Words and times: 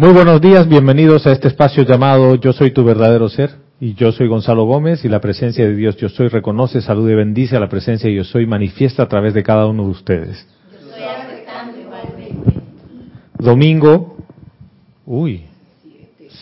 Muy 0.00 0.12
buenos 0.12 0.40
días, 0.40 0.68
bienvenidos 0.68 1.26
a 1.26 1.32
este 1.32 1.48
espacio 1.48 1.82
llamado 1.82 2.36
Yo 2.36 2.52
soy 2.52 2.70
tu 2.70 2.84
verdadero 2.84 3.28
ser 3.28 3.50
y 3.80 3.94
yo 3.94 4.12
soy 4.12 4.28
Gonzalo 4.28 4.62
Gómez 4.64 5.04
y 5.04 5.08
la 5.08 5.20
presencia 5.20 5.64
de 5.64 5.74
Dios 5.74 5.96
Yo 5.96 6.08
soy 6.08 6.28
reconoce, 6.28 6.80
salude 6.80 7.14
y 7.14 7.16
bendice 7.16 7.56
a 7.56 7.60
la 7.60 7.68
presencia 7.68 8.08
Yo 8.08 8.22
soy 8.22 8.46
manifiesta 8.46 9.02
a 9.02 9.08
través 9.08 9.34
de 9.34 9.42
cada 9.42 9.66
uno 9.66 9.82
de 9.82 9.90
ustedes. 9.90 10.46
Domingo, 13.40 14.18
uy, 15.04 15.46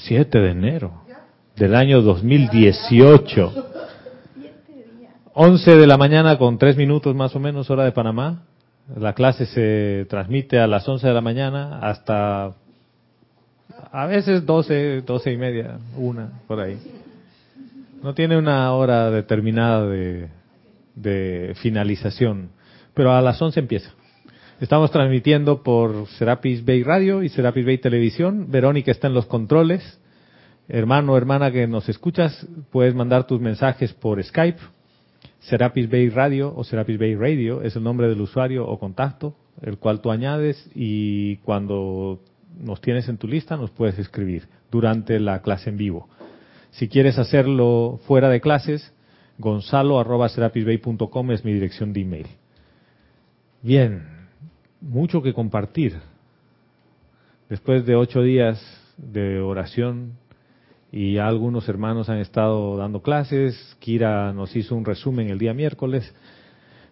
7 0.04 0.38
de 0.38 0.50
enero 0.50 0.92
del 1.56 1.76
año 1.76 2.02
2018. 2.02 3.52
11 5.32 5.76
de 5.76 5.86
la 5.86 5.96
mañana 5.96 6.36
con 6.36 6.58
3 6.58 6.76
minutos 6.76 7.14
más 7.14 7.34
o 7.34 7.40
menos 7.40 7.70
hora 7.70 7.84
de 7.84 7.92
Panamá. 7.92 8.42
La 8.94 9.14
clase 9.14 9.46
se 9.46 10.06
transmite 10.10 10.58
a 10.58 10.66
las 10.66 10.86
11 10.86 11.06
de 11.06 11.14
la 11.14 11.22
mañana 11.22 11.78
hasta 11.78 12.54
a 13.92 14.06
veces 14.06 14.44
12, 14.44 15.02
12 15.02 15.32
y 15.32 15.36
media, 15.36 15.78
una, 15.96 16.30
por 16.46 16.60
ahí. 16.60 16.78
No 18.02 18.14
tiene 18.14 18.36
una 18.36 18.72
hora 18.72 19.10
determinada 19.10 19.86
de, 19.86 21.54
finalización, 21.56 22.50
pero 22.94 23.12
a 23.12 23.20
las 23.20 23.40
11 23.40 23.60
empieza. 23.60 23.90
Estamos 24.60 24.90
transmitiendo 24.90 25.62
por 25.62 26.06
Serapis 26.18 26.64
Bay 26.64 26.82
Radio 26.82 27.22
y 27.22 27.28
Serapis 27.28 27.66
Bay 27.66 27.78
Televisión. 27.78 28.50
Verónica 28.50 28.90
está 28.90 29.06
en 29.06 29.14
los 29.14 29.26
controles. 29.26 30.00
Hermano 30.68 31.12
o 31.12 31.16
hermana 31.16 31.52
que 31.52 31.66
nos 31.66 31.88
escuchas, 31.88 32.46
puedes 32.70 32.94
mandar 32.94 33.26
tus 33.26 33.40
mensajes 33.40 33.92
por 33.92 34.22
Skype. 34.22 34.60
Serapis 35.40 35.90
Bay 35.90 36.08
Radio 36.08 36.52
o 36.56 36.64
Serapis 36.64 36.98
Bay 36.98 37.14
Radio 37.14 37.62
es 37.62 37.76
el 37.76 37.84
nombre 37.84 38.08
del 38.08 38.20
usuario 38.20 38.66
o 38.66 38.78
contacto, 38.78 39.34
el 39.62 39.78
cual 39.78 40.00
tú 40.00 40.10
añades 40.10 40.70
y 40.74 41.36
cuando 41.38 42.20
nos 42.58 42.80
tienes 42.80 43.08
en 43.08 43.18
tu 43.18 43.28
lista, 43.28 43.56
nos 43.56 43.70
puedes 43.70 43.98
escribir 43.98 44.48
durante 44.70 45.20
la 45.20 45.42
clase 45.42 45.70
en 45.70 45.76
vivo. 45.76 46.08
Si 46.70 46.88
quieres 46.88 47.18
hacerlo 47.18 48.00
fuera 48.06 48.28
de 48.28 48.40
clases, 48.40 48.92
gonzalo.serapisbay.com 49.38 51.30
es 51.32 51.44
mi 51.44 51.52
dirección 51.52 51.92
de 51.92 52.00
email. 52.00 52.26
Bien, 53.62 54.02
mucho 54.80 55.22
que 55.22 55.32
compartir. 55.34 55.98
Después 57.48 57.86
de 57.86 57.96
ocho 57.96 58.22
días 58.22 58.60
de 58.96 59.40
oración 59.40 60.14
y 60.90 61.18
algunos 61.18 61.68
hermanos 61.68 62.08
han 62.08 62.18
estado 62.18 62.76
dando 62.76 63.02
clases, 63.02 63.76
Kira 63.78 64.32
nos 64.32 64.54
hizo 64.56 64.74
un 64.74 64.84
resumen 64.84 65.28
el 65.28 65.38
día 65.38 65.54
miércoles, 65.54 66.14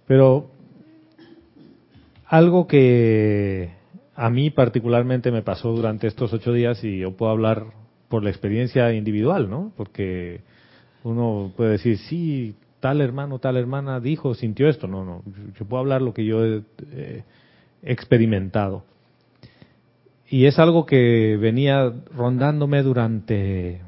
pero 0.07 0.51
algo 2.27 2.67
que 2.67 3.71
a 4.15 4.31
mí 4.31 4.51
particularmente 4.51 5.31
me 5.31 5.43
pasó 5.43 5.73
durante 5.73 6.07
estos 6.07 6.33
ocho 6.33 6.53
días 6.53 6.83
y 6.85 6.99
yo 6.99 7.17
puedo 7.17 7.33
hablar 7.33 7.67
por 8.09 8.23
la 8.23 8.31
experiencia 8.31 8.93
individual, 8.93 9.51
¿no? 9.51 9.73
Porque 9.77 10.43
uno 11.03 11.53
puede 11.57 11.73
decir, 11.73 11.99
sí, 11.99 12.55
tal 12.81 13.01
hermano, 13.01 13.39
tal 13.39 13.57
hermana 13.57 13.99
dijo, 13.99 14.35
sintió 14.35 14.69
esto. 14.69 14.87
No, 14.87 15.05
no, 15.05 15.23
yo 15.59 15.67
puedo 15.67 15.81
hablar 15.81 16.03
lo 16.03 16.15
que 16.15 16.25
yo 16.25 16.45
he 16.45 16.63
experimentado. 17.83 18.85
Y 20.29 20.47
es 20.47 20.59
algo 20.59 20.87
que 20.87 21.37
venía 21.41 21.93
rondándome 22.15 22.83
durante 22.83 23.81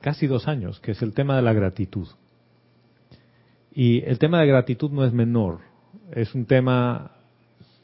casi 0.00 0.26
dos 0.26 0.46
años, 0.46 0.80
que 0.80 0.92
es 0.92 1.02
el 1.02 1.14
tema 1.14 1.36
de 1.36 1.42
la 1.42 1.52
gratitud. 1.52 2.08
Y 3.72 4.04
el 4.04 4.18
tema 4.18 4.40
de 4.40 4.46
gratitud 4.46 4.90
no 4.90 5.04
es 5.04 5.12
menor, 5.12 5.60
es 6.12 6.34
un 6.34 6.44
tema 6.44 7.12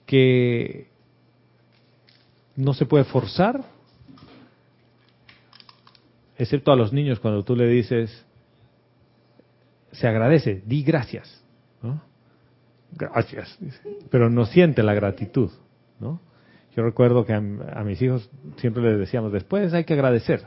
que 0.07 0.90
no 2.61 2.75
se 2.75 2.87
puede 2.87 3.05
forzar, 3.05 3.63
excepto 6.37 6.73
a 6.73 6.77
los 6.77 6.93
niños 6.93 7.21
cuando 7.21 7.43
tú 7.45 7.57
le 7.57 7.67
dices, 7.67 8.25
se 9.93 10.07
agradece, 10.07 10.63
di 10.67 10.83
gracias, 10.83 11.43
¿no? 11.83 12.03
Gracias, 12.93 13.59
pero 14.11 14.31
no 14.31 14.47
siente 14.47 14.83
la 14.83 14.95
gratitud, 14.95 15.51
¿no? 15.99 16.21
Yo 16.77 16.83
recuerdo 16.83 17.25
que 17.25 17.33
a, 17.33 17.39
a, 17.39 17.85
mis 17.85 18.01
hijos 18.01 18.31
siempre 18.57 18.83
les 18.83 18.99
decíamos, 18.99 19.33
después 19.33 19.73
hay 19.75 19.85
que 19.85 19.95
agradecer. 19.95 20.47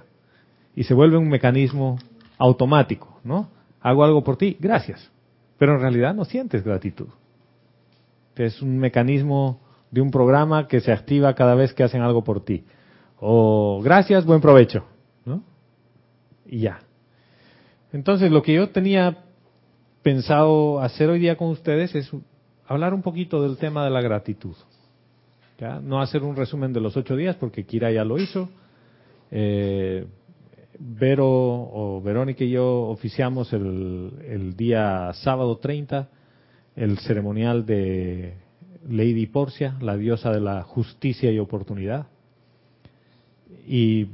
Y 0.76 0.84
se 0.84 0.94
vuelve 0.94 1.18
un 1.18 1.30
mecanismo 1.30 2.00
automático, 2.38 3.20
¿no? 3.24 3.50
Hago 3.82 4.04
algo 4.04 4.24
por 4.24 4.38
ti, 4.38 4.58
gracias. 4.60 5.12
Pero 5.58 5.76
en 5.76 5.82
realidad 5.82 6.14
no 6.14 6.26
sientes 6.26 6.64
gratitud. 6.64 7.10
Es 8.36 8.62
un 8.62 8.78
mecanismo 8.78 9.60
de 9.94 10.02
un 10.02 10.10
programa 10.10 10.68
que 10.68 10.82
se 10.82 10.92
activa 10.92 11.36
cada 11.36 11.54
vez 11.54 11.72
que 11.72 11.84
hacen 11.84 12.02
algo 12.02 12.24
por 12.24 12.44
ti. 12.44 12.66
O 13.20 13.80
gracias, 13.84 14.26
buen 14.26 14.42
provecho, 14.42 14.84
¿no? 15.24 15.44
Y 16.48 16.62
ya. 16.62 16.80
Entonces, 17.92 18.32
lo 18.32 18.42
que 18.42 18.56
yo 18.56 18.70
tenía 18.70 19.20
pensado 20.02 20.80
hacer 20.80 21.12
hoy 21.12 21.20
día 21.20 21.38
con 21.38 21.50
ustedes 21.50 21.94
es 21.94 22.10
hablar 22.66 22.96
un 22.96 23.04
poquito 23.04 23.44
del 23.44 23.58
tema 23.58 23.86
de 23.86 23.92
la 23.92 24.02
gratitud. 24.02 24.56
¿ya? 25.60 25.80
No 25.80 26.02
hacer 26.02 26.24
un 26.24 26.36
resumen 26.36 26.74
de 26.74 26.82
los 26.82 26.98
ocho 26.98 27.16
días, 27.16 27.36
porque 27.36 27.64
Kira 27.64 27.92
ya 27.92 28.04
lo 28.04 28.18
hizo. 28.18 28.50
Eh, 29.30 30.08
Vero 30.80 31.28
o 31.28 32.02
Verónica 32.04 32.44
y 32.44 32.50
yo 32.50 32.88
oficiamos 32.88 33.54
el, 33.54 34.12
el 34.28 34.56
día 34.56 35.12
sábado 35.14 35.58
30 35.58 36.10
el 36.76 36.98
ceremonial 36.98 37.64
de 37.68 38.43
Lady 38.90 39.28
Porcia, 39.28 39.78
la 39.82 39.98
diosa 39.98 40.32
de 40.32 40.42
la 40.42 40.64
justicia 40.64 41.32
y 41.32 41.40
oportunidad. 41.40 42.08
Y 43.68 44.08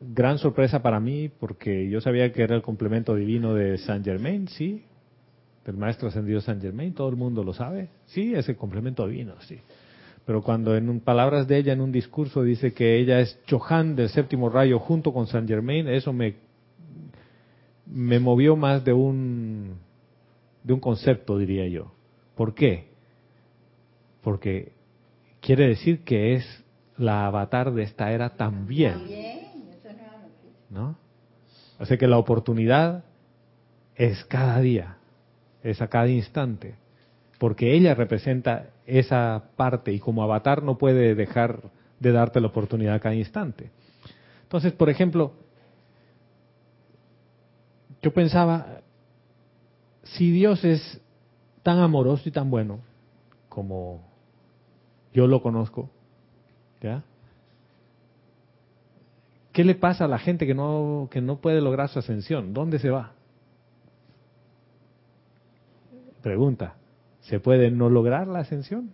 gran 0.00 0.38
sorpresa 0.38 0.82
para 0.82 1.00
mí, 1.00 1.30
porque 1.40 1.88
yo 1.88 2.00
sabía 2.00 2.32
que 2.32 2.42
era 2.42 2.54
el 2.54 2.62
complemento 2.62 3.14
divino 3.14 3.54
de 3.54 3.78
Saint 3.78 4.04
Germain, 4.04 4.48
sí, 4.48 4.84
del 5.64 5.76
maestro 5.76 6.08
ascendido 6.08 6.40
Saint 6.40 6.60
Germain, 6.60 6.92
todo 6.92 7.08
el 7.08 7.16
mundo 7.16 7.42
lo 7.42 7.54
sabe, 7.54 7.88
sí, 8.06 8.34
es 8.34 8.48
el 8.48 8.56
complemento 8.56 9.06
divino, 9.06 9.34
sí. 9.40 9.58
Pero 10.26 10.42
cuando 10.42 10.76
en 10.76 11.00
palabras 11.00 11.48
de 11.48 11.58
ella 11.58 11.72
en 11.72 11.80
un 11.80 11.92
discurso 11.92 12.42
dice 12.42 12.72
que 12.72 12.98
ella 12.98 13.20
es 13.20 13.38
Chohan 13.46 13.94
del 13.94 14.08
séptimo 14.08 14.48
rayo 14.48 14.78
junto 14.78 15.12
con 15.12 15.26
Saint 15.26 15.48
Germain, 15.48 15.88
eso 15.88 16.12
me, 16.12 16.34
me 17.86 18.18
movió 18.18 18.56
más 18.56 18.84
de 18.84 18.92
un, 18.92 19.74
de 20.62 20.72
un 20.72 20.80
concepto, 20.80 21.38
diría 21.38 21.66
yo. 21.68 21.92
¿Por 22.34 22.54
qué? 22.54 22.93
Porque 24.24 24.72
quiere 25.40 25.68
decir 25.68 26.02
que 26.02 26.34
es 26.34 26.64
la 26.96 27.26
avatar 27.26 27.72
de 27.72 27.82
esta 27.82 28.10
era 28.10 28.30
también. 28.30 29.02
¿No? 30.70 30.96
O 31.78 31.84
sea 31.84 31.98
que 31.98 32.08
la 32.08 32.18
oportunidad 32.18 33.04
es 33.94 34.24
cada 34.24 34.58
día, 34.60 34.96
es 35.62 35.82
a 35.82 35.88
cada 35.88 36.08
instante, 36.08 36.74
porque 37.38 37.74
ella 37.74 37.94
representa 37.94 38.70
esa 38.86 39.50
parte 39.56 39.92
y 39.92 40.00
como 40.00 40.22
avatar 40.22 40.62
no 40.62 40.78
puede 40.78 41.14
dejar 41.14 41.60
de 42.00 42.12
darte 42.12 42.40
la 42.40 42.48
oportunidad 42.48 42.94
a 42.94 43.00
cada 43.00 43.14
instante. 43.14 43.70
Entonces, 44.42 44.72
por 44.72 44.88
ejemplo, 44.88 45.32
yo 48.02 48.12
pensaba, 48.12 48.80
si 50.02 50.30
Dios 50.30 50.64
es 50.64 51.00
tan 51.62 51.78
amoroso 51.78 52.28
y 52.28 52.32
tan 52.32 52.50
bueno 52.50 52.80
como 53.48 54.13
yo 55.14 55.26
lo 55.26 55.40
conozco. 55.40 55.88
¿Ya? 56.82 57.02
¿Qué 59.52 59.64
le 59.64 59.76
pasa 59.76 60.04
a 60.04 60.08
la 60.08 60.18
gente 60.18 60.46
que 60.46 60.54
no, 60.54 61.08
que 61.10 61.20
no 61.20 61.36
puede 61.36 61.60
lograr 61.60 61.88
su 61.88 62.00
ascensión? 62.00 62.52
¿Dónde 62.52 62.80
se 62.80 62.90
va? 62.90 63.12
Pregunta, 66.20 66.74
¿se 67.20 67.38
puede 67.38 67.70
no 67.70 67.88
lograr 67.88 68.26
la 68.26 68.40
ascensión? 68.40 68.90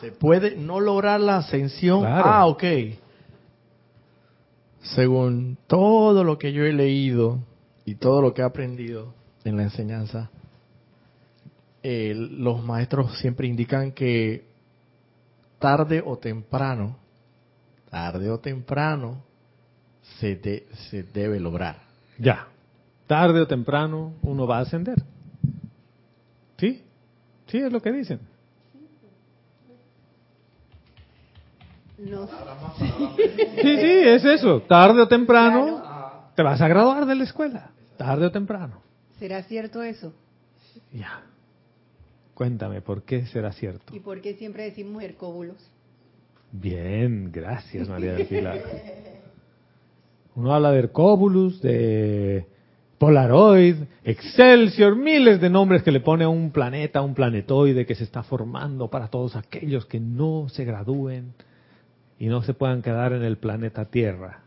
¿Se 0.00 0.10
puede 0.10 0.56
no 0.56 0.80
lograr 0.80 1.20
la 1.20 1.36
ascensión? 1.36 2.04
Ah, 2.06 2.46
ok. 2.46 2.64
Según 4.80 5.58
todo 5.66 6.24
lo 6.24 6.38
que 6.38 6.52
yo 6.52 6.64
he 6.64 6.72
leído 6.72 7.38
y 7.84 7.96
todo 7.96 8.22
lo 8.22 8.32
que 8.32 8.40
he 8.42 8.44
aprendido 8.44 9.12
en 9.44 9.56
la 9.56 9.64
enseñanza, 9.64 10.30
eh, 11.82 12.14
los 12.14 12.62
maestros 12.62 13.18
siempre 13.18 13.46
indican 13.46 13.92
que 13.92 14.44
tarde 15.58 16.02
o 16.04 16.18
temprano, 16.18 16.96
tarde 17.90 18.30
o 18.30 18.38
temprano, 18.38 19.22
se, 20.18 20.66
se 20.90 21.02
debe 21.02 21.40
lograr. 21.40 21.76
Ya, 22.18 22.48
tarde 23.06 23.40
o 23.40 23.46
temprano 23.46 24.14
uno 24.22 24.46
va 24.46 24.58
a 24.58 24.60
ascender. 24.62 25.02
¿Sí? 26.58 26.82
Sí, 27.46 27.58
es 27.58 27.72
lo 27.72 27.80
que 27.80 27.92
dicen. 27.92 28.20
No. 31.98 32.26
Sí, 32.76 33.76
sí, 33.76 33.92
es 34.04 34.24
eso. 34.24 34.62
Tarde 34.62 35.02
o 35.02 35.08
temprano 35.08 35.82
te 36.34 36.42
vas 36.42 36.60
a 36.60 36.68
graduar 36.68 37.06
de 37.06 37.14
la 37.14 37.24
escuela. 37.24 37.70
Tarde 37.96 38.26
o 38.26 38.32
temprano. 38.32 38.80
¿Será 39.18 39.42
cierto 39.44 39.82
eso? 39.82 40.12
Ya. 40.92 41.22
Cuéntame, 42.34 42.80
¿por 42.80 43.02
qué 43.02 43.26
será 43.26 43.52
cierto? 43.52 43.94
¿Y 43.94 44.00
por 44.00 44.20
qué 44.20 44.34
siempre 44.34 44.64
decimos 44.64 45.02
Hercóbulos? 45.02 45.70
Bien, 46.50 47.30
gracias 47.32 47.88
María 47.88 48.14
del 48.14 48.26
Pilar. 48.26 48.60
Uno 50.34 50.54
habla 50.54 50.70
de 50.70 50.78
Hercóbulus, 50.78 51.60
de 51.60 52.46
Polaroid, 52.98 53.76
Excelsior, 54.04 54.96
miles 54.96 55.40
de 55.40 55.50
nombres 55.50 55.82
que 55.82 55.90
le 55.90 56.00
pone 56.00 56.24
a 56.24 56.28
un 56.28 56.52
planeta, 56.52 57.02
un 57.02 57.14
planetoide 57.14 57.84
que 57.84 57.94
se 57.94 58.04
está 58.04 58.22
formando 58.22 58.88
para 58.88 59.08
todos 59.08 59.36
aquellos 59.36 59.84
que 59.86 60.00
no 60.00 60.48
se 60.48 60.64
gradúen 60.64 61.34
y 62.18 62.26
no 62.28 62.42
se 62.42 62.54
puedan 62.54 62.80
quedar 62.80 63.12
en 63.12 63.24
el 63.24 63.36
planeta 63.36 63.86
Tierra. 63.86 64.40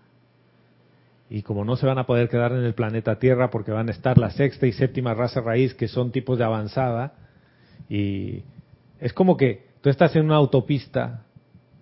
Y 1.29 1.41
como 1.41 1.65
no 1.65 1.75
se 1.75 1.85
van 1.85 1.97
a 1.97 2.05
poder 2.05 2.29
quedar 2.29 2.51
en 2.51 2.63
el 2.63 2.73
planeta 2.73 3.19
Tierra 3.19 3.49
porque 3.51 3.71
van 3.71 3.89
a 3.89 3.91
estar 3.91 4.17
la 4.17 4.31
sexta 4.31 4.65
y 4.67 4.71
séptima 4.71 5.13
raza 5.13 5.41
raíz, 5.41 5.73
que 5.73 5.87
son 5.87 6.11
tipos 6.11 6.37
de 6.37 6.45
avanzada, 6.45 7.24
y 7.89 8.43
es 8.99 9.13
como 9.13 9.37
que 9.37 9.65
tú 9.81 9.89
estás 9.89 10.15
en 10.15 10.25
una 10.25 10.35
autopista 10.35 11.25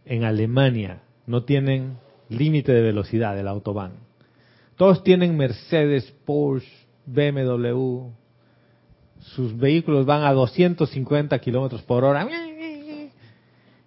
en 0.05 0.23
Alemania, 0.23 1.01
no 1.25 1.43
tienen 1.43 1.97
límite 2.29 2.71
de 2.73 2.81
velocidad 2.81 3.35
del 3.35 3.47
autobahn. 3.47 3.93
Todos 4.75 5.03
tienen 5.03 5.37
Mercedes, 5.37 6.11
Porsche, 6.25 6.67
BMW, 7.05 8.09
sus 9.19 9.55
vehículos 9.57 10.05
van 10.05 10.23
a 10.23 10.33
250 10.33 11.39
kilómetros 11.39 11.81
por 11.83 12.03
hora. 12.03 12.27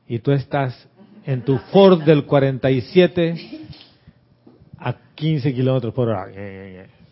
Y 0.09 0.19
tú 0.21 0.33
estás 0.33 0.89
en 1.25 1.43
tu 1.43 1.59
Ford 1.59 2.03
del 2.03 2.25
47 2.25 3.35
a 4.79 4.97
15 5.15 5.55
kilómetros 5.55 5.93
por 5.93 6.09
hora. 6.09 6.29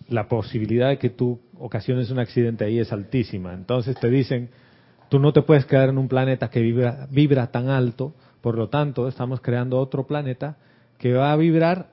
La 0.09 0.29
posibilidad 0.29 0.89
de 0.89 0.99
que 0.99 1.11
tú 1.11 1.41
ocasiones 1.59 2.11
un 2.11 2.19
accidente 2.19 2.65
ahí 2.65 2.79
es 2.79 2.93
altísima. 2.93 3.53
Entonces 3.53 3.99
te 3.99 4.09
dicen, 4.09 4.51
tú 5.15 5.21
no 5.21 5.33
te 5.33 5.43
puedes 5.43 5.65
quedar 5.65 5.91
en 5.91 5.99
un 5.99 6.09
planeta 6.09 6.51
que 6.51 6.61
vibra, 6.61 7.07
vibra 7.09 7.47
tan 7.47 7.69
alto, 7.69 8.15
por 8.41 8.59
lo 8.59 8.69
tanto 8.69 9.07
estamos 9.07 9.41
creando 9.41 9.79
otro 9.79 10.09
planeta 10.09 10.57
que 10.99 11.13
va 11.13 11.31
a 11.31 11.37
vibrar 11.37 11.91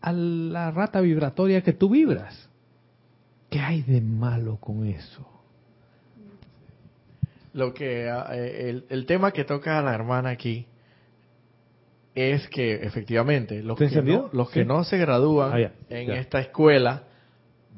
a 0.00 0.10
la 0.10 0.70
rata 0.70 1.02
vibratoria 1.02 1.60
que 1.60 1.74
tú 1.74 1.90
vibras. 1.90 2.48
¿Qué 3.50 3.60
hay 3.60 3.82
de 3.82 4.00
malo 4.00 4.56
con 4.56 4.86
eso? 4.86 5.20
Lo 7.52 7.74
que 7.74 8.06
eh, 8.06 8.70
el, 8.70 8.86
el 8.88 9.04
tema 9.04 9.32
que 9.32 9.44
toca 9.44 9.82
la 9.82 9.94
hermana 9.94 10.30
aquí 10.30 10.64
es 12.14 12.48
que 12.48 12.76
efectivamente 12.76 13.62
los, 13.62 13.76
que 13.76 14.00
no, 14.00 14.30
los 14.32 14.48
que 14.48 14.64
no 14.64 14.82
se 14.84 14.96
gradúan 14.96 15.52
Ah, 15.52 15.72
en 15.90 16.10
esta 16.12 16.40
escuela 16.40 17.02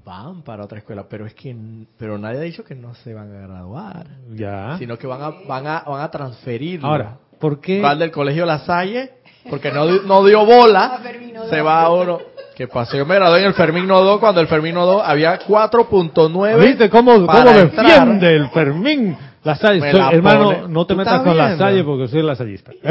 van 0.05 0.43
para 0.43 0.65
otra 0.65 0.79
escuela, 0.79 1.05
pero 1.09 1.27
es 1.27 1.35
que 1.35 1.55
pero 1.97 2.19
nadie 2.19 2.39
ha 2.39 2.43
dicho 2.43 2.65
que 2.65 2.75
no 2.75 2.95
se 2.95 3.15
van 3.15 3.35
a 3.35 3.47
graduar, 3.47 4.07
Ya. 4.31 4.77
sino 4.79 4.97
que 4.99 5.07
van 5.07 5.23
a 5.23 5.31
van 5.47 5.67
a 5.67 5.81
van 5.87 6.03
a 6.03 6.11
transferirlo. 6.11 6.89
Ahora, 6.89 7.17
¿por 7.39 7.61
qué? 7.61 7.81
Va 7.81 7.91
al 7.91 7.99
del 7.99 8.11
colegio 8.11 8.45
La 8.45 8.61
Salle 8.61 9.11
porque 9.49 9.71
no, 9.73 9.85
no 10.03 10.25
dio 10.25 10.45
bola, 10.45 11.01
se 11.51 11.61
va 11.61 11.83
a 11.83 11.91
uno. 11.93 12.21
¿Qué 12.57 12.69
pasó? 12.69 12.97
Yo 12.97 13.07
me 13.07 13.15
gradué 13.15 13.41
en 13.41 13.47
el 13.47 13.55
Fermín 13.55 13.87
Nodó 13.87 14.21
cuando 14.21 14.41
el 14.41 14.47
Fermín 14.47 14.75
Nodó 14.75 15.03
había 15.03 15.41
4.9. 15.41 16.59
¿Viste 16.61 16.91
cómo, 16.91 17.27
cómo 17.27 17.51
defiende 17.51 18.37
el 18.37 18.49
Fermín? 18.51 19.17
La 19.45 19.57
Salle. 19.57 19.81
Me 19.81 19.91
Soy- 19.91 20.01
la 20.01 20.11
hermano, 20.13 20.45
pone. 20.45 20.69
no 20.69 20.87
te 20.87 20.95
¿Tú 20.95 20.99
metas 20.99 21.23
con 21.23 21.37
la 21.37 21.47
viendo? 21.49 21.65
Salle 21.65 21.83
porque 21.85 22.09
soy 22.09 22.23
lasallista. 22.23 22.73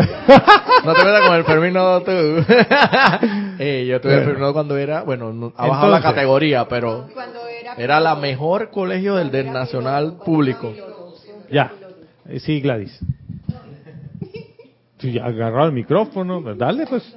No 0.84 0.94
te 0.96 1.04
metas 1.06 1.22
con 1.28 1.36
el 1.36 1.44
Fermín 1.46 1.74
Nodó 1.74 2.02
tú. 2.02 2.12
Eh, 3.60 3.86
yo 3.88 4.02
tuve 4.02 4.14
el 4.14 4.18
Bueno. 4.18 4.26
Fermín 4.26 4.40
Nodó 4.42 4.54
cuando 4.54 4.78
era, 4.78 5.04
bueno, 5.04 5.32
no- 5.32 5.54
ha 5.56 5.68
bajado 5.68 5.92
la 5.92 5.98
Entonces. 5.98 6.16
categoría, 6.16 6.68
pero 6.68 7.08
era, 7.62 7.76
era 7.76 8.00
la 8.00 8.16
mejor 8.16 8.70
colegio 8.72 9.16
del, 9.16 9.30
del 9.32 9.54
nacional 9.54 10.18
público. 10.26 10.74
ya. 11.52 11.72
Eh, 12.28 12.40
Sí, 12.40 12.60
Gladys. 12.62 13.00
Sí, 15.00 15.14
ya 15.14 15.26
agarrado 15.26 15.68
el 15.68 15.74
micrófono. 15.74 16.42
pues 16.44 16.58
Dale, 16.58 16.86
pues. 16.88 17.16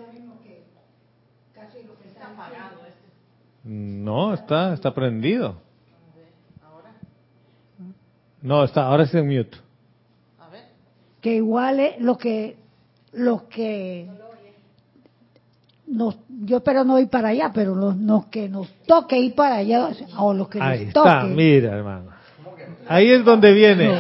No, 3.65 4.35
está, 4.35 4.75
está 4.75 4.93
prendido. 4.95 5.57
No, 8.45 8.63
está, 8.63 8.83
ahora 8.87 9.05
es 9.05 9.15
en 9.15 9.27
mute. 9.27 9.57
que 11.21 11.35
igual 11.37 11.81
es 11.81 12.01
lo 12.01 12.17
que 12.19 12.57
los 13.15 13.45
que 13.45 14.07
nos 15.87 16.19
yo 16.29 16.59
espero 16.59 16.85
no 16.85 16.99
ir 16.99 17.09
para 17.09 17.29
allá 17.29 17.51
pero 17.55 17.75
los, 17.75 17.97
los 17.97 18.27
que 18.27 18.49
nos 18.49 18.69
toque 18.87 19.19
ir 19.19 19.35
para 19.35 19.57
allá 19.57 19.89
o 20.19 20.35
los 20.35 20.49
que 20.49 20.61
Ahí 20.61 20.81
nos 20.81 20.89
está, 20.89 21.21
toque 21.23 21.35
mira, 21.35 21.77
hermano. 21.77 22.11
Ahí 22.89 23.11
es 23.11 23.25
donde 23.25 23.53
viene. 23.55 23.91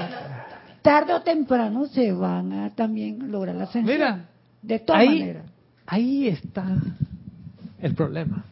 tarde 0.82 1.14
o 1.14 1.22
temprano 1.22 1.86
se 1.86 2.12
van 2.12 2.52
a 2.52 2.70
también 2.74 3.30
lograr 3.32 3.54
la 3.56 3.64
ascensión 3.64 3.96
Mira, 3.96 4.28
de 4.60 4.78
todas 4.80 5.00
ahí, 5.00 5.20
maneras 5.20 5.46
ahí 5.86 6.28
está 6.28 6.66
el 7.80 7.94
problema. 7.94 8.44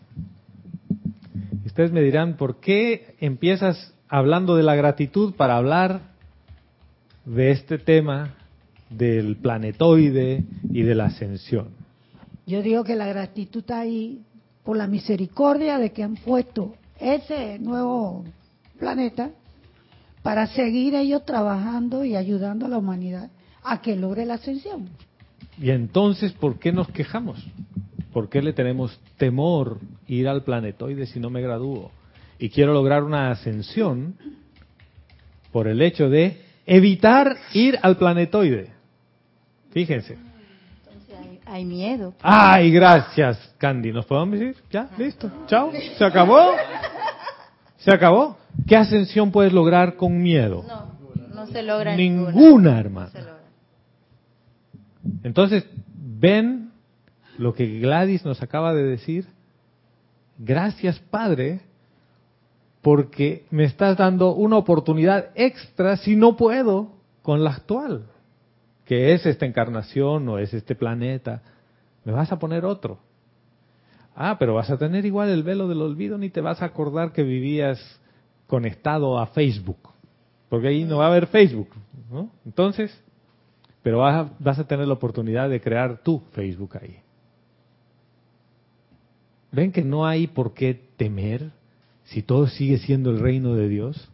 Ustedes 1.66 1.92
me 1.92 2.00
dirán, 2.02 2.36
¿por 2.36 2.60
qué 2.60 3.14
empiezas 3.20 3.91
hablando 4.12 4.56
de 4.56 4.62
la 4.62 4.74
gratitud 4.74 5.34
para 5.34 5.56
hablar 5.56 6.02
de 7.24 7.50
este 7.50 7.78
tema 7.78 8.34
del 8.90 9.36
planetoide 9.36 10.44
y 10.70 10.82
de 10.82 10.94
la 10.94 11.06
ascensión? 11.06 11.68
yo 12.44 12.60
digo 12.60 12.84
que 12.84 12.94
la 12.94 13.06
gratitud 13.06 13.60
está 13.60 13.80
ahí 13.80 14.20
por 14.64 14.76
la 14.76 14.86
misericordia 14.86 15.78
de 15.78 15.92
que 15.92 16.02
han 16.02 16.16
puesto 16.16 16.74
ese 17.00 17.58
nuevo 17.58 18.24
planeta 18.78 19.30
para 20.22 20.46
seguir 20.48 20.94
ellos 20.94 21.24
trabajando 21.24 22.04
y 22.04 22.14
ayudando 22.14 22.66
a 22.66 22.68
la 22.68 22.76
humanidad 22.76 23.30
a 23.64 23.80
que 23.80 23.96
logre 23.96 24.26
la 24.26 24.34
ascensión. 24.34 24.90
Y 25.58 25.70
entonces, 25.70 26.32
¿por 26.32 26.58
qué 26.58 26.70
nos 26.70 26.88
quejamos? 26.88 27.42
¿Por 28.12 28.28
qué 28.28 28.42
le 28.42 28.52
tenemos 28.52 29.00
temor 29.16 29.78
ir 30.06 30.28
al 30.28 30.42
planetoide 30.42 31.06
si 31.06 31.18
no 31.18 31.30
me 31.30 31.40
gradúo? 31.40 31.90
Y 32.42 32.50
quiero 32.50 32.72
lograr 32.72 33.04
una 33.04 33.30
ascensión 33.30 34.16
por 35.52 35.68
el 35.68 35.80
hecho 35.80 36.10
de 36.10 36.40
evitar 36.66 37.36
ir 37.52 37.78
al 37.80 37.96
planetoide. 37.96 38.72
Fíjense. 39.70 40.18
Entonces 40.84 41.16
hay, 41.16 41.38
hay 41.46 41.64
miedo. 41.64 42.14
Ay, 42.20 42.72
gracias, 42.72 43.54
Candy. 43.58 43.92
¿Nos 43.92 44.06
podemos 44.06 44.40
decir? 44.40 44.56
¿Ya? 44.72 44.88
¿Listo? 44.98 45.30
¿Chao? 45.46 45.70
¿Se 45.96 46.04
acabó? 46.04 46.50
¿Se 47.76 47.94
acabó? 47.94 48.36
¿Qué 48.66 48.74
ascensión 48.74 49.30
puedes 49.30 49.52
lograr 49.52 49.94
con 49.94 50.20
miedo? 50.20 50.64
No, 50.66 50.98
no 51.32 51.46
se 51.46 51.62
logra 51.62 51.94
Ninguna, 51.94 52.32
ninguna. 52.32 52.80
hermano. 52.80 53.06
No 53.06 53.12
se 53.12 53.18
logra. 53.20 53.42
Entonces, 55.22 55.64
ven 55.94 56.72
lo 57.38 57.54
que 57.54 57.78
Gladys 57.78 58.24
nos 58.24 58.42
acaba 58.42 58.74
de 58.74 58.82
decir. 58.82 59.26
Gracias, 60.38 60.98
Padre, 60.98 61.60
porque 62.82 63.46
me 63.50 63.64
estás 63.64 63.96
dando 63.96 64.34
una 64.34 64.56
oportunidad 64.56 65.30
extra 65.36 65.96
si 65.96 66.16
no 66.16 66.36
puedo 66.36 66.90
con 67.22 67.44
la 67.44 67.50
actual, 67.50 68.06
que 68.84 69.14
es 69.14 69.24
esta 69.24 69.46
encarnación 69.46 70.28
o 70.28 70.38
es 70.38 70.52
este 70.52 70.74
planeta. 70.74 71.42
Me 72.04 72.12
vas 72.12 72.32
a 72.32 72.38
poner 72.40 72.64
otro. 72.64 72.98
Ah, 74.16 74.36
pero 74.38 74.54
vas 74.54 74.68
a 74.68 74.76
tener 74.76 75.06
igual 75.06 75.30
el 75.30 75.44
velo 75.44 75.68
del 75.68 75.80
olvido, 75.80 76.18
ni 76.18 76.28
te 76.28 76.40
vas 76.40 76.60
a 76.60 76.66
acordar 76.66 77.12
que 77.12 77.22
vivías 77.22 77.78
conectado 78.48 79.18
a 79.18 79.28
Facebook, 79.28 79.78
porque 80.50 80.68
ahí 80.68 80.84
no 80.84 80.98
va 80.98 81.06
a 81.06 81.08
haber 81.08 81.28
Facebook, 81.28 81.70
¿no? 82.10 82.28
Entonces, 82.44 82.92
pero 83.82 84.00
vas 84.00 84.26
a, 84.26 84.32
vas 84.38 84.58
a 84.58 84.66
tener 84.66 84.86
la 84.86 84.94
oportunidad 84.94 85.48
de 85.48 85.60
crear 85.60 86.02
tu 86.02 86.20
Facebook 86.32 86.76
ahí. 86.82 86.98
¿Ven 89.52 89.72
que 89.72 89.82
no 89.82 90.04
hay 90.04 90.26
por 90.26 90.52
qué 90.52 90.78
temer 90.96 91.50
si 92.04 92.22
todo 92.22 92.46
sigue 92.46 92.78
siendo 92.78 93.10
el 93.10 93.20
reino 93.20 93.54
de 93.54 93.68
Dios? 93.68 94.08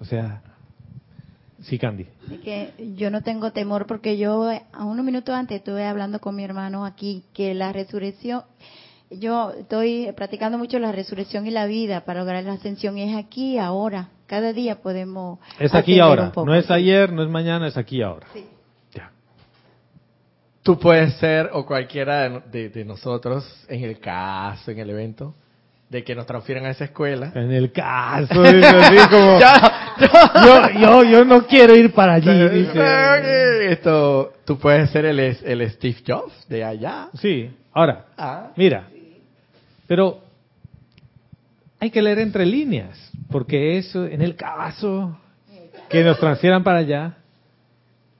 O 0.00 0.04
sea, 0.04 0.42
sí, 1.62 1.78
Candy. 1.78 2.06
Es 2.30 2.40
que 2.40 2.94
yo 2.96 3.10
no 3.10 3.22
tengo 3.22 3.52
temor 3.52 3.86
porque 3.86 4.16
yo 4.18 4.48
a 4.72 4.84
unos 4.84 5.04
minutos 5.04 5.34
antes 5.34 5.58
estuve 5.58 5.84
hablando 5.84 6.20
con 6.20 6.36
mi 6.36 6.44
hermano 6.44 6.84
aquí 6.84 7.24
que 7.32 7.54
la 7.54 7.72
resurrección, 7.72 8.42
yo 9.10 9.52
estoy 9.52 10.10
practicando 10.16 10.58
mucho 10.58 10.78
la 10.78 10.92
resurrección 10.92 11.46
y 11.46 11.50
la 11.50 11.66
vida 11.66 12.04
para 12.04 12.20
lograr 12.20 12.44
la 12.44 12.52
ascensión 12.54 12.98
y 12.98 13.02
es 13.10 13.16
aquí 13.16 13.58
ahora. 13.58 14.08
Cada 14.26 14.52
día 14.52 14.82
podemos. 14.82 15.38
Es 15.60 15.72
aquí 15.72 16.00
ahora, 16.00 16.24
un 16.24 16.32
poco, 16.32 16.46
no 16.46 16.54
es 16.56 16.68
ayer, 16.70 17.12
no 17.12 17.22
es 17.22 17.28
mañana, 17.28 17.68
es 17.68 17.76
aquí 17.76 18.02
ahora. 18.02 18.26
Sí. 18.34 18.44
Ya. 18.92 19.12
Tú 20.64 20.76
puedes 20.80 21.14
ser, 21.18 21.50
o 21.52 21.64
cualquiera 21.64 22.28
de, 22.28 22.40
de- 22.50 22.68
de 22.70 22.84
nosotros, 22.84 23.48
en 23.68 23.84
el 23.84 24.00
caso, 24.00 24.72
en 24.72 24.80
el 24.80 24.90
evento, 24.90 25.32
de 25.88 26.02
que 26.02 26.14
nos 26.14 26.26
transfieran 26.26 26.66
a 26.66 26.70
esa 26.70 26.84
escuela. 26.84 27.30
En 27.34 27.52
el 27.52 27.70
caso, 27.72 28.42
dice 28.52 28.66
así 28.66 29.08
como, 29.08 29.38
Ya, 29.38 29.94
yo, 30.00 30.80
yo, 30.80 31.04
yo 31.04 31.24
no 31.24 31.46
quiero 31.46 31.74
ir 31.76 31.92
para 31.92 32.14
allí, 32.14 32.48
dice. 32.48 33.72
Esto, 33.72 34.32
tú 34.44 34.58
puedes 34.58 34.90
ser 34.90 35.04
el, 35.06 35.18
el 35.20 35.70
Steve 35.70 35.96
Jobs 36.06 36.48
de 36.48 36.64
allá. 36.64 37.08
Sí, 37.14 37.50
ahora, 37.72 38.06
Ah. 38.16 38.50
Mira, 38.56 38.88
pero 39.86 40.20
hay 41.78 41.90
que 41.90 42.02
leer 42.02 42.18
entre 42.20 42.44
líneas, 42.46 43.10
porque 43.30 43.78
eso, 43.78 44.06
en 44.06 44.22
el 44.22 44.34
caso, 44.34 45.16
que 45.88 46.02
nos 46.02 46.18
transfieran 46.18 46.64
para 46.64 46.78
allá, 46.78 47.16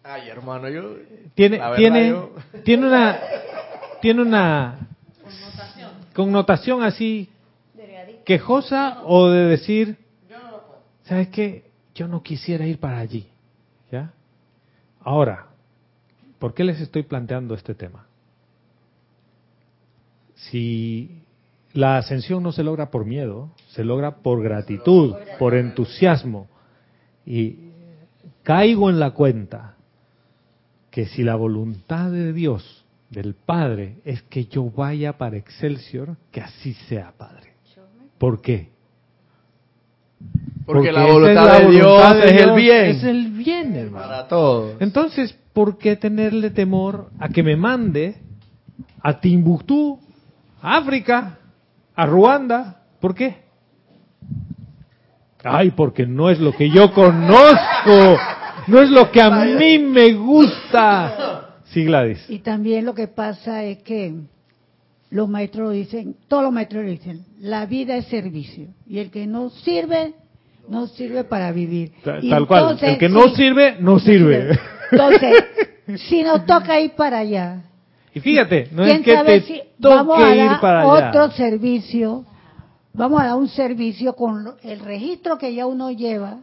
Ay, 0.04 0.28
hermano, 0.28 0.68
yo... 0.68 0.94
tiene, 1.34 1.58
verdad, 1.58 1.76
tiene, 1.76 2.08
yo- 2.10 2.32
tiene 2.64 2.86
una, 2.86 3.18
tiene 4.00 4.22
una 4.22 4.78
connotación 6.14 6.82
así 6.84 7.28
quejosa 8.26 9.02
o 9.04 9.30
de 9.30 9.44
decir, 9.46 9.96
¿sabes 11.04 11.28
qué? 11.28 11.70
Yo 11.94 12.08
no 12.08 12.22
quisiera 12.22 12.66
ir 12.66 12.78
para 12.78 12.98
allí. 12.98 13.26
¿Ya? 13.90 14.12
Ahora, 15.00 15.46
¿por 16.38 16.52
qué 16.52 16.64
les 16.64 16.80
estoy 16.80 17.04
planteando 17.04 17.54
este 17.54 17.74
tema? 17.74 18.06
Si 20.34 21.22
la 21.72 21.98
ascensión 21.98 22.42
no 22.42 22.52
se 22.52 22.64
logra 22.64 22.90
por 22.90 23.06
miedo, 23.06 23.52
se 23.68 23.84
logra 23.84 24.16
por 24.16 24.42
gratitud, 24.42 25.14
por 25.38 25.54
entusiasmo. 25.54 26.48
Y 27.24 27.70
caigo 28.42 28.90
en 28.90 28.98
la 28.98 29.12
cuenta 29.12 29.76
que 30.90 31.06
si 31.06 31.22
la 31.22 31.36
voluntad 31.36 32.10
de 32.10 32.32
Dios, 32.32 32.84
del 33.08 33.34
Padre, 33.34 33.98
es 34.04 34.22
que 34.22 34.46
yo 34.46 34.68
vaya 34.68 35.16
para 35.16 35.36
Excelsior, 35.36 36.16
que 36.32 36.40
así 36.40 36.74
sea, 36.88 37.12
Padre. 37.16 37.55
¿Por 38.18 38.40
qué? 38.40 38.70
Porque, 40.64 40.90
la 40.90 41.06
voluntad 41.06 41.46
la 41.46 41.60
de 41.60 41.70
Dios 41.70 42.16
es 42.24 42.42
el 42.42 42.52
bien. 42.52 42.84
Es 42.86 43.04
el 43.04 43.30
bien, 43.30 43.76
hermano. 43.76 44.06
Para 44.06 44.28
todos. 44.28 44.74
Entonces, 44.80 45.36
¿por 45.52 45.78
qué 45.78 45.96
tenerle 45.96 46.50
temor 46.50 47.10
a 47.20 47.28
que 47.28 47.42
me 47.42 47.56
mande 47.56 48.16
a 49.00 49.20
Timbuktu, 49.20 50.00
a 50.60 50.78
África, 50.78 51.38
a 51.94 52.06
Ruanda? 52.06 52.82
¿Por 53.00 53.14
qué? 53.14 53.46
Ay, 55.44 55.70
porque 55.70 56.06
no 56.06 56.28
es 56.30 56.40
lo 56.40 56.52
que 56.52 56.68
yo 56.68 56.92
conozco, 56.92 58.18
no 58.66 58.80
es 58.80 58.90
lo 58.90 59.12
que 59.12 59.22
a 59.22 59.30
mí 59.30 59.78
me 59.78 60.12
gusta. 60.14 61.60
Sí, 61.66 61.84
Gladys. 61.84 62.28
Y 62.28 62.40
también 62.40 62.84
lo 62.84 62.94
que 62.94 63.06
pasa 63.06 63.62
es 63.62 63.78
que 63.84 64.12
los 65.10 65.28
maestros 65.28 65.72
dicen, 65.72 66.16
todos 66.28 66.42
los 66.42 66.52
maestros 66.52 66.84
dicen, 66.84 67.24
la 67.40 67.66
vida 67.66 67.96
es 67.96 68.06
servicio. 68.06 68.68
Y 68.86 68.98
el 68.98 69.10
que 69.10 69.26
no 69.26 69.50
sirve, 69.50 70.14
no 70.68 70.86
sirve 70.88 71.24
para 71.24 71.52
vivir. 71.52 71.92
Y 72.22 72.30
Tal 72.30 72.46
cual. 72.46 72.62
entonces, 72.62 72.88
El 72.90 72.98
que 72.98 73.08
no 73.08 73.28
sí, 73.28 73.34
sirve, 73.36 73.76
no 73.80 73.98
sirve. 74.00 74.58
Entonces, 74.90 75.44
si 76.08 76.22
nos 76.22 76.44
toca 76.46 76.80
ir 76.80 76.92
para 76.92 77.18
allá, 77.18 77.62
Y 78.14 78.20
fíjate, 78.20 78.68
no 78.72 78.84
¿quién 78.84 78.96
es 78.96 79.02
que 79.02 79.16
te 79.24 79.40
si 79.42 79.62
vamos 79.78 80.18
a 80.22 80.34
ir 80.34 80.50
para 80.60 80.86
otro 80.86 81.22
allá. 81.24 81.30
servicio? 81.36 82.24
Vamos 82.94 83.20
a 83.20 83.26
dar 83.26 83.36
un 83.36 83.48
servicio 83.48 84.14
con 84.14 84.42
lo- 84.42 84.56
el 84.62 84.80
registro 84.80 85.36
que 85.38 85.54
ya 85.54 85.66
uno 85.66 85.90
lleva. 85.90 86.38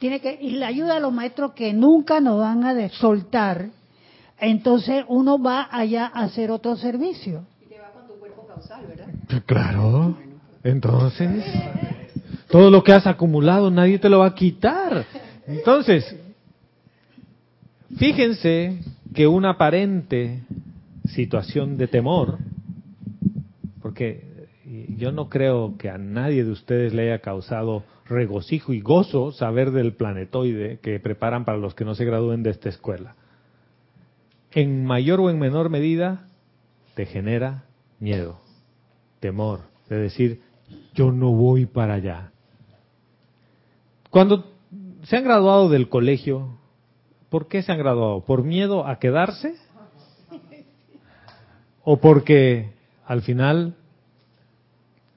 Tiene 0.00 0.20
que 0.20 0.36
y 0.40 0.50
la 0.52 0.66
ayuda 0.66 0.94
de 0.94 1.00
los 1.00 1.12
maestros 1.12 1.52
que 1.52 1.72
nunca 1.72 2.20
nos 2.20 2.38
van 2.40 2.64
a 2.64 2.88
soltar. 2.90 3.68
Entonces 4.40 5.04
uno 5.08 5.40
va 5.40 5.68
allá 5.70 6.10
a 6.12 6.22
hacer 6.24 6.50
otro 6.50 6.76
servicio. 6.76 7.44
Claro. 9.46 10.16
Entonces, 10.64 11.44
todo 12.48 12.70
lo 12.70 12.82
que 12.82 12.92
has 12.92 13.06
acumulado 13.06 13.70
nadie 13.70 13.98
te 13.98 14.08
lo 14.08 14.20
va 14.20 14.26
a 14.26 14.34
quitar. 14.34 15.04
Entonces, 15.46 16.16
fíjense 17.96 18.78
que 19.14 19.26
una 19.26 19.50
aparente 19.50 20.42
situación 21.06 21.76
de 21.76 21.88
temor, 21.88 22.38
porque 23.80 24.28
yo 24.96 25.12
no 25.12 25.28
creo 25.28 25.76
que 25.78 25.88
a 25.88 25.98
nadie 25.98 26.44
de 26.44 26.50
ustedes 26.50 26.92
le 26.92 27.10
haya 27.10 27.20
causado 27.20 27.84
regocijo 28.06 28.72
y 28.72 28.80
gozo 28.80 29.32
saber 29.32 29.70
del 29.70 29.94
planetoide 29.94 30.78
que 30.80 30.98
preparan 31.00 31.44
para 31.44 31.58
los 31.58 31.74
que 31.74 31.84
no 31.84 31.94
se 31.94 32.04
gradúen 32.04 32.42
de 32.42 32.50
esta 32.50 32.68
escuela. 32.68 33.14
En 34.52 34.84
mayor 34.84 35.20
o 35.20 35.30
en 35.30 35.38
menor 35.38 35.70
medida, 35.70 36.26
te 36.94 37.06
genera 37.06 37.64
miedo, 38.00 38.40
temor, 39.20 39.60
de 39.88 39.96
decir, 39.96 40.40
yo 40.94 41.12
no 41.12 41.30
voy 41.30 41.66
para 41.66 41.94
allá. 41.94 42.32
Cuando 44.10 44.44
se 45.04 45.16
han 45.16 45.24
graduado 45.24 45.68
del 45.68 45.88
colegio, 45.88 46.58
¿por 47.30 47.48
qué 47.48 47.62
se 47.62 47.72
han 47.72 47.78
graduado? 47.78 48.20
¿Por 48.24 48.42
miedo 48.42 48.86
a 48.86 48.98
quedarse? 48.98 49.54
¿O 51.84 51.98
porque 51.98 52.70
al 53.06 53.22
final 53.22 53.74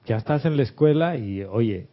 ya 0.06 0.16
estás 0.16 0.44
en 0.44 0.56
la 0.56 0.62
escuela 0.62 1.16
y, 1.16 1.42
oye, 1.42 1.88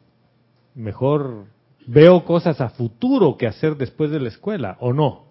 mejor 0.76 1.46
veo 1.88 2.24
cosas 2.26 2.62
a 2.62 2.70
futuro 2.70 3.38
que 3.38 3.48
hacer 3.48 3.76
después 3.76 4.12
de 4.12 4.20
la 4.20 4.30
escuela, 4.30 4.78
o 4.80 4.94
no? 4.94 5.26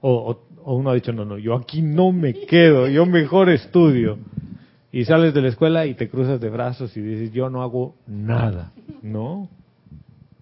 O, 0.00 0.30
o- 0.32 0.44
o 0.66 0.74
uno 0.76 0.90
ha 0.90 0.94
dicho, 0.94 1.12
no, 1.12 1.24
no, 1.24 1.36
yo 1.38 1.54
aquí 1.54 1.82
no 1.82 2.10
me 2.12 2.32
quedo, 2.46 2.88
yo 2.88 3.04
mejor 3.06 3.50
estudio. 3.50 4.18
Y 4.94 5.04
sales 5.06 5.34
de 5.34 5.42
la 5.42 5.48
escuela 5.48 5.86
y 5.86 5.94
te 5.94 6.08
cruzas 6.08 6.40
de 6.40 6.48
brazos 6.48 6.96
y 6.96 7.00
dices, 7.00 7.32
yo 7.32 7.50
no 7.50 7.62
hago 7.62 7.96
nada. 8.06 8.72
No. 9.02 9.48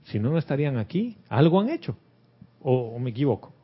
Si 0.04 0.18
no, 0.18 0.28
no 0.28 0.36
estarían 0.36 0.76
aquí. 0.76 1.16
Algo 1.30 1.58
han 1.58 1.70
hecho. 1.70 1.96
¿O, 2.60 2.74
o 2.94 2.98
me 2.98 3.10
equivoco? 3.10 3.54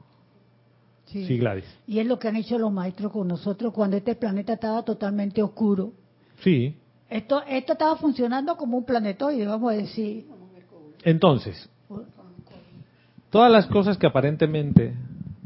Sí. 1.05 1.27
Sí, 1.27 1.37
Gladys. 1.37 1.67
Y 1.87 1.99
es 1.99 2.07
lo 2.07 2.19
que 2.19 2.29
han 2.29 2.37
hecho 2.37 2.59
los 2.59 2.73
maestros 2.73 3.13
con 3.13 3.29
nosotros 3.29 3.75
cuando 3.75 3.99
este 3.99 4.15
planeta 4.15 4.55
estaba 4.55 4.83
totalmente 4.83 5.43
oscuro. 5.43 5.93
Sí. 6.41 6.75
Esto, 7.11 7.43
esto 7.47 7.75
estaba 7.75 7.97
funcionando 7.97 8.57
como 8.57 8.79
un 8.79 8.87
planetoide, 8.87 9.47
vamos 9.47 9.71
a 9.71 9.77
decir. 9.77 10.25
Entonces, 11.05 11.69
todas 13.29 13.53
las 13.53 13.67
cosas 13.67 13.99
que 13.99 14.07
aparentemente 14.07 14.95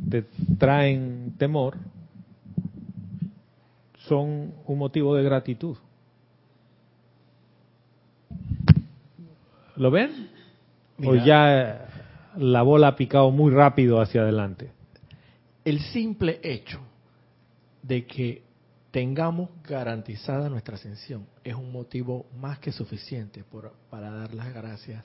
te 0.08 0.25
traen 0.56 1.34
temor 1.37 1.78
son 4.12 4.52
un 4.66 4.78
motivo 4.78 5.14
de 5.16 5.23
gratitud. 5.23 5.76
¿Lo 9.76 9.90
ven? 9.90 10.28
¿O 11.04 11.14
ya 11.14 11.88
la 12.37 12.62
bola 12.62 12.88
ha 12.88 12.97
picado 12.97 13.31
muy 13.31 13.50
rápido 13.52 14.00
hacia 14.00 14.21
adelante? 14.21 14.71
El 15.64 15.81
simple 15.81 16.40
hecho 16.42 16.78
de 17.83 18.07
que 18.07 18.42
tengamos 18.90 19.49
garantizada 19.66 20.50
nuestra 20.50 20.75
ascensión 20.75 21.26
es 21.42 21.54
un 21.54 21.73
motivo 21.73 22.26
más 22.37 22.59
que 22.59 22.71
suficiente 22.71 23.42
por- 23.45 23.73
para 23.90 24.11
dar 24.11 24.35
las 24.35 24.52
gracias. 24.52 25.02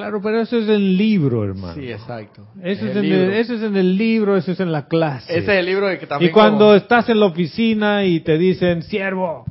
Claro, 0.00 0.20
pero 0.22 0.40
eso 0.40 0.56
es 0.56 0.64
en 0.64 0.74
el 0.74 0.96
libro, 0.96 1.44
hermano. 1.44 1.74
Sí, 1.74 1.90
exacto. 1.90 2.46
Eso 2.62 2.86
es, 2.86 2.96
el 2.96 3.04
en 3.04 3.12
el, 3.12 3.30
eso 3.34 3.54
es 3.54 3.62
en 3.62 3.76
el 3.76 3.96
libro, 3.96 4.36
eso 4.36 4.52
es 4.52 4.60
en 4.60 4.72
la 4.72 4.86
clase. 4.88 5.32
Ese 5.32 5.52
es 5.52 5.58
el 5.60 5.66
libro 5.66 5.86
que 5.98 6.06
también 6.06 6.30
Y 6.30 6.32
cuando 6.32 6.58
como- 6.66 6.74
estás 6.74 7.08
en 7.08 7.20
la 7.20 7.26
oficina 7.26 8.04
y 8.04 8.20
te 8.20 8.38
dicen, 8.38 8.82
siervo, 8.82 9.44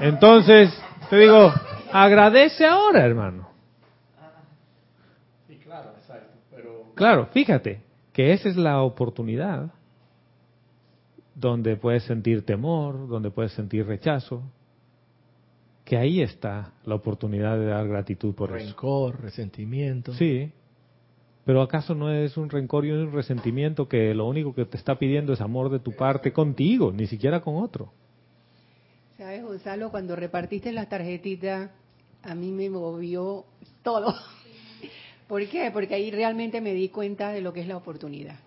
entonces 0.00 0.72
te 1.08 1.16
digo, 1.18 1.52
agradece 1.92 2.64
ahora, 2.66 3.04
hermano. 3.04 3.48
Sí, 5.48 5.56
claro, 5.56 5.90
exacto. 5.98 6.34
Pero 6.54 6.84
Claro, 6.94 7.26
fíjate 7.32 7.80
que 8.12 8.32
esa 8.32 8.48
es 8.48 8.56
la 8.56 8.80
oportunidad 8.82 9.70
donde 11.34 11.76
puedes 11.76 12.02
sentir 12.04 12.44
temor, 12.44 13.08
donde 13.08 13.30
puedes 13.30 13.52
sentir 13.52 13.86
rechazo, 13.86 14.42
que 15.90 15.96
ahí 15.96 16.20
está 16.20 16.72
la 16.84 16.94
oportunidad 16.94 17.58
de 17.58 17.66
dar 17.66 17.88
gratitud 17.88 18.32
por 18.32 18.56
eso. 18.56 18.64
rencor, 18.64 19.20
resentimiento. 19.20 20.14
Sí, 20.14 20.52
pero 21.44 21.62
¿acaso 21.62 21.96
no 21.96 22.12
es 22.12 22.36
un 22.36 22.48
rencor 22.48 22.86
y 22.86 22.92
un 22.92 23.10
resentimiento 23.10 23.88
que 23.88 24.14
lo 24.14 24.28
único 24.28 24.54
que 24.54 24.64
te 24.66 24.76
está 24.76 25.00
pidiendo 25.00 25.32
es 25.32 25.40
amor 25.40 25.68
de 25.68 25.80
tu 25.80 25.90
parte 25.90 26.32
contigo, 26.32 26.92
ni 26.92 27.08
siquiera 27.08 27.40
con 27.40 27.56
otro? 27.56 27.92
¿Sabes, 29.18 29.42
Gonzalo? 29.42 29.90
Cuando 29.90 30.14
repartiste 30.14 30.70
las 30.70 30.88
tarjetitas, 30.88 31.72
a 32.22 32.36
mí 32.36 32.52
me 32.52 32.70
movió 32.70 33.44
todo. 33.82 34.14
¿Por 35.26 35.44
qué? 35.48 35.72
Porque 35.72 35.96
ahí 35.96 36.12
realmente 36.12 36.60
me 36.60 36.72
di 36.72 36.90
cuenta 36.90 37.32
de 37.32 37.40
lo 37.40 37.52
que 37.52 37.62
es 37.62 37.66
la 37.66 37.76
oportunidad. 37.76 38.38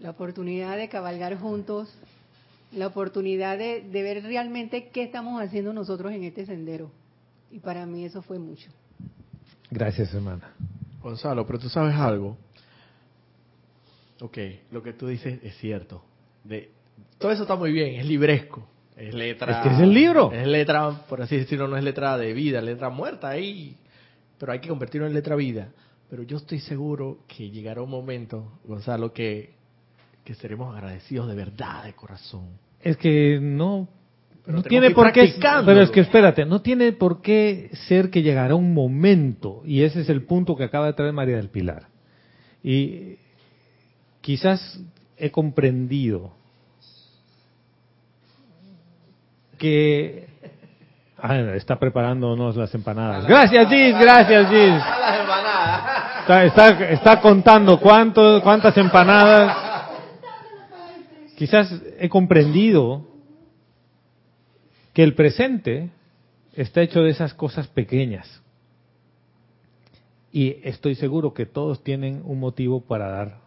La 0.00 0.10
oportunidad 0.10 0.76
de 0.76 0.88
cabalgar 0.88 1.38
juntos, 1.38 1.88
la 2.72 2.86
oportunidad 2.86 3.58
de, 3.58 3.82
de 3.82 4.02
ver 4.02 4.22
realmente 4.22 4.88
qué 4.88 5.02
estamos 5.02 5.42
haciendo 5.42 5.72
nosotros 5.72 6.12
en 6.12 6.24
este 6.24 6.46
sendero. 6.46 6.90
Y 7.50 7.58
para 7.58 7.86
mí 7.86 8.04
eso 8.04 8.22
fue 8.22 8.38
mucho. 8.38 8.70
Gracias, 9.70 10.12
hermana. 10.14 10.52
Gonzalo, 11.02 11.46
pero 11.46 11.58
tú 11.58 11.68
sabes 11.68 11.94
algo. 11.94 12.36
Ok, 14.20 14.38
lo 14.70 14.82
que 14.82 14.92
tú 14.92 15.06
dices 15.06 15.40
es 15.42 15.56
cierto. 15.56 16.02
De, 16.44 16.70
todo 17.18 17.30
eso 17.32 17.42
está 17.42 17.56
muy 17.56 17.72
bien, 17.72 17.98
es 17.98 18.06
libresco. 18.06 18.66
Es 18.96 19.14
letra. 19.14 19.58
Es 19.58 19.68
que 19.68 19.74
es 19.74 19.80
el 19.80 19.94
libro. 19.94 20.30
Es 20.30 20.46
letra, 20.46 20.90
por 21.08 21.22
así 21.22 21.36
decirlo, 21.36 21.66
no 21.68 21.76
es 21.76 21.84
letra 21.84 22.18
de 22.18 22.34
vida, 22.34 22.58
es 22.58 22.64
letra 22.64 22.90
muerta 22.90 23.30
ahí. 23.30 23.76
Pero 24.38 24.52
hay 24.52 24.60
que 24.60 24.68
convertirlo 24.68 25.06
en 25.06 25.14
letra 25.14 25.36
vida. 25.36 25.72
Pero 26.10 26.22
yo 26.22 26.36
estoy 26.36 26.60
seguro 26.60 27.18
que 27.26 27.50
llegará 27.50 27.82
un 27.82 27.90
momento, 27.90 28.58
Gonzalo, 28.64 29.12
que, 29.12 29.54
que 30.24 30.34
seremos 30.34 30.74
agradecidos 30.74 31.28
de 31.28 31.34
verdad, 31.34 31.84
de 31.84 31.92
corazón. 31.94 32.48
Es 32.80 32.96
que 32.96 33.38
no, 33.40 33.88
Pero 34.44 34.58
no 34.58 34.62
tiene 34.62 34.90
por 34.90 35.12
qué, 35.12 35.34
pero 35.64 35.80
es 35.82 35.90
que 35.90 36.00
espérate, 36.00 36.44
no 36.44 36.62
tiene 36.62 36.92
por 36.92 37.20
qué 37.20 37.70
ser 37.88 38.10
que 38.10 38.22
llegará 38.22 38.54
un 38.54 38.74
momento, 38.74 39.62
y 39.64 39.82
ese 39.82 40.00
es 40.00 40.08
el 40.08 40.22
punto 40.22 40.56
que 40.56 40.64
acaba 40.64 40.86
de 40.86 40.92
traer 40.94 41.12
María 41.12 41.36
del 41.36 41.48
Pilar. 41.48 41.88
Y 42.62 43.16
quizás 44.20 44.80
he 45.16 45.30
comprendido 45.30 46.32
que 49.58 50.26
ah, 51.18 51.36
está 51.54 51.78
preparándonos 51.78 52.56
las 52.56 52.74
empanadas. 52.74 53.26
Gracias, 53.26 53.68
Gis, 53.68 53.98
gracias, 53.98 54.48
Gis. 54.48 54.82
Está, 56.20 56.44
está, 56.44 56.68
está 56.90 57.20
contando 57.20 57.78
cuánto, 57.78 58.40
cuántas 58.42 58.76
empanadas. 58.78 59.69
Quizás 61.40 61.72
he 61.98 62.10
comprendido 62.10 63.06
que 64.92 65.02
el 65.02 65.14
presente 65.14 65.88
está 66.52 66.82
hecho 66.82 67.00
de 67.00 67.08
esas 67.08 67.32
cosas 67.32 67.66
pequeñas. 67.66 68.42
Y 70.30 70.58
estoy 70.64 70.96
seguro 70.96 71.32
que 71.32 71.46
todos 71.46 71.82
tienen 71.82 72.20
un 72.26 72.40
motivo 72.40 72.82
para 72.82 73.08
dar 73.08 73.38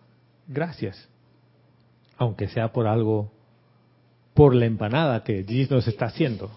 gracias, 0.48 1.08
aunque 2.18 2.48
sea 2.48 2.74
por 2.74 2.88
algo, 2.88 3.32
por 4.34 4.56
la 4.56 4.66
empanada 4.66 5.24
que 5.24 5.44
Gis 5.44 5.70
nos 5.70 5.88
está 5.88 6.08
haciendo. 6.08 6.50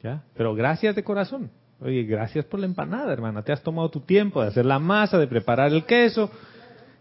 ¿Ya? 0.00 0.22
Pero 0.36 0.54
gracias 0.54 0.94
de 0.94 1.02
corazón. 1.02 1.50
Oye, 1.80 2.04
gracias 2.04 2.44
por 2.44 2.60
la 2.60 2.66
empanada, 2.66 3.12
hermana. 3.12 3.42
Te 3.42 3.50
has 3.50 3.64
tomado 3.64 3.90
tu 3.90 3.98
tiempo 3.98 4.40
de 4.40 4.46
hacer 4.46 4.64
la 4.64 4.78
masa, 4.78 5.18
de 5.18 5.26
preparar 5.26 5.72
el 5.72 5.86
queso, 5.86 6.30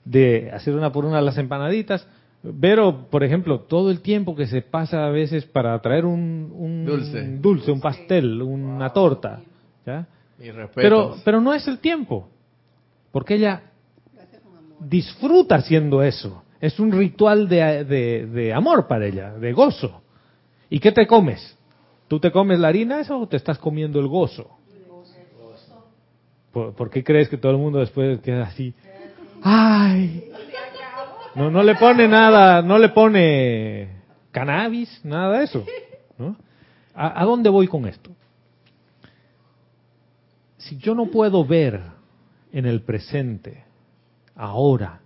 de 0.04 0.50
hacer 0.52 0.74
una 0.74 0.92
por 0.92 1.06
una 1.06 1.22
las 1.22 1.38
empanaditas. 1.38 2.08
Vero, 2.44 3.08
por 3.12 3.24
ejemplo, 3.24 3.60
todo 3.62 3.92
el 3.92 4.02
tiempo 4.02 4.36
que 4.36 4.48
se 4.48 4.62
pasa 4.64 5.06
a 5.06 5.10
veces 5.10 5.46
para 5.46 5.80
traer 5.80 6.06
un, 6.06 6.52
un 6.56 6.86
Dulce. 6.86 7.38
dulce, 7.38 7.72
un 7.72 7.80
pastel, 7.80 8.42
una 8.42 8.90
torta, 8.92 9.42
¿ya? 9.86 10.08
Mi 10.40 10.48
Pero, 10.48 10.56
respeto. 11.10 11.16
pero 11.24 11.40
no 11.40 11.54
es 11.54 11.68
el 11.68 11.78
tiempo, 11.78 12.28
porque 13.12 13.36
ella 13.36 13.62
disfruta 14.80 15.56
haciendo 15.56 16.02
eso. 16.02 16.44
Es 16.60 16.80
un 16.80 16.92
ritual 16.92 17.48
de, 17.48 17.84
de- 17.86 18.26
de 18.26 18.54
amor 18.54 18.88
para 18.88 19.06
ella, 19.06 19.34
de 19.34 19.54
gozo. 19.54 20.02
¿Y 20.70 20.80
qué 20.80 20.92
te 20.92 21.06
comes? 21.06 21.58
¿Tú 22.08 22.20
te 22.20 22.32
comes 22.32 22.60
la 22.60 22.70
harina 22.70 23.00
esa 23.00 23.16
o 23.16 23.28
te 23.28 23.38
estás 23.38 23.58
comiendo 23.60 24.00
el 24.00 24.08
gozo? 24.08 24.50
¿Por, 26.52 26.74
por 26.74 26.90
qué 26.90 27.04
crees 27.04 27.30
que 27.30 27.38
todo 27.38 27.52
el 27.52 27.58
mundo 27.60 27.80
después 27.80 28.20
queda 28.22 28.44
así? 28.44 28.74
¡Ay! 29.44 30.26
No, 31.36 31.50
no 31.50 31.64
le 31.64 31.76
pone 31.76 32.08
nada, 32.08 32.62
no 32.62 32.78
le 32.78 32.90
pone 32.90 34.02
cannabis, 34.32 35.00
nada 35.04 35.38
de 35.40 35.44
eso. 35.46 35.66
¿no? 36.18 36.36
¿A, 36.94 37.24
dónde 37.24 37.50
voy 37.50 37.68
con 37.68 37.88
esto? 37.88 38.12
Si 40.58 40.78
yo 40.78 40.94
no 40.94 41.08
puedo 41.08 41.46
ver 41.46 41.82
en 42.52 42.66
el 42.66 42.82
presente, 42.82 43.64
ahora, 44.36 45.02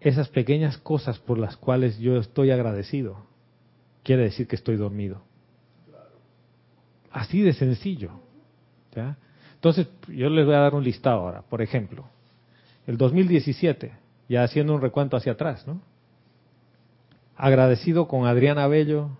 esas 0.00 0.28
pequeñas 0.28 0.78
cosas 0.78 1.18
por 1.18 1.38
las 1.38 1.56
cuales 1.56 1.98
yo 1.98 2.16
estoy 2.16 2.50
agradecido, 2.50 3.18
quiere 4.02 4.22
decir 4.22 4.46
que 4.46 4.56
estoy 4.56 4.76
dormido. 4.76 5.22
Así 7.10 7.42
de 7.42 7.52
sencillo. 7.52 8.10
Entonces, 9.54 9.88
yo 10.08 10.30
les 10.30 10.46
voy 10.46 10.54
a 10.54 10.60
dar 10.60 10.74
un 10.74 10.84
listado 10.84 11.20
ahora. 11.20 11.42
Por 11.42 11.60
ejemplo, 11.60 12.06
el 12.86 12.96
2017, 12.96 13.92
ya 14.28 14.42
haciendo 14.44 14.74
un 14.74 14.80
recuento 14.80 15.16
hacia 15.16 15.32
atrás, 15.32 15.66
¿no? 15.66 15.80
Agradecido 17.36 18.08
con 18.08 18.26
Adriana 18.26 18.66
Bello, 18.66 19.10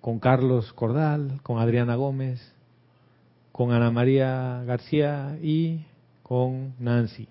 con 0.00 0.18
Carlos 0.18 0.72
Cordal, 0.72 1.40
con 1.42 1.58
Adriana 1.58 1.94
Gómez, 1.94 2.54
con 3.52 3.72
Ana 3.72 3.90
María 3.90 4.62
García 4.66 5.38
y 5.42 5.84
con 6.22 6.74
Nancy. 6.78 7.28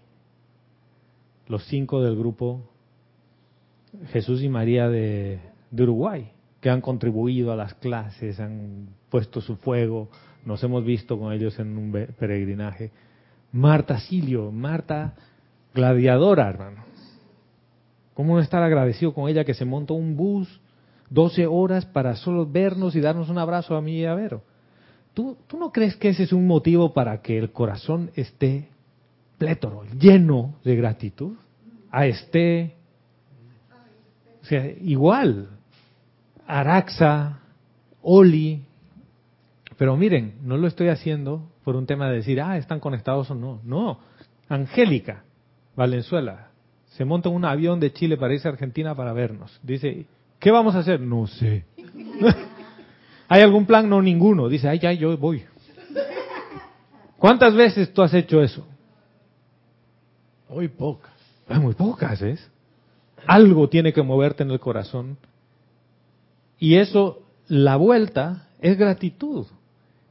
Los 1.48 1.66
cinco 1.66 2.02
del 2.02 2.18
grupo 2.18 2.62
Jesús 4.12 4.42
y 4.44 4.50
María 4.50 4.90
de, 4.90 5.40
Uruguay, 5.72 6.32
que 6.62 6.70
han 6.70 6.82
contribuido 6.82 7.52
a 7.52 7.56
las 7.56 7.74
clases, 7.76 8.40
han 8.40 8.90
puesto 9.10 9.42
su 9.42 9.56
fuego, 9.58 10.10
nos 10.46 10.64
hemos 10.64 10.84
visto 10.84 11.18
con 11.18 11.34
ellos 11.34 11.58
en 11.60 11.78
un 11.78 11.92
peregrinaje. 11.92 12.92
Marta 13.52 14.00
Silio, 14.00 14.52
Marta 14.52 15.16
gladiadora, 15.78 16.50
hermano. 16.50 16.84
¿Cómo 18.16 18.36
no 18.36 18.42
estar 18.42 18.64
agradecido 18.64 19.14
con 19.14 19.30
ella 19.30 19.46
que 19.46 19.54
se 19.54 19.64
montó 19.64 19.94
un 19.94 20.18
bus 20.18 20.60
12 21.12 21.46
horas 21.46 21.86
para 21.86 22.16
solo 22.16 22.48
vernos 22.48 22.96
y 22.96 23.00
darnos 23.00 23.30
un 23.30 23.38
abrazo 23.38 23.76
a 23.76 23.82
mí 23.82 24.00
y 24.00 24.06
a 24.06 24.16
Vero? 24.16 24.42
¿Tú, 25.14 25.38
¿Tú 25.48 25.58
no 25.58 25.72
crees 25.72 25.96
que 25.96 26.10
ese 26.10 26.24
es 26.24 26.34
un 26.34 26.48
motivo 26.48 26.94
para 26.94 27.22
que 27.22 27.38
el 27.38 27.52
corazón 27.52 28.12
esté 28.16 28.70
plétoro, 29.38 29.84
lleno 30.00 30.56
de 30.64 30.76
gratitud? 30.76 31.34
A 31.92 32.08
este, 32.08 32.76
o 34.42 34.46
sea, 34.46 34.66
igual, 34.82 35.50
Araxa, 36.48 37.40
Oli, 38.02 38.64
pero 39.78 39.96
miren, 39.96 40.40
no 40.42 40.58
lo 40.58 40.68
estoy 40.68 40.88
haciendo 40.88 41.52
por 41.64 41.76
un 41.76 41.86
tema 41.86 42.10
de 42.10 42.16
decir, 42.16 42.42
ah, 42.42 42.58
están 42.58 42.80
conectados 42.80 43.30
o 43.30 43.36
no. 43.36 43.62
No, 43.64 44.00
Angélica, 44.50 45.24
Valenzuela, 45.78 46.50
se 46.88 47.06
monta 47.06 47.30
un 47.30 47.46
avión 47.46 47.80
de 47.80 47.94
Chile 47.94 48.18
para 48.18 48.34
irse 48.34 48.48
a 48.48 48.52
Argentina 48.52 48.96
para 48.96 49.14
vernos. 49.14 49.60
Dice, 49.62 50.08
¿qué 50.40 50.50
vamos 50.50 50.74
a 50.76 50.80
hacer? 50.80 51.00
No 51.00 51.28
sé. 51.28 51.66
¿Hay 53.30 53.42
algún 53.44 53.68
plan? 53.68 53.88
No, 53.88 54.02
ninguno. 54.02 54.50
Dice, 54.50 54.68
ay, 54.68 54.80
ya, 54.80 54.92
yo 54.92 55.16
voy. 55.16 55.44
¿Cuántas 57.18 57.54
veces 57.54 57.94
tú 57.94 58.02
has 58.02 58.14
hecho 58.16 58.42
eso? 58.42 58.68
Muy 60.50 60.68
pocas. 60.68 61.14
Ah, 61.48 61.60
Muy 61.60 61.76
pocas, 61.76 62.22
¿es? 62.24 62.50
Algo 63.28 63.70
tiene 63.70 63.94
que 63.94 64.02
moverte 64.02 64.42
en 64.42 64.50
el 64.50 64.60
corazón. 64.60 65.18
Y 66.58 66.76
eso, 66.76 67.22
la 67.48 67.76
vuelta, 67.76 68.48
es 68.62 68.78
gratitud. 68.78 69.46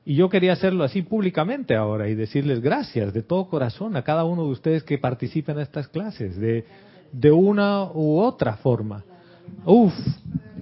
Y 0.09 0.15
yo 0.15 0.29
quería 0.29 0.53
hacerlo 0.53 0.85
así 0.85 1.03
públicamente 1.03 1.75
ahora 1.75 2.09
y 2.09 2.15
decirles 2.15 2.61
gracias 2.61 3.13
de 3.13 3.25
todo 3.25 3.49
corazón 3.49 3.97
a 3.97 4.03
cada 4.03 4.25
uno 4.25 4.45
de 4.45 4.53
ustedes 4.53 4.85
que 4.85 4.99
participa 4.99 5.51
en 5.51 5.59
estas 5.59 5.89
clases, 5.89 6.37
de, 6.37 6.65
de 7.11 7.33
una 7.33 7.91
u 7.93 8.21
otra 8.21 8.53
forma. 8.55 9.03
Uf, 9.65 9.93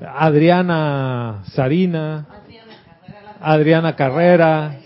Adriana 0.01 1.43
Sarina, 1.53 2.27
Adriana 3.39 3.95
Carrera, 3.95 4.79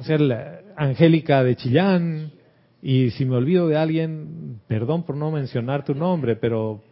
o 0.00 0.02
sea, 0.02 0.60
Angélica 0.76 1.44
de 1.44 1.54
Chillán, 1.54 2.32
y 2.82 3.10
si 3.10 3.24
me 3.24 3.36
olvido 3.36 3.68
de 3.68 3.76
alguien, 3.76 4.60
perdón 4.66 5.04
por 5.04 5.14
no 5.14 5.30
mencionar 5.30 5.84
tu 5.84 5.94
nombre, 5.94 6.34
pero 6.34 6.82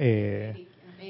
eh, 0.00 0.66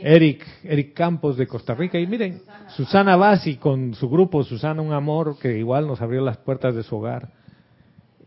Eric, 0.07 0.45
Eric 0.65 0.93
Campos 0.93 1.39
de 1.39 1.47
Costa 1.47 1.75
Rica, 1.75 1.99
y 1.99 2.07
miren, 2.07 2.43
Susana 2.77 3.17
Basi 3.17 3.57
con 3.57 3.95
su 3.95 4.11
grupo, 4.11 4.45
Susana 4.45 4.83
Un 4.83 4.93
Amor, 4.93 5.39
que 5.39 5.57
igual 5.59 5.87
nos 5.87 6.03
abrió 6.03 6.21
las 6.21 6.37
puertas 6.37 6.75
de 6.75 6.83
su 6.83 6.97
hogar, 6.97 7.31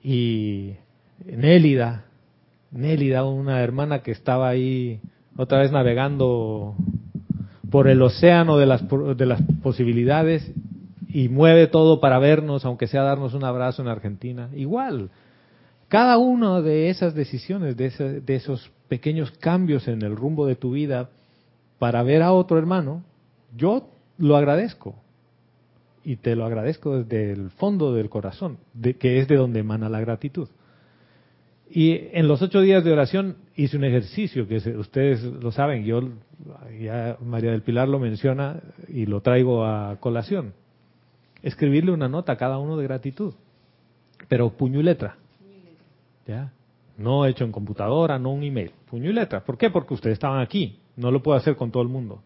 y 0.04 0.74
Nélida, 1.24 2.06
Nélida, 2.72 3.26
una 3.26 3.62
hermana 3.62 4.00
que 4.02 4.10
estaba 4.10 4.50
ahí 4.50 5.00
otra 5.38 5.60
vez 5.60 5.72
navegando 5.72 6.76
por 7.70 7.88
el 7.88 8.02
océano 8.02 8.58
de 8.58 8.66
las, 8.66 8.84
de 9.16 9.26
las 9.28 9.44
posibilidades 9.62 10.52
y 11.10 11.30
mueve 11.30 11.68
todo 11.68 12.00
para 12.00 12.18
vernos, 12.18 12.66
aunque 12.66 12.88
sea 12.88 13.04
darnos 13.04 13.36
un 13.36 13.44
abrazo 13.44 13.84
en 13.84 13.90
Argentina. 13.90 14.50
Igual, 14.56 15.12
cada 15.90 16.18
una 16.18 16.60
de 16.62 16.90
esas 16.90 17.14
decisiones, 17.14 17.78
de, 17.78 18.22
de 18.22 18.36
esos 18.36 18.72
pequeños 18.88 19.30
cambios 19.30 19.88
en 19.88 20.02
el 20.02 20.16
rumbo 20.16 20.48
de 20.48 20.56
tu 20.56 20.72
vida 20.72 21.12
para 21.80 22.04
ver 22.04 22.22
a 22.22 22.32
otro 22.34 22.58
hermano, 22.58 23.04
yo 23.56 23.90
lo 24.18 24.36
agradezco. 24.38 24.96
Y 26.04 26.16
te 26.18 26.36
lo 26.36 26.46
agradezco 26.46 27.00
desde 27.04 27.32
el 27.34 27.50
fondo 27.52 27.94
del 27.94 28.10
corazón, 28.10 28.58
de, 28.74 28.96
que 28.96 29.20
es 29.20 29.28
de 29.28 29.36
donde 29.36 29.60
emana 29.60 29.90
la 29.90 30.00
gratitud. 30.00 30.48
Y 31.70 32.00
en 32.14 32.30
los 32.30 32.42
ocho 32.42 32.62
días 32.62 32.84
de 32.86 32.94
oración 32.94 33.36
hice 33.58 33.76
un 33.76 33.84
ejercicio 33.84 34.48
que 34.48 34.62
se- 34.62 34.78
ustedes 34.78 35.22
lo 35.24 35.52
saben, 35.52 35.84
yo 35.84 36.02
ya 36.80 37.18
María 37.22 37.52
del 37.52 37.62
Pilar 37.62 37.90
lo 37.90 38.00
menciona 38.00 38.62
y 38.88 39.06
lo 39.06 39.20
traigo 39.22 39.66
a 39.66 39.98
colación. 40.00 40.54
Escribirle 41.44 41.92
una 41.92 42.08
nota 42.08 42.32
a 42.34 42.38
cada 42.38 42.58
uno 42.58 42.78
de 42.78 42.84
gratitud, 42.86 43.34
pero 44.30 44.50
puño 44.52 44.80
y 44.80 44.84
letra. 44.84 45.18
¿Ya? 46.26 46.52
No 46.98 47.26
hecho 47.26 47.44
en 47.44 47.52
computadora, 47.52 48.18
no 48.18 48.32
un 48.32 48.44
email, 48.44 48.72
puño 48.90 49.10
y 49.10 49.14
letra. 49.14 49.44
¿Por 49.44 49.58
qué? 49.58 49.70
Porque 49.70 49.94
ustedes 49.94 50.14
estaban 50.14 50.40
aquí, 50.40 50.80
no 50.98 51.12
lo 51.12 51.24
puedo 51.24 51.38
hacer 51.38 51.56
con 51.56 51.72
todo 51.72 51.84
el 51.84 51.90
mundo. 51.90 52.22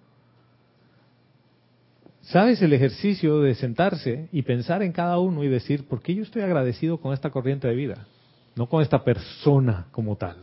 ¿Sabes 2.21 2.61
el 2.61 2.73
ejercicio 2.73 3.41
de 3.41 3.55
sentarse 3.55 4.29
y 4.31 4.43
pensar 4.43 4.81
en 4.81 4.93
cada 4.93 5.19
uno 5.19 5.43
y 5.43 5.49
decir, 5.49 5.87
¿por 5.87 6.01
qué 6.01 6.15
yo 6.15 6.23
estoy 6.23 6.41
agradecido 6.41 6.99
con 6.99 7.13
esta 7.13 7.29
corriente 7.29 7.67
de 7.67 7.75
vida? 7.75 8.07
No 8.55 8.67
con 8.67 8.81
esta 8.81 9.03
persona 9.03 9.87
como 9.91 10.15
tal. 10.15 10.37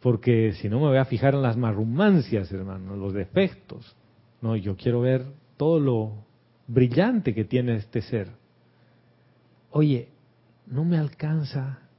Porque 0.00 0.52
si 0.54 0.68
no 0.68 0.80
me 0.80 0.88
voy 0.88 0.98
a 0.98 1.04
fijar 1.04 1.34
en 1.34 1.42
las 1.42 1.56
marrumancias, 1.56 2.52
hermano, 2.52 2.96
los 2.96 3.12
defectos. 3.12 3.96
No, 4.42 4.56
yo 4.56 4.76
quiero 4.76 5.00
ver 5.00 5.24
todo 5.56 5.78
lo 5.78 6.24
brillante 6.66 7.34
que 7.34 7.44
tiene 7.44 7.76
este 7.76 8.02
ser. 8.02 8.28
Oye, 9.70 10.08
no 10.66 10.84
me 10.84 10.98
alcanza 10.98 11.89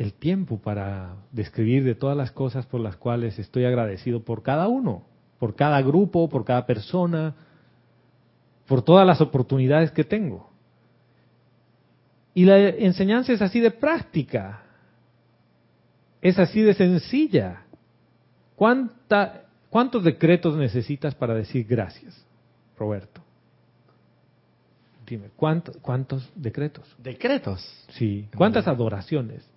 el 0.00 0.14
tiempo 0.14 0.58
para 0.58 1.14
describir 1.30 1.84
de 1.84 1.94
todas 1.94 2.16
las 2.16 2.32
cosas 2.32 2.64
por 2.64 2.80
las 2.80 2.96
cuales 2.96 3.38
estoy 3.38 3.66
agradecido 3.66 4.24
por 4.24 4.42
cada 4.42 4.66
uno, 4.66 5.02
por 5.38 5.54
cada 5.54 5.82
grupo, 5.82 6.26
por 6.30 6.42
cada 6.46 6.64
persona, 6.64 7.34
por 8.66 8.80
todas 8.80 9.06
las 9.06 9.20
oportunidades 9.20 9.90
que 9.90 10.02
tengo. 10.02 10.48
Y 12.32 12.46
la 12.46 12.58
enseñanza 12.58 13.34
es 13.34 13.42
así 13.42 13.60
de 13.60 13.72
práctica, 13.72 14.62
es 16.22 16.38
así 16.38 16.62
de 16.62 16.72
sencilla. 16.72 17.64
¿Cuánta, 18.56 19.42
¿Cuántos 19.68 20.02
decretos 20.02 20.56
necesitas 20.56 21.14
para 21.14 21.34
decir 21.34 21.66
gracias, 21.68 22.24
Roberto? 22.78 23.20
Dime, 25.06 25.28
¿cuántos, 25.36 25.76
cuántos 25.76 26.30
decretos? 26.34 26.88
¿Decretos? 26.96 27.62
Sí. 27.90 28.28
¿Cuántas 28.34 28.66
adoraciones? 28.66 29.49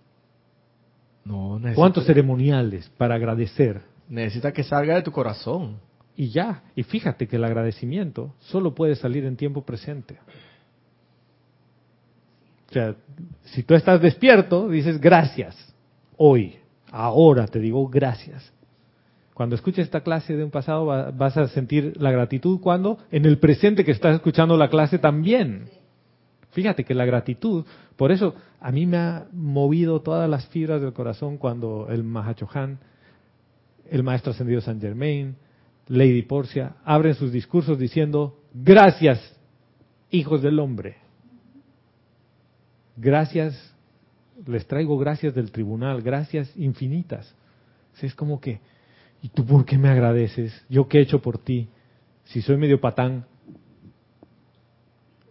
No, 1.25 1.57
necesita, 1.57 1.75
¿Cuántos 1.75 2.05
ceremoniales 2.05 2.89
para 2.97 3.15
agradecer? 3.15 3.81
necesita 4.09 4.51
que 4.51 4.63
salga 4.63 4.95
de 4.95 5.01
tu 5.01 5.11
corazón. 5.11 5.77
Y 6.15 6.29
ya, 6.29 6.63
y 6.75 6.83
fíjate 6.83 7.27
que 7.27 7.37
el 7.37 7.43
agradecimiento 7.43 8.33
solo 8.39 8.75
puede 8.75 8.95
salir 8.95 9.25
en 9.25 9.35
tiempo 9.35 9.63
presente. 9.65 10.17
O 12.69 12.73
sea, 12.73 12.95
si 13.45 13.63
tú 13.63 13.75
estás 13.75 14.01
despierto, 14.01 14.67
dices 14.69 14.99
gracias. 14.99 15.55
Hoy, 16.17 16.55
ahora 16.91 17.47
te 17.47 17.59
digo 17.59 17.87
gracias. 17.87 18.51
Cuando 19.33 19.55
escuches 19.55 19.85
esta 19.85 20.01
clase 20.01 20.35
de 20.35 20.43
un 20.43 20.51
pasado 20.51 20.85
va- 20.85 21.09
vas 21.11 21.35
a 21.37 21.47
sentir 21.47 21.93
la 21.99 22.11
gratitud 22.11 22.59
cuando 22.59 22.99
en 23.11 23.25
el 23.25 23.39
presente 23.39 23.83
que 23.83 23.91
estás 23.91 24.15
escuchando 24.15 24.57
la 24.57 24.69
clase 24.69 24.99
también. 24.99 25.69
Fíjate 26.53 26.83
que 26.83 26.93
la 26.93 27.05
gratitud, 27.05 27.65
por 27.95 28.11
eso 28.11 28.35
a 28.59 28.71
mí 28.71 28.85
me 28.85 28.97
ha 28.97 29.27
movido 29.31 30.01
todas 30.01 30.29
las 30.29 30.47
fibras 30.47 30.81
del 30.81 30.93
corazón 30.93 31.37
cuando 31.37 31.87
el 31.89 32.03
Mahachohan, 32.03 32.79
el 33.89 34.03
maestro 34.03 34.31
ascendido 34.31 34.61
San 34.61 34.79
Germain, 34.79 35.35
Lady 35.87 36.21
Porcia, 36.21 36.75
abren 36.85 37.15
sus 37.15 37.31
discursos 37.31 37.79
diciendo, 37.79 38.39
gracias, 38.53 39.19
hijos 40.11 40.41
del 40.43 40.59
hombre. 40.59 40.97
Gracias, 42.95 43.75
les 44.45 44.67
traigo 44.67 44.97
gracias 44.99 45.33
del 45.33 45.51
tribunal, 45.51 46.03
gracias 46.03 46.55
infinitas. 46.55 47.35
Es 47.99 48.13
como 48.13 48.39
que, 48.39 48.59
¿y 49.23 49.29
tú 49.29 49.43
por 49.45 49.65
qué 49.65 49.77
me 49.77 49.89
agradeces? 49.89 50.53
¿Yo 50.69 50.87
qué 50.87 50.99
he 50.99 51.01
hecho 51.01 51.21
por 51.21 51.39
ti? 51.39 51.67
Si 52.25 52.41
soy 52.41 52.57
medio 52.57 52.79
patán. 52.79 53.25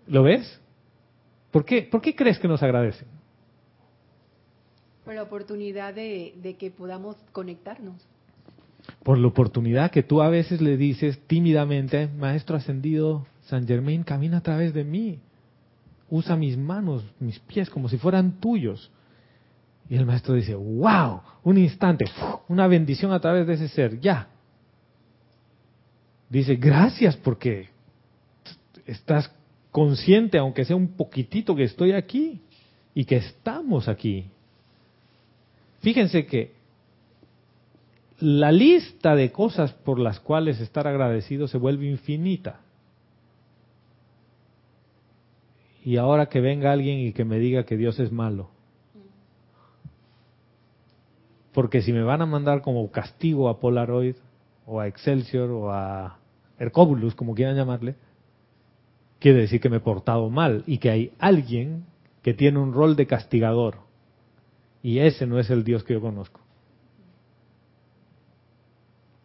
¿Lo 0.09 0.25
ves? 0.25 0.62
¿Por 1.53 1.65
qué, 1.65 1.83
¿Por 1.83 2.01
qué 2.01 2.17
crees 2.17 2.39
que 2.39 2.49
nos 2.49 2.63
agradecen? 2.63 3.07
Por 5.05 5.15
la 5.15 5.23
oportunidad 5.23 5.95
de, 5.95 6.35
de 6.43 6.55
que 6.57 6.71
podamos 6.71 7.17
conectarnos. 7.31 8.05
Por 9.05 9.19
la 9.19 9.29
oportunidad 9.29 9.91
que 9.91 10.03
tú 10.03 10.23
a 10.23 10.29
veces 10.29 10.61
le 10.61 10.77
dices 10.77 11.21
tímidamente, 11.29 12.09
Maestro 12.09 12.57
ascendido 12.57 13.27
San 13.43 13.67
Germain, 13.67 14.03
camina 14.03 14.39
a 14.39 14.41
través 14.41 14.73
de 14.73 14.83
mí. 14.83 15.21
Usa 16.09 16.37
mis 16.37 16.57
manos, 16.57 17.05
mis 17.21 17.39
pies, 17.39 17.69
como 17.71 17.89
si 17.89 17.99
fueran 17.99 18.41
tuyos. 18.41 18.91
Y 19.89 19.97
el 19.97 20.07
maestro 20.07 20.35
dice, 20.35 20.55
wow, 20.55 21.21
un 21.43 21.59
instante, 21.59 22.07
una 22.49 22.67
bendición 22.67 23.13
a 23.13 23.21
través 23.21 23.47
de 23.47 23.55
ese 23.55 23.69
ser, 23.69 24.01
ya. 24.01 24.29
Dice, 26.31 26.57
gracias 26.57 27.17
porque 27.17 27.69
estás 28.87 29.31
consciente, 29.73 30.39
aunque 30.39 30.65
sea 30.65 30.77
un 30.77 30.89
poquitito, 30.89 31.57
que 31.57 31.65
estoy 31.65 31.93
aquí 31.93 32.43
y 32.95 33.07
que 33.07 33.17
estamos 33.17 33.89
aquí. 33.89 34.27
Fíjense 35.81 36.27
que 36.27 36.53
la 38.21 38.53
lista 38.53 39.17
de 39.17 39.33
cosas 39.33 39.73
por 39.73 39.99
las 39.99 40.21
cuales 40.21 40.61
estar 40.61 40.87
agradecido 40.87 41.49
se 41.49 41.59
vuelve 41.59 41.91
infinita. 41.91 42.61
Y 45.85 45.97
ahora 45.97 46.27
que 46.27 46.41
venga 46.41 46.71
alguien 46.71 47.01
y 47.01 47.13
que 47.13 47.25
me 47.25 47.41
diga 47.41 47.65
que 47.65 47.77
Dios 47.77 47.99
es 47.99 48.13
malo. 48.13 48.51
Porque 51.53 51.83
si 51.83 51.93
me 51.93 52.03
van 52.03 52.23
a 52.23 52.27
mandar 52.27 52.63
como 52.63 52.89
castigo 52.93 53.49
a 53.49 53.59
Polaroid 53.59 54.17
o 54.67 54.79
a 54.79 54.87
Excelsior 54.87 55.51
o 55.51 55.73
a 55.73 56.19
Hercóbulus, 56.59 57.17
como 57.17 57.35
quieran 57.35 57.57
llamarle, 57.57 57.97
quiere 59.23 59.43
decir 59.43 59.61
que 59.61 59.69
me 59.69 59.77
he 59.77 59.81
portado 59.81 60.29
mal 60.29 60.65
y 60.67 60.79
que 60.79 60.91
hay 60.91 61.13
alguien 61.19 61.85
que 62.23 62.35
tiene 62.35 62.59
un 62.59 62.73
rol 62.73 62.97
de 62.97 63.07
castigador. 63.07 63.77
Y 64.83 64.99
ese 64.99 65.27
no 65.27 65.39
es 65.39 65.49
el 65.49 65.63
Dios 65.63 65.85
que 65.85 65.95
yo 65.95 66.01
conozco. 66.01 66.41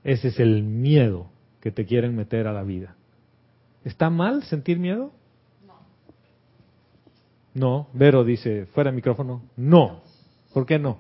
Ese 0.03 0.29
es 0.29 0.39
el 0.39 0.63
miedo 0.63 1.27
que 1.59 1.71
te 1.71 1.85
quieren 1.85 2.15
meter 2.15 2.47
a 2.47 2.53
la 2.53 2.63
vida. 2.63 2.95
¿Está 3.83 4.09
mal 4.09 4.43
sentir 4.43 4.77
miedo? 4.77 5.11
No. 7.53 7.87
Vero 7.93 8.23
dice, 8.23 8.67
fuera 8.67 8.91
de 8.91 8.95
micrófono, 8.95 9.41
no. 9.55 10.01
¿Por 10.53 10.65
qué 10.65 10.77
no? 10.77 10.99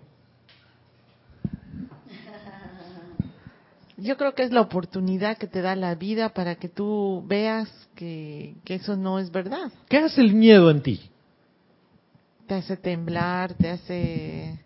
Yo 3.97 4.15
creo 4.15 4.35
que 4.35 4.43
es 4.43 4.51
la 4.51 4.61
oportunidad 4.61 5.37
que 5.37 5.47
te 5.47 5.61
da 5.61 5.75
la 5.75 5.95
vida 5.95 6.29
para 6.29 6.55
que 6.55 6.69
tú 6.69 7.23
veas 7.27 7.67
que, 7.95 8.55
que 8.63 8.75
eso 8.75 8.95
no 8.95 9.17
es 9.17 9.31
verdad. 9.31 9.71
¿Qué 9.89 9.97
hace 9.97 10.21
el 10.21 10.33
miedo 10.35 10.69
en 10.69 10.83
ti? 10.83 11.01
Te 12.45 12.53
hace 12.55 12.77
temblar, 12.77 13.53
te 13.55 13.69
hace 13.69 14.59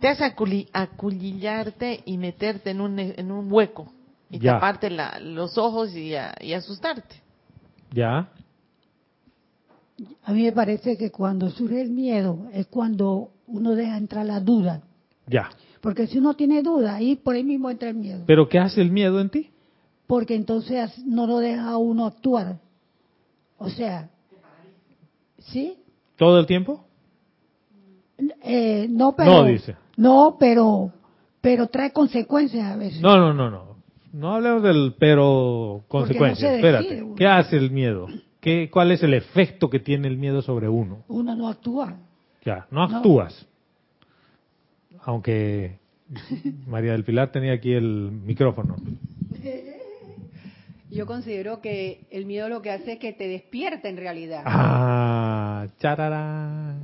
te 0.00 0.08
hace 0.08 0.24
aculi- 0.24 0.68
aculillarte 0.72 2.02
y 2.06 2.16
meterte 2.18 2.70
en 2.70 2.80
un, 2.80 2.98
en 2.98 3.30
un 3.32 3.52
hueco 3.52 3.92
y 4.30 4.38
Ya. 4.38 4.54
taparte 4.54 4.90
la- 4.90 5.18
los 5.20 5.58
ojos 5.58 5.94
y, 5.94 6.14
a- 6.14 6.34
y 6.40 6.52
asustarte. 6.52 7.16
¿Ya? 7.92 8.28
A 10.22 10.32
mí 10.32 10.44
me 10.44 10.52
parece 10.52 10.96
que 10.96 11.10
cuando 11.10 11.50
surge 11.50 11.80
el 11.82 11.90
miedo 11.90 12.48
es 12.52 12.66
cuando 12.68 13.32
uno 13.48 13.74
deja 13.74 13.96
entrar 13.96 14.24
la 14.24 14.38
duda. 14.40 14.82
Ya. 15.26 15.50
Porque 15.80 16.06
si 16.06 16.18
uno 16.18 16.34
tiene 16.34 16.62
duda, 16.62 16.96
ahí 16.96 17.16
por 17.16 17.34
ahí 17.36 17.44
mismo 17.44 17.70
entra 17.70 17.88
el 17.90 17.94
miedo. 17.96 18.24
¿Pero 18.26 18.48
qué 18.48 18.58
hace 18.58 18.80
el 18.80 18.90
miedo 18.90 19.20
en 19.20 19.30
ti? 19.30 19.50
Porque 20.06 20.34
entonces 20.34 20.98
no 21.04 21.26
lo 21.26 21.38
deja 21.38 21.76
uno 21.76 22.06
actuar. 22.06 22.58
O 23.58 23.68
sea, 23.68 24.08
¿sí? 25.38 25.76
¿Todo 26.16 26.38
el 26.40 26.46
tiempo? 26.46 26.84
Eh, 28.42 28.86
no, 28.90 29.14
pero, 29.14 29.30
No, 29.30 29.44
dice. 29.44 29.76
No, 29.96 30.36
pero, 30.38 30.92
pero 31.40 31.66
trae 31.68 31.92
consecuencias 31.92 32.64
a 32.66 32.76
veces. 32.76 33.00
No, 33.00 33.16
no, 33.16 33.32
no, 33.32 33.50
no. 33.50 33.68
No 34.12 34.34
hablemos 34.34 34.62
del 34.62 34.94
pero 34.98 35.84
consecuencias. 35.86 36.50
se 36.50 36.56
Espérate. 36.56 37.02
uno. 37.02 37.14
¿Qué 37.14 37.26
hace 37.26 37.56
el 37.56 37.70
miedo? 37.70 38.06
¿Qué, 38.40 38.70
¿Cuál 38.70 38.90
es 38.92 39.02
el 39.02 39.14
efecto 39.14 39.68
que 39.68 39.78
tiene 39.80 40.08
el 40.08 40.16
miedo 40.16 40.40
sobre 40.42 40.68
uno? 40.68 41.04
Uno 41.08 41.36
no 41.36 41.48
actúa. 41.48 41.96
Ya, 42.44 42.66
no 42.70 42.88
No. 42.88 42.96
actúas. 42.96 43.46
Aunque 45.08 45.78
María 46.66 46.92
del 46.92 47.02
Pilar 47.02 47.32
tenía 47.32 47.54
aquí 47.54 47.72
el 47.72 48.12
micrófono. 48.12 48.76
Yo 50.90 51.06
considero 51.06 51.62
que 51.62 52.06
el 52.10 52.26
miedo 52.26 52.50
lo 52.50 52.60
que 52.60 52.70
hace 52.70 52.92
es 52.92 52.98
que 52.98 53.14
te 53.14 53.26
despierta 53.26 53.88
en 53.88 53.96
realidad. 53.96 54.42
Ah, 54.44 55.66
chararán. 55.78 56.82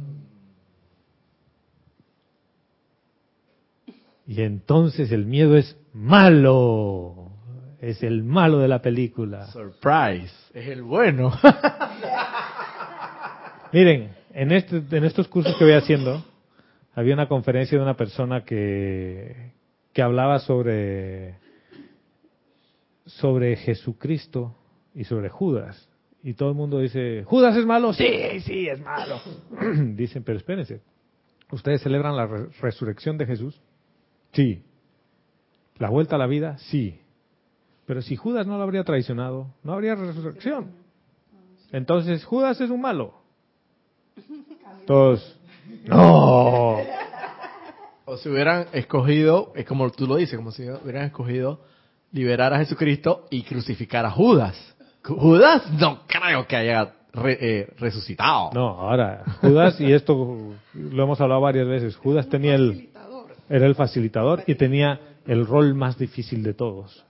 Y 4.27 4.41
entonces 4.41 5.13
el 5.13 5.27
miedo 5.27 5.59
es 5.59 5.77
malo. 5.93 7.31
Es 7.79 8.03
el 8.03 8.23
malo 8.23 8.59
de 8.59 8.69
la 8.69 8.81
película. 8.81 9.49
Surprise, 9.49 10.33
es 10.55 10.67
el 10.69 10.83
bueno. 10.83 11.31
Miren, 13.75 14.13
en, 14.33 14.51
este, 14.51 14.83
en 14.93 15.05
estos 15.05 15.29
cursos 15.29 15.55
que 15.59 15.65
voy 15.65 15.75
haciendo, 15.75 16.25
había 16.95 17.15
una 17.15 17.29
conferencia 17.29 17.77
de 17.79 17.83
una 17.85 17.97
persona 17.97 18.45
que, 18.45 19.53
que 19.93 20.03
hablaba 20.03 20.39
sobre, 20.41 21.39
sobre 23.07 23.57
Jesucristo 23.57 24.57
y 24.95 25.05
sobre 25.05 25.29
Judas. 25.29 25.89
Y 26.23 26.35
todo 26.35 26.49
el 26.51 26.55
mundo 26.55 26.79
dice, 26.79 27.23
¿Judas 27.25 27.57
es 27.57 27.67
malo? 27.67 27.93
Sí, 27.93 28.41
sí, 28.41 28.69
es 28.69 28.81
malo. 28.81 29.21
Dicen, 29.95 30.23
pero 30.25 30.39
espérense, 30.39 30.81
¿ustedes 31.51 31.83
celebran 31.83 32.17
la 32.17 32.27
re- 32.27 32.49
resurrección 32.61 33.19
de 33.19 33.27
Jesús? 33.27 33.61
Sí. 34.33 34.63
¿La 35.79 35.91
vuelta 35.91 36.17
a 36.17 36.19
la 36.19 36.27
vida? 36.27 36.57
Sí. 36.59 36.99
Pero 37.87 38.01
si 38.01 38.17
Judas 38.17 38.47
no 38.47 38.57
lo 38.57 38.63
habría 38.63 38.85
traicionado, 38.85 39.49
no 39.63 39.75
habría 39.75 39.95
resurrección. 39.97 40.71
Entonces, 41.73 42.25
Judas 42.25 42.59
es 42.61 42.71
un 42.71 42.81
malo. 42.81 43.15
Todos, 44.87 45.39
no. 45.87 46.79
O 48.07 48.17
si 48.19 48.29
hubieran 48.29 48.67
escogido, 48.73 49.53
es 49.55 49.65
como 49.65 49.91
tú 49.91 50.07
lo 50.07 50.17
dices, 50.17 50.37
como 50.37 50.51
si 50.51 50.63
hubieran 50.69 51.05
escogido 51.07 51.61
liberar 52.13 52.53
a 52.53 52.59
Jesucristo 52.59 53.27
y 53.31 53.43
crucificar 53.43 54.05
a 54.05 54.11
Judas. 54.11 54.57
Judas 55.03 55.63
no 55.73 56.01
creo 56.07 56.47
que 56.47 56.57
haya 56.57 56.93
re- 57.13 57.39
eh, 57.41 57.75
resucitado. 57.79 58.51
No, 58.55 58.69
ahora, 58.81 59.25
Judas, 59.41 59.81
y 59.81 59.93
esto 59.93 60.55
lo 60.75 61.03
hemos 61.03 61.21
hablado 61.21 61.41
varias 61.41 61.67
veces, 61.67 61.97
Judas 61.97 62.29
tenía 62.29 62.55
el, 62.55 62.91
era 63.49 63.67
el 63.67 63.75
facilitador 63.75 64.43
y 64.47 64.55
tenía 64.55 65.01
el 65.27 65.47
rol 65.47 65.75
más 65.75 65.99
difícil 65.99 66.43
de 66.43 66.55
todos, 66.55 67.05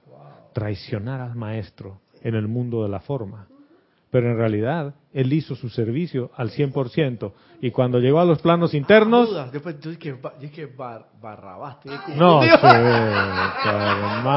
traicionar 0.53 1.21
al 1.21 1.35
maestro 1.35 2.01
en 2.23 2.35
el 2.37 2.47
mundo 2.49 2.83
de 2.85 2.89
la 2.89 3.01
forma. 3.01 3.47
Pero 4.15 4.31
en 4.31 4.37
realidad, 4.39 4.95
él 5.13 5.33
hizo 5.33 5.57
su 5.57 5.69
servicio 5.69 6.31
al 6.37 6.51
100%, 6.51 7.33
y 7.61 7.73
cuando 7.73 7.99
llegó 7.99 8.21
a 8.21 8.25
los 8.25 8.41
planos 8.41 8.73
internos, 8.73 9.29
Judas, 9.29 9.51
después 9.51 9.75
yo 9.81 9.91
Bar- 10.77 11.07
Barrabás. 11.21 11.79
no, 12.15 12.41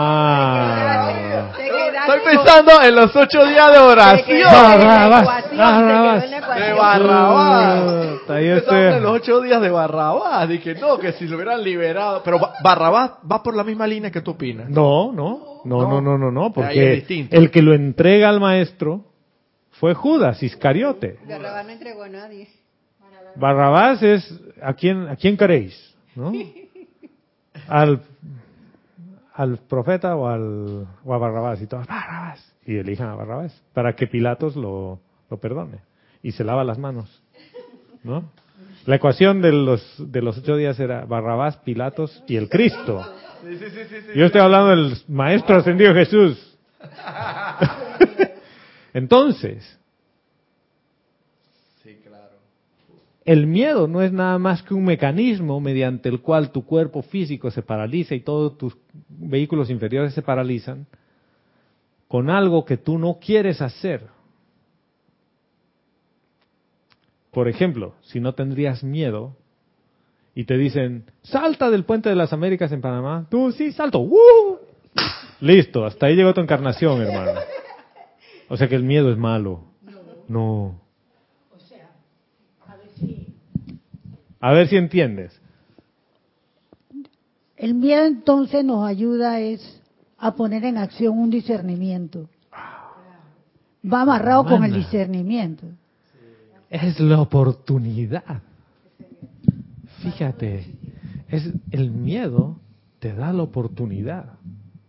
hermano. 0.08 1.52
Estoy 1.60 2.20
pensando 2.26 2.72
en 2.82 2.96
los 2.96 3.16
ocho 3.16 3.46
días 3.46 3.72
de 3.72 3.78
oración. 3.78 4.52
Barrabás, 4.52 5.26
Barrabás. 5.56 6.24
De. 6.32 6.74
Barrabás. 6.74 8.20
Pensando 8.28 8.98
en 8.98 9.04
los 9.04 9.12
ocho 9.14 9.42
días 9.42 9.62
de 9.62 9.70
Barrabás. 9.70 10.50
Dije, 10.50 10.74
no, 10.74 10.98
que 10.98 11.12
si 11.14 11.28
lo 11.28 11.36
hubieran 11.36 11.64
liberado. 11.64 12.24
Pero 12.24 12.40
Ba- 12.40 12.54
Barrabás 12.64 13.12
va 13.32 13.44
por 13.44 13.56
la 13.56 13.64
misma 13.64 13.86
línea 13.86 14.10
que 14.10 14.22
tú 14.22 14.32
opinas. 14.32 14.70
No, 14.72 15.12
no, 15.12 15.62
no, 15.66 15.82
no, 15.88 16.02
no, 16.02 16.18
no, 16.18 16.32
no, 16.32 16.52
porque 16.52 17.06
el 17.30 17.52
que 17.52 17.62
lo 17.62 17.76
entrega 17.76 18.30
al 18.30 18.40
maestro 18.40 19.04
fue 19.80 19.94
Judas 19.94 20.42
Iscariote. 20.42 21.20
Barrabás 21.28 21.66
no 21.66 21.72
entregó 21.72 22.04
a 22.04 22.10
nadie. 22.10 22.48
Barrabás 23.36 24.02
es 24.02 24.42
a 24.62 24.74
quién 24.74 25.08
a 25.08 25.16
quién 25.16 25.38
queréis, 25.38 25.96
¿no? 26.16 26.32
Al 27.68 28.02
al 29.34 29.58
profeta 29.60 30.16
o 30.16 30.28
al 30.28 30.88
o 31.04 31.14
a 31.14 31.18
Barrabás 31.18 31.62
y 31.62 31.68
todos 31.68 31.86
Barrabás 31.86 32.54
y 32.66 32.78
elijan 32.78 33.10
a 33.10 33.16
Barrabás 33.16 33.62
para 33.74 33.96
que 33.96 34.08
Pilatos 34.08 34.56
lo 34.56 35.00
lo 35.30 35.38
perdone 35.38 35.80
y 36.24 36.32
se 36.32 36.44
lava 36.44 36.64
las 36.64 36.80
manos, 36.80 37.22
¿no? 38.04 38.32
La 38.86 38.96
ecuación 38.96 39.42
de 39.42 39.52
los 39.52 39.96
de 40.00 40.22
los 40.22 40.38
ocho 40.40 40.56
días 40.56 40.80
era 40.80 41.06
Barrabás, 41.06 41.58
Pilatos 41.58 42.24
y 42.28 42.38
el 42.38 42.50
Cristo. 42.50 43.06
Yo 44.16 44.26
estoy 44.26 44.42
hablando 44.42 44.70
del 44.70 44.98
Maestro 45.08 45.58
ascendido 45.58 45.94
Jesús. 45.94 46.58
Entonces, 48.98 49.80
el 53.26 53.46
miedo 53.46 53.88
no 53.88 54.02
es 54.02 54.12
nada 54.12 54.40
más 54.40 54.64
que 54.64 54.74
un 54.74 54.86
mecanismo 54.86 55.60
mediante 55.60 56.10
el 56.10 56.20
cual 56.20 56.52
tu 56.52 56.66
cuerpo 56.66 57.04
físico 57.04 57.52
se 57.52 57.62
paraliza 57.62 58.16
y 58.16 58.22
todos 58.22 58.58
tus 58.58 58.76
vehículos 59.08 59.70
inferiores 59.70 60.16
se 60.16 60.24
paralizan 60.24 60.88
con 62.08 62.32
algo 62.32 62.66
que 62.66 62.78
tú 62.78 62.98
no 62.98 63.20
quieres 63.22 63.62
hacer. 63.62 64.08
Por 67.30 67.48
ejemplo, 67.48 67.94
si 68.02 68.20
no 68.20 68.34
tendrías 68.34 68.84
miedo 68.84 69.36
y 70.34 70.46
te 70.46 70.58
dicen, 70.58 71.04
salta 71.22 71.70
del 71.70 71.84
puente 71.84 72.10
de 72.10 72.16
las 72.16 72.34
Américas 72.34 72.72
en 72.72 72.82
Panamá, 72.82 73.28
tú 73.30 73.52
sí, 73.52 73.72
salto, 73.74 74.00
¡Woo! 74.00 74.58
Listo, 75.40 75.86
hasta 75.86 76.08
ahí 76.08 76.16
llegó 76.16 76.34
tu 76.34 76.42
encarnación, 76.42 77.00
hermano. 77.00 77.42
O 78.50 78.58
sea 78.58 78.68
que 78.68 78.76
el 78.76 78.84
miedo 78.84 79.12
es 79.12 79.18
malo. 79.18 79.64
No. 80.28 80.80
A 84.40 84.54
ver 84.54 84.68
si 84.68 84.78
entiendes. 84.78 85.40
El 87.56 87.74
miedo 87.74 88.06
entonces 88.06 88.64
nos 88.64 88.88
ayuda 88.88 89.40
es 89.40 89.82
a 90.18 90.36
poner 90.36 90.64
en 90.64 90.78
acción 90.78 91.18
un 91.18 91.30
discernimiento. 91.30 92.30
Va 93.84 94.02
amarrado 94.02 94.46
con 94.46 94.64
el 94.64 94.74
discernimiento. 94.74 95.66
Es 96.70 97.00
la 97.00 97.22
oportunidad. 97.22 98.42
Fíjate, 100.04 100.76
es 101.30 101.52
el 101.72 101.92
miedo 101.92 102.60
te 103.00 103.14
da 103.14 103.32
la 103.34 103.44
oportunidad 103.44 104.34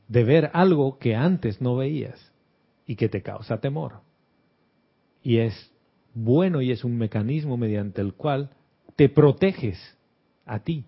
de 0.09 0.25
ver 0.25 0.51
algo 0.53 0.99
que 0.99 1.14
antes 1.14 1.61
no 1.61 1.77
veías 1.77 2.28
y 2.88 2.96
que 2.96 3.09
te 3.09 3.22
causa 3.22 3.61
temor. 3.61 4.01
Y 5.22 5.38
es 5.38 5.70
bueno 6.14 6.62
y 6.62 6.72
es 6.72 6.83
un 6.83 6.96
mecanismo 6.96 7.57
mediante 7.57 8.01
el 8.01 8.14
cual 8.14 8.51
te 8.96 9.11
proteges 9.11 9.79
a 10.46 10.59
ti 10.61 10.87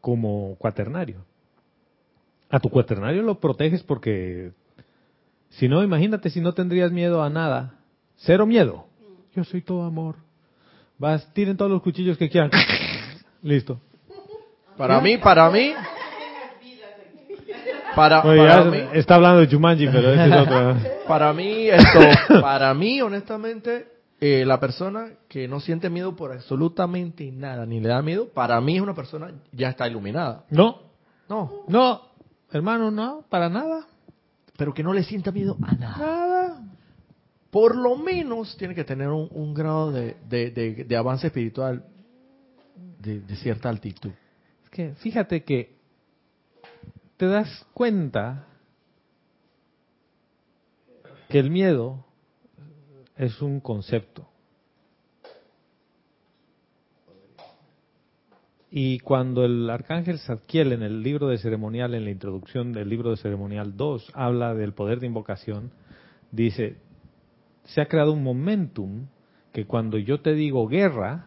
como 0.00 0.56
cuaternario. 0.56 1.24
A 2.50 2.58
tu 2.58 2.68
cuaternario 2.68 3.22
lo 3.22 3.38
proteges 3.38 3.84
porque 3.84 4.50
si 5.50 5.68
no, 5.68 5.84
imagínate 5.84 6.28
si 6.28 6.40
no 6.40 6.54
tendrías 6.54 6.90
miedo 6.90 7.22
a 7.22 7.30
nada. 7.30 7.78
Cero 8.16 8.44
miedo. 8.44 8.86
Yo 9.34 9.44
soy 9.44 9.62
todo 9.62 9.84
amor. 9.84 10.16
Vas, 10.98 11.32
tiren 11.32 11.56
todos 11.56 11.70
los 11.70 11.82
cuchillos 11.82 12.18
que 12.18 12.28
quieran. 12.28 12.50
Listo. 13.42 13.80
Para 14.76 15.00
mí, 15.00 15.18
para 15.18 15.48
mí. 15.50 15.72
Para, 17.96 18.22
Oye, 18.22 18.38
para 18.38 18.64
ya 18.64 18.70
mí, 18.70 18.78
está 18.94 19.16
hablando 19.16 19.40
de 19.40 19.46
Jumanji, 19.48 19.86
pero 19.88 20.10
ese 20.12 20.26
es 20.28 20.36
otro. 20.36 20.76
para 21.08 21.32
mí, 21.32 21.68
esto, 21.68 22.40
para 22.40 22.72
mí, 22.74 23.00
honestamente, 23.02 23.88
eh, 24.20 24.44
la 24.46 24.60
persona 24.60 25.08
que 25.28 25.48
no 25.48 25.60
siente 25.60 25.90
miedo 25.90 26.14
por 26.14 26.32
absolutamente 26.32 27.30
nada, 27.32 27.66
ni 27.66 27.80
le 27.80 27.88
da 27.88 28.00
miedo, 28.02 28.28
para 28.28 28.60
mí 28.60 28.76
es 28.76 28.82
una 28.82 28.94
persona 28.94 29.32
ya 29.52 29.70
está 29.70 29.88
iluminada. 29.88 30.44
No, 30.50 30.82
No, 31.28 31.64
no, 31.68 32.00
hermano, 32.52 32.90
no, 32.90 33.24
para 33.28 33.48
nada. 33.48 33.86
pero 34.56 34.74
que 34.74 34.82
no 34.82 34.92
le 34.92 35.02
sienta 35.04 35.32
miedo 35.32 35.56
a 35.62 35.72
nada. 35.74 35.96
Nada. 35.98 36.60
Por 37.50 37.74
lo 37.76 37.96
menos 37.96 38.56
tiene 38.56 38.74
que 38.76 38.84
tener 38.84 39.08
un, 39.08 39.28
un 39.32 39.52
grado 39.54 39.90
de, 39.90 40.16
de- 40.28 40.50
de- 40.52 40.84
de 40.84 40.96
avance 40.96 41.26
espiritual 41.26 41.82
de, 43.00 43.20
de 43.20 43.36
cierta 43.36 43.68
altitud. 43.68 44.10
Es 44.64 44.70
que 44.70 44.94
fíjate 44.96 45.42
que 45.42 45.79
te 47.20 47.26
das 47.26 47.66
cuenta 47.74 48.46
que 51.28 51.38
el 51.38 51.50
miedo 51.50 52.06
es 53.14 53.42
un 53.42 53.60
concepto. 53.60 54.26
Y 58.70 59.00
cuando 59.00 59.44
el 59.44 59.68
arcángel 59.68 60.18
Zadkiel 60.18 60.72
en 60.72 60.82
el 60.82 61.02
libro 61.02 61.28
de 61.28 61.36
ceremonial, 61.36 61.92
en 61.92 62.04
la 62.04 62.10
introducción 62.10 62.72
del 62.72 62.88
libro 62.88 63.10
de 63.10 63.18
ceremonial 63.18 63.76
2, 63.76 64.12
habla 64.14 64.54
del 64.54 64.72
poder 64.72 64.98
de 64.98 65.08
invocación, 65.08 65.72
dice, 66.32 66.78
se 67.64 67.82
ha 67.82 67.86
creado 67.86 68.14
un 68.14 68.22
momentum 68.22 69.08
que 69.52 69.66
cuando 69.66 69.98
yo 69.98 70.22
te 70.22 70.32
digo 70.32 70.66
guerra, 70.68 71.26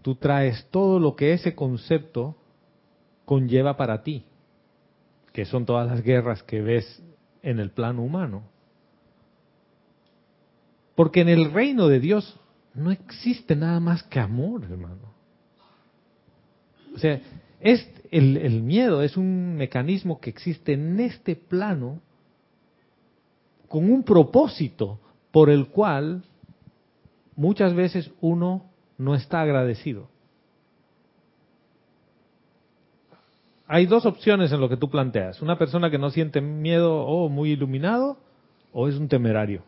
tú 0.00 0.14
traes 0.14 0.66
todo 0.70 0.98
lo 0.98 1.14
que 1.14 1.34
ese 1.34 1.54
concepto 1.54 2.38
conlleva 3.26 3.76
para 3.76 4.02
ti, 4.02 4.24
que 5.32 5.44
son 5.44 5.66
todas 5.66 5.88
las 5.88 6.02
guerras 6.02 6.42
que 6.42 6.60
ves 6.60 7.02
en 7.42 7.60
el 7.60 7.70
plano 7.70 8.02
humano. 8.02 8.42
Porque 10.94 11.20
en 11.20 11.28
el 11.28 11.52
reino 11.52 11.88
de 11.88 12.00
Dios 12.00 12.38
no 12.74 12.90
existe 12.90 13.56
nada 13.56 13.80
más 13.80 14.02
que 14.02 14.20
amor, 14.20 14.64
hermano. 14.64 15.14
O 16.94 16.98
sea, 16.98 17.20
es, 17.60 17.88
el, 18.10 18.36
el 18.36 18.62
miedo 18.62 19.02
es 19.02 19.16
un 19.16 19.56
mecanismo 19.56 20.20
que 20.20 20.30
existe 20.30 20.72
en 20.72 21.00
este 21.00 21.36
plano 21.36 22.00
con 23.68 23.90
un 23.90 24.02
propósito 24.02 24.98
por 25.30 25.48
el 25.48 25.68
cual 25.68 26.24
muchas 27.36 27.72
veces 27.74 28.10
uno 28.20 28.64
no 28.98 29.14
está 29.14 29.40
agradecido. 29.40 30.08
Hay 33.72 33.86
dos 33.86 34.04
opciones 34.04 34.50
en 34.50 34.60
lo 34.60 34.68
que 34.68 34.76
tú 34.76 34.90
planteas. 34.90 35.40
Una 35.42 35.56
persona 35.56 35.90
que 35.90 35.98
no 35.98 36.10
siente 36.10 36.40
miedo 36.40 37.02
o 37.06 37.28
muy 37.28 37.52
iluminado 37.52 38.16
o 38.72 38.88
es 38.88 38.96
un 38.96 39.06
temerario. 39.08 39.62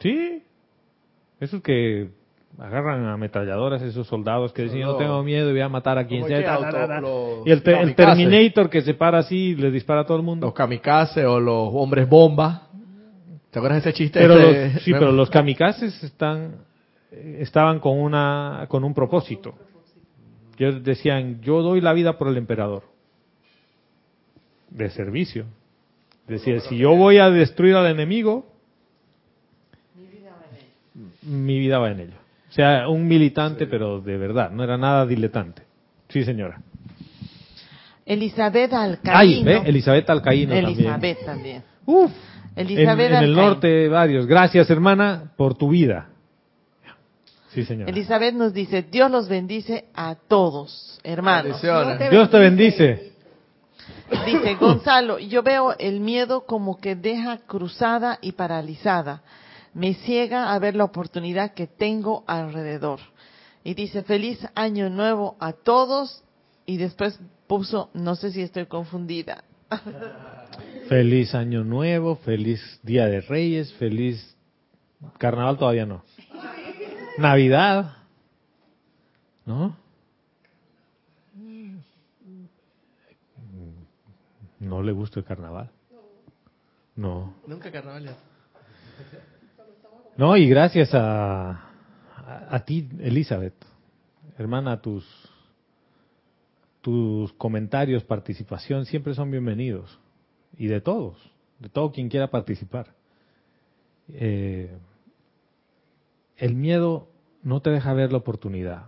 Sí. 0.00 0.42
Esos 1.40 1.62
que 1.62 2.10
agarran 2.58 3.06
ametralladoras, 3.06 3.82
esos 3.82 4.06
soldados 4.06 4.52
que 4.52 4.62
dicen 4.62 4.80
yo 4.80 4.86
no 4.86 4.92
Los- 4.92 5.00
tengo 5.00 5.22
miedo 5.22 5.48
y 5.48 5.52
voy 5.52 5.60
a 5.60 5.68
matar 5.68 5.98
a 5.98 6.06
quien 6.06 6.20
¿cómo 6.22 6.28
sea. 6.28 6.40
que 6.40 6.46
auto- 6.48 7.42
Y 7.46 7.50
el, 7.50 7.62
te- 7.62 7.80
el? 7.80 7.94
Terminator 7.94 8.70
que 8.70 8.82
se 8.82 8.94
para 8.94 9.18
así 9.18 9.50
y 9.50 9.54
le 9.54 9.70
dispara 9.70 10.02
a 10.02 10.06
todo 10.06 10.16
el 10.18 10.22
mundo. 10.22 10.46
Los 10.46 10.54
kamikaze 10.54 11.26
o 11.26 11.40
los 11.40 11.70
hombres 11.72 12.08
bomba. 12.08 12.68
¿Te 13.50 13.58
acuerdas 13.58 13.82
de 13.82 13.90
ese 13.90 13.96
chiste? 13.98 14.20
Pero 14.20 14.36
los, 14.36 14.82
sí, 14.82 14.92
pero 14.92 15.12
los 15.12 15.30
kamikazes 15.30 16.02
están 16.02 16.56
eh, 17.10 17.38
estaban 17.40 17.80
con 17.80 17.98
una 17.98 18.66
con 18.68 18.84
un 18.84 18.92
propósito. 18.94 19.54
Ellos 20.58 20.82
decían, 20.82 21.40
yo 21.42 21.62
doy 21.62 21.80
la 21.80 21.92
vida 21.92 22.18
por 22.18 22.28
el 22.28 22.36
emperador. 22.36 22.84
De 24.70 24.90
servicio. 24.90 25.46
Decía, 26.26 26.60
si 26.60 26.78
yo 26.78 26.94
voy 26.96 27.18
a 27.18 27.30
destruir 27.30 27.76
al 27.76 27.86
enemigo, 27.86 28.46
mi 31.22 31.58
vida 31.58 31.78
va 31.78 31.90
en 31.90 32.00
ello. 32.00 32.16
O 32.48 32.52
sea, 32.52 32.88
un 32.88 33.06
militante, 33.06 33.66
pero 33.66 34.00
de 34.00 34.16
verdad, 34.16 34.50
no 34.50 34.64
era 34.64 34.76
nada 34.78 35.06
diletante. 35.06 35.62
Sí, 36.08 36.24
señora. 36.24 36.60
Elizabeth 38.06 38.72
Ay, 38.72 38.90
Alcaíno. 38.92 39.44
¿ve? 39.44 39.62
Elizabeth 39.66 40.08
Alcaíno 40.08 40.54
también. 40.54 40.78
Elizabeth 40.78 41.24
también. 41.24 41.62
Uf. 41.84 42.10
En, 42.54 42.66
Elizabeth 42.66 43.06
en 43.10 43.12
el 43.12 43.30
Alcaíno. 43.30 43.42
norte, 43.42 43.88
varios. 43.88 44.26
Gracias, 44.26 44.70
hermana, 44.70 45.32
por 45.36 45.56
tu 45.56 45.68
vida. 45.68 46.08
Sí, 47.56 47.64
señora. 47.64 47.90
Elizabeth 47.90 48.34
nos 48.34 48.52
dice, 48.52 48.82
Dios 48.82 49.10
los 49.10 49.30
bendice 49.30 49.86
a 49.94 50.14
todos, 50.14 51.00
hermanos. 51.02 51.62
Dios 51.62 52.30
te 52.30 52.38
bendice. 52.38 53.12
Dice 54.26 54.56
Gonzalo, 54.56 55.18
yo 55.18 55.42
veo 55.42 55.74
el 55.78 56.00
miedo 56.00 56.44
como 56.44 56.76
que 56.78 56.96
deja 56.96 57.38
cruzada 57.46 58.18
y 58.20 58.32
paralizada. 58.32 59.22
Me 59.72 59.94
ciega 59.94 60.52
a 60.52 60.58
ver 60.58 60.76
la 60.76 60.84
oportunidad 60.84 61.54
que 61.54 61.66
tengo 61.66 62.24
alrededor. 62.26 63.00
Y 63.64 63.72
dice, 63.72 64.02
feliz 64.02 64.46
año 64.54 64.90
nuevo 64.90 65.38
a 65.40 65.54
todos. 65.54 66.22
Y 66.66 66.76
después 66.76 67.18
puso, 67.46 67.88
no 67.94 68.16
sé 68.16 68.32
si 68.32 68.42
estoy 68.42 68.66
confundida. 68.66 69.44
Feliz 70.90 71.34
año 71.34 71.64
nuevo, 71.64 72.16
feliz 72.16 72.60
día 72.82 73.06
de 73.06 73.22
Reyes, 73.22 73.72
feliz 73.72 74.36
carnaval 75.18 75.56
todavía 75.56 75.86
no. 75.86 76.04
Navidad. 77.18 77.96
¿No? 79.44 79.76
No 84.58 84.82
le 84.82 84.92
gusta 84.92 85.20
el 85.20 85.26
carnaval. 85.26 85.70
No. 86.96 87.34
Nunca 87.46 87.70
carnaval. 87.70 88.16
No, 90.16 90.36
y 90.36 90.48
gracias 90.48 90.94
a, 90.94 91.50
a, 91.50 92.48
a 92.50 92.64
ti, 92.64 92.88
Elizabeth, 93.00 93.54
hermana, 94.38 94.80
tus, 94.80 95.06
tus 96.80 97.32
comentarios, 97.34 98.02
participación, 98.02 98.86
siempre 98.86 99.14
son 99.14 99.30
bienvenidos. 99.30 99.98
Y 100.56 100.68
de 100.68 100.80
todos, 100.80 101.18
de 101.58 101.68
todo 101.68 101.92
quien 101.92 102.08
quiera 102.08 102.28
participar. 102.28 102.94
Eh, 104.08 104.74
el 106.36 106.54
miedo 106.54 107.08
no 107.42 107.60
te 107.60 107.70
deja 107.70 107.92
ver 107.92 108.12
la 108.12 108.18
oportunidad. 108.18 108.86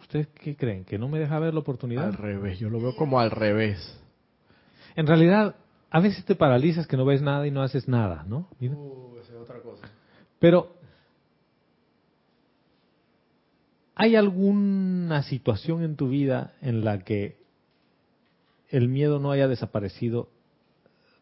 ¿Ustedes 0.00 0.28
qué 0.28 0.56
creen? 0.56 0.84
¿Que 0.84 0.98
no 0.98 1.08
me 1.08 1.18
deja 1.18 1.38
ver 1.38 1.54
la 1.54 1.60
oportunidad? 1.60 2.04
Al 2.04 2.14
revés, 2.14 2.58
yo 2.58 2.68
lo 2.68 2.80
veo 2.80 2.94
como 2.96 3.18
al 3.18 3.30
revés. 3.30 3.98
En 4.94 5.06
realidad, 5.06 5.56
a 5.90 6.00
veces 6.00 6.24
te 6.24 6.34
paralizas 6.34 6.86
que 6.86 6.96
no 6.96 7.04
ves 7.04 7.22
nada 7.22 7.46
y 7.46 7.50
no 7.50 7.62
haces 7.62 7.88
nada, 7.88 8.24
¿no? 8.26 8.48
Mira. 8.58 8.74
Uh, 8.74 9.18
esa 9.20 9.32
es 9.32 9.38
otra 9.38 9.60
cosa. 9.60 9.88
Pero, 10.38 10.74
¿hay 13.94 14.16
alguna 14.16 15.22
situación 15.22 15.82
en 15.82 15.96
tu 15.96 16.08
vida 16.08 16.54
en 16.60 16.84
la 16.84 17.00
que 17.04 17.36
el 18.70 18.88
miedo 18.88 19.18
no 19.18 19.30
haya 19.30 19.48
desaparecido 19.48 20.28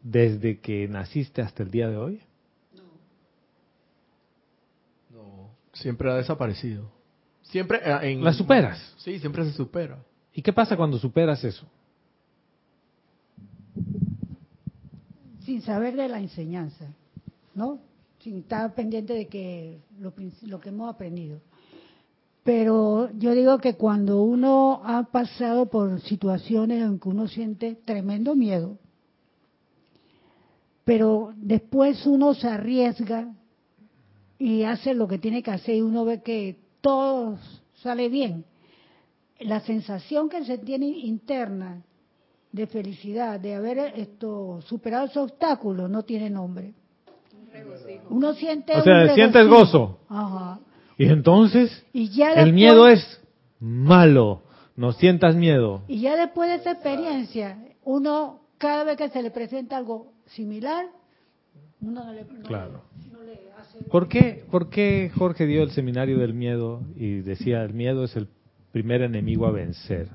desde 0.02 0.60
que 0.60 0.88
naciste 0.88 1.42
hasta 1.42 1.62
el 1.62 1.70
día 1.70 1.88
de 1.88 1.96
hoy? 1.96 2.20
No, 5.10 5.50
siempre 5.80 6.10
ha 6.10 6.14
desaparecido. 6.14 6.90
Siempre 7.42 7.80
eh, 7.84 8.12
en... 8.12 8.24
¿La 8.24 8.32
superas? 8.32 8.94
Sí, 8.98 9.18
siempre 9.18 9.44
se 9.44 9.52
supera. 9.52 9.98
¿Y 10.32 10.42
qué 10.42 10.52
pasa 10.52 10.76
cuando 10.76 10.98
superas 10.98 11.42
eso? 11.44 11.66
sin 15.50 15.62
saber 15.62 15.96
de 15.96 16.08
la 16.08 16.20
enseñanza, 16.20 16.86
¿no? 17.56 17.80
Sin 18.20 18.38
estar 18.38 18.72
pendiente 18.72 19.14
de 19.14 19.26
que 19.26 19.80
lo, 19.98 20.12
lo 20.42 20.60
que 20.60 20.68
hemos 20.68 20.88
aprendido. 20.88 21.40
Pero 22.44 23.10
yo 23.18 23.32
digo 23.32 23.58
que 23.58 23.74
cuando 23.74 24.22
uno 24.22 24.80
ha 24.84 25.02
pasado 25.10 25.66
por 25.66 26.00
situaciones 26.02 26.84
en 26.84 27.00
que 27.00 27.08
uno 27.08 27.26
siente 27.26 27.74
tremendo 27.74 28.36
miedo, 28.36 28.78
pero 30.84 31.32
después 31.34 32.06
uno 32.06 32.34
se 32.34 32.46
arriesga 32.46 33.34
y 34.40 34.64
hace 34.64 34.94
lo 34.94 35.06
que 35.06 35.18
tiene 35.18 35.42
que 35.42 35.50
hacer 35.52 35.76
y 35.76 35.82
uno 35.82 36.04
ve 36.04 36.22
que 36.22 36.56
todo 36.80 37.38
sale 37.82 38.08
bien, 38.08 38.44
la 39.38 39.60
sensación 39.60 40.28
que 40.28 40.44
se 40.44 40.58
tiene 40.58 40.86
interna 40.86 41.82
de 42.50 42.66
felicidad, 42.66 43.38
de 43.38 43.54
haber 43.54 43.78
esto 43.96 44.60
superado 44.62 45.06
ese 45.06 45.18
obstáculo, 45.20 45.86
no 45.88 46.02
tiene 46.02 46.28
nombre. 46.30 46.72
Uno 48.08 48.32
siente 48.34 48.74
O 48.76 48.82
sea, 48.82 49.14
sientes 49.14 49.46
gozo. 49.46 49.98
Ajá. 50.08 50.58
Y 50.98 51.04
entonces, 51.06 51.84
Y 51.92 52.08
ya 52.10 52.32
el 52.34 52.52
miedo 52.52 52.88
es 52.88 53.20
malo. 53.60 54.42
No 54.76 54.92
sientas 54.92 55.34
miedo. 55.36 55.82
Y 55.88 56.00
ya 56.00 56.16
después 56.16 56.48
de 56.48 56.56
esa 56.56 56.72
experiencia, 56.72 57.58
uno, 57.84 58.40
cada 58.58 58.84
vez 58.84 58.96
que 58.96 59.10
se 59.10 59.22
le 59.22 59.30
presenta 59.30 59.76
algo 59.76 60.12
similar, 60.26 60.86
uno 61.82 62.04
no 62.04 62.12
le, 62.12 62.24
no 62.24 62.42
Claro. 62.48 62.82
le- 63.04 63.12
no 63.12 63.22
le 63.22 63.32
hace... 63.58 63.59
¿Por 63.90 64.08
qué, 64.08 64.44
¿Por 64.50 64.70
qué 64.70 65.10
Jorge 65.14 65.46
dio 65.46 65.62
el 65.62 65.70
seminario 65.70 66.18
del 66.18 66.34
miedo 66.34 66.82
y 66.94 67.20
decía 67.20 67.62
el 67.62 67.74
miedo 67.74 68.04
es 68.04 68.16
el 68.16 68.28
primer 68.72 69.02
enemigo 69.02 69.46
a 69.46 69.50
vencer? 69.50 70.08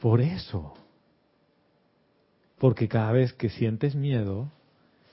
Por 0.00 0.20
eso. 0.20 0.74
Porque 2.58 2.88
cada 2.88 3.12
vez 3.12 3.32
que 3.32 3.48
sientes 3.48 3.94
miedo, 3.94 4.50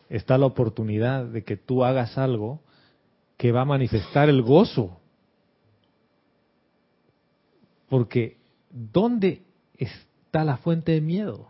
está 0.10 0.38
la 0.38 0.48
oportunidad 0.48 1.26
de 1.26 1.44
que 1.44 1.58
tú 1.58 1.84
hagas 1.84 2.18
algo 2.18 2.62
que 3.38 3.52
va 3.52 3.62
a 3.62 3.66
manifestar 3.66 4.30
el 4.30 4.42
gozo. 4.42 5.00
Porque 7.88 8.38
¿dónde 8.70 9.44
está 9.78 10.44
la 10.44 10.58
fuente 10.58 10.92
de 10.92 11.02
miedo? 11.02 11.48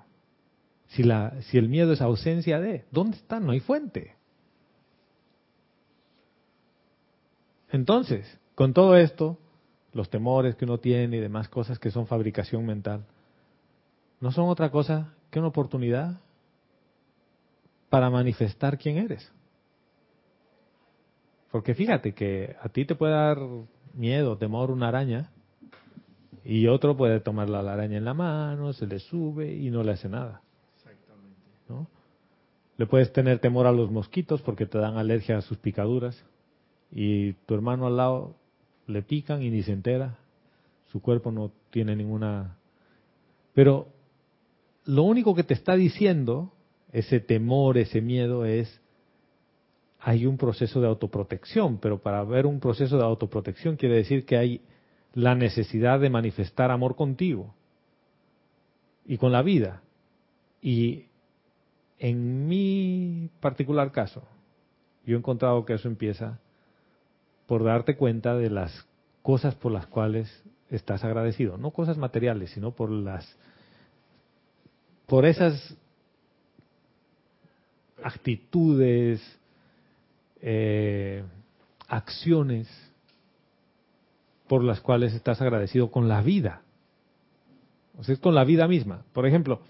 Si, 0.89 1.04
la, 1.04 1.41
si 1.43 1.58
el 1.58 1.69
miedo 1.69 1.93
es 1.93 2.02
ausencia 2.02 2.60
de, 2.60 2.86
¿dónde 2.91 3.17
está? 3.17 3.39
No 3.39 3.52
hay 3.52 3.60
fuente. 3.60 4.15
Entonces, 7.71 8.39
con 8.56 8.73
todo 8.73 8.97
esto, 8.97 9.38
los 9.93 10.10
temores 10.10 10.56
que 10.56 10.65
uno 10.65 10.80
tiene 10.80 11.17
y 11.17 11.19
demás 11.19 11.47
cosas 11.47 11.78
que 11.78 11.91
son 11.91 12.08
fabricación 12.08 12.65
mental, 12.65 13.06
no 14.19 14.32
son 14.32 14.49
otra 14.49 14.71
cosa 14.71 15.13
que 15.30 15.39
una 15.39 15.49
oportunidad 15.49 16.19
para 17.89 18.10
manifestar 18.10 18.78
quién 18.78 18.97
eres. 18.97 19.32
Porque 21.52 21.75
fíjate 21.75 22.13
que 22.13 22.56
a 22.62 22.69
ti 22.69 22.86
te 22.86 22.95
puede 22.95 23.13
dar 23.13 23.38
miedo, 23.93 24.38
temor 24.38 24.71
una 24.71 24.88
araña, 24.88 25.32
y 26.43 26.67
otro 26.67 26.97
puede 26.97 27.19
tomar 27.19 27.49
la 27.49 27.60
araña 27.60 27.97
en 27.97 28.06
la 28.06 28.13
mano, 28.13 28.73
se 28.73 28.88
le 28.88 28.99
sube 28.99 29.54
y 29.54 29.69
no 29.69 29.84
le 29.84 29.91
hace 29.91 30.10
nada. 30.10 30.41
Le 32.79 32.85
puedes 32.85 33.11
tener 33.11 33.39
temor 33.39 33.67
a 33.67 33.73
los 33.73 33.91
mosquitos 33.91 34.41
porque 34.41 34.65
te 34.65 34.77
dan 34.77 34.95
alergia 34.95 35.37
a 35.37 35.41
sus 35.41 35.57
picaduras. 35.57 36.23
Y 36.89 37.33
tu 37.33 37.53
hermano 37.53 37.85
al 37.87 37.97
lado 37.97 38.37
le 38.87 39.01
pican 39.01 39.43
y 39.43 39.49
ni 39.49 39.63
se 39.63 39.73
entera, 39.73 40.17
su 40.85 41.01
cuerpo 41.01 41.29
no 41.29 41.51
tiene 41.71 41.93
ninguna... 41.97 42.57
Pero 43.53 43.89
lo 44.85 45.03
único 45.03 45.35
que 45.35 45.43
te 45.43 45.55
está 45.55 45.75
diciendo 45.75 46.53
ese 46.93 47.19
temor, 47.19 47.77
ese 47.77 47.99
miedo 47.99 48.45
es, 48.45 48.79
hay 49.99 50.25
un 50.25 50.37
proceso 50.37 50.79
de 50.79 50.87
autoprotección, 50.87 51.79
pero 51.79 52.01
para 52.01 52.23
ver 52.23 52.45
un 52.45 52.61
proceso 52.61 52.95
de 52.97 53.03
autoprotección 53.03 53.75
quiere 53.75 53.95
decir 53.95 54.25
que 54.25 54.37
hay 54.37 54.61
la 55.13 55.35
necesidad 55.35 55.99
de 55.99 56.09
manifestar 56.09 56.71
amor 56.71 56.95
contigo 56.95 57.53
y 59.05 59.17
con 59.17 59.33
la 59.33 59.41
vida. 59.41 59.81
Y 60.61 61.09
en 61.99 62.47
mi 62.47 63.29
particular 63.41 63.91
caso, 63.91 64.23
yo 65.05 65.15
he 65.15 65.19
encontrado 65.19 65.65
que 65.65 65.73
eso 65.73 65.88
empieza 65.88 66.39
por 67.45 67.63
darte 67.63 67.97
cuenta 67.97 68.35
de 68.35 68.49
las 68.49 68.88
cosas 69.21 69.55
por 69.55 69.71
las 69.71 69.85
cuales 69.88 70.43
estás 70.69 71.03
agradecido, 71.03 71.57
no 71.57 71.71
cosas 71.71 71.97
materiales, 71.97 72.51
sino 72.51 72.71
por 72.71 72.89
las 72.89 73.38
por 75.07 75.25
esas 75.25 75.75
actitudes, 78.03 79.21
eh, 80.41 81.24
acciones 81.88 82.67
por 84.47 84.63
las 84.63 84.80
cuales 84.82 85.13
estás 85.13 85.41
agradecido 85.41 85.91
con 85.91 86.07
la 86.07 86.21
vida. 86.21 86.61
O 87.97 88.03
sea, 88.03 88.13
es 88.13 88.19
con 88.19 88.36
la 88.36 88.43
vida 88.43 88.67
misma. 88.67 89.03
Por 89.11 89.26
ejemplo, 89.26 89.61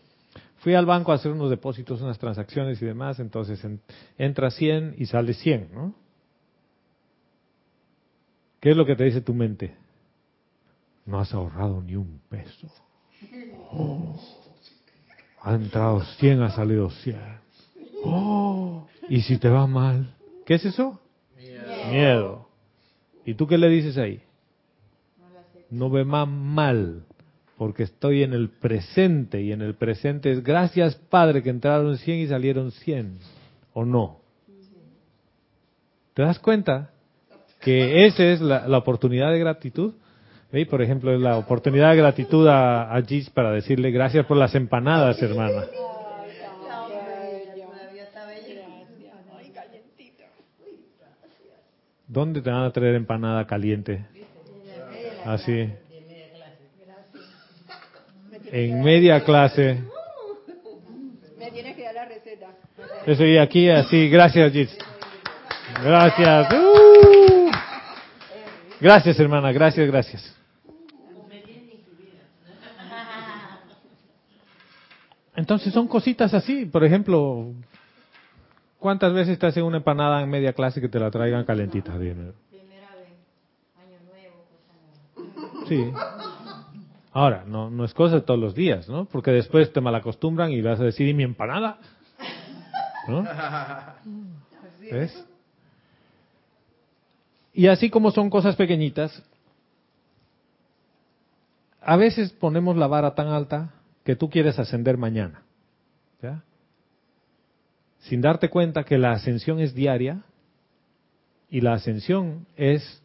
fui 0.60 0.74
al 0.76 0.86
banco 0.86 1.12
a 1.12 1.16
hacer 1.16 1.32
unos 1.32 1.50
depósitos, 1.50 2.02
unas 2.02 2.20
transacciones 2.20 2.82
y 2.82 2.86
demás, 2.86 3.20
entonces 3.20 3.64
en- 3.64 3.82
entra 4.18 4.52
100 4.52 4.96
y 4.98 5.06
sale 5.06 5.34
100, 5.34 5.70
¿no? 5.74 5.96
¿Qué 8.60 8.72
es 8.72 8.78
lo 8.78 8.86
que 8.86 8.96
te 8.96 9.06
dice 9.06 9.22
tu 9.22 9.34
mente? 9.34 9.76
No 11.06 11.20
has 11.20 11.34
ahorrado 11.34 11.82
ni 11.82 11.96
un 11.96 12.20
peso. 12.30 12.68
Oh, 13.74 14.16
ha 15.42 15.54
entrado 15.56 16.02
100, 16.20 16.42
ha 16.42 16.52
salido 16.52 16.90
100. 16.90 17.20
Oh, 18.04 18.88
y 19.08 19.22
si 19.22 19.38
te 19.38 19.50
va 19.50 19.66
mal, 19.68 20.14
¿qué 20.46 20.56
es 20.56 20.66
eso? 20.66 21.00
Miedo. 21.92 22.48
¿Y 23.26 23.34
tú 23.36 23.48
qué 23.48 23.58
le 23.58 23.70
dices 23.70 23.98
ahí? 23.98 24.22
No 25.70 25.90
ve 25.90 26.04
más 26.04 26.28
mal, 26.28 27.06
porque 27.60 27.84
estoy 27.84 28.24
en 28.24 28.32
el 28.32 28.48
presente 28.48 29.42
y 29.42 29.52
en 29.52 29.62
el 29.62 29.76
presente 29.76 30.32
es 30.32 30.42
gracias 30.46 30.96
Padre 30.96 31.44
que 31.44 31.50
entraron 31.50 31.98
100 31.98 32.20
y 32.20 32.28
salieron 32.28 32.72
100, 32.72 33.18
¿o 33.74 33.84
no? 33.84 34.22
¿Te 36.14 36.22
das 36.22 36.40
cuenta 36.40 36.92
que 37.60 38.06
esa 38.06 38.24
es 38.24 38.40
la, 38.40 38.78
oportunidad 38.78 39.34
de 39.34 39.40
gratitud? 39.40 39.94
¿Ve? 40.54 40.66
Por 40.68 40.82
ejemplo, 40.82 41.14
es 41.14 41.20
la 41.20 41.38
oportunidad 41.38 41.92
de 41.92 41.98
gratitud 41.98 42.48
a, 42.48 42.96
a 42.96 43.02
Gis 43.02 43.30
para 43.30 43.52
decirle 43.52 43.92
gracias 43.92 44.26
por 44.26 44.38
las 44.38 44.56
empanadas, 44.56 45.22
hermana. 45.22 45.66
¿Dónde 52.08 52.42
te 52.42 52.50
van 52.50 52.64
a 52.64 52.72
traer 52.72 52.96
empanada 52.96 53.46
caliente? 53.46 54.06
Así. 55.26 55.70
En 58.52 58.84
media 58.84 59.24
clase. 59.24 59.80
Me 61.38 61.52
tienes 61.52 61.76
que 61.76 61.84
dar 61.84 61.96
la 61.96 62.06
receta. 62.06 62.48
Eso 63.06 63.26
y 63.26 63.38
aquí 63.38 63.70
así. 63.70 64.10
Gracias, 64.10 64.52
Gis. 64.52 64.78
Gracias. 65.84 66.54
¡Uh! 66.54 67.52
Gracias, 68.82 69.20
hermana. 69.20 69.52
Gracias, 69.52 69.88
gracias. 69.88 70.36
Entonces 75.36 75.74
son 75.74 75.88
cositas 75.88 76.34
así. 76.34 76.66
Por 76.66 76.84
ejemplo, 76.84 77.54
¿cuántas 78.78 79.14
veces 79.14 79.40
te 79.40 79.48
hacen 79.48 79.64
una 79.64 79.78
empanada 79.78 80.22
en 80.22 80.30
media 80.30 80.52
clase 80.52 80.82
que 80.82 80.90
te 80.90 81.00
la 81.00 81.10
traigan 81.10 81.46
calentita? 81.46 81.94
Primera 81.94 82.26
vez, 82.96 83.14
año 83.78 84.00
nuevo. 84.10 85.66
Sí. 85.68 85.94
Ahora, 87.12 87.44
no, 87.46 87.70
no 87.70 87.86
es 87.86 87.94
cosa 87.94 88.16
de 88.16 88.22
todos 88.22 88.40
los 88.40 88.54
días, 88.54 88.88
¿no? 88.88 89.06
Porque 89.06 89.32
después 89.32 89.74
te 89.74 89.82
malacostumbran 89.82 90.52
y 90.52 90.62
vas 90.62 90.80
a 90.80 90.84
decir, 90.84 91.08
¿y 91.08 91.14
mi 91.14 91.24
empanada? 91.24 91.80
¿No? 93.08 93.24
¿Ves? 94.92 95.26
Y 97.54 97.68
así 97.68 97.90
como 97.90 98.12
son 98.12 98.30
cosas 98.30 98.56
pequeñitas, 98.56 99.24
a 101.82 101.96
veces 101.98 102.32
ponemos 102.32 102.78
la 102.78 102.88
vara 102.88 103.16
tan 103.16 103.28
alta 103.28 103.74
que 104.04 104.16
tú 104.16 104.30
quieres 104.30 104.60
ascender 104.60 104.98
mañana. 104.98 105.42
¿Ya? 106.22 106.44
Sin 108.00 108.22
darte 108.22 108.50
cuenta 108.50 108.84
que 108.84 108.98
la 108.98 109.12
ascensión 109.12 109.60
es 109.60 109.74
diaria 109.74 110.22
y 111.50 111.62
la 111.62 111.74
ascensión 111.74 112.46
es 112.56 113.02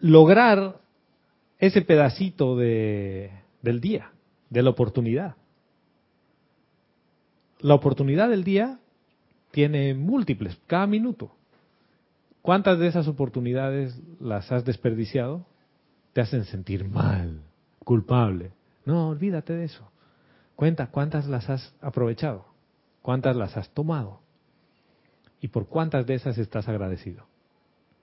lograr 0.00 0.80
ese 1.58 1.82
pedacito 1.82 2.56
de, 2.56 3.30
del 3.62 3.80
día, 3.80 4.12
de 4.50 4.62
la 4.62 4.70
oportunidad. 4.70 5.36
La 7.60 7.74
oportunidad 7.74 8.28
del 8.28 8.44
día 8.44 8.78
tiene 9.50 9.94
múltiples, 9.94 10.58
cada 10.66 10.86
minuto. 10.86 11.32
¿Cuántas 12.42 12.78
de 12.78 12.86
esas 12.86 13.08
oportunidades 13.08 13.98
las 14.20 14.52
has 14.52 14.64
desperdiciado? 14.64 15.46
Te 16.12 16.20
hacen 16.20 16.44
sentir 16.44 16.86
mal, 16.88 17.40
culpable. 17.80 18.52
No, 18.84 19.08
olvídate 19.08 19.54
de 19.54 19.64
eso. 19.64 19.90
Cuenta 20.54 20.88
cuántas 20.88 21.26
las 21.26 21.50
has 21.50 21.74
aprovechado, 21.80 22.46
cuántas 23.02 23.36
las 23.36 23.56
has 23.56 23.68
tomado 23.70 24.20
y 25.40 25.48
por 25.48 25.66
cuántas 25.66 26.06
de 26.06 26.14
esas 26.14 26.38
estás 26.38 26.68
agradecido. 26.68 27.26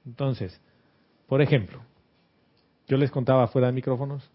Entonces, 0.05 0.59
por 1.27 1.41
ejemplo, 1.41 1.81
yo 2.93 2.99
les 2.99 3.09
contaba 3.09 3.47
fuera 3.47 3.65
de 3.65 3.73
micrófonos 3.73 4.29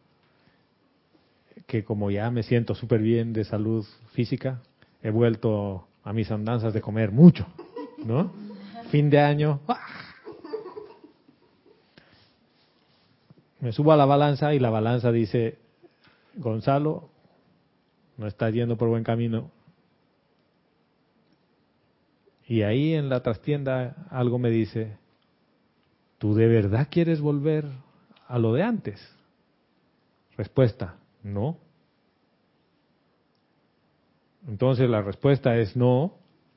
que 1.68 1.84
como 1.84 2.10
ya 2.10 2.28
me 2.32 2.42
siento 2.42 2.74
súper 2.74 3.00
bien 3.00 3.32
de 3.32 3.44
salud 3.44 3.86
física, 4.14 4.62
he 5.00 5.10
vuelto 5.10 5.86
a 6.02 6.12
mis 6.12 6.28
andanzas 6.32 6.74
de 6.74 6.80
comer 6.80 7.12
mucho, 7.12 7.46
¿no? 8.04 8.32
Fin 8.90 9.10
de 9.10 9.20
año, 9.20 9.60
¡ah! 9.68 9.78
me 13.60 13.70
subo 13.70 13.92
a 13.92 13.96
la 13.96 14.06
balanza 14.06 14.52
y 14.54 14.58
la 14.58 14.70
balanza 14.70 15.12
dice, 15.12 15.58
Gonzalo, 16.34 17.10
no 18.16 18.26
estás 18.26 18.52
yendo 18.52 18.76
por 18.76 18.88
buen 18.88 19.04
camino. 19.04 19.52
Y 22.48 22.62
ahí 22.62 22.94
en 22.94 23.08
la 23.08 23.22
trastienda 23.22 24.08
algo 24.10 24.40
me 24.40 24.50
dice, 24.50 24.96
¿tú 26.18 26.34
de 26.34 26.48
verdad 26.48 26.88
quieres 26.90 27.20
volver 27.20 27.86
a 28.28 28.38
lo 28.38 28.52
de 28.52 28.62
antes? 28.62 29.00
Respuesta, 30.36 30.96
no. 31.22 31.58
Entonces 34.46 34.88
la 34.88 35.02
respuesta 35.02 35.56
es 35.56 35.76
no, 35.76 36.14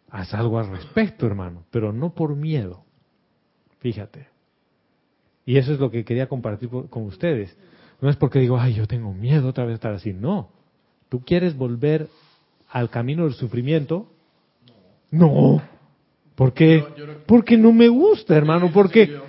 haz 0.09 0.33
algo 0.33 0.59
al 0.59 0.69
respecto, 0.69 1.25
hermano, 1.25 1.63
pero 1.71 1.91
no 1.91 2.13
por 2.13 2.35
miedo. 2.35 2.83
Fíjate. 3.79 4.27
Y 5.45 5.57
eso 5.57 5.73
es 5.73 5.79
lo 5.79 5.89
que 5.89 6.05
quería 6.05 6.27
compartir 6.27 6.69
con 6.69 7.05
ustedes. 7.05 7.57
No 7.99 8.09
es 8.09 8.15
porque 8.15 8.39
digo, 8.39 8.59
ay, 8.59 8.75
yo 8.75 8.87
tengo 8.87 9.13
miedo 9.13 9.49
otra 9.49 9.65
vez 9.65 9.75
estar 9.75 9.93
así. 9.93 10.13
No. 10.13 10.49
¿Tú 11.09 11.23
quieres 11.25 11.55
volver 11.57 12.07
al 12.69 12.89
camino 12.89 13.23
del 13.23 13.33
sufrimiento? 13.33 14.07
No. 15.09 15.61
¿Por 16.35 16.53
qué? 16.53 16.83
Porque 17.25 17.57
no 17.57 17.73
me 17.73 17.87
gusta, 17.87 18.35
hermano. 18.35 18.71
Porque 18.71 19.19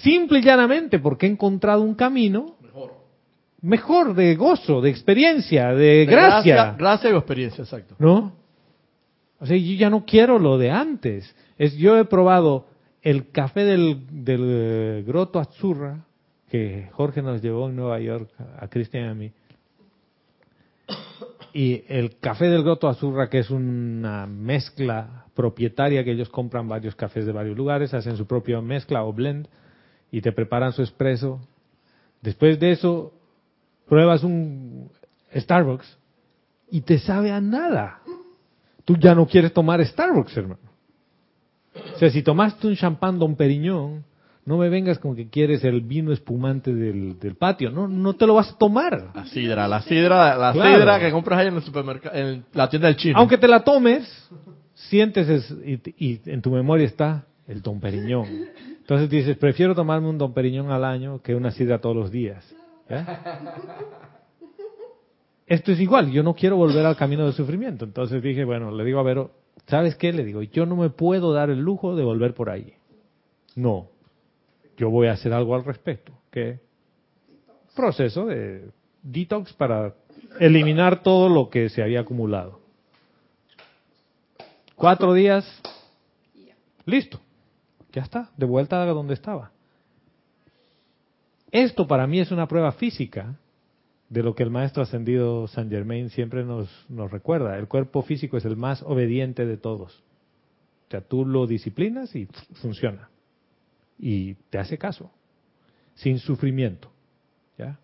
simple 0.00 0.40
y 0.40 0.42
llanamente, 0.42 0.98
porque 0.98 1.26
he 1.26 1.30
encontrado 1.30 1.82
un 1.82 1.94
camino 1.94 2.56
mejor 3.62 4.14
de 4.14 4.34
gozo, 4.34 4.80
de 4.80 4.90
experiencia, 4.90 5.72
de, 5.72 6.04
gracia. 6.04 6.54
Gracia, 6.54 6.76
gracia 6.76 7.10
y 7.10 7.14
experiencia, 7.14 7.62
exacto. 7.62 7.94
¿No? 7.98 8.32
O 9.38 9.46
sea, 9.46 9.56
yo 9.56 9.74
ya 9.74 9.88
no 9.88 10.04
quiero 10.04 10.38
lo 10.38 10.58
de 10.58 10.70
antes. 10.70 11.34
Es, 11.58 11.76
yo 11.76 11.96
he 11.98 12.04
probado 12.04 12.66
el 13.00 13.30
café 13.30 13.64
del, 13.64 14.06
del 14.24 14.40
eh, 14.44 15.04
Grotto 15.06 15.38
Azzurra, 15.38 16.04
que 16.50 16.88
Jorge 16.92 17.22
nos 17.22 17.40
llevó 17.40 17.68
en 17.68 17.76
Nueva 17.76 17.98
York, 18.00 18.30
a 18.58 18.68
Cristian 18.68 19.04
y 19.04 19.08
a 19.08 19.14
mí. 19.14 19.32
Y 21.54 21.84
el 21.88 22.18
café 22.18 22.46
del 22.46 22.62
Grotto 22.62 22.88
Azurra, 22.88 23.28
que 23.28 23.38
es 23.38 23.50
una 23.50 24.26
mezcla 24.26 25.26
propietaria, 25.34 26.04
que 26.04 26.12
ellos 26.12 26.28
compran 26.28 26.68
varios 26.68 26.94
cafés 26.94 27.26
de 27.26 27.32
varios 27.32 27.56
lugares, 27.56 27.94
hacen 27.94 28.16
su 28.16 28.26
propia 28.26 28.60
mezcla 28.60 29.04
o 29.04 29.12
blend 29.12 29.48
y 30.12 30.20
te 30.20 30.30
preparan 30.30 30.72
su 30.72 30.82
espresso. 30.82 31.40
Después 32.20 32.60
de 32.60 32.70
eso, 32.70 33.12
pruebas 33.88 34.22
un 34.22 34.88
Starbucks 35.34 35.98
y 36.70 36.82
te 36.82 36.98
sabe 37.00 37.32
a 37.32 37.40
nada. 37.40 37.98
Tú 38.84 38.96
ya 38.96 39.14
no 39.16 39.26
quieres 39.26 39.52
tomar 39.52 39.84
Starbucks, 39.84 40.36
hermano. 40.36 40.60
O 41.94 41.98
sea, 41.98 42.10
si 42.10 42.22
tomaste 42.22 42.66
un 42.68 42.76
champán 42.76 43.18
Don 43.18 43.34
Periñón, 43.34 44.04
no 44.44 44.58
me 44.58 44.68
vengas 44.68 44.98
con 44.98 45.14
que 45.16 45.28
quieres 45.28 45.62
el 45.64 45.80
vino 45.80 46.12
espumante 46.12 46.74
del, 46.74 47.18
del 47.18 47.36
patio. 47.36 47.70
No, 47.70 47.88
no 47.88 48.14
te 48.14 48.26
lo 48.26 48.34
vas 48.34 48.50
a 48.50 48.58
tomar. 48.58 49.10
La 49.14 49.24
sidra, 49.26 49.66
la 49.68 49.80
sidra, 49.82 50.36
la 50.36 50.52
Claro. 50.52 50.74
sidra 50.78 51.00
que 51.00 51.10
compras 51.12 51.38
ahí 51.38 51.46
en 51.48 51.54
el 51.56 51.62
supermercado, 51.62 52.14
en 52.16 52.44
la 52.52 52.68
tienda 52.68 52.88
del 52.88 52.96
chino. 52.96 53.18
Aunque 53.18 53.38
te 53.38 53.48
la 53.48 53.60
tomes, 53.64 54.04
sientes 54.74 55.28
es- 55.28 55.56
y, 55.64 55.80
y 55.96 56.20
en 56.26 56.42
tu 56.42 56.50
memoria 56.50 56.86
está 56.86 57.24
el 57.52 57.62
Don 57.62 57.80
Periñón. 57.80 58.26
Entonces 58.78 59.08
dices, 59.08 59.36
prefiero 59.36 59.74
tomarme 59.74 60.08
un 60.08 60.18
Don 60.18 60.32
Periñón 60.32 60.70
al 60.70 60.84
año 60.84 61.20
que 61.22 61.34
una 61.34 61.50
sidra 61.50 61.80
todos 61.80 61.94
los 61.94 62.10
días. 62.10 62.44
Esto 65.46 65.72
es 65.72 65.80
igual, 65.80 66.10
yo 66.10 66.22
no 66.22 66.34
quiero 66.34 66.56
volver 66.56 66.84
al 66.86 66.96
camino 66.96 67.24
del 67.24 67.34
sufrimiento. 67.34 67.84
Entonces 67.84 68.22
dije, 68.22 68.44
bueno, 68.44 68.70
le 68.70 68.84
digo 68.84 69.00
a 69.00 69.02
Vero, 69.02 69.30
¿sabes 69.66 69.96
qué? 69.96 70.12
Le 70.12 70.24
digo, 70.24 70.42
yo 70.42 70.66
no 70.66 70.76
me 70.76 70.90
puedo 70.90 71.32
dar 71.32 71.50
el 71.50 71.60
lujo 71.60 71.94
de 71.94 72.04
volver 72.04 72.34
por 72.34 72.50
ahí. 72.50 72.72
No, 73.54 73.88
yo 74.76 74.90
voy 74.90 75.08
a 75.08 75.12
hacer 75.12 75.32
algo 75.32 75.54
al 75.54 75.64
respecto. 75.64 76.12
¿Qué? 76.30 76.60
Proceso 77.76 78.26
de 78.26 78.70
detox 79.02 79.52
para 79.52 79.94
eliminar 80.40 81.02
todo 81.02 81.28
lo 81.28 81.50
que 81.50 81.68
se 81.68 81.82
había 81.82 82.00
acumulado. 82.00 82.60
Cuatro 84.74 85.12
días, 85.12 85.44
listo. 86.86 87.20
Ya 87.92 88.02
está, 88.02 88.30
de 88.36 88.46
vuelta 88.46 88.82
a 88.82 88.86
donde 88.86 89.14
estaba. 89.14 89.52
Esto 91.50 91.86
para 91.86 92.06
mí 92.06 92.20
es 92.20 92.30
una 92.30 92.48
prueba 92.48 92.72
física 92.72 93.36
de 94.08 94.22
lo 94.22 94.34
que 94.34 94.42
el 94.42 94.50
maestro 94.50 94.82
ascendido 94.82 95.46
San 95.48 95.70
Germain 95.70 96.10
siempre 96.10 96.44
nos, 96.44 96.68
nos 96.88 97.10
recuerda. 97.10 97.58
El 97.58 97.68
cuerpo 97.68 98.02
físico 98.02 98.36
es 98.36 98.44
el 98.44 98.56
más 98.56 98.82
obediente 98.82 99.46
de 99.46 99.56
todos. 99.56 100.02
O 100.88 100.90
sea, 100.90 101.00
tú 101.02 101.24
lo 101.24 101.46
disciplinas 101.46 102.14
y 102.16 102.26
funciona. 102.60 103.08
Y 103.98 104.34
te 104.50 104.58
hace 104.58 104.78
caso, 104.78 105.10
sin 105.94 106.18
sufrimiento. 106.18 106.90
¿ya? 107.58 107.78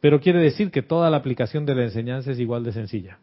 Pero 0.00 0.20
quiere 0.20 0.40
decir 0.40 0.70
que 0.70 0.82
toda 0.82 1.10
la 1.10 1.16
aplicación 1.16 1.64
de 1.64 1.74
la 1.74 1.84
enseñanza 1.84 2.32
es 2.32 2.38
igual 2.38 2.62
de 2.62 2.72
sencilla. 2.72 3.18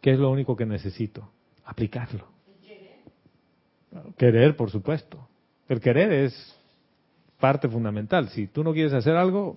¿Qué 0.00 0.12
es 0.12 0.18
lo 0.18 0.30
único 0.30 0.56
que 0.56 0.66
necesito? 0.66 1.30
Aplicarlo. 1.64 2.39
Querer, 4.16 4.56
por 4.56 4.70
supuesto. 4.70 5.28
El 5.68 5.80
querer 5.80 6.12
es 6.12 6.56
parte 7.38 7.68
fundamental. 7.68 8.28
Si 8.28 8.46
tú 8.46 8.62
no 8.62 8.72
quieres 8.72 8.92
hacer 8.92 9.16
algo, 9.16 9.56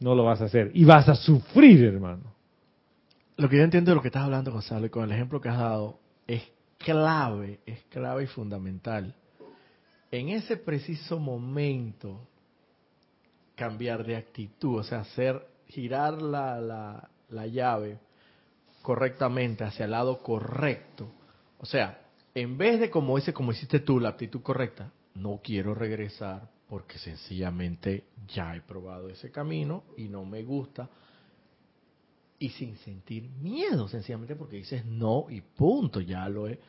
no 0.00 0.14
lo 0.14 0.24
vas 0.24 0.40
a 0.42 0.46
hacer. 0.46 0.70
Y 0.74 0.84
vas 0.84 1.08
a 1.08 1.14
sufrir, 1.14 1.84
hermano. 1.84 2.34
Lo 3.36 3.48
que 3.48 3.56
yo 3.56 3.62
entiendo 3.62 3.90
de 3.90 3.94
lo 3.94 4.02
que 4.02 4.08
estás 4.08 4.24
hablando, 4.24 4.52
Gonzalo, 4.52 4.86
y 4.86 4.90
con 4.90 5.04
el 5.04 5.12
ejemplo 5.12 5.40
que 5.40 5.48
has 5.48 5.58
dado, 5.58 5.98
es 6.26 6.42
clave, 6.78 7.60
es 7.66 7.82
clave 7.90 8.24
y 8.24 8.26
fundamental. 8.26 9.14
En 10.10 10.28
ese 10.30 10.56
preciso 10.56 11.18
momento, 11.18 12.20
cambiar 13.54 14.04
de 14.04 14.16
actitud, 14.16 14.78
o 14.78 14.82
sea, 14.82 15.00
hacer 15.00 15.46
girar 15.68 16.22
la, 16.22 16.60
la, 16.60 17.10
la 17.28 17.46
llave 17.46 17.98
correctamente 18.82 19.64
hacia 19.64 19.84
el 19.84 19.90
lado 19.90 20.18
correcto. 20.22 21.08
O 21.58 21.66
sea, 21.66 22.05
en 22.36 22.58
vez 22.58 22.78
de 22.78 22.90
como 22.90 23.16
ese, 23.16 23.32
como 23.32 23.52
hiciste 23.52 23.80
tú, 23.80 23.98
la 23.98 24.10
actitud 24.10 24.42
correcta, 24.42 24.92
no 25.14 25.40
quiero 25.42 25.74
regresar 25.74 26.50
porque 26.68 26.98
sencillamente 26.98 28.04
ya 28.28 28.54
he 28.54 28.60
probado 28.60 29.08
ese 29.08 29.30
camino 29.30 29.84
y 29.96 30.08
no 30.08 30.22
me 30.26 30.42
gusta. 30.42 30.90
Y 32.38 32.50
sin 32.50 32.76
sentir 32.76 33.22
miedo, 33.40 33.88
sencillamente 33.88 34.36
porque 34.36 34.56
dices 34.56 34.84
no 34.84 35.24
y 35.30 35.40
punto, 35.40 36.02
ya 36.02 36.28
lo 36.28 36.46
he. 36.46 36.60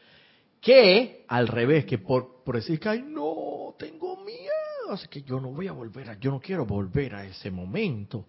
Que 0.61 1.25
al 1.27 1.49
revés, 1.49 1.83
que 1.83 1.97
por, 1.97 2.45
por 2.45 2.55
decir 2.55 2.79
que 2.79 2.87
ay, 2.87 3.03
no, 3.05 3.75
tengo 3.77 4.23
miedo, 4.23 4.91
así 4.91 5.09
que 5.09 5.21
yo 5.23 5.41
no 5.41 5.51
voy 5.51 5.67
a 5.67 5.73
volver 5.73 6.11
a, 6.11 6.17
yo 6.17 6.31
no 6.31 6.39
quiero 6.39 6.65
volver 6.65 7.13
a 7.13 7.25
ese 7.25 7.51
momento 7.51 8.25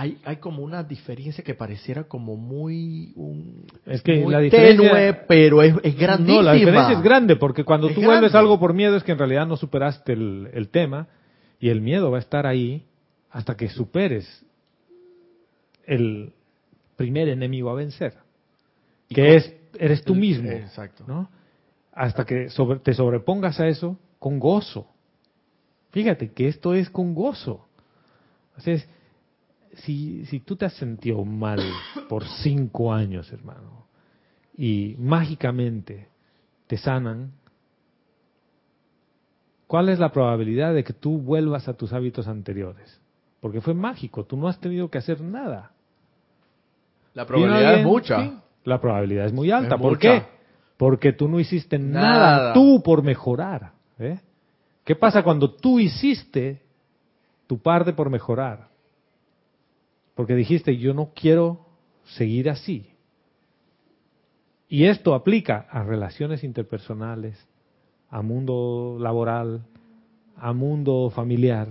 hay, 0.00 0.16
hay 0.24 0.36
como 0.36 0.62
una 0.62 0.84
diferencia 0.84 1.42
que 1.42 1.54
pareciera 1.54 2.04
como 2.04 2.36
muy 2.36 3.12
un, 3.16 3.64
Es 3.84 4.00
que 4.00 4.20
muy 4.20 4.32
la 4.32 4.38
diferencia- 4.38 4.90
tenue, 4.90 5.12
pero 5.26 5.60
es, 5.60 5.74
es 5.82 5.96
grandísima. 5.98 6.36
No, 6.36 6.42
la 6.42 6.52
diferencia 6.52 6.96
es 6.96 7.02
grande 7.02 7.34
porque 7.34 7.64
cuando 7.64 7.88
Es 7.88 7.94
tú 7.96 8.02
vuelves 8.02 8.30
grande. 8.30 8.38
algo 8.38 8.60
por 8.60 8.74
miedo 8.74 8.96
es 8.96 9.02
que 9.02 9.10
en 9.10 9.18
realidad 9.18 9.46
no 9.48 9.56
superaste 9.56 10.12
el, 10.12 10.50
el 10.52 10.68
tema 10.68 11.08
y 11.58 11.70
el 11.70 11.80
miedo 11.80 12.12
va 12.12 12.18
a 12.18 12.20
estar 12.20 12.46
ahí 12.46 12.84
hasta 13.30 13.56
que 13.56 13.68
superes 13.68 14.44
el 15.86 16.32
primer 16.96 17.28
enemigo 17.28 17.70
a 17.70 17.74
vencer, 17.74 18.14
que 19.08 19.36
es 19.36 19.54
eres 19.78 20.02
tú 20.04 20.14
mismo, 20.14 20.50
Exacto. 20.50 21.04
¿no? 21.06 21.28
Hasta 21.92 22.24
que 22.24 22.50
sobre- 22.50 22.78
te 22.80 22.94
sobrepongas 22.94 23.58
a 23.60 23.66
eso 23.68 23.98
con 24.18 24.38
gozo. 24.38 24.86
Fíjate 25.90 26.30
que 26.32 26.48
esto 26.48 26.74
es 26.74 26.88
con 26.90 27.14
gozo. 27.14 27.66
O 28.56 28.60
sea, 28.60 28.74
es- 28.74 28.88
si, 29.84 30.24
si 30.26 30.40
tú 30.40 30.56
te 30.56 30.66
has 30.66 30.74
sentido 30.74 31.24
mal 31.24 31.60
por 32.08 32.24
cinco 32.42 32.92
años, 32.92 33.32
hermano, 33.32 33.86
y 34.56 34.96
mágicamente 34.98 36.08
te 36.66 36.76
sanan, 36.76 37.32
¿cuál 39.66 39.88
es 39.88 39.98
la 39.98 40.10
probabilidad 40.12 40.74
de 40.74 40.84
que 40.84 40.92
tú 40.92 41.18
vuelvas 41.18 41.68
a 41.68 41.74
tus 41.74 41.92
hábitos 41.92 42.26
anteriores? 42.28 43.00
Porque 43.40 43.60
fue 43.60 43.74
mágico, 43.74 44.24
tú 44.24 44.36
no 44.36 44.48
has 44.48 44.58
tenido 44.58 44.90
que 44.90 44.98
hacer 44.98 45.20
nada. 45.20 45.72
La 47.14 47.26
probabilidad 47.26 47.74
es 47.80 47.84
mucha. 47.84 48.22
sí, 48.22 48.32
la 48.64 48.80
probabilidad 48.80 49.26
es 49.26 49.32
muy 49.32 49.50
alta. 49.50 49.76
Es 49.76 49.80
¿Por 49.80 49.92
mucha. 49.92 50.00
qué? 50.00 50.26
Porque 50.76 51.12
tú 51.12 51.28
no 51.28 51.40
hiciste 51.40 51.78
nada, 51.78 52.36
Nada. 52.36 52.52
tú 52.54 52.82
por 52.82 53.02
mejorar. 53.02 53.72
¿eh? 53.98 54.20
¿Qué 54.84 54.94
pasa 54.96 55.22
cuando 55.22 55.50
tú 55.52 55.78
hiciste 55.80 56.62
tu 57.46 57.58
parte 57.58 57.92
por 57.92 58.10
mejorar? 58.10 58.68
Porque 60.18 60.34
dijiste, 60.34 60.76
yo 60.78 60.94
no 60.94 61.12
quiero 61.14 61.60
seguir 62.16 62.50
así. 62.50 62.90
Y 64.68 64.86
esto 64.86 65.14
aplica 65.14 65.68
a 65.70 65.84
relaciones 65.84 66.42
interpersonales, 66.42 67.38
a 68.10 68.20
mundo 68.20 68.96
laboral, 68.98 69.62
a 70.36 70.52
mundo 70.52 71.08
familiar, 71.14 71.68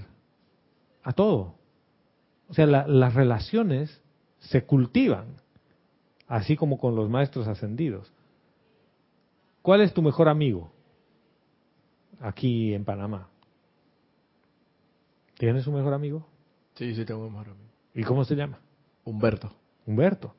a 1.04 1.12
todo. 1.12 1.56
O 2.48 2.54
sea, 2.54 2.66
la- 2.68 2.88
las 2.88 3.16
relaciones 3.16 4.02
se 4.40 4.64
cultivan, 4.64 5.26
así 6.30 6.56
como 6.56 6.78
con 6.80 6.96
los 6.96 7.10
maestros 7.10 7.50
ascendidos. 7.50 8.14
¿Cuál 9.62 9.82
es 9.82 9.94
tu 9.94 10.02
mejor 10.02 10.30
amigo 10.30 10.72
aquí 12.22 12.74
en 12.74 12.86
Panamá? 12.86 13.28
¿Tienes 15.38 15.68
un 15.68 15.76
mejor 15.76 15.94
amigo? 15.94 16.26
Sí, 16.76 16.96
sí, 16.96 17.04
tengo 17.04 17.26
un 17.28 17.34
mejor 17.34 17.50
amigo. 17.50 17.67
¿Y 17.98 18.04
cómo 18.04 18.24
se 18.26 18.36
llama? 18.36 18.60
Humberto. 19.06 19.52
Humberto. 19.88 20.36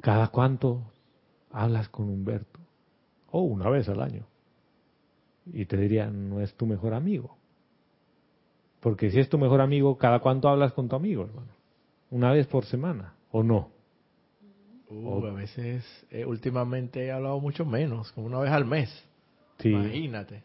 ¿Cada 0.00 0.28
cuánto 0.28 0.80
hablas 1.50 1.88
con 1.88 2.08
Humberto? 2.08 2.60
O 3.32 3.40
una 3.40 3.68
vez 3.68 3.88
al 3.88 4.00
año. 4.00 4.24
Y 5.52 5.64
te 5.66 5.76
dirían, 5.76 6.30
no 6.30 6.40
es 6.40 6.54
tu 6.54 6.66
mejor 6.66 6.94
amigo. 6.94 7.36
Porque 8.78 9.10
si 9.10 9.18
es 9.18 9.28
tu 9.28 9.36
mejor 9.36 9.60
amigo, 9.60 9.98
¿cada 9.98 10.20
cuánto 10.20 10.48
hablas 10.48 10.72
con 10.72 10.88
tu 10.88 10.94
amigo, 10.94 11.24
hermano? 11.24 11.48
Una 12.08 12.30
vez 12.30 12.46
por 12.46 12.64
semana, 12.64 13.14
¿o 13.32 13.42
no? 13.42 13.70
Uh, 14.90 15.26
a 15.26 15.32
veces, 15.32 15.84
eh, 16.10 16.24
últimamente 16.24 17.04
he 17.04 17.10
hablado 17.10 17.40
mucho 17.40 17.64
menos, 17.64 18.12
como 18.12 18.28
una 18.28 18.38
vez 18.38 18.52
al 18.52 18.64
mes. 18.64 19.04
Sí. 19.58 19.70
Imagínate. 19.70 20.44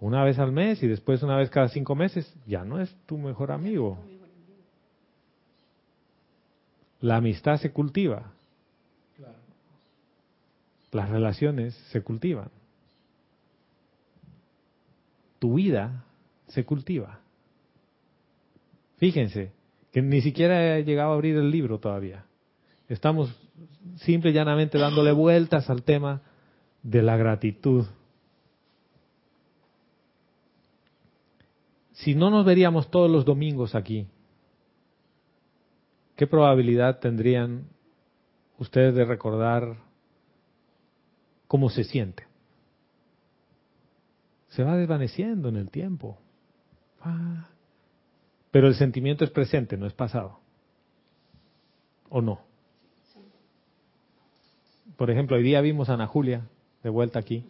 Una 0.00 0.24
vez 0.24 0.38
al 0.38 0.52
mes 0.52 0.82
y 0.82 0.86
después 0.86 1.22
una 1.22 1.36
vez 1.36 1.50
cada 1.50 1.68
cinco 1.68 1.94
meses, 1.94 2.34
ya 2.46 2.64
no 2.64 2.80
es 2.80 2.96
tu 3.04 3.18
mejor 3.18 3.52
amigo. 3.52 3.98
La 7.00 7.16
amistad 7.16 7.58
se 7.58 7.72
cultiva. 7.72 8.32
Las 10.90 11.08
relaciones 11.10 11.74
se 11.90 12.02
cultivan. 12.02 12.50
Tu 15.38 15.54
vida 15.54 16.04
se 16.48 16.64
cultiva. 16.64 17.20
Fíjense 18.96 19.52
que 19.92 20.02
ni 20.02 20.20
siquiera 20.20 20.76
he 20.76 20.84
llegado 20.84 21.12
a 21.12 21.14
abrir 21.14 21.36
el 21.36 21.50
libro 21.50 21.78
todavía. 21.78 22.24
Estamos 22.88 23.34
simple 23.96 24.30
y 24.30 24.32
llanamente 24.32 24.78
dándole 24.78 25.12
vueltas 25.12 25.70
al 25.70 25.82
tema 25.82 26.22
de 26.82 27.02
la 27.02 27.16
gratitud. 27.16 27.86
Si 31.92 32.14
no 32.14 32.30
nos 32.30 32.44
veríamos 32.44 32.90
todos 32.90 33.10
los 33.10 33.24
domingos 33.24 33.74
aquí, 33.74 34.06
¿qué 36.18 36.26
probabilidad 36.26 36.98
tendrían 36.98 37.68
ustedes 38.58 38.92
de 38.96 39.04
recordar 39.04 39.76
cómo 41.46 41.70
se 41.70 41.84
siente? 41.84 42.24
Se 44.48 44.64
va 44.64 44.76
desvaneciendo 44.76 45.48
en 45.48 45.56
el 45.56 45.70
tiempo. 45.70 46.18
Ah. 47.00 47.48
Pero 48.50 48.66
el 48.66 48.74
sentimiento 48.74 49.24
es 49.24 49.30
presente, 49.30 49.76
no 49.76 49.86
es 49.86 49.92
pasado. 49.92 50.40
¿O 52.08 52.20
no? 52.20 52.40
Por 54.96 55.12
ejemplo, 55.12 55.36
hoy 55.36 55.44
día 55.44 55.60
vimos 55.60 55.88
a 55.88 55.94
Ana 55.94 56.08
Julia 56.08 56.48
de 56.82 56.90
vuelta 56.90 57.20
aquí. 57.20 57.44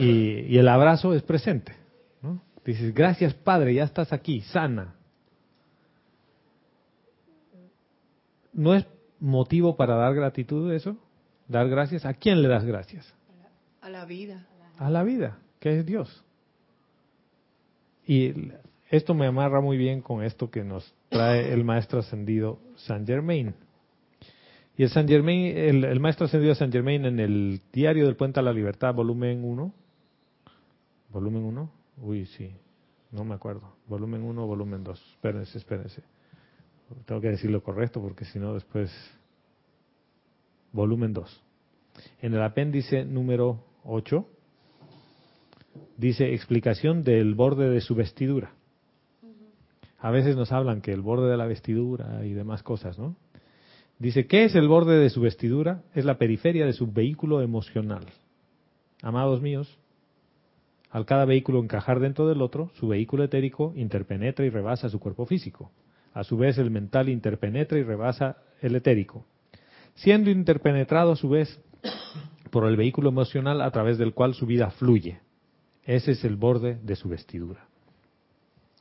Y, 0.00 0.40
y 0.40 0.58
el 0.58 0.66
abrazo 0.66 1.14
es 1.14 1.22
presente. 1.22 1.72
¿no? 2.20 2.42
Dices, 2.64 2.92
gracias 2.92 3.32
Padre, 3.32 3.74
ya 3.74 3.84
estás 3.84 4.12
aquí, 4.12 4.40
sana. 4.40 4.97
¿No 8.52 8.74
es 8.74 8.86
motivo 9.20 9.76
para 9.76 9.96
dar 9.96 10.14
gratitud 10.14 10.72
eso? 10.72 10.96
¿Dar 11.48 11.68
gracias? 11.68 12.04
¿A 12.04 12.14
quién 12.14 12.42
le 12.42 12.48
das 12.48 12.64
gracias? 12.64 13.14
A 13.80 13.88
la 13.88 14.04
vida. 14.04 14.46
A 14.78 14.90
la 14.90 15.02
vida, 15.02 15.38
que 15.60 15.78
es 15.78 15.86
Dios. 15.86 16.24
Y 18.06 18.52
esto 18.90 19.14
me 19.14 19.26
amarra 19.26 19.60
muy 19.60 19.76
bien 19.76 20.00
con 20.00 20.22
esto 20.22 20.50
que 20.50 20.64
nos 20.64 20.94
trae 21.08 21.52
el 21.52 21.64
maestro 21.64 21.98
ascendido 21.98 22.58
Saint 22.76 23.06
Germain. 23.06 23.54
Y 24.76 24.84
el 24.84 24.90
Saint 24.90 25.08
Germain, 25.08 25.56
el, 25.56 25.84
el 25.84 26.00
maestro 26.00 26.26
ascendido 26.26 26.54
Saint 26.54 26.72
Germain 26.72 27.04
en 27.04 27.18
el 27.18 27.60
Diario 27.72 28.06
del 28.06 28.16
Puente 28.16 28.40
a 28.40 28.42
la 28.42 28.52
Libertad, 28.52 28.94
volumen 28.94 29.44
1, 29.44 29.72
volumen 31.10 31.44
1, 31.44 31.70
uy, 32.02 32.26
sí, 32.26 32.52
no 33.10 33.24
me 33.24 33.34
acuerdo, 33.34 33.74
volumen 33.88 34.22
1 34.22 34.42
o 34.42 34.46
volumen 34.46 34.84
2, 34.84 35.12
espérense, 35.14 35.58
espérense. 35.58 36.02
Tengo 37.04 37.20
que 37.20 37.28
decir 37.28 37.50
lo 37.50 37.62
correcto 37.62 38.00
porque 38.00 38.24
si 38.24 38.38
no 38.38 38.54
después, 38.54 38.90
volumen 40.72 41.12
2. 41.12 41.42
En 42.22 42.34
el 42.34 42.42
apéndice 42.42 43.04
número 43.04 43.64
8, 43.84 44.26
dice 45.96 46.32
explicación 46.32 47.04
del 47.04 47.34
borde 47.34 47.68
de 47.68 47.80
su 47.80 47.94
vestidura. 47.94 48.52
A 49.98 50.10
veces 50.10 50.36
nos 50.36 50.52
hablan 50.52 50.80
que 50.80 50.92
el 50.92 51.02
borde 51.02 51.30
de 51.30 51.36
la 51.36 51.46
vestidura 51.46 52.24
y 52.24 52.32
demás 52.32 52.62
cosas, 52.62 52.98
¿no? 52.98 53.16
Dice, 53.98 54.28
¿qué 54.28 54.44
es 54.44 54.54
el 54.54 54.68
borde 54.68 54.96
de 54.96 55.10
su 55.10 55.20
vestidura? 55.20 55.82
Es 55.92 56.04
la 56.04 56.18
periferia 56.18 56.64
de 56.66 56.72
su 56.72 56.86
vehículo 56.86 57.42
emocional. 57.42 58.04
Amados 59.02 59.42
míos, 59.42 59.76
al 60.90 61.04
cada 61.04 61.24
vehículo 61.24 61.58
encajar 61.58 61.98
dentro 61.98 62.28
del 62.28 62.40
otro, 62.40 62.70
su 62.74 62.86
vehículo 62.86 63.24
etérico 63.24 63.72
interpenetra 63.74 64.46
y 64.46 64.50
rebasa 64.50 64.88
su 64.88 65.00
cuerpo 65.00 65.26
físico. 65.26 65.72
A 66.14 66.24
su 66.24 66.36
vez, 66.36 66.58
el 66.58 66.70
mental 66.70 67.08
interpenetra 67.08 67.78
y 67.78 67.82
rebasa 67.82 68.38
el 68.60 68.74
etérico. 68.74 69.24
Siendo 69.94 70.30
interpenetrado 70.30 71.12
a 71.12 71.16
su 71.16 71.28
vez 71.28 71.60
por 72.50 72.66
el 72.66 72.76
vehículo 72.76 73.10
emocional 73.10 73.60
a 73.60 73.70
través 73.70 73.98
del 73.98 74.14
cual 74.14 74.34
su 74.34 74.46
vida 74.46 74.70
fluye. 74.70 75.20
Ese 75.84 76.12
es 76.12 76.24
el 76.24 76.36
borde 76.36 76.78
de 76.82 76.96
su 76.96 77.08
vestidura. 77.08 77.66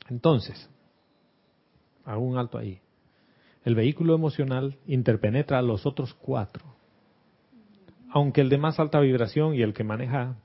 Entonces, 0.09 0.69
hago 2.05 2.21
un 2.21 2.37
alto 2.37 2.57
ahí. 2.57 2.79
El 3.63 3.75
vehículo 3.75 4.15
emocional 4.15 4.77
interpenetra 4.87 5.59
a 5.59 5.61
los 5.61 5.85
otros 5.85 6.13
cuatro. 6.13 6.63
Aunque 8.09 8.41
el 8.41 8.49
de 8.49 8.57
más 8.57 8.79
alta 8.79 8.99
vibración 8.99 9.55
y 9.55 9.61
el 9.61 9.73
que 9.73 9.83
maneja 9.83 10.37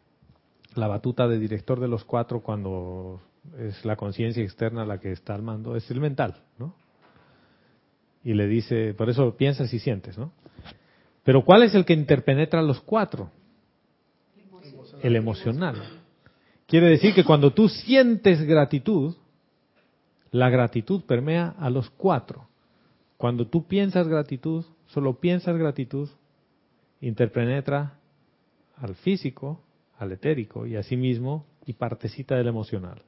la 0.75 0.89
batuta 0.89 1.29
de 1.29 1.39
director 1.39 1.79
de 1.79 1.89
los 1.89 2.05
cuatro 2.05 2.41
cuando 2.41 3.21
es 3.59 3.85
la 3.85 3.97
conciencia 3.97 4.43
externa 4.43 4.85
la 4.85 4.99
que 4.99 5.13
está 5.13 5.35
al 5.35 5.43
mando, 5.43 5.77
es 5.77 5.91
el 5.91 6.01
mental, 6.01 6.43
¿no? 6.59 6.75
Y 8.25 8.35
le 8.35 8.47
dice, 8.47 8.95
por 8.95 9.11
eso 9.11 9.37
piensas 9.37 9.73
y 9.75 9.79
sientes, 9.79 10.17
¿no? 10.17 10.33
Pero 11.25 11.45
¿cuál 11.45 11.63
es 11.63 11.75
el 11.75 11.85
que 11.85 11.93
interpenetra 11.93 12.61
a 12.61 12.63
los 12.63 12.81
cuatro? 12.81 13.31
El 15.03 15.17
emocional. 15.17 15.77
Quiere 16.67 16.89
decir 16.89 17.15
que 17.15 17.25
cuando 17.25 17.53
tú 17.53 17.69
sientes 17.69 18.43
gratitud, 18.43 19.17
la 20.31 20.49
gratitud 20.49 21.03
permea 21.03 21.55
a 21.59 21.69
los 21.69 21.91
cuatro. 21.91 22.49
Cuando 23.17 23.47
tú 23.47 23.67
piensas 23.67 24.09
gratitud, 24.09 24.65
solo 24.87 25.21
piensas 25.21 25.57
gratitud, 25.57 26.09
interpenetra 27.01 27.99
al 28.77 28.95
físico, 28.95 29.61
al 29.99 30.13
etérico 30.13 30.67
y 30.67 30.77
asimismo 30.77 31.47
y 31.67 31.75
partecita 31.75 32.37
del 32.37 32.49
emocional. 32.49 33.03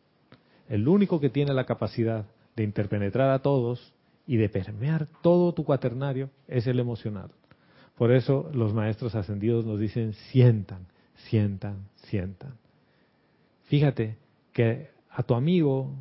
El 0.68 0.88
único 0.88 1.20
que 1.20 1.30
tiene 1.30 1.52
la 1.52 1.66
capacidad 1.66 2.26
de 2.56 2.64
interpenetrar 2.64 3.30
a 3.30 3.40
todos 3.40 3.94
y 4.26 4.36
de 4.36 4.48
permear 4.48 5.08
todo 5.22 5.52
tu 5.52 5.64
cuaternario 5.64 6.30
es 6.48 6.66
el 6.66 6.78
emocional. 6.78 7.30
Por 7.96 8.12
eso 8.12 8.50
los 8.52 8.72
maestros 8.72 9.14
ascendidos 9.14 9.64
nos 9.64 9.78
dicen 9.78 10.14
sientan, 10.32 10.86
sientan, 11.28 11.88
sientan. 11.96 12.54
Fíjate 13.64 14.16
que 14.52 14.90
a 15.10 15.22
tu 15.22 15.34
amigo, 15.34 15.92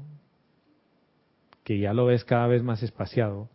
que 1.64 1.80
ya 1.80 1.94
lo 1.94 2.06
ves 2.06 2.24
cada 2.24 2.48
vez 2.48 2.64
más 2.64 2.82
espaciado, 2.82 3.50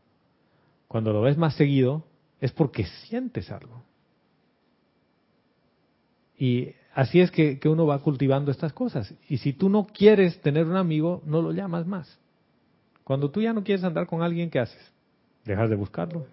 cuando 0.86 1.12
lo 1.12 1.20
ves 1.20 1.36
más 1.36 1.54
seguido, 1.54 2.04
es 2.40 2.52
porque 2.52 2.84
sientes 3.09 3.50
algo. 3.50 3.82
Y 6.38 6.74
así 6.99 7.20
es 7.20 7.30
que, 7.30 7.61
uno 7.66 7.86
va 7.86 8.01
cultivando 8.01 8.51
estas 8.51 8.72
cosas. 8.72 9.14
Y 9.28 9.38
si 9.38 9.53
tú 9.53 9.68
no 9.68 9.86
quieres 9.86 10.40
tener 10.40 10.66
un 10.66 10.74
amigo, 10.74 11.22
no 11.24 11.40
lo 11.40 11.53
llamas 11.53 11.86
más. 11.86 12.18
Cuando 13.05 13.30
tú 13.30 13.40
ya 13.40 13.53
no 13.53 13.62
quieres 13.62 13.84
andar 13.84 14.09
con 14.09 14.20
alguien, 14.20 14.51
¿qué 14.51 14.59
haces? 14.59 14.92
Dejas 15.44 15.70
de 15.70 15.76
buscarlo. 15.76 16.26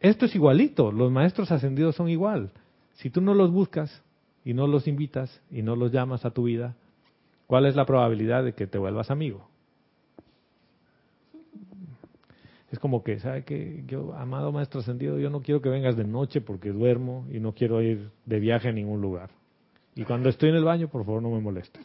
Esto 0.00 0.26
es 0.26 0.34
igualito, 0.34 0.90
los 0.90 1.12
maestros 1.12 1.52
ascendidos 1.52 1.94
son 1.94 2.08
igual. 2.08 2.50
Si 2.94 3.08
tú 3.08 3.20
no 3.20 3.34
los 3.34 3.52
buscas 3.52 4.02
y 4.44 4.52
no 4.52 4.66
los 4.66 4.88
invitas 4.88 5.40
y 5.48 5.62
no 5.62 5.76
los 5.76 5.92
llamas 5.92 6.24
a 6.24 6.32
tu 6.32 6.44
vida, 6.44 6.74
¿cuál 7.46 7.66
es 7.66 7.76
la 7.76 7.86
probabilidad 7.86 8.42
de 8.42 8.52
que 8.52 8.66
te 8.66 8.78
vuelvas 8.78 9.12
amigo? 9.12 9.48
Es 12.70 12.78
como 12.78 13.02
que, 13.02 13.18
¿sabe 13.18 13.44
que 13.44 13.82
Yo, 13.86 14.14
amado 14.14 14.52
maestro 14.52 14.80
ascendido, 14.80 15.18
yo 15.18 15.28
no 15.28 15.42
quiero 15.42 15.60
que 15.60 15.68
vengas 15.68 15.96
de 15.96 16.04
noche 16.04 16.40
porque 16.40 16.70
duermo 16.70 17.26
y 17.30 17.40
no 17.40 17.52
quiero 17.52 17.82
ir 17.82 18.10
de 18.24 18.38
viaje 18.38 18.68
a 18.68 18.72
ningún 18.72 19.00
lugar. 19.00 19.30
Y 19.96 20.04
cuando 20.04 20.28
estoy 20.28 20.50
en 20.50 20.56
el 20.56 20.64
baño, 20.64 20.88
por 20.88 21.04
favor, 21.04 21.20
no 21.20 21.30
me 21.30 21.40
molestes. 21.40 21.84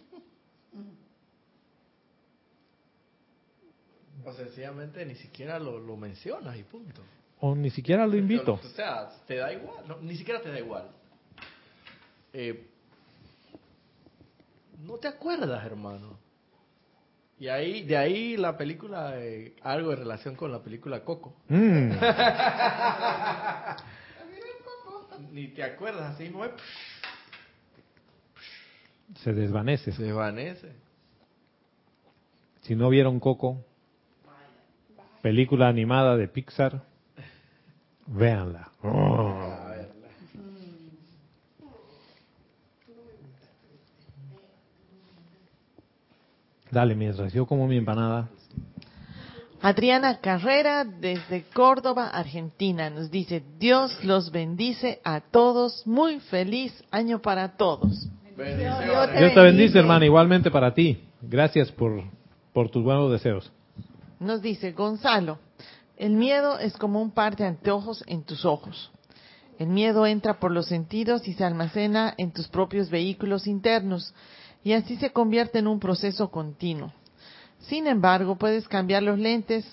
O 4.24 4.34
sencillamente 4.34 5.06
ni 5.06 5.16
siquiera 5.16 5.60
lo, 5.60 5.80
lo 5.80 5.98
mencionas 5.98 6.58
y 6.58 6.64
punto. 6.64 7.02
O 7.40 7.56
ni 7.56 7.70
siquiera 7.70 8.08
lo 8.08 8.16
invito. 8.16 8.54
O 8.54 8.68
sea, 8.70 9.10
te 9.28 9.36
da 9.36 9.52
igual, 9.54 9.86
ni 10.02 10.16
siquiera 10.16 10.42
te 10.42 10.50
da 10.50 10.60
igual. 10.60 10.90
Eh, 12.34 12.68
no 14.80 14.98
te 14.98 15.08
acuerdas, 15.08 15.66
hermano. 15.66 16.25
Y 17.38 17.50
ahí, 17.50 17.84
de 17.84 17.98
ahí 17.98 18.38
la 18.38 18.58
película, 18.58 19.16
eh, 19.18 19.56
algo 19.62 19.92
en 19.92 20.00
relación 20.00 20.36
con 20.36 20.52
la 20.52 20.64
película 20.64 21.04
Coco. 21.04 21.36
Mm. 21.50 21.92
Ni 25.32 25.50
te 25.50 25.64
acuerdas, 25.64 26.16
así 26.16 26.30
no 26.30 26.44
Se 29.16 29.34
desvanece. 29.34 29.92
Se 29.92 30.04
desvanece. 30.04 30.72
Si 32.62 32.76
no 32.76 32.90
vieron 32.90 33.20
Coco, 33.20 33.64
película 35.22 35.68
animada 35.68 36.16
de 36.16 36.28
Pixar, 36.28 36.84
véanla. 38.08 38.72
Oh. 38.82 39.55
Dale, 46.76 46.94
mientras 46.94 47.32
yo 47.32 47.46
como 47.46 47.70
mi 47.70 47.78
empanada. 47.78 48.28
Adriana 49.62 50.20
Carrera 50.20 50.84
desde 50.84 51.46
Córdoba, 51.54 52.10
Argentina, 52.10 52.90
nos 52.90 53.10
dice, 53.10 53.42
Dios 53.58 54.04
los 54.04 54.30
bendice 54.30 55.00
a 55.06 55.22
todos, 55.22 55.88
muy 55.88 56.20
feliz 56.20 56.74
año 56.92 57.22
para 57.22 57.56
todos. 57.56 58.10
Dios 58.36 59.34
te 59.34 59.40
bendice, 59.40 59.80
hermana, 59.80 60.04
igualmente 60.04 60.52
para 60.52 60.74
ti. 60.74 61.02
Gracias 61.22 61.72
por, 61.72 62.04
por 62.52 62.70
tus 62.70 62.84
buenos 62.84 63.10
deseos. 63.10 63.50
Nos 64.20 64.42
dice 64.42 64.74
Gonzalo, 64.74 65.40
el 65.96 66.12
miedo 66.12 66.60
es 66.60 66.76
como 66.76 67.02
un 67.02 67.12
par 67.12 67.38
de 67.38 67.46
anteojos 67.46 68.04
en 68.06 68.24
tus 68.24 68.44
ojos. 68.44 68.92
El 69.58 69.68
miedo 69.68 70.06
entra 70.06 70.42
por 70.42 70.52
los 70.52 70.66
sentidos 70.66 71.26
y 71.26 71.36
se 71.36 71.46
almacena 71.46 72.14
en 72.18 72.34
tus 72.34 72.50
propios 72.50 72.90
vehículos 72.90 73.48
internos 73.48 74.14
y 74.66 74.74
así 74.74 74.98
se 74.98 75.12
convierte 75.12 75.60
en 75.60 75.68
un 75.68 75.80
proceso 75.80 76.32
continuo. 76.32 76.92
Sin 77.60 77.86
embargo, 77.86 78.36
puedes 78.36 78.68
cambiar 78.68 79.04
los 79.04 79.20
lentes 79.20 79.64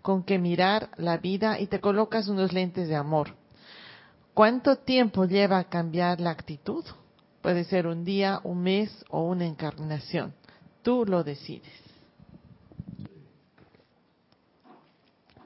con 0.00 0.22
que 0.22 0.38
mirar 0.38 0.88
la 0.96 1.18
vida 1.18 1.60
y 1.60 1.66
te 1.66 1.78
colocas 1.78 2.26
unos 2.26 2.54
lentes 2.54 2.88
de 2.88 2.96
amor. 2.96 3.34
¿Cuánto 4.32 4.76
tiempo 4.76 5.26
lleva 5.26 5.64
cambiar 5.64 6.22
la 6.22 6.30
actitud? 6.30 6.82
Puede 7.42 7.64
ser 7.64 7.86
un 7.86 8.02
día, 8.02 8.40
un 8.42 8.62
mes 8.62 9.04
o 9.10 9.24
una 9.28 9.44
encarnación. 9.44 10.32
Tú 10.82 11.04
lo 11.06 11.22
decides. 11.22 11.74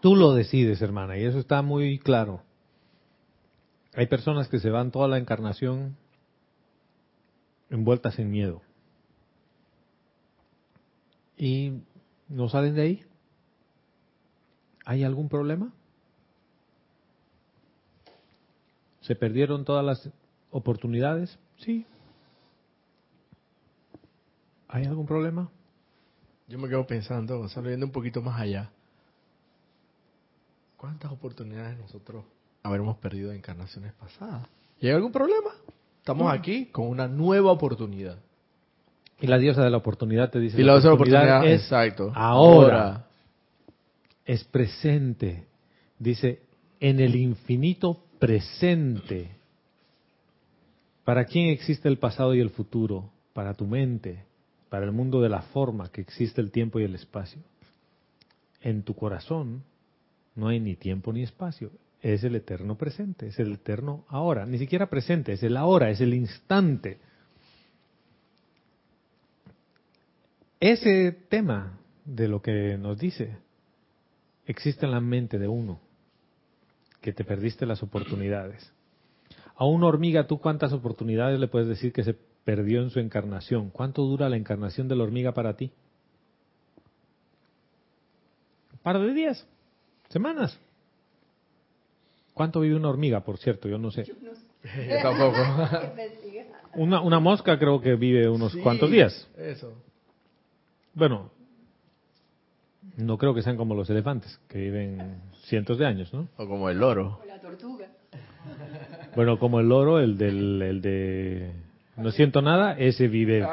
Tú 0.01 0.15
lo 0.15 0.35
decides, 0.35 0.81
hermana, 0.81 1.19
y 1.19 1.25
eso 1.25 1.41
está 1.41 1.63
muy 1.63 1.99
claro. 1.99 2.43
Hay 3.97 4.07
personas 4.07 4.47
que 4.47 4.61
se 4.61 4.71
van 4.71 4.93
toda 4.93 5.09
la 5.09 5.19
encarnación 5.19 5.97
envueltas 7.71 8.21
en 8.21 8.31
miedo 8.31 8.63
y 11.37 11.73
no 12.29 12.49
salen 12.49 12.75
de 12.75 12.83
ahí? 12.83 13.05
¿Hay 14.85 15.03
algún 15.05 15.29
problema? 15.29 15.73
¿Se 19.01 19.15
perdieron 19.15 19.65
todas 19.65 19.85
las 19.85 20.11
oportunidades? 20.51 21.39
Sí. 21.59 21.87
¿Hay 24.69 24.85
algún 24.85 25.07
problema? 25.07 25.51
Yo 26.49 26.59
me 26.59 26.69
quedo 26.69 26.87
pensando, 26.87 27.39
Gonzalo, 27.39 27.69
viendo 27.69 27.87
un 27.87 27.93
poquito 27.93 28.23
más 28.23 28.41
allá. 28.41 28.71
¿Cuántas 30.77 31.11
oportunidades 31.13 31.79
nosotros 31.79 32.25
habremos 32.63 32.97
perdido 32.99 33.31
en 33.31 33.39
encarnaciones 33.39 33.93
pasadas? 33.95 34.47
¿Y 34.81 34.89
hay 34.89 34.95
algún 34.95 35.13
problema? 35.13 35.51
Estamos 35.99 36.31
aquí 36.31 36.67
con 36.67 36.89
una 36.89 37.09
nueva 37.09 37.51
oportunidad. 37.53 38.19
Y 39.25 39.27
la 39.27 39.39
diosa 39.39 39.65
de 39.65 39.71
la 39.71 39.79
oportunidad 39.79 40.31
te 40.31 40.39
dice, 40.39 40.61
y 40.61 40.65
la, 40.65 40.73
diosa 40.73 40.89
de 40.89 40.91
la 40.91 40.95
oportunidad 40.95 41.47
es 41.47 41.63
exacto. 41.63 42.13
ahora, 42.15 43.07
es 44.27 44.45
presente. 44.45 45.47
Dice, 45.99 46.43
en 46.79 47.01
el 47.01 47.17
infinito 47.17 48.05
presente. 48.19 49.31
¿Para 51.05 51.25
quién 51.25 51.49
existe 51.49 51.89
el 51.89 51.97
pasado 51.97 52.35
y 52.35 52.41
el 52.41 52.51
futuro? 52.51 53.11
Para 53.33 53.55
tu 53.55 53.67
mente, 53.67 54.25
para 54.69 54.85
el 54.85 54.93
mundo 54.93 55.23
de 55.23 55.31
la 55.31 55.41
forma 55.41 55.91
que 55.91 56.03
existe 56.03 56.43
el 56.43 56.51
tiempo 56.51 56.79
y 56.79 56.85
el 56.85 56.95
espacio. 56.95 57.41
En 58.61 58.83
tu 58.83 58.95
corazón 58.95 59.63
no 60.35 60.49
hay 60.49 60.61
ni 60.61 60.77
tiempo 60.77 61.15
ni 61.15 61.23
espacio, 61.23 61.71
es 62.03 62.25
el 62.25 62.35
eterno 62.35 62.77
presente, 62.77 63.29
es 63.29 63.39
el 63.39 63.55
eterno 63.55 64.05
ahora, 64.09 64.45
ni 64.45 64.59
siquiera 64.59 64.91
presente, 64.91 65.33
es 65.33 65.43
el 65.43 65.57
ahora, 65.57 65.89
es 65.89 66.03
el 66.03 66.13
instante. 66.13 66.99
Ese 70.65 71.13
tema 71.13 71.79
de 72.07 72.27
lo 72.27 72.41
que 72.41 72.79
nos 72.79 72.99
dice 72.99 73.37
existe 74.47 74.87
en 74.87 74.93
la 74.93 75.01
mente 75.01 75.39
de 75.39 75.47
uno, 75.47 75.79
que 77.03 77.13
te 77.13 77.23
perdiste 77.23 77.67
las 77.67 77.83
oportunidades. 77.83 78.73
A 79.57 79.67
una 79.67 79.89
hormiga, 79.89 80.27
¿tú 80.27 80.39
cuántas 80.39 80.73
oportunidades 80.73 81.39
le 81.39 81.49
puedes 81.49 81.69
decir 81.69 81.93
que 81.93 82.03
se 82.03 82.15
perdió 82.15 82.81
en 82.81 82.89
su 82.89 82.99
encarnación? 82.99 83.69
¿Cuánto 83.69 84.05
dura 84.05 84.31
la 84.31 84.39
encarnación 84.39 84.89
de 84.89 84.97
la 84.97 85.05
hormiga 85.05 85.33
para 85.33 85.55
ti? 85.55 85.71
Un 88.73 88.79
par 88.79 88.99
de 89.01 89.13
días, 89.13 89.47
semanas. 90.09 90.59
¿Cuánto 92.33 92.61
vive 92.61 92.77
una 92.77 92.89
hormiga, 92.89 93.23
por 93.23 93.37
cierto? 93.37 93.69
Yo 93.69 93.77
no 93.77 93.91
sé. 93.91 94.05
Yo 94.07 94.15
tampoco. 95.03 95.37
Una, 96.77 97.03
una 97.03 97.21
mosca 97.21 97.59
creo 97.59 97.83
que 97.83 97.97
vive 97.97 98.29
unos 98.31 98.53
Sí, 98.53 98.61
cuantos 98.61 98.91
días. 98.91 99.29
Eso. 99.37 99.75
Bueno, 100.95 101.31
no 102.97 103.19
creo 103.19 103.35
que 103.35 103.43
sean 103.43 103.57
como 103.57 103.75
los 103.75 103.91
elefantes, 103.91 104.41
que 104.49 104.59
viven 104.59 105.21
cientos 105.45 105.79
de 105.79 105.87
años, 105.87 106.13
¿no? 106.15 106.29
O 106.37 106.47
como 106.47 106.71
el 106.71 106.79
loro. 106.79 107.21
O 107.23 107.27
la 107.27 107.41
tortuga. 107.41 107.89
Bueno, 109.17 109.39
como 109.39 109.61
el 109.61 109.69
loro, 109.69 110.01
el 110.01 110.19
del 110.19 110.61
el 110.61 110.83
de 110.83 111.53
no 111.97 112.11
siento 112.11 112.43
nada, 112.43 112.77
ese 112.77 113.07
vive. 113.09 113.41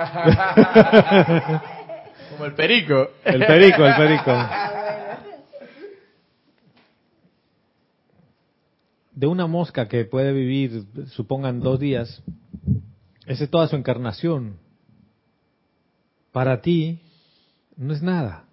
Como 2.31 2.45
el 2.45 2.53
perico. 2.53 3.09
El 3.23 3.45
perico, 3.45 3.85
el 3.85 3.95
perico. 3.95 4.31
De 9.13 9.27
una 9.27 9.45
mosca 9.45 9.87
que 9.87 10.05
puede 10.05 10.33
vivir, 10.33 10.85
supongan, 11.09 11.59
dos 11.59 11.79
días, 11.79 12.23
esa 13.27 13.43
es 13.43 13.49
toda 13.51 13.67
su 13.67 13.75
encarnación. 13.75 14.57
Para 16.31 16.61
ti, 16.61 17.01
no 17.81 17.93
es 17.93 18.03
nada. 18.03 18.45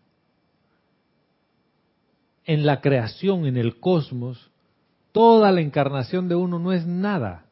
En 2.44 2.64
la 2.64 2.80
creación, 2.80 3.44
en 3.44 3.58
el 3.58 3.78
cosmos, 3.78 4.50
toda 5.12 5.52
la 5.52 5.60
encarnación 5.60 6.28
de 6.28 6.34
uno 6.34 6.58
no 6.58 6.72
es 6.72 6.86
nada. 6.86 7.44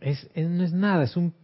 Es, 0.00 0.30
no 0.36 0.62
es 0.62 0.72
nada, 0.72 1.02
es 1.02 1.16
un 1.16 1.34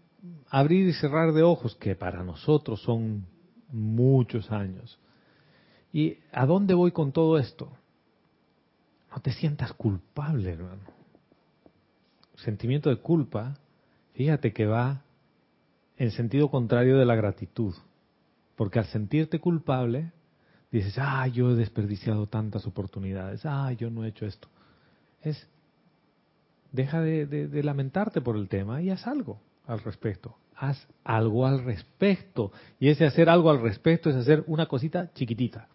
abrir 0.48 0.86
y 0.86 0.92
cerrar 0.92 1.32
de 1.32 1.42
ojos 1.42 1.74
que 1.74 1.96
para 1.96 2.22
nosotros 2.22 2.82
son 2.82 3.26
muchos 3.72 4.52
años. 4.52 5.00
¿Y 5.92 6.18
a 6.30 6.46
dónde 6.46 6.74
voy 6.74 6.92
con 6.92 7.10
todo 7.10 7.36
esto? 7.36 7.72
No 9.10 9.20
te 9.20 9.32
sientas 9.32 9.72
culpable, 9.72 10.52
hermano. 10.52 10.82
Sentimiento 12.36 12.90
de 12.90 12.96
culpa, 12.98 13.58
fíjate 14.12 14.52
que 14.52 14.66
va 14.66 15.02
en 16.00 16.10
sentido 16.12 16.50
contrario 16.50 16.96
de 16.96 17.04
la 17.04 17.14
gratitud. 17.14 17.74
Porque 18.56 18.78
al 18.78 18.86
sentirte 18.86 19.38
culpable, 19.38 20.12
dices, 20.72 20.94
ah, 20.98 21.26
yo 21.28 21.50
he 21.50 21.54
desperdiciado 21.54 22.26
tantas 22.26 22.66
oportunidades, 22.66 23.42
ah, 23.44 23.70
yo 23.72 23.90
no 23.90 24.02
he 24.04 24.08
hecho 24.08 24.24
esto. 24.24 24.48
Es, 25.20 25.46
deja 26.72 27.02
de, 27.02 27.26
de- 27.26 27.48
de 27.48 27.62
lamentarte 27.62 28.22
por 28.22 28.36
el 28.36 28.48
tema 28.48 28.80
y 28.80 28.88
haz 28.88 29.06
algo 29.06 29.40
al 29.66 29.80
respecto. 29.80 30.36
Haz 30.56 30.88
algo 31.04 31.46
al 31.46 31.64
respecto. 31.64 32.50
Y 32.78 32.88
ese 32.88 33.04
hacer 33.04 33.28
algo 33.28 33.50
al 33.50 33.60
respecto 33.60 34.08
es 34.08 34.16
hacer 34.16 34.42
una 34.46 34.64
cosita 34.66 35.12
chiquitita. 35.12 35.68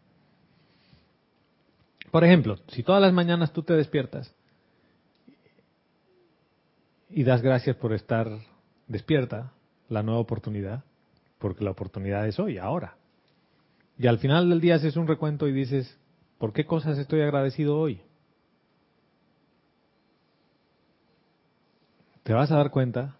Por 2.09 2.23
ejemplo, 2.23 2.57
si 2.69 2.81
todas 2.81 3.01
las 3.01 3.13
mañanas 3.13 3.53
tú 3.53 3.61
te 3.61 3.73
despiertas 3.73 4.33
y 7.11 7.23
das 7.23 7.43
gracias 7.43 7.75
por 7.75 7.93
estar 7.93 8.27
despierta, 8.87 9.51
la 9.89 10.03
nueva 10.03 10.19
oportunidad, 10.19 10.83
porque 11.39 11.63
la 11.63 11.71
oportunidad 11.71 12.27
es 12.27 12.39
hoy, 12.39 12.57
ahora. 12.57 12.97
Y 13.97 14.07
al 14.07 14.19
final 14.19 14.49
del 14.49 14.61
día 14.61 14.75
haces 14.75 14.97
un 14.97 15.07
recuento 15.07 15.47
y 15.47 15.53
dices, 15.53 15.97
¿por 16.37 16.53
qué 16.53 16.65
cosas 16.65 16.97
estoy 16.97 17.21
agradecido 17.21 17.77
hoy? 17.77 18.01
Te 22.23 22.33
vas 22.33 22.51
a 22.51 22.57
dar 22.57 22.71
cuenta 22.71 23.17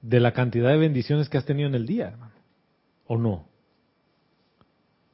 de 0.00 0.20
la 0.20 0.32
cantidad 0.32 0.70
de 0.70 0.78
bendiciones 0.78 1.28
que 1.28 1.38
has 1.38 1.44
tenido 1.44 1.68
en 1.68 1.74
el 1.74 1.86
día, 1.86 2.08
hermano. 2.08 2.34
¿O 3.06 3.18
no? 3.18 3.46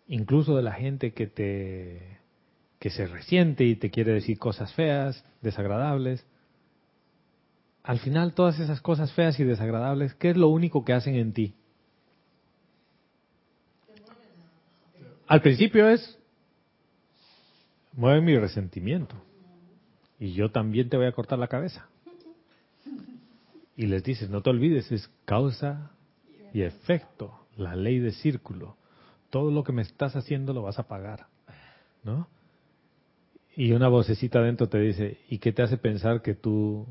Incluso 0.08 0.56
de 0.56 0.62
la 0.62 0.72
gente 0.72 1.12
que 1.12 1.26
te 1.26 2.18
que 2.80 2.90
se 2.90 3.06
resiente 3.06 3.64
y 3.64 3.76
te 3.76 3.90
quiere 3.90 4.14
decir 4.14 4.38
cosas 4.38 4.72
feas, 4.72 5.22
desagradables. 5.42 6.26
Al 7.90 7.98
final 7.98 8.34
todas 8.34 8.60
esas 8.60 8.80
cosas 8.80 9.12
feas 9.14 9.40
y 9.40 9.42
desagradables, 9.42 10.14
¿qué 10.14 10.30
es 10.30 10.36
lo 10.36 10.46
único 10.46 10.84
que 10.84 10.92
hacen 10.92 11.16
en 11.16 11.32
ti? 11.32 11.54
Al 15.26 15.42
principio 15.42 15.88
es 15.88 16.16
mueve 17.94 18.20
mi 18.20 18.38
resentimiento 18.38 19.16
y 20.20 20.34
yo 20.34 20.52
también 20.52 20.88
te 20.88 20.96
voy 20.96 21.06
a 21.06 21.12
cortar 21.12 21.40
la 21.40 21.48
cabeza. 21.48 21.88
Y 23.74 23.86
les 23.86 24.04
dices, 24.04 24.30
no 24.30 24.40
te 24.40 24.50
olvides, 24.50 24.92
es 24.92 25.10
causa 25.24 25.90
y 26.54 26.62
efecto, 26.62 27.40
la 27.56 27.74
ley 27.74 27.98
de 27.98 28.12
círculo. 28.12 28.76
Todo 29.30 29.50
lo 29.50 29.64
que 29.64 29.72
me 29.72 29.82
estás 29.82 30.14
haciendo 30.14 30.52
lo 30.52 30.62
vas 30.62 30.78
a 30.78 30.86
pagar, 30.86 31.26
¿no? 32.04 32.28
Y 33.56 33.72
una 33.72 33.88
vocecita 33.88 34.38
adentro 34.38 34.68
te 34.68 34.78
dice, 34.78 35.18
¿y 35.28 35.38
qué 35.38 35.50
te 35.50 35.62
hace 35.62 35.76
pensar 35.76 36.22
que 36.22 36.34
tú 36.34 36.86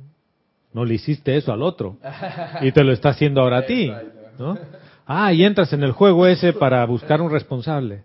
no 0.74 0.86
le 0.86 0.96
hiciste 0.96 1.36
eso 1.36 1.52
al 1.52 1.62
otro? 1.62 1.98
Y 2.62 2.72
te 2.72 2.84
lo 2.84 2.92
está 2.92 3.10
haciendo 3.10 3.42
ahora 3.42 3.60
a 3.60 3.66
ti, 3.66 3.92
¿no? 4.38 4.58
Ah, 5.06 5.34
y 5.34 5.44
entras 5.44 5.74
en 5.74 5.84
el 5.84 5.92
juego 5.92 6.28
ese 6.28 6.54
para 6.54 6.86
buscar 6.86 7.22
un 7.22 7.32
responsable. 7.32 8.04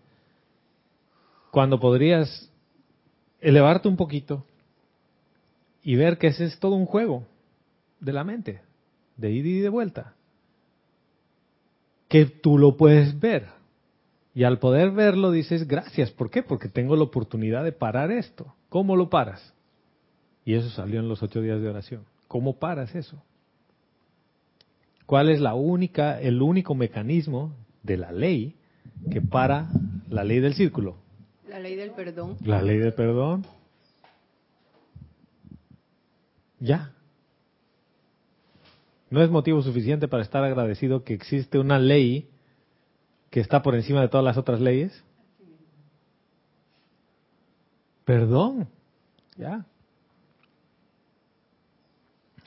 Cuando 1.50 1.78
podrías 1.78 2.50
elevarte 3.40 3.88
un 3.88 3.96
poquito 3.96 4.44
y 5.82 5.96
ver 5.96 6.16
que 6.16 6.28
ese 6.28 6.46
es 6.46 6.58
todo 6.58 6.74
un 6.74 6.86
juego 6.86 7.26
de 8.00 8.12
la 8.12 8.24
mente, 8.24 8.62
de 9.16 9.30
ida 9.30 9.48
y 9.48 9.60
de 9.60 9.68
vuelta. 9.68 10.14
Que 12.08 12.24
tú 12.24 12.56
lo 12.56 12.76
puedes 12.76 13.20
ver. 13.20 13.48
Y 14.34 14.44
al 14.44 14.58
poder 14.58 14.90
verlo 14.90 15.30
dices, 15.30 15.68
gracias. 15.68 16.10
¿Por 16.10 16.30
qué? 16.30 16.42
Porque 16.42 16.68
tengo 16.68 16.96
la 16.96 17.04
oportunidad 17.04 17.64
de 17.64 17.72
parar 17.72 18.10
esto. 18.10 18.54
¿Cómo 18.70 18.96
lo 18.96 19.10
paras? 19.10 19.54
Y 20.44 20.54
eso 20.54 20.70
salió 20.70 21.00
en 21.00 21.08
los 21.08 21.22
ocho 21.22 21.40
días 21.40 21.60
de 21.60 21.68
oración. 21.68 22.04
¿Cómo 22.28 22.58
paras 22.58 22.94
eso? 22.94 23.22
¿Cuál 25.06 25.28
es 25.28 25.40
la 25.40 25.54
única, 25.54 26.20
el 26.20 26.40
único 26.40 26.74
mecanismo 26.74 27.54
de 27.82 27.96
la 27.98 28.12
ley 28.12 28.56
que 29.10 29.20
para 29.20 29.68
la 30.08 30.24
ley 30.24 30.40
del 30.40 30.54
círculo? 30.54 30.96
La 31.48 31.58
ley 31.58 31.76
del 31.76 31.90
perdón. 31.90 32.36
La 32.42 32.62
ley 32.62 32.78
del 32.78 32.94
perdón. 32.94 33.44
Ya. 36.58 36.92
No 39.10 39.22
es 39.22 39.30
motivo 39.30 39.62
suficiente 39.62 40.08
para 40.08 40.22
estar 40.22 40.42
agradecido 40.42 41.04
que 41.04 41.14
existe 41.14 41.58
una 41.58 41.78
ley 41.78 42.30
que 43.30 43.40
está 43.40 43.62
por 43.62 43.74
encima 43.74 44.00
de 44.00 44.08
todas 44.08 44.24
las 44.24 44.38
otras 44.38 44.60
leyes. 44.60 45.04
Perdón. 48.04 48.68
Ya. 49.36 49.66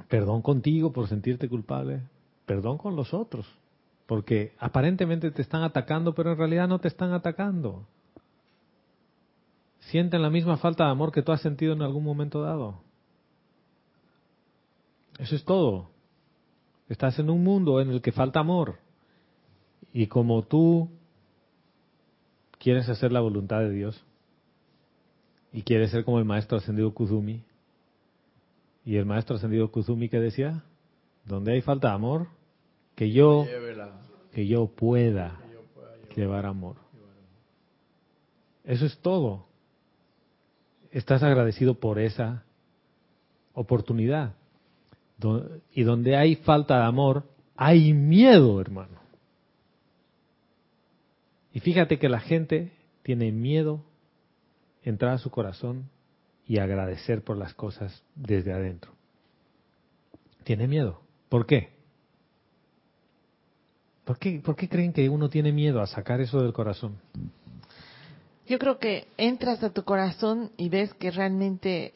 Perdón 0.07 0.41
contigo 0.41 0.91
por 0.91 1.07
sentirte 1.07 1.49
culpable. 1.49 2.01
Perdón 2.45 2.77
con 2.77 2.95
los 2.95 3.13
otros. 3.13 3.45
Porque 4.05 4.53
aparentemente 4.59 5.31
te 5.31 5.41
están 5.41 5.63
atacando, 5.63 6.15
pero 6.15 6.31
en 6.31 6.37
realidad 6.37 6.67
no 6.67 6.79
te 6.79 6.87
están 6.87 7.11
atacando 7.11 7.85
sienten 9.87 10.21
la 10.21 10.29
misma 10.29 10.57
falta 10.57 10.85
de 10.85 10.91
amor 10.91 11.11
que 11.11 11.21
tú 11.21 11.31
has 11.31 11.41
sentido 11.41 11.73
en 11.73 11.81
algún 11.81 12.03
momento 12.03 12.41
dado. 12.41 12.81
Eso 15.17 15.35
es 15.35 15.43
todo. 15.45 15.89
Estás 16.89 17.19
en 17.19 17.29
un 17.29 17.43
mundo 17.43 17.81
en 17.81 17.89
el 17.89 18.01
que 18.01 18.11
falta 18.11 18.39
amor. 18.39 18.79
Y 19.93 20.07
como 20.07 20.43
tú 20.43 20.89
quieres 22.59 22.87
hacer 22.89 23.11
la 23.11 23.21
voluntad 23.21 23.59
de 23.59 23.71
Dios 23.71 24.03
y 25.53 25.63
quieres 25.63 25.91
ser 25.91 26.03
como 26.03 26.19
el 26.19 26.25
maestro 26.25 26.57
ascendido 26.57 26.93
Kuzumi, 26.93 27.41
y 28.88 28.95
el 28.95 29.05
maestro 29.05 29.35
ascendido 29.35 29.69
Kuzumi 29.69 30.07
que 30.07 30.17
decía, 30.17 30.63
donde 31.25 31.51
hay 31.51 31.61
falta 31.61 31.89
de 31.89 31.95
amor, 31.95 32.27
que 32.95 33.11
yo, 33.11 33.45
que 34.31 34.47
yo 34.47 34.67
pueda 34.67 35.41
llevar 36.15 36.45
amor. 36.45 36.77
Eso 38.63 38.85
es 38.85 38.97
todo 38.99 39.45
estás 40.89 41.21
agradecido 41.21 41.75
por 41.75 41.99
esa 41.99 42.45
oportunidad. 43.53 44.35
Y 45.73 45.83
donde 45.83 46.15
hay 46.15 46.38
falta 46.38 46.77
de 46.77 46.85
amor, 46.85 47.25
hay 47.57 47.93
miedo, 47.93 48.61
hermano. 48.61 48.99
Y 51.51 51.59
fíjate 51.59 51.99
que 51.99 52.07
la 52.07 52.21
gente 52.21 52.71
tiene 53.03 53.33
miedo 53.33 53.83
entrar 54.81 55.11
a 55.11 55.17
su 55.17 55.29
corazón 55.29 55.89
y 56.47 56.59
agradecer 56.59 57.23
por 57.23 57.37
las 57.37 57.53
cosas 57.53 58.03
desde 58.15 58.53
adentro. 58.53 58.91
Tiene 60.43 60.67
miedo. 60.67 61.01
¿Por 61.29 61.45
qué? 61.45 61.75
¿Por 64.05 64.17
qué, 64.17 64.39
por 64.43 64.55
qué 64.55 64.69
creen 64.69 64.93
que 64.93 65.09
uno 65.09 65.29
tiene 65.29 65.51
miedo 65.51 65.81
a 65.81 65.87
sacar 65.87 66.21
eso 66.21 66.41
del 66.41 66.53
corazón? 66.53 66.97
Yo 68.47 68.57
creo 68.57 68.79
que 68.79 69.07
entras 69.17 69.61
a 69.63 69.71
tu 69.71 69.83
corazón 69.83 70.51
y 70.55 70.69
ves 70.69 70.93
que 70.93 71.11
realmente 71.11 71.91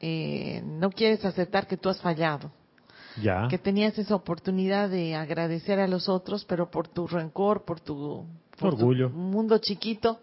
eh, 0.00 0.60
no 0.64 0.90
quieres 0.90 1.24
aceptar 1.24 1.68
que 1.68 1.76
tú 1.76 1.88
has 1.88 2.00
fallado, 2.00 2.50
Ya. 3.22 3.46
que 3.48 3.58
tenías 3.58 3.96
esa 3.96 4.16
oportunidad 4.16 4.90
de 4.90 5.14
agradecer 5.14 5.78
a 5.78 5.86
los 5.86 6.08
otros, 6.08 6.44
pero 6.44 6.68
por 6.72 6.88
tu 6.88 7.06
rencor, 7.06 7.64
por 7.64 7.78
tu, 7.78 8.26
por 8.58 8.70
tu 8.70 8.78
Orgullo. 8.78 9.10
mundo 9.10 9.58
chiquito, 9.58 10.18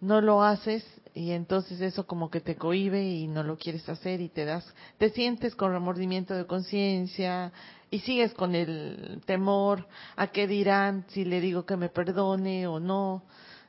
no 0.00 0.20
lo 0.20 0.44
haces 0.44 0.84
y 1.14 1.30
entonces 1.32 1.80
eso 1.80 2.06
como 2.06 2.30
que 2.30 2.40
te 2.40 2.56
cohibe 2.56 3.02
y 3.02 3.26
no 3.26 3.42
lo 3.42 3.56
quieres 3.56 3.88
hacer 3.88 4.20
y 4.20 4.28
te 4.28 4.44
das, 4.44 4.66
te 4.98 5.10
sientes 5.10 5.54
con 5.54 5.72
remordimiento 5.72 6.34
de 6.34 6.46
conciencia 6.46 7.52
y 7.90 8.00
sigues 8.00 8.34
con 8.34 8.54
el 8.54 9.20
temor 9.26 9.86
a 10.16 10.28
qué 10.28 10.46
dirán 10.46 11.04
si 11.08 11.24
le 11.24 11.40
digo 11.40 11.64
que 11.64 11.76
me 11.76 11.88
perdone 11.88 12.66
o 12.66 12.78
no. 12.80 13.22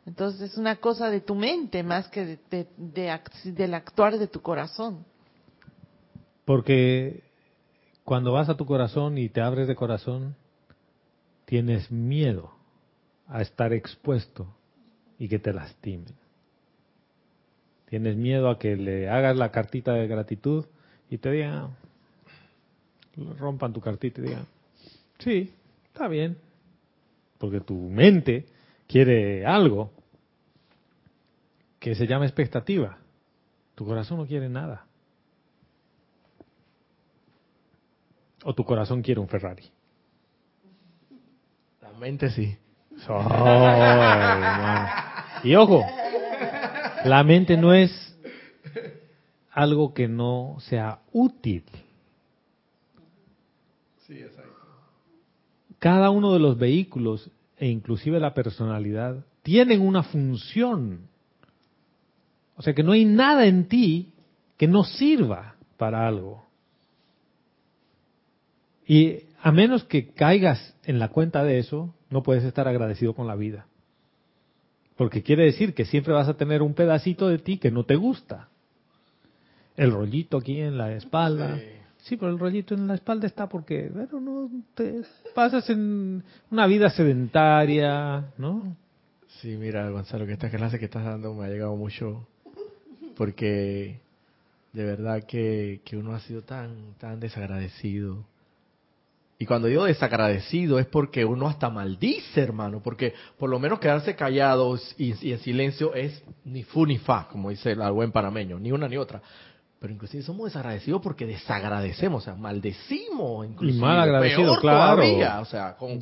Entonces 0.06 0.52
es 0.52 0.58
una 0.58 0.78
cosa 0.78 1.10
de 1.10 1.22
tu 1.22 1.36
mente 1.36 1.84
más 1.84 2.08
que 2.10 2.26
de, 2.26 2.40
de- 2.50 2.68
de 2.78 3.20
del 3.54 3.74
actuar 3.74 4.18
de 4.18 4.28
tu 4.28 4.42
corazón. 4.42 5.06
Porque 6.46 7.24
cuando 8.04 8.32
vas 8.34 8.50
a 8.50 8.58
tu 8.58 8.66
corazón 8.66 9.18
y 9.18 9.30
te 9.30 9.42
abres 9.42 9.68
de 9.68 9.76
corazón, 9.76 10.36
tienes 11.46 11.92
miedo 11.92 12.52
a 13.28 13.42
estar 13.42 13.72
expuesto 13.74 14.48
y 15.20 15.28
que 15.28 15.38
te 15.40 15.54
lastimen. 15.54 16.16
Tienes 17.90 18.16
miedo 18.16 18.50
a 18.50 18.60
que 18.60 18.76
le 18.76 19.10
hagas 19.10 19.36
la 19.36 19.52
cartita 19.52 19.94
de 19.94 20.08
gratitud 20.08 20.66
y 21.10 21.18
te 21.18 21.32
digan, 21.32 21.76
rompan 23.40 23.74
tu 23.74 23.82
cartita 23.82 24.22
y 24.22 24.26
digan, 24.26 24.46
sí, 25.18 25.52
está 25.88 26.08
bien, 26.08 26.38
porque 27.40 27.62
tu 27.62 27.74
mente 27.74 28.46
quiere 28.88 29.44
algo 29.44 29.92
que 31.80 31.96
se 31.96 32.06
llama 32.06 32.26
expectativa. 32.26 33.00
Tu 33.74 33.86
corazón 33.86 34.20
no 34.20 34.28
quiere 34.28 34.50
nada. 34.50 34.86
O 38.44 38.54
tu 38.54 38.64
corazón 38.64 39.02
quiere 39.02 39.20
un 39.20 39.28
Ferrari. 39.28 39.64
La 41.82 41.92
mente 41.94 42.30
sí. 42.30 42.56
Oh, 43.08 43.26
y 45.44 45.56
ojo, 45.56 45.86
la 47.06 47.24
mente 47.24 47.58
no 47.58 47.74
es 47.74 48.18
algo 49.52 49.93
que 49.93 50.08
no 50.08 50.58
sea 50.60 51.00
útil. 51.12 51.64
Cada 55.80 56.10
uno 56.10 56.34
de 56.34 56.39
los 56.39 56.58
vehículos 56.58 57.30
e 57.58 57.68
inclusive 57.68 58.20
la 58.20 58.34
personalidad 58.34 59.26
tienen 59.43 59.82
una 59.82 60.04
función. 60.04 61.08
O 62.56 62.62
sea 62.62 62.74
que 62.74 62.84
no 62.84 62.91
hay 62.91 63.06
nada 63.06 63.45
en 63.45 63.68
ti 63.68 64.12
que 64.58 64.68
no 64.68 64.84
sirva 64.84 65.56
para 65.78 66.08
algo. 66.08 66.45
Y 68.86 69.24
a 69.41 69.52
menos 69.52 69.84
que 69.86 70.10
caigas 70.10 70.76
en 70.84 71.00
la 71.00 71.10
cuenta 71.10 71.43
de 71.43 71.60
eso, 71.60 71.93
no 72.10 72.24
puedes 72.24 72.43
estar 72.43 72.68
agradecido 72.68 73.14
con 73.14 73.28
la 73.28 73.36
vida. 73.36 73.69
Porque 75.00 75.24
quiere 75.24 75.45
decir 75.45 75.74
que 75.74 75.86
siempre 75.86 76.12
vas 76.12 76.28
a 76.28 76.34
tener 76.34 76.62
un 76.62 76.74
pedacito 76.74 77.30
de 77.30 77.38
ti 77.38 77.58
que 77.58 77.72
no 77.72 77.86
te 77.86 77.95
gusta. 77.95 78.50
El 79.78 79.91
rollito 79.91 80.36
aquí 80.36 80.60
en 80.60 80.78
la 80.78 80.91
espalda. 80.91 81.58
Sí, 82.00 82.18
pero 82.18 82.30
el 82.30 82.38
rollito 82.38 82.74
en 82.74 82.86
la 82.86 82.95
espalda 82.95 83.26
está 83.26 83.47
porque, 83.47 83.89
bueno, 83.93 84.20
no 84.20 84.52
te 84.76 85.04
pasas 85.34 85.70
en 85.70 86.22
una 86.52 86.68
vida 86.68 86.89
sedentaria, 86.89 88.26
¿no? 88.38 88.76
Sí, 89.39 89.56
mira, 89.56 89.89
Gonzalo, 89.89 90.26
que 90.26 90.34
esta 90.34 90.50
clase 90.50 90.80
que 90.80 90.86
estás 90.86 91.06
dando 91.06 91.34
me 91.34 91.45
ha 91.45 91.50
llegado 91.50 91.78
mucho 91.78 92.28
porque 93.16 94.02
de 94.74 94.84
verdad 94.84 95.24
que, 95.24 95.80
que 95.86 95.95
uno 95.95 96.14
ha 96.14 96.20
sido 96.20 96.41
tan, 96.41 96.95
tan 96.97 97.22
desagradecido. 97.22 98.26
Y 99.42 99.46
cuando 99.46 99.70
digo 99.70 99.86
desagradecido 99.86 100.80
es 100.80 100.86
porque 100.86 101.24
uno 101.24 101.48
hasta 101.48 101.70
maldice, 101.70 102.42
hermano, 102.42 102.82
porque 102.84 103.14
por 103.38 103.50
lo 103.50 103.58
menos 103.58 103.80
quedarse 103.80 104.14
callados 104.14 104.94
y, 104.98 105.14
y 105.26 105.32
en 105.32 105.40
silencio 105.40 105.94
es 105.94 106.22
ni 106.44 106.64
fu 106.64 106.86
ni 106.86 106.98
fa, 106.98 107.30
como 107.32 107.50
dice 107.50 107.72
el 107.72 107.80
buen 107.94 108.12
panameño, 108.12 108.60
ni 108.60 108.74
una 108.74 108.90
ni 108.90 108.98
otra. 108.98 109.22
Pero 109.80 109.94
inclusive 109.94 110.24
somos 110.24 110.48
desagradecidos 110.48 111.02
porque 111.02 111.26
desagradecemos, 111.26 112.22
o 112.22 112.26
sea, 112.26 112.36
maldecimos. 112.36 113.48
Inclusive, 113.48 113.80
mal 113.80 114.02
agradecido, 114.02 114.44
peor 114.44 114.60
claro. 114.60 114.96
todavía, 115.02 115.40
o 115.40 115.46
sea, 115.46 115.78
con, 115.78 116.02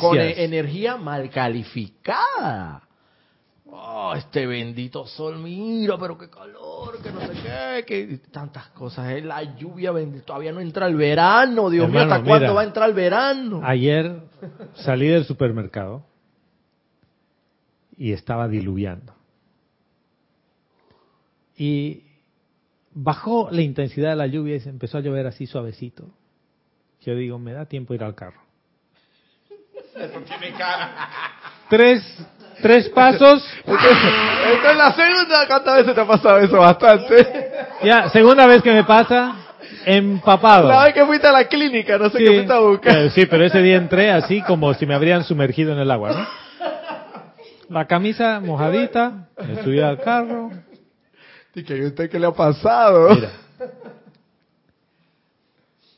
con- 0.00 0.18
energía 0.18 0.96
mal 0.96 1.28
calificada. 1.28 2.87
Oh, 3.70 4.14
este 4.16 4.46
bendito 4.46 5.06
sol, 5.06 5.38
mira, 5.38 5.98
pero 5.98 6.16
qué 6.16 6.30
calor, 6.30 7.02
que 7.02 7.10
no 7.10 7.20
sé 7.20 7.34
qué, 7.34 7.84
que 7.86 8.18
tantas 8.30 8.68
cosas. 8.68 9.10
eh, 9.12 9.20
La 9.20 9.42
lluvia, 9.42 9.92
bendi- 9.92 10.22
todavía 10.24 10.52
no 10.52 10.60
entra 10.60 10.86
el 10.86 10.96
verano, 10.96 11.68
Dios 11.68 11.88
mío, 11.90 12.00
¿hasta 12.00 12.22
cuándo 12.24 12.54
va 12.54 12.62
a 12.62 12.64
entrar 12.64 12.88
el 12.88 12.94
verano? 12.94 13.60
Ayer 13.62 14.22
salí 14.74 15.08
del 15.08 15.24
supermercado 15.26 16.02
y 17.96 18.12
estaba 18.12 18.48
diluviando. 18.48 19.12
Y 21.56 22.04
bajó 22.94 23.48
la 23.50 23.60
intensidad 23.62 24.10
de 24.10 24.16
la 24.16 24.26
lluvia 24.28 24.56
y 24.56 24.60
se 24.60 24.70
empezó 24.70 24.98
a 24.98 25.00
llover 25.02 25.26
así 25.26 25.46
suavecito. 25.46 26.08
Yo 27.02 27.14
digo, 27.14 27.38
me 27.38 27.52
da 27.52 27.66
tiempo 27.66 27.92
ir 27.94 28.02
al 28.02 28.14
carro. 28.14 28.40
Tres, 31.68 32.02
tres 32.62 32.88
pasos. 32.90 33.44
Esta 33.66 34.70
es 34.72 34.76
la 34.76 34.92
segunda, 34.92 35.46
¿cuántas 35.46 35.76
veces 35.76 35.94
te 35.94 36.00
ha 36.00 36.06
pasado 36.06 36.38
eso? 36.38 36.58
Bastante. 36.58 37.50
Ya, 37.82 38.08
segunda 38.10 38.46
vez 38.46 38.62
que 38.62 38.72
me 38.72 38.84
pasa, 38.84 39.34
empapado. 39.84 40.68
La 40.68 40.84
vez 40.84 40.94
que 40.94 41.04
fuiste 41.04 41.26
a 41.26 41.32
la 41.32 41.44
clínica, 41.46 41.98
no 41.98 42.10
sé 42.10 42.18
qué 42.18 42.26
fuiste 42.26 42.52
a 42.52 42.58
buscar. 42.60 42.96
eh, 42.96 43.10
sí, 43.10 43.26
pero 43.26 43.44
ese 43.44 43.60
día 43.62 43.76
entré 43.76 44.10
así 44.10 44.42
como 44.42 44.72
si 44.74 44.86
me 44.86 44.94
habrían 44.94 45.24
sumergido 45.24 45.72
en 45.72 45.78
el 45.78 45.90
agua, 45.90 46.10
¿no? 46.12 46.26
La 47.68 47.86
camisa 47.86 48.40
mojadita, 48.40 49.28
me 49.46 49.62
subí 49.62 49.80
al 49.80 50.00
carro. 50.00 50.50
Y 51.54 51.64
que 51.64 51.76
¿y 51.76 51.84
usted 51.86 52.08
qué 52.08 52.18
le 52.18 52.26
ha 52.26 52.32
pasado? 52.32 53.14
Mira. 53.14 53.30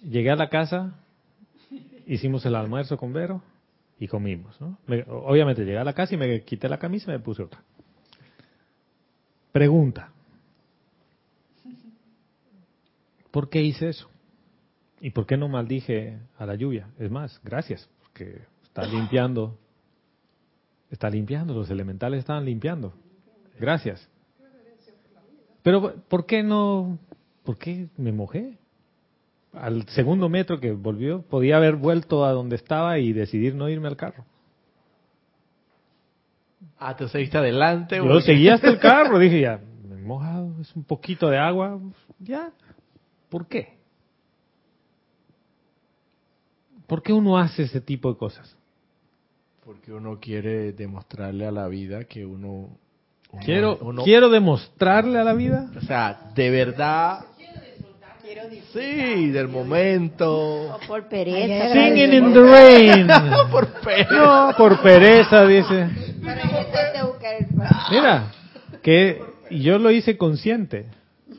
Llegué 0.03 0.31
a 0.31 0.37
la 0.37 0.49
casa, 0.49 0.93
hicimos 2.07 2.45
el 2.47 2.55
almuerzo 2.57 2.97
con 2.97 3.13
Vero 3.13 3.43
y 4.01 4.09
comimos, 4.09 4.59
¿no? 4.61 4.79
Me- 4.87 5.05
obviamente 5.07 5.63
llegué 5.63 5.79
a 5.79 5.85
la 5.85 5.93
casa 5.93 6.15
y 6.15 6.19
me 6.19 6.43
quité 6.43 6.69
la 6.69 6.79
camisa 6.79 7.11
y 7.11 7.15
me 7.19 7.21
puse 7.21 7.43
otra. 7.43 7.63
Pregunta. 9.53 10.11
¿Por 13.31 13.51
qué 13.51 13.63
hice 13.63 13.91
eso? 13.91 14.09
¿Y 15.01 15.11
por 15.11 15.27
qué 15.27 15.37
no 15.37 15.49
maldije 15.49 16.19
a 16.39 16.47
la 16.47 16.55
lluvia? 16.55 16.89
Es 16.99 17.11
más, 17.11 17.41
gracias, 17.45 17.89
porque 18.01 18.41
está 18.63 18.85
limpiando, 18.87 19.57
está 20.91 21.11
limpiando, 21.11 21.55
los 21.55 21.71
elementales 21.71 22.21
estaban 22.21 22.45
limpiando. 22.47 22.95
Gracias. 23.59 24.09
Pero, 25.63 25.95
¿por 26.09 26.25
qué 26.25 26.43
no? 26.43 26.99
¿Por 27.45 27.59
qué 27.59 27.89
me 27.99 28.13
mojé? 28.13 28.57
Al 29.53 29.89
segundo 29.89 30.29
metro 30.29 30.61
que 30.61 30.73
volvió, 30.73 31.23
podía 31.23 31.57
haber 31.57 31.77
vuelto 31.77 32.25
a 32.25 32.33
donde 32.33 32.57
estaba 32.57 32.99
y 32.99 33.13
decidir 33.13 33.55
no 33.55 33.69
irme 33.69 33.89
al 33.89 33.97
carro. 33.97 34.25
Ah, 36.79 36.97
tú 36.97 37.09
seguiste 37.09 37.37
adelante. 37.37 37.97
Yo 37.97 38.05
porque- 38.05 38.23
seguí 38.23 38.49
hasta 38.49 38.69
el 38.69 38.79
carro, 38.81 39.19
dije 39.19 39.41
ya, 39.41 39.61
me 39.89 39.97
he 39.97 40.03
mojado, 40.03 40.55
es 40.61 40.75
un 40.77 40.85
poquito 40.85 41.29
de 41.29 41.39
agua, 41.39 41.79
ya. 42.21 42.53
¿Por 43.29 43.47
qué? 43.49 43.79
¿Por 46.87 47.03
qué 47.03 47.13
uno 47.13 47.39
hace 47.39 47.63
ese 47.65 47.81
tipo 47.81 48.11
de 48.13 48.19
cosas? 48.19 48.57
Porque 49.65 49.93
uno 49.93 50.19
quiere 50.19 50.73
demostrarle 50.73 51.47
a 51.47 51.53
la 51.53 51.69
vida 51.69 52.05
que 52.05 52.25
uno... 52.27 52.71
uno- 53.33 53.43
Quiero, 53.45 53.79
uno- 53.81 54.03
quiero 54.03 54.29
demostrarle 54.29 55.19
a 55.19 55.25
la 55.25 55.33
vida. 55.35 55.71
O 55.77 55.81
sea, 55.83 56.33
de 56.35 56.51
verdad... 56.51 57.27
Sí, 58.73 59.31
del 59.31 59.49
momento. 59.49 60.75
O 60.75 60.79
por 60.87 61.09
pereza. 61.09 61.73
Singing 61.73 62.13
in 62.15 62.33
the 62.33 62.41
rain. 62.41 63.09
Por 63.51 63.67
pe- 63.67 64.07
No, 64.11 64.53
por 64.57 64.81
pereza, 64.81 65.45
dice. 65.47 65.89
buscar 67.05 67.35
el. 67.39 67.47
Mira, 67.91 68.25
que 68.83 69.21
y 69.51 69.63
yo 69.63 69.79
lo 69.79 69.91
hice 69.91 70.17
consciente. 70.17 70.87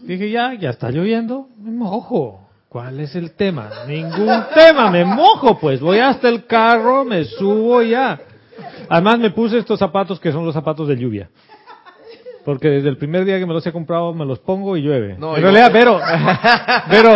Dije, 0.04 0.30
ya, 0.32 0.54
ya 0.56 0.72
está 0.72 0.90
lloviendo, 0.90 1.48
me 1.60 1.72
mojo. 1.72 2.48
¿Cuál 2.68 3.00
es 3.02 3.16
el 3.16 3.32
tema? 3.36 3.70
Ningún 3.88 4.44
tema, 4.56 4.90
me 4.90 5.04
mojo, 5.06 5.60
pues. 5.60 5.80
Voy 5.82 6.00
hasta 6.00 6.28
el 6.30 6.46
carro, 6.46 7.04
me 7.06 7.24
subo 7.26 7.82
y 7.82 7.90
ya. 7.92 8.20
Además 8.90 9.20
me 9.20 9.30
puse 9.32 9.58
estos 9.58 9.78
zapatos 9.80 10.20
que 10.20 10.32
son 10.32 10.46
los 10.46 10.54
zapatos 10.54 10.88
de 10.88 10.98
lluvia. 10.98 11.30
Porque 12.44 12.70
desde 12.70 12.90
el 12.90 12.98
primer 12.98 13.24
día 13.26 13.38
que 13.38 13.46
me 13.46 13.54
los 13.54 13.66
he 13.68 13.72
comprado 13.72 14.14
me 14.14 14.26
los 14.26 14.40
pongo 14.40 14.76
y 14.76 14.82
llueve. 14.82 15.16
No, 15.18 15.36
en 15.36 15.44
realidad, 15.44 15.70
pero, 15.72 16.00
pero, 16.90 17.10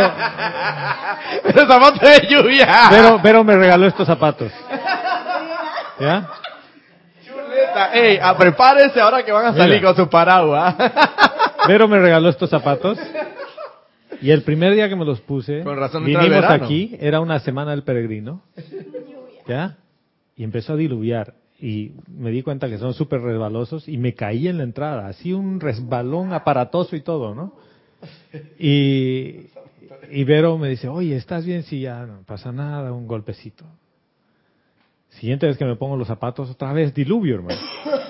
Los 1.56 1.68
zapatos 1.68 2.00
de 2.00 2.28
lluvia. 2.28 2.68
pero, 2.90 3.20
pero 3.22 3.44
me 3.44 3.56
regaló 3.56 3.88
estos 3.88 4.06
zapatos. 4.06 4.52
¿Ya? 6.00 6.30
Chuleta. 7.26 7.94
Ey, 7.94 8.20
ah, 8.22 8.38
prepárense 8.38 9.00
ahora 9.00 9.24
que 9.24 9.32
van 9.32 9.48
a 9.48 9.54
salir 9.54 9.78
Mira. 9.78 9.88
con 9.88 9.96
su 9.96 10.10
paraguas. 10.10 10.76
Vero 11.68 11.88
me 11.88 11.98
regaló 11.98 12.30
estos 12.30 12.50
zapatos. 12.50 13.00
Y 14.22 14.32
el 14.32 14.44
primer 14.44 14.74
día 14.74 14.88
que 14.88 14.96
me 14.96 15.06
los 15.06 15.20
puse, 15.22 15.64
Con 15.64 15.78
razón 15.78 16.06
vinimos 16.06 16.44
aquí, 16.46 16.96
era 17.00 17.20
una 17.20 17.40
semana 17.40 17.72
del 17.72 17.84
peregrino. 17.84 18.42
¿Ya? 19.48 19.78
Y 20.36 20.44
empezó 20.44 20.74
a 20.74 20.76
diluviar. 20.76 21.34
Y 21.60 21.94
me 22.08 22.32
di 22.32 22.44
cuenta 22.44 22.68
que 22.68 22.78
son 22.78 22.94
súper 22.94 23.22
resbalosos 23.22 23.88
y 23.88 23.98
me 23.98 24.14
caí 24.14 24.48
en 24.48 24.58
la 24.58 24.64
entrada, 24.64 25.08
así 25.08 25.34
un 25.34 25.60
resbalón 25.60 26.34
aparatoso 26.34 26.96
y 26.96 27.02
todo, 27.02 27.34
¿no? 27.34 27.54
Y, 28.60 29.48
Vero 30.26 30.58
me 30.58 30.70
dice, 30.70 30.88
oye, 30.88 31.16
¿estás 31.16 31.46
bien? 31.46 31.64
Sí, 31.64 31.82
ya 31.82 32.06
no 32.06 32.22
pasa 32.26 32.52
nada, 32.52 32.92
un 32.92 33.08
golpecito. 33.08 33.66
Siguiente 35.10 35.48
vez 35.48 35.58
que 35.58 35.66
me 35.66 35.78
pongo 35.78 35.96
los 35.96 36.08
zapatos, 36.08 36.50
otra 36.50 36.74
vez 36.74 36.94
diluvio, 36.94 37.36
hermano. 37.36 37.60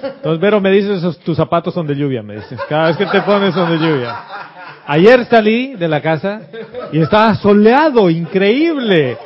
Entonces 0.04 0.40
Vero 0.40 0.60
me 0.60 0.72
dice, 0.72 0.96
esos, 0.96 1.20
tus 1.20 1.38
zapatos 1.38 1.74
son 1.74 1.86
de 1.86 1.96
lluvia, 1.96 2.24
me 2.24 2.36
dice. 2.36 2.58
Cada 2.68 2.88
vez 2.88 2.98
que 2.98 3.06
te 3.06 3.22
pones 3.22 3.54
son 3.54 3.70
de 3.70 3.78
lluvia. 3.78 4.16
Ayer 4.88 5.26
salí 5.26 5.76
de 5.76 5.88
la 5.88 6.02
casa 6.02 6.42
y 6.92 7.00
estaba 7.00 7.36
soleado, 7.36 8.10
increíble. 8.10 9.18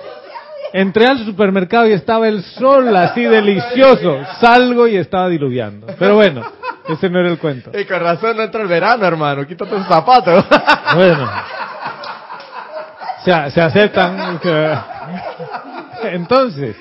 Entré 0.74 1.06
al 1.08 1.26
supermercado 1.26 1.88
y 1.88 1.94
estaba 1.94 2.28
el 2.28 2.44
sol 2.44 2.96
así 2.96 3.24
delicioso. 3.24 4.20
Salgo 4.40 4.88
y 4.88 4.96
estaba 4.98 5.28
diluviando. 5.28 5.88
Pero 5.98 6.16
bueno, 6.16 6.42
ese 6.88 7.10
no 7.10 7.20
era 7.20 7.30
el 7.30 7.40
cuento. 7.40 7.72
Y 7.78 7.86
con 7.86 8.00
razón 8.00 8.38
no 8.38 8.44
entra 8.44 8.62
el 8.62 8.68
verano, 8.68 9.06
hermano. 9.06 9.46
Quítate 9.48 9.72
tus 9.76 9.86
zapatos. 9.88 10.46
Bueno. 10.96 11.30
Se, 13.24 13.52
se 13.52 13.62
aceptan. 13.62 14.40
Entonces, 16.04 16.76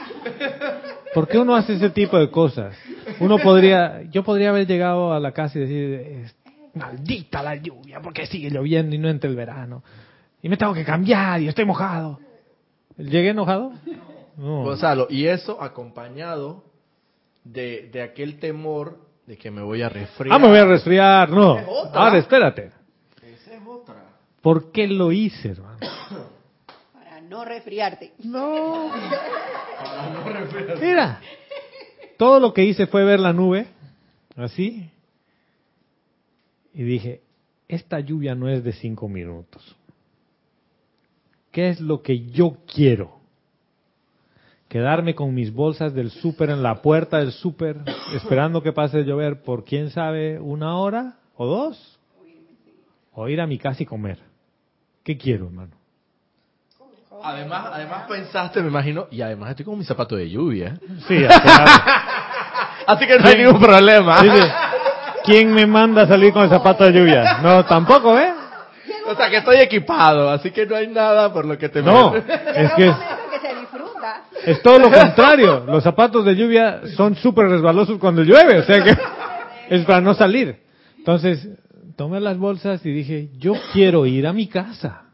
¿por 1.15 1.27
qué 1.29 1.39
uno 1.39 1.55
hace 1.57 1.75
ese 1.75 1.91
tipo 1.91 2.19
de 2.19 2.31
cosas? 2.31 2.75
Uno 3.21 3.39
podría, 3.39 4.03
yo 4.11 4.23
podría 4.23 4.51
haber 4.51 4.67
llegado 4.67 5.13
a 5.13 5.21
la 5.21 5.33
casa 5.33 5.59
y 5.59 5.63
decir, 5.63 5.95
"Es- 6.25 6.37
maldita 6.75 7.43
la 7.43 7.57
lluvia, 7.57 8.01
porque 8.01 8.27
sigue 8.27 8.51
lloviendo 8.51 8.95
y 8.95 8.99
no 8.99 9.09
entra 9.09 9.29
el 9.29 9.35
verano. 9.37 9.83
Y 10.41 10.49
me 10.49 10.57
tengo 10.57 10.73
que 10.73 10.85
cambiar 10.85 11.41
y 11.41 11.49
estoy 11.49 11.65
mojado. 11.65 12.21
¿Llegué 12.99 13.31
enojado? 13.31 13.73
No. 14.37 14.65
Gonzalo, 14.65 15.07
y 15.09 15.27
eso 15.27 15.63
acompañado 15.63 16.65
de, 17.45 17.89
de 17.93 18.03
aquel 18.03 18.39
temor 18.39 18.99
de 19.27 19.37
que 19.37 19.51
me 19.51 19.63
voy 19.63 19.83
a 19.83 19.89
resfriar. 19.89 20.35
Ah, 20.35 20.39
me 20.39 20.49
voy 20.49 20.59
a 20.59 20.65
resfriar, 20.65 21.31
no. 21.31 21.53
otra. 21.55 22.01
Ahora, 22.01 22.19
espérate. 22.19 22.73
Esa 23.23 23.55
es 23.55 23.63
otra. 23.67 24.17
¿Por 24.41 24.73
qué 24.73 24.87
lo 24.89 25.13
hice, 25.13 25.51
hermano? 25.51 25.79
Para 26.93 27.21
no 27.21 27.45
resfriarte. 27.45 28.15
No. 28.25 28.91
Mira, 30.81 31.21
todo 32.17 32.41
lo 32.41 32.53
que 32.53 32.65
hice 32.65 32.87
fue 32.87 33.05
ver 33.05 33.21
la 33.21 33.33
nube, 33.33 33.67
así, 34.37 34.91
y 36.75 36.83
dije, 36.83 37.23
esta 37.69 38.01
lluvia 38.01 38.35
no 38.35 38.49
es 38.49 38.65
de 38.65 38.73
cinco 38.73 39.09
minutos. 39.09 39.77
¿Qué 41.59 41.71
es 41.71 41.81
lo 41.81 42.03
que 42.03 42.21
yo 42.21 42.59
quiero? 42.73 43.19
Quedarme 44.69 45.17
con 45.17 45.35
mis 45.35 45.53
bolsas 45.53 45.93
del 45.93 46.13
súper 46.13 46.51
en 46.51 46.63
la 46.63 46.83
puerta 46.83 47.19
del 47.19 47.33
súper, 47.33 47.79
esperando 48.15 48.63
que 48.63 48.73
pase 48.73 48.99
a 48.99 49.01
llover 49.01 49.43
por 49.43 49.65
quién 49.65 49.91
sabe 49.91 50.39
una 50.39 50.77
hora 50.77 51.17
o 51.35 51.47
dos, 51.47 51.99
o 53.13 53.29
ir 53.29 53.41
a 53.41 53.49
mi 53.49 53.59
casa 53.59 53.83
y 53.83 53.87
comer. 53.87 54.21
¿Qué 55.03 55.19
quiero, 55.19 55.47
hermano? 55.47 55.73
Además, 57.25 57.71
además 57.73 58.05
pensaste, 58.09 58.63
me 58.63 58.69
imagino, 58.69 59.09
y 59.11 59.21
además 59.21 59.51
estoy 59.51 59.65
con 59.65 59.79
mi 59.79 59.85
zapato 59.85 60.15
de 60.15 60.31
lluvia. 60.31 60.79
Sí. 61.09 61.25
Así 62.87 63.05
que 63.05 63.19
no 63.19 63.29
hay 63.29 63.37
ningún 63.37 63.61
problema. 63.61 64.23
Dice, 64.23 64.53
¿quién 65.25 65.53
me 65.53 65.67
manda 65.67 66.03
a 66.03 66.07
salir 66.07 66.33
con 66.33 66.45
el 66.45 66.51
zapato 66.51 66.85
de 66.85 66.93
lluvia? 66.93 67.39
No, 67.43 67.65
tampoco, 67.65 68.17
¿eh? 68.17 68.38
O 69.09 69.17
sea, 69.17 69.31
que 69.31 69.39
estoy 69.39 69.57
equipado, 69.57 70.29
así 70.29 70.51
que 70.51 70.67
no 70.67 70.77
hay 70.77 70.87
nada 70.89 71.33
por 71.33 71.47
lo 71.47 71.57
que 71.57 71.71
te 71.71 71.83
No, 71.83 72.15
es 72.15 72.25
que 72.25 72.89
es, 72.89 72.95
que 72.95 73.49
se 73.49 73.61
disfruta. 73.61 74.25
es 74.45 74.63
todo 74.63 74.79
lo 74.79 74.91
contrario. 74.91 75.65
Los 75.67 75.83
zapatos 75.83 76.27
de 76.27 76.37
lluvia 76.37 76.83
son 76.95 77.15
súper 77.17 77.49
resbalosos 77.49 77.99
cuando 77.99 78.23
llueve, 78.23 78.59
o 78.59 78.65
sea 78.65 78.85
que 78.85 78.95
es 79.75 79.85
para 79.87 80.03
no 80.03 80.13
salir. 80.13 80.61
Entonces, 80.99 81.49
tomé 81.97 82.21
las 82.21 82.37
bolsas 82.37 82.85
y 82.85 82.91
dije, 82.91 83.31
yo 83.39 83.55
quiero 83.73 84.05
ir 84.05 84.27
a 84.27 84.35
mi 84.35 84.47
casa. 84.47 85.05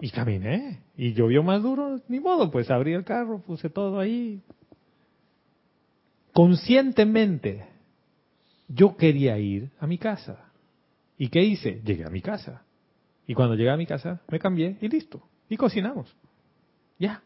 Y 0.00 0.10
caminé, 0.10 0.82
y 0.96 1.14
llovió 1.14 1.42
más 1.42 1.62
duro, 1.62 1.98
ni 2.08 2.20
modo, 2.20 2.50
pues 2.50 2.70
abrí 2.70 2.92
el 2.92 3.04
carro, 3.04 3.40
puse 3.40 3.70
todo 3.70 3.98
ahí. 3.98 4.40
Conscientemente, 6.32 7.66
yo 8.68 8.96
quería 8.96 9.36
ir 9.38 9.70
a 9.80 9.86
mi 9.88 9.98
casa. 9.98 10.43
¿Y 11.18 11.28
qué 11.28 11.42
hice? 11.42 11.80
Llegué 11.84 12.04
a 12.04 12.10
mi 12.10 12.20
casa. 12.20 12.62
Y 13.26 13.34
cuando 13.34 13.54
llegué 13.54 13.70
a 13.70 13.76
mi 13.76 13.86
casa, 13.86 14.20
me 14.28 14.38
cambié 14.38 14.76
y 14.80 14.88
listo. 14.88 15.22
Y 15.48 15.56
cocinamos. 15.56 16.14
Ya. 16.98 17.22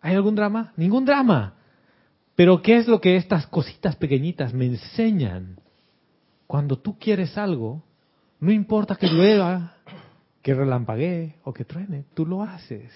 ¿Hay 0.00 0.14
algún 0.14 0.34
drama? 0.34 0.72
Ningún 0.76 1.04
drama. 1.04 1.54
Pero 2.34 2.62
¿qué 2.62 2.76
es 2.76 2.88
lo 2.88 3.00
que 3.00 3.16
estas 3.16 3.46
cositas 3.46 3.96
pequeñitas 3.96 4.52
me 4.52 4.66
enseñan? 4.66 5.60
Cuando 6.46 6.78
tú 6.78 6.98
quieres 6.98 7.38
algo, 7.38 7.84
no 8.40 8.52
importa 8.52 8.96
que 8.96 9.06
llueva, 9.06 9.76
que 10.42 10.54
relampaguee 10.54 11.36
o 11.44 11.52
que 11.52 11.64
truene, 11.64 12.04
tú 12.14 12.26
lo 12.26 12.42
haces. 12.42 12.92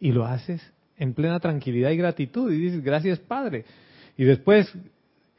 Y 0.00 0.12
lo 0.12 0.24
haces 0.24 0.62
en 0.96 1.14
plena 1.14 1.40
tranquilidad 1.40 1.90
y 1.90 1.96
gratitud. 1.96 2.52
Y 2.52 2.58
dices, 2.58 2.82
gracias 2.82 3.18
Padre. 3.18 3.64
Y 4.16 4.24
después 4.24 4.72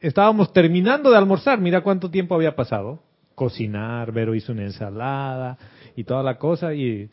estábamos 0.00 0.52
terminando 0.52 1.10
de 1.10 1.16
almorzar. 1.16 1.60
Mira 1.60 1.80
cuánto 1.80 2.10
tiempo 2.10 2.34
había 2.34 2.54
pasado. 2.54 3.02
Cocinar, 3.36 4.10
Vero 4.10 4.34
hizo 4.34 4.50
una 4.50 4.64
ensalada 4.64 5.56
y 5.94 6.02
toda 6.02 6.24
la 6.24 6.38
cosa 6.38 6.74
y 6.74 7.08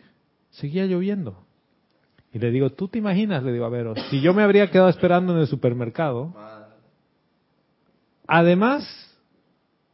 seguía 0.49 0.85
lloviendo. 0.85 1.43
Y 2.33 2.39
le 2.39 2.49
digo, 2.49 2.71
¿tú 2.71 2.87
te 2.87 2.97
imaginas? 2.97 3.43
Le 3.43 3.51
digo 3.51 3.65
a 3.65 3.69
Vero, 3.69 3.93
si 4.09 4.21
yo 4.21 4.33
me 4.33 4.41
habría 4.41 4.71
quedado 4.71 4.89
esperando 4.89 5.33
en 5.33 5.41
el 5.41 5.47
supermercado, 5.47 6.33
además 8.25 8.83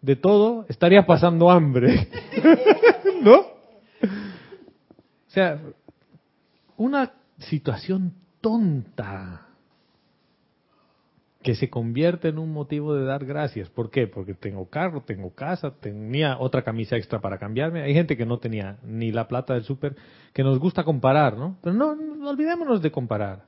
de 0.02 0.16
todo, 0.16 0.66
estaría 0.70 1.06
pasando 1.06 1.50
hambre. 1.50 2.08
¿No? 3.22 3.40
O 3.40 5.32
sea, 5.32 5.60
una 6.78 7.12
situación 7.40 8.14
tonta 8.40 9.49
que 11.50 11.56
se 11.56 11.68
convierte 11.68 12.28
en 12.28 12.38
un 12.38 12.54
motivo 12.54 12.94
de 12.94 13.06
dar 13.06 13.26
gracias. 13.26 13.70
¿Por 13.70 13.90
qué? 13.90 14.06
Porque 14.06 14.36
tengo 14.36 14.70
carro, 14.70 15.02
tengo 15.02 15.34
casa, 15.34 15.72
tenía 15.72 16.38
otra 16.38 16.62
camisa 16.62 16.96
extra 16.96 17.22
para 17.22 17.40
cambiarme. 17.40 17.82
Hay 17.82 17.96
gente 17.96 18.16
que 18.16 18.24
no 18.24 18.38
tenía 18.38 18.78
ni 18.84 19.12
la 19.12 19.28
plata 19.28 19.56
del 19.56 19.64
súper, 19.64 19.96
que 20.32 20.44
nos 20.44 20.60
gusta 20.60 20.84
comparar, 20.84 21.38
¿no? 21.38 21.58
Pero 21.64 21.74
no, 21.74 21.96
no 21.96 22.30
olvidémonos 22.30 22.84
de 22.84 22.92
comparar. 22.92 23.48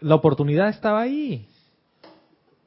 La 0.00 0.14
oportunidad 0.14 0.68
estaba 0.68 1.00
ahí. 1.00 1.48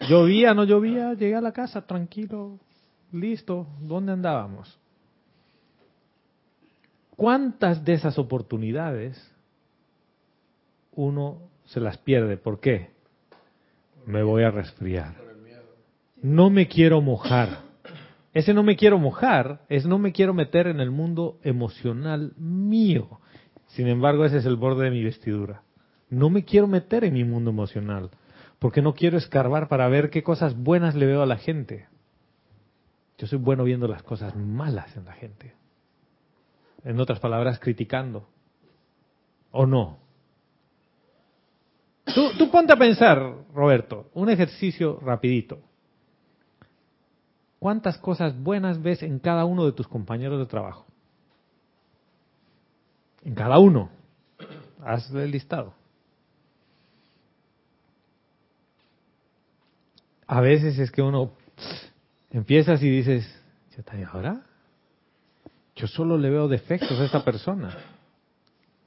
Llovía, 0.09 0.53
no 0.53 0.65
llovía, 0.65 1.13
llegué 1.13 1.35
a 1.35 1.41
la 1.41 1.53
casa 1.53 1.87
tranquilo, 1.87 2.59
listo. 3.13 3.65
¿Dónde 3.79 4.11
andábamos? 4.11 4.77
¿Cuántas 7.15 7.85
de 7.85 7.93
esas 7.93 8.19
oportunidades 8.19 9.33
uno 10.91 11.37
se 11.67 11.79
las 11.79 11.97
pierde? 11.97 12.35
¿Por 12.35 12.59
qué? 12.59 12.99
Me 14.05 14.23
voy 14.23 14.43
a 14.43 14.51
resfriar. 14.51 15.15
No 16.21 16.49
me 16.49 16.67
quiero 16.67 17.01
mojar. 17.01 17.59
Ese 18.33 18.53
no 18.53 18.63
me 18.63 18.75
quiero 18.75 18.97
mojar 18.97 19.61
es 19.67 19.85
no 19.85 19.97
me 19.99 20.13
quiero 20.13 20.33
meter 20.33 20.67
en 20.67 20.79
el 20.79 20.91
mundo 20.91 21.39
emocional 21.43 22.33
mío. 22.37 23.19
Sin 23.67 23.87
embargo, 23.87 24.25
ese 24.25 24.37
es 24.37 24.45
el 24.45 24.55
borde 24.55 24.85
de 24.85 24.91
mi 24.91 25.03
vestidura. 25.03 25.63
No 26.09 26.29
me 26.29 26.43
quiero 26.43 26.67
meter 26.67 27.03
en 27.03 27.13
mi 27.13 27.23
mundo 27.23 27.51
emocional 27.51 28.09
porque 28.61 28.83
no 28.83 28.93
quiero 28.93 29.17
escarbar 29.17 29.67
para 29.67 29.87
ver 29.87 30.11
qué 30.11 30.21
cosas 30.21 30.55
buenas 30.55 30.93
le 30.93 31.07
veo 31.07 31.23
a 31.23 31.25
la 31.25 31.37
gente. 31.37 31.87
Yo 33.17 33.25
soy 33.25 33.39
bueno 33.39 33.63
viendo 33.63 33.87
las 33.87 34.03
cosas 34.03 34.35
malas 34.35 34.95
en 34.95 35.05
la 35.05 35.13
gente. 35.13 35.55
En 36.83 36.99
otras 36.99 37.19
palabras, 37.19 37.59
criticando. 37.59 38.29
¿O 39.49 39.65
no? 39.65 39.97
Tú, 42.05 42.31
tú 42.37 42.49
ponte 42.49 42.73
a 42.73 42.77
pensar, 42.77 43.45
Roberto, 43.53 44.09
un 44.13 44.29
ejercicio 44.29 44.99
rapidito. 45.01 45.59
¿Cuántas 47.59 47.97
cosas 47.99 48.35
buenas 48.41 48.81
ves 48.81 49.03
en 49.03 49.19
cada 49.19 49.45
uno 49.45 49.65
de 49.65 49.71
tus 49.71 49.87
compañeros 49.87 50.39
de 50.39 50.47
trabajo? 50.47 50.87
En 53.23 53.35
cada 53.35 53.59
uno. 53.59 53.91
Hazle 54.83 55.25
el 55.25 55.31
listado. 55.31 55.75
A 60.25 60.41
veces 60.41 60.79
es 60.79 60.89
que 60.91 61.03
uno 61.03 61.33
empiezas 62.31 62.81
y 62.81 62.89
dices, 62.89 63.29
"Chuta, 63.75 63.95
¿y 63.95 64.03
ahora? 64.03 64.41
Yo 65.75 65.87
solo 65.87 66.17
le 66.17 66.29
veo 66.29 66.47
defectos 66.47 66.99
a 66.99 67.05
esta 67.05 67.23
persona. 67.23 67.77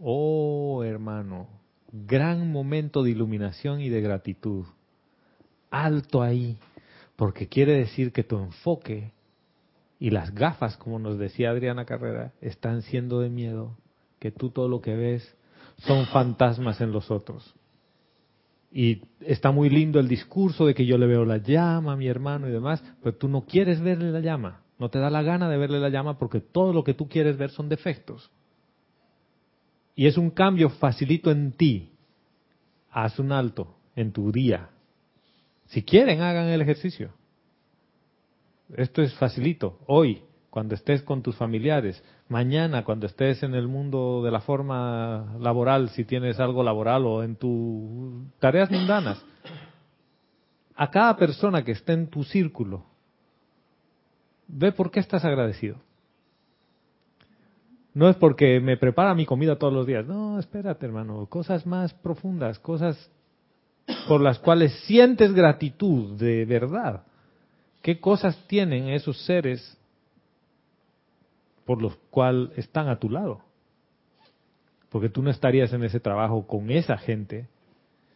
Oh, 0.00 0.82
hermano, 0.82 1.46
gran 1.94 2.50
momento 2.50 3.04
de 3.04 3.10
iluminación 3.10 3.80
y 3.80 3.88
de 3.88 4.00
gratitud. 4.00 4.64
Alto 5.70 6.22
ahí, 6.22 6.58
porque 7.16 7.48
quiere 7.48 7.72
decir 7.72 8.12
que 8.12 8.24
tu 8.24 8.36
enfoque 8.36 9.12
y 10.00 10.10
las 10.10 10.34
gafas, 10.34 10.76
como 10.76 10.98
nos 10.98 11.18
decía 11.18 11.50
Adriana 11.50 11.84
Carrera, 11.84 12.32
están 12.40 12.82
siendo 12.82 13.20
de 13.20 13.30
miedo, 13.30 13.76
que 14.18 14.32
tú 14.32 14.50
todo 14.50 14.68
lo 14.68 14.80
que 14.80 14.96
ves 14.96 15.36
son 15.78 16.06
fantasmas 16.06 16.80
en 16.80 16.90
los 16.90 17.10
otros. 17.10 17.54
Y 18.72 19.02
está 19.20 19.52
muy 19.52 19.70
lindo 19.70 20.00
el 20.00 20.08
discurso 20.08 20.66
de 20.66 20.74
que 20.74 20.84
yo 20.84 20.98
le 20.98 21.06
veo 21.06 21.24
la 21.24 21.36
llama 21.36 21.92
a 21.92 21.96
mi 21.96 22.08
hermano 22.08 22.48
y 22.48 22.52
demás, 22.52 22.82
pero 23.02 23.16
tú 23.16 23.28
no 23.28 23.42
quieres 23.42 23.80
verle 23.80 24.10
la 24.10 24.18
llama. 24.18 24.62
No 24.80 24.90
te 24.90 24.98
da 24.98 25.10
la 25.10 25.22
gana 25.22 25.48
de 25.48 25.56
verle 25.56 25.78
la 25.78 25.90
llama 25.90 26.18
porque 26.18 26.40
todo 26.40 26.72
lo 26.72 26.82
que 26.82 26.94
tú 26.94 27.08
quieres 27.08 27.38
ver 27.38 27.50
son 27.50 27.68
defectos. 27.68 28.32
Y 29.94 30.06
es 30.06 30.18
un 30.18 30.30
cambio 30.30 30.70
facilito 30.70 31.30
en 31.30 31.52
ti. 31.52 31.90
Haz 32.90 33.18
un 33.18 33.32
alto 33.32 33.76
en 33.96 34.12
tu 34.12 34.32
día. 34.32 34.70
Si 35.66 35.82
quieren, 35.82 36.20
hagan 36.20 36.46
el 36.46 36.60
ejercicio. 36.60 37.10
Esto 38.76 39.02
es 39.02 39.14
facilito. 39.14 39.78
Hoy, 39.86 40.22
cuando 40.50 40.74
estés 40.74 41.02
con 41.02 41.22
tus 41.22 41.36
familiares, 41.36 42.02
mañana 42.28 42.84
cuando 42.84 43.06
estés 43.06 43.42
en 43.42 43.54
el 43.54 43.68
mundo 43.68 44.22
de 44.24 44.30
la 44.30 44.40
forma 44.40 45.36
laboral, 45.40 45.90
si 45.90 46.04
tienes 46.04 46.40
algo 46.40 46.62
laboral 46.62 47.06
o 47.06 47.22
en 47.22 47.36
tus 47.36 48.30
tareas 48.38 48.70
mundanas, 48.70 49.24
a 50.74 50.90
cada 50.90 51.16
persona 51.16 51.64
que 51.64 51.72
esté 51.72 51.92
en 51.92 52.08
tu 52.08 52.24
círculo, 52.24 52.84
ve 54.48 54.72
por 54.72 54.90
qué 54.90 55.00
estás 55.00 55.24
agradecido. 55.24 55.76
No 57.94 58.08
es 58.08 58.16
porque 58.16 58.60
me 58.60 58.76
prepara 58.76 59.14
mi 59.14 59.24
comida 59.24 59.56
todos 59.56 59.72
los 59.72 59.86
días. 59.86 60.04
No, 60.04 60.38
espérate, 60.38 60.84
hermano. 60.84 61.26
Cosas 61.26 61.64
más 61.64 61.94
profundas, 61.94 62.58
cosas 62.58 63.10
por 64.08 64.20
las 64.20 64.38
cuales 64.40 64.72
sientes 64.86 65.32
gratitud 65.32 66.18
de 66.18 66.44
verdad. 66.44 67.04
¿Qué 67.82 68.00
cosas 68.00 68.36
tienen 68.48 68.88
esos 68.88 69.24
seres 69.24 69.78
por 71.64 71.80
los 71.80 71.96
cuales 72.10 72.50
están 72.58 72.88
a 72.88 72.98
tu 72.98 73.08
lado? 73.08 73.42
Porque 74.90 75.08
tú 75.08 75.22
no 75.22 75.30
estarías 75.30 75.72
en 75.72 75.84
ese 75.84 76.00
trabajo 76.00 76.46
con 76.46 76.70
esa 76.70 76.96
gente 76.98 77.48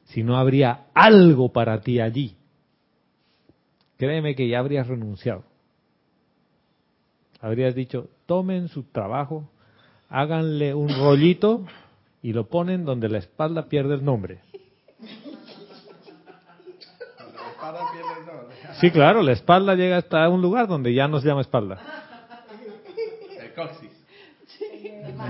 si 0.06 0.22
no 0.22 0.36
habría 0.38 0.86
algo 0.94 1.52
para 1.52 1.80
ti 1.80 2.00
allí. 2.00 2.34
Créeme 3.96 4.34
que 4.34 4.48
ya 4.48 4.58
habrías 4.58 4.86
renunciado. 4.86 5.44
Habrías 7.40 7.74
dicho, 7.74 8.08
tomen 8.26 8.68
su 8.68 8.84
trabajo, 8.84 9.48
háganle 10.08 10.74
un 10.74 10.88
rollito 10.88 11.64
y 12.22 12.32
lo 12.32 12.48
ponen 12.48 12.84
donde 12.84 13.08
la 13.08 13.18
espalda 13.18 13.68
pierde 13.68 13.94
el 13.94 14.04
nombre. 14.04 14.40
Sí, 18.80 18.90
claro, 18.90 19.22
la 19.22 19.32
espalda 19.32 19.74
llega 19.74 19.96
hasta 19.96 20.28
un 20.28 20.40
lugar 20.40 20.68
donde 20.68 20.94
ya 20.94 21.08
no 21.08 21.20
se 21.20 21.26
llama 21.28 21.40
espalda. 21.40 21.78
El 23.40 23.54
coxis. 23.54 23.90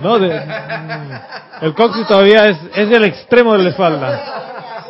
No, 0.03 0.19
de- 0.19 0.39
mm, 0.41 1.65
el 1.65 1.75
coxis 1.75 2.07
todavía 2.07 2.49
es, 2.49 2.59
es 2.75 2.91
el 2.91 3.05
extremo 3.05 3.55
de 3.57 3.65
la 3.65 3.71
espalda. 3.71 4.85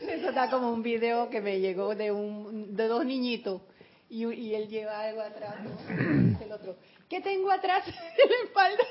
Eso 0.00 0.28
está 0.28 0.50
como 0.50 0.72
un 0.72 0.82
video 0.82 1.30
que 1.30 1.40
me 1.40 1.60
llegó 1.60 1.94
de 1.94 2.10
un 2.10 2.74
de 2.74 2.88
dos 2.88 3.04
niñitos 3.04 3.62
y, 4.10 4.26
y 4.26 4.54
él 4.54 4.68
lleva 4.68 5.00
algo 5.00 5.20
atrás. 5.22 5.54
¿no? 5.62 6.38
El 6.44 6.52
otro, 6.52 6.76
¿qué 7.10 7.20
tengo 7.20 7.50
atrás 7.50 7.86
en 7.86 7.94
la 7.94 8.36
espalda? 8.44 8.84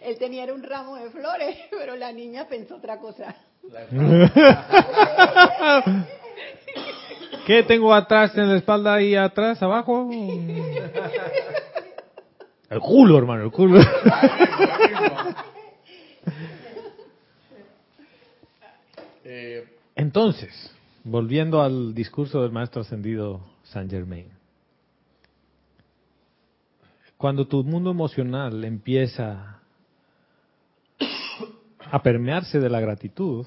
Él 0.00 0.18
tenía 0.18 0.52
un 0.52 0.62
ramo 0.62 0.96
de 0.96 1.10
flores, 1.10 1.56
pero 1.70 1.96
la 1.96 2.12
niña 2.12 2.46
pensó 2.48 2.76
otra 2.76 2.98
cosa. 2.98 3.34
¿Qué 7.46 7.62
tengo 7.64 7.92
atrás 7.92 8.36
en 8.36 8.48
la 8.48 8.56
espalda 8.56 9.00
y 9.02 9.14
atrás, 9.16 9.62
abajo? 9.62 10.08
El 12.70 12.80
culo, 12.80 13.18
hermano, 13.18 13.44
el 13.44 13.50
culo. 13.50 13.80
Eh, 19.24 19.64
Entonces, 19.94 20.70
volviendo 21.04 21.62
al 21.62 21.94
discurso 21.94 22.42
del 22.42 22.50
maestro 22.50 22.82
ascendido 22.82 23.40
Saint 23.64 23.90
Germain. 23.90 24.41
Cuando 27.22 27.46
tu 27.46 27.62
mundo 27.62 27.92
emocional 27.92 28.64
empieza 28.64 29.60
a 31.88 32.02
permearse 32.02 32.58
de 32.58 32.68
la 32.68 32.80
gratitud, 32.80 33.46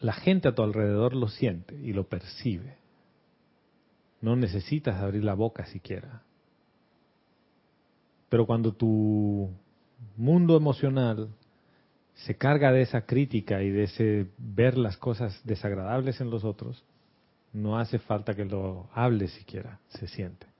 la 0.00 0.14
gente 0.14 0.48
a 0.48 0.54
tu 0.56 0.64
alrededor 0.64 1.14
lo 1.14 1.28
siente 1.28 1.76
y 1.76 1.92
lo 1.92 2.08
percibe. 2.08 2.76
No 4.20 4.34
necesitas 4.34 4.96
abrir 4.96 5.22
la 5.22 5.34
boca 5.34 5.64
siquiera. 5.66 6.24
Pero 8.28 8.44
cuando 8.44 8.72
tu 8.72 9.48
mundo 10.16 10.56
emocional 10.56 11.28
se 12.14 12.36
carga 12.36 12.72
de 12.72 12.82
esa 12.82 13.02
crítica 13.02 13.62
y 13.62 13.70
de 13.70 13.84
ese 13.84 14.26
ver 14.38 14.76
las 14.76 14.96
cosas 14.96 15.40
desagradables 15.44 16.20
en 16.20 16.30
los 16.30 16.42
otros, 16.42 16.82
no 17.52 17.78
hace 17.78 18.00
falta 18.00 18.34
que 18.34 18.44
lo 18.44 18.88
hables 18.92 19.30
siquiera, 19.34 19.78
se 19.86 20.08
siente. 20.08 20.51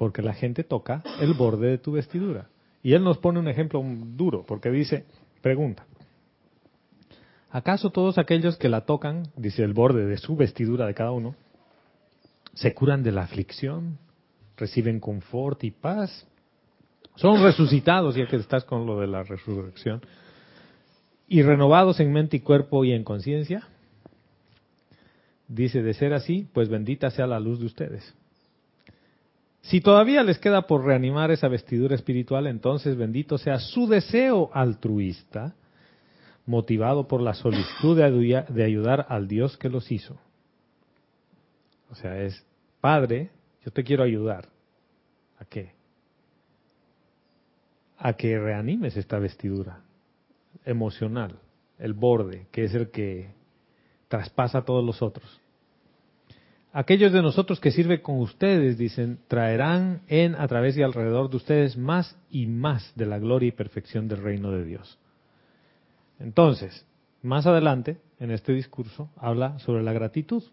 Porque 0.00 0.22
la 0.22 0.32
gente 0.32 0.64
toca 0.64 1.02
el 1.20 1.34
borde 1.34 1.68
de 1.68 1.76
tu 1.76 1.92
vestidura. 1.92 2.48
Y 2.82 2.94
él 2.94 3.04
nos 3.04 3.18
pone 3.18 3.38
un 3.38 3.48
ejemplo 3.48 3.84
duro, 3.84 4.46
porque 4.46 4.70
dice, 4.70 5.04
pregunta, 5.42 5.84
¿acaso 7.50 7.90
todos 7.90 8.16
aquellos 8.16 8.56
que 8.56 8.70
la 8.70 8.86
tocan, 8.86 9.24
dice 9.36 9.62
el 9.62 9.74
borde 9.74 10.06
de 10.06 10.16
su 10.16 10.36
vestidura 10.36 10.86
de 10.86 10.94
cada 10.94 11.10
uno, 11.10 11.34
se 12.54 12.72
curan 12.72 13.02
de 13.02 13.12
la 13.12 13.24
aflicción, 13.24 13.98
reciben 14.56 15.00
confort 15.00 15.62
y 15.64 15.70
paz? 15.70 16.26
Son 17.16 17.42
resucitados, 17.42 18.14
ya 18.14 18.26
que 18.26 18.36
estás 18.36 18.64
con 18.64 18.86
lo 18.86 19.00
de 19.00 19.06
la 19.06 19.22
resurrección, 19.22 20.00
y 21.28 21.42
renovados 21.42 22.00
en 22.00 22.10
mente 22.10 22.38
y 22.38 22.40
cuerpo 22.40 22.86
y 22.86 22.92
en 22.92 23.04
conciencia. 23.04 23.68
Dice, 25.46 25.82
de 25.82 25.92
ser 25.92 26.14
así, 26.14 26.48
pues 26.54 26.70
bendita 26.70 27.10
sea 27.10 27.26
la 27.26 27.38
luz 27.38 27.60
de 27.60 27.66
ustedes. 27.66 28.14
Si 29.62 29.80
todavía 29.80 30.22
les 30.22 30.38
queda 30.38 30.66
por 30.66 30.84
reanimar 30.84 31.30
esa 31.30 31.48
vestidura 31.48 31.94
espiritual, 31.94 32.46
entonces 32.46 32.96
bendito 32.96 33.36
sea 33.38 33.58
su 33.58 33.86
deseo 33.86 34.50
altruista, 34.54 35.54
motivado 36.46 37.06
por 37.06 37.20
la 37.20 37.34
solicitud 37.34 37.96
de, 37.96 38.04
ayu- 38.04 38.46
de 38.48 38.64
ayudar 38.64 39.06
al 39.08 39.28
Dios 39.28 39.56
que 39.58 39.68
los 39.68 39.90
hizo. 39.92 40.18
O 41.90 41.94
sea, 41.94 42.20
es, 42.22 42.44
Padre, 42.80 43.30
yo 43.64 43.70
te 43.70 43.84
quiero 43.84 44.02
ayudar. 44.02 44.48
¿A 45.38 45.44
qué? 45.44 45.72
A 47.98 48.14
que 48.14 48.38
reanimes 48.38 48.96
esta 48.96 49.18
vestidura 49.18 49.80
emocional, 50.64 51.38
el 51.78 51.92
borde, 51.92 52.46
que 52.50 52.64
es 52.64 52.74
el 52.74 52.90
que 52.90 53.32
traspasa 54.08 54.58
a 54.58 54.64
todos 54.64 54.84
los 54.84 55.02
otros. 55.02 55.39
Aquellos 56.72 57.12
de 57.12 57.20
nosotros 57.20 57.58
que 57.58 57.72
sirven 57.72 58.00
con 58.00 58.20
ustedes, 58.20 58.78
dicen, 58.78 59.18
traerán 59.26 60.02
en, 60.06 60.36
a 60.36 60.46
través 60.46 60.76
y 60.76 60.82
alrededor 60.82 61.28
de 61.28 61.36
ustedes 61.36 61.76
más 61.76 62.16
y 62.30 62.46
más 62.46 62.92
de 62.94 63.06
la 63.06 63.18
gloria 63.18 63.48
y 63.48 63.52
perfección 63.52 64.06
del 64.06 64.22
reino 64.22 64.52
de 64.52 64.64
Dios. 64.64 64.98
Entonces, 66.20 66.86
más 67.22 67.46
adelante, 67.46 67.98
en 68.20 68.30
este 68.30 68.52
discurso, 68.52 69.10
habla 69.16 69.58
sobre 69.58 69.82
la 69.82 69.92
gratitud, 69.92 70.44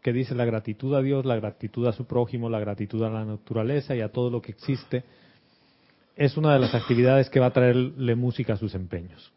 que 0.00 0.12
dice 0.12 0.36
la 0.36 0.44
gratitud 0.44 0.94
a 0.94 1.02
Dios, 1.02 1.24
la 1.24 1.36
gratitud 1.36 1.86
a 1.88 1.92
su 1.92 2.04
prójimo, 2.06 2.48
la 2.48 2.60
gratitud 2.60 3.02
a 3.02 3.10
la 3.10 3.24
naturaleza 3.24 3.96
y 3.96 4.00
a 4.00 4.12
todo 4.12 4.30
lo 4.30 4.40
que 4.40 4.52
existe. 4.52 5.02
Es 6.14 6.36
una 6.36 6.52
de 6.52 6.60
las 6.60 6.74
actividades 6.74 7.28
que 7.30 7.40
va 7.40 7.46
a 7.46 7.52
traerle 7.52 8.14
música 8.14 8.52
a 8.52 8.56
sus 8.58 8.76
empeños. 8.76 9.32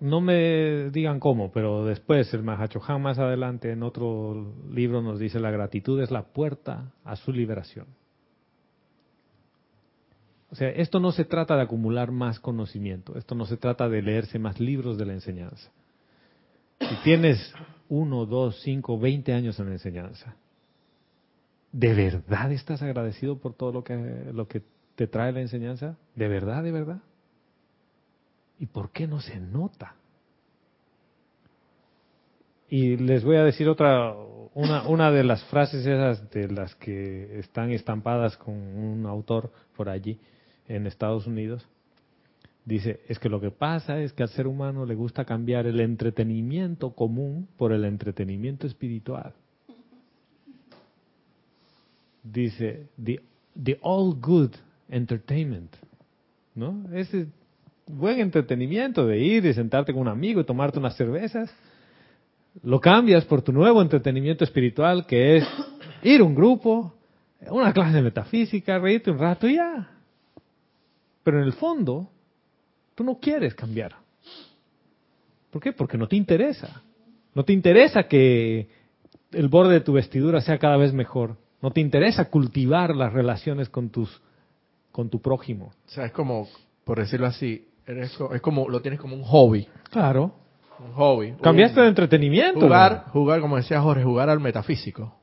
No 0.00 0.20
me 0.20 0.90
digan 0.90 1.18
cómo, 1.18 1.50
pero 1.50 1.84
después 1.84 2.32
el 2.32 2.44
Mahachohan 2.44 3.02
más 3.02 3.18
adelante 3.18 3.72
en 3.72 3.82
otro 3.82 4.54
libro 4.70 5.02
nos 5.02 5.18
dice 5.18 5.40
la 5.40 5.50
gratitud 5.50 6.00
es 6.00 6.10
la 6.10 6.22
puerta 6.22 6.92
a 7.04 7.16
su 7.16 7.32
liberación. 7.32 7.86
O 10.50 10.54
sea, 10.54 10.70
esto 10.70 11.00
no 11.00 11.12
se 11.12 11.24
trata 11.24 11.56
de 11.56 11.62
acumular 11.62 12.10
más 12.10 12.40
conocimiento, 12.40 13.16
esto 13.18 13.34
no 13.34 13.44
se 13.44 13.56
trata 13.56 13.88
de 13.88 14.00
leerse 14.00 14.38
más 14.38 14.60
libros 14.60 14.96
de 14.96 15.04
la 15.04 15.12
enseñanza. 15.12 15.70
Si 16.80 16.94
tienes 17.02 17.52
uno, 17.88 18.24
dos, 18.24 18.60
cinco, 18.62 18.98
veinte 18.98 19.32
años 19.32 19.58
en 19.58 19.66
la 19.66 19.72
enseñanza, 19.72 20.36
¿de 21.72 21.92
verdad 21.92 22.52
estás 22.52 22.82
agradecido 22.82 23.38
por 23.38 23.54
todo 23.54 23.72
lo 23.72 23.84
que, 23.84 24.30
lo 24.32 24.46
que 24.46 24.62
te 24.94 25.06
trae 25.06 25.32
la 25.32 25.40
enseñanza? 25.40 25.98
¿De 26.14 26.28
verdad, 26.28 26.62
de 26.62 26.72
verdad? 26.72 27.00
¿Y 28.58 28.66
por 28.66 28.90
qué 28.90 29.06
no 29.06 29.20
se 29.20 29.38
nota? 29.38 29.94
Y 32.68 32.96
les 32.96 33.24
voy 33.24 33.36
a 33.36 33.44
decir 33.44 33.68
otra, 33.68 34.14
una, 34.54 34.86
una 34.88 35.10
de 35.10 35.24
las 35.24 35.42
frases 35.44 35.86
esas 35.86 36.30
de 36.30 36.48
las 36.48 36.74
que 36.74 37.38
están 37.38 37.70
estampadas 37.70 38.36
con 38.36 38.54
un 38.54 39.06
autor 39.06 39.50
por 39.76 39.88
allí 39.88 40.18
en 40.66 40.86
Estados 40.86 41.26
Unidos. 41.26 41.66
Dice, 42.64 43.00
es 43.08 43.18
que 43.18 43.30
lo 43.30 43.40
que 43.40 43.50
pasa 43.50 44.00
es 44.00 44.12
que 44.12 44.22
al 44.22 44.28
ser 44.28 44.46
humano 44.46 44.84
le 44.84 44.94
gusta 44.94 45.24
cambiar 45.24 45.66
el 45.66 45.80
entretenimiento 45.80 46.90
común 46.90 47.48
por 47.56 47.72
el 47.72 47.86
entretenimiento 47.86 48.66
espiritual. 48.66 49.32
Dice, 52.22 52.88
the, 53.02 53.22
the 53.62 53.78
all 53.80 54.14
good 54.20 54.50
entertainment, 54.90 55.74
¿no? 56.54 56.84
Ese 56.92 57.28
buen 57.88 58.20
entretenimiento 58.20 59.06
de 59.06 59.18
ir 59.18 59.44
y 59.46 59.54
sentarte 59.54 59.92
con 59.92 60.02
un 60.02 60.08
amigo 60.08 60.40
y 60.40 60.44
tomarte 60.44 60.78
unas 60.78 60.96
cervezas. 60.96 61.52
Lo 62.62 62.80
cambias 62.80 63.24
por 63.24 63.42
tu 63.42 63.52
nuevo 63.52 63.80
entretenimiento 63.82 64.44
espiritual 64.44 65.06
que 65.06 65.38
es 65.38 65.48
ir 66.02 66.20
a 66.20 66.24
un 66.24 66.34
grupo, 66.34 66.94
una 67.50 67.72
clase 67.72 67.96
de 67.96 68.02
metafísica, 68.02 68.78
reírte 68.78 69.10
un 69.10 69.18
rato 69.18 69.48
y 69.48 69.56
ya. 69.56 69.90
Pero 71.22 71.38
en 71.38 71.44
el 71.44 71.52
fondo, 71.52 72.10
tú 72.94 73.04
no 73.04 73.18
quieres 73.18 73.54
cambiar. 73.54 73.94
¿Por 75.50 75.62
qué? 75.62 75.72
Porque 75.72 75.98
no 75.98 76.08
te 76.08 76.16
interesa. 76.16 76.82
No 77.34 77.44
te 77.44 77.52
interesa 77.52 78.04
que 78.04 78.68
el 79.32 79.48
borde 79.48 79.74
de 79.74 79.80
tu 79.80 79.92
vestidura 79.92 80.40
sea 80.40 80.58
cada 80.58 80.76
vez 80.76 80.92
mejor. 80.92 81.36
No 81.62 81.70
te 81.70 81.80
interesa 81.80 82.30
cultivar 82.30 82.94
las 82.94 83.12
relaciones 83.12 83.68
con 83.68 83.90
tus 83.90 84.20
con 84.90 85.10
tu 85.10 85.20
prójimo. 85.20 85.66
O 85.66 85.90
sea, 85.90 86.06
es 86.06 86.12
como, 86.12 86.48
por 86.84 86.98
decirlo 86.98 87.26
así, 87.26 87.68
eres, 87.88 88.16
es 88.34 88.40
como, 88.40 88.68
lo 88.68 88.80
tienes 88.80 89.00
como 89.00 89.14
un 89.16 89.24
hobby. 89.24 89.66
Claro. 89.90 90.32
Un 90.78 90.92
hobby. 90.92 91.34
Cambiaste 91.42 91.80
Un- 91.80 91.84
de 91.84 91.88
entretenimiento. 91.88 92.60
Jugar, 92.60 93.06
jugar, 93.12 93.40
como 93.40 93.56
decía 93.56 93.80
Jorge, 93.80 94.04
jugar 94.04 94.28
al 94.30 94.38
metafísico. 94.40 95.14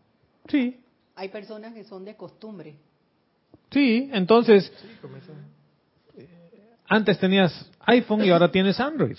Sí, 0.48 0.82
Hay 1.16 1.30
personas 1.30 1.74
que 1.74 1.84
son 1.86 2.04
de 2.06 2.16
costumbre. 2.16 2.76
sí. 3.72 4.10
Entonces, 4.14 4.72
eh, 6.18 6.28
antes 6.88 7.18
tenías 7.20 7.72
iPhone 7.86 8.24
y 8.26 8.30
ahora 8.32 8.52
tienes 8.52 8.80
Android. 8.80 9.18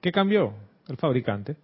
¿Qué 0.00 0.10
cambió? 0.10 0.54
El 0.88 0.96
fabricante. 0.96 1.56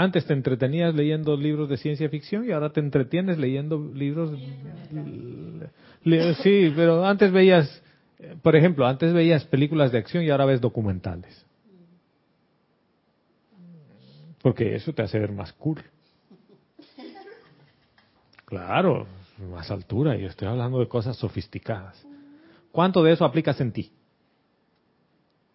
Antes 0.00 0.26
te 0.26 0.32
entretenías 0.32 0.94
leyendo 0.94 1.36
libros 1.36 1.68
de 1.68 1.76
ciencia 1.76 2.08
ficción 2.08 2.48
y 2.48 2.52
ahora 2.52 2.70
te 2.70 2.78
entretienes 2.78 3.36
leyendo 3.36 3.90
libros. 3.92 4.30
Sí, 6.40 6.72
pero 6.76 7.04
antes 7.04 7.32
veías, 7.32 7.82
por 8.40 8.54
ejemplo, 8.54 8.86
antes 8.86 9.12
veías 9.12 9.44
películas 9.46 9.90
de 9.90 9.98
acción 9.98 10.22
y 10.22 10.30
ahora 10.30 10.44
ves 10.44 10.60
documentales. 10.60 11.44
Porque 14.40 14.76
eso 14.76 14.92
te 14.92 15.02
hace 15.02 15.18
ver 15.18 15.32
más 15.32 15.52
cool. 15.54 15.82
Claro, 18.44 19.04
más 19.50 19.68
altura, 19.68 20.16
y 20.16 20.26
estoy 20.26 20.46
hablando 20.46 20.78
de 20.78 20.86
cosas 20.86 21.16
sofisticadas. 21.16 22.06
¿Cuánto 22.70 23.02
de 23.02 23.14
eso 23.14 23.24
aplicas 23.24 23.60
en 23.60 23.72
ti? 23.72 23.90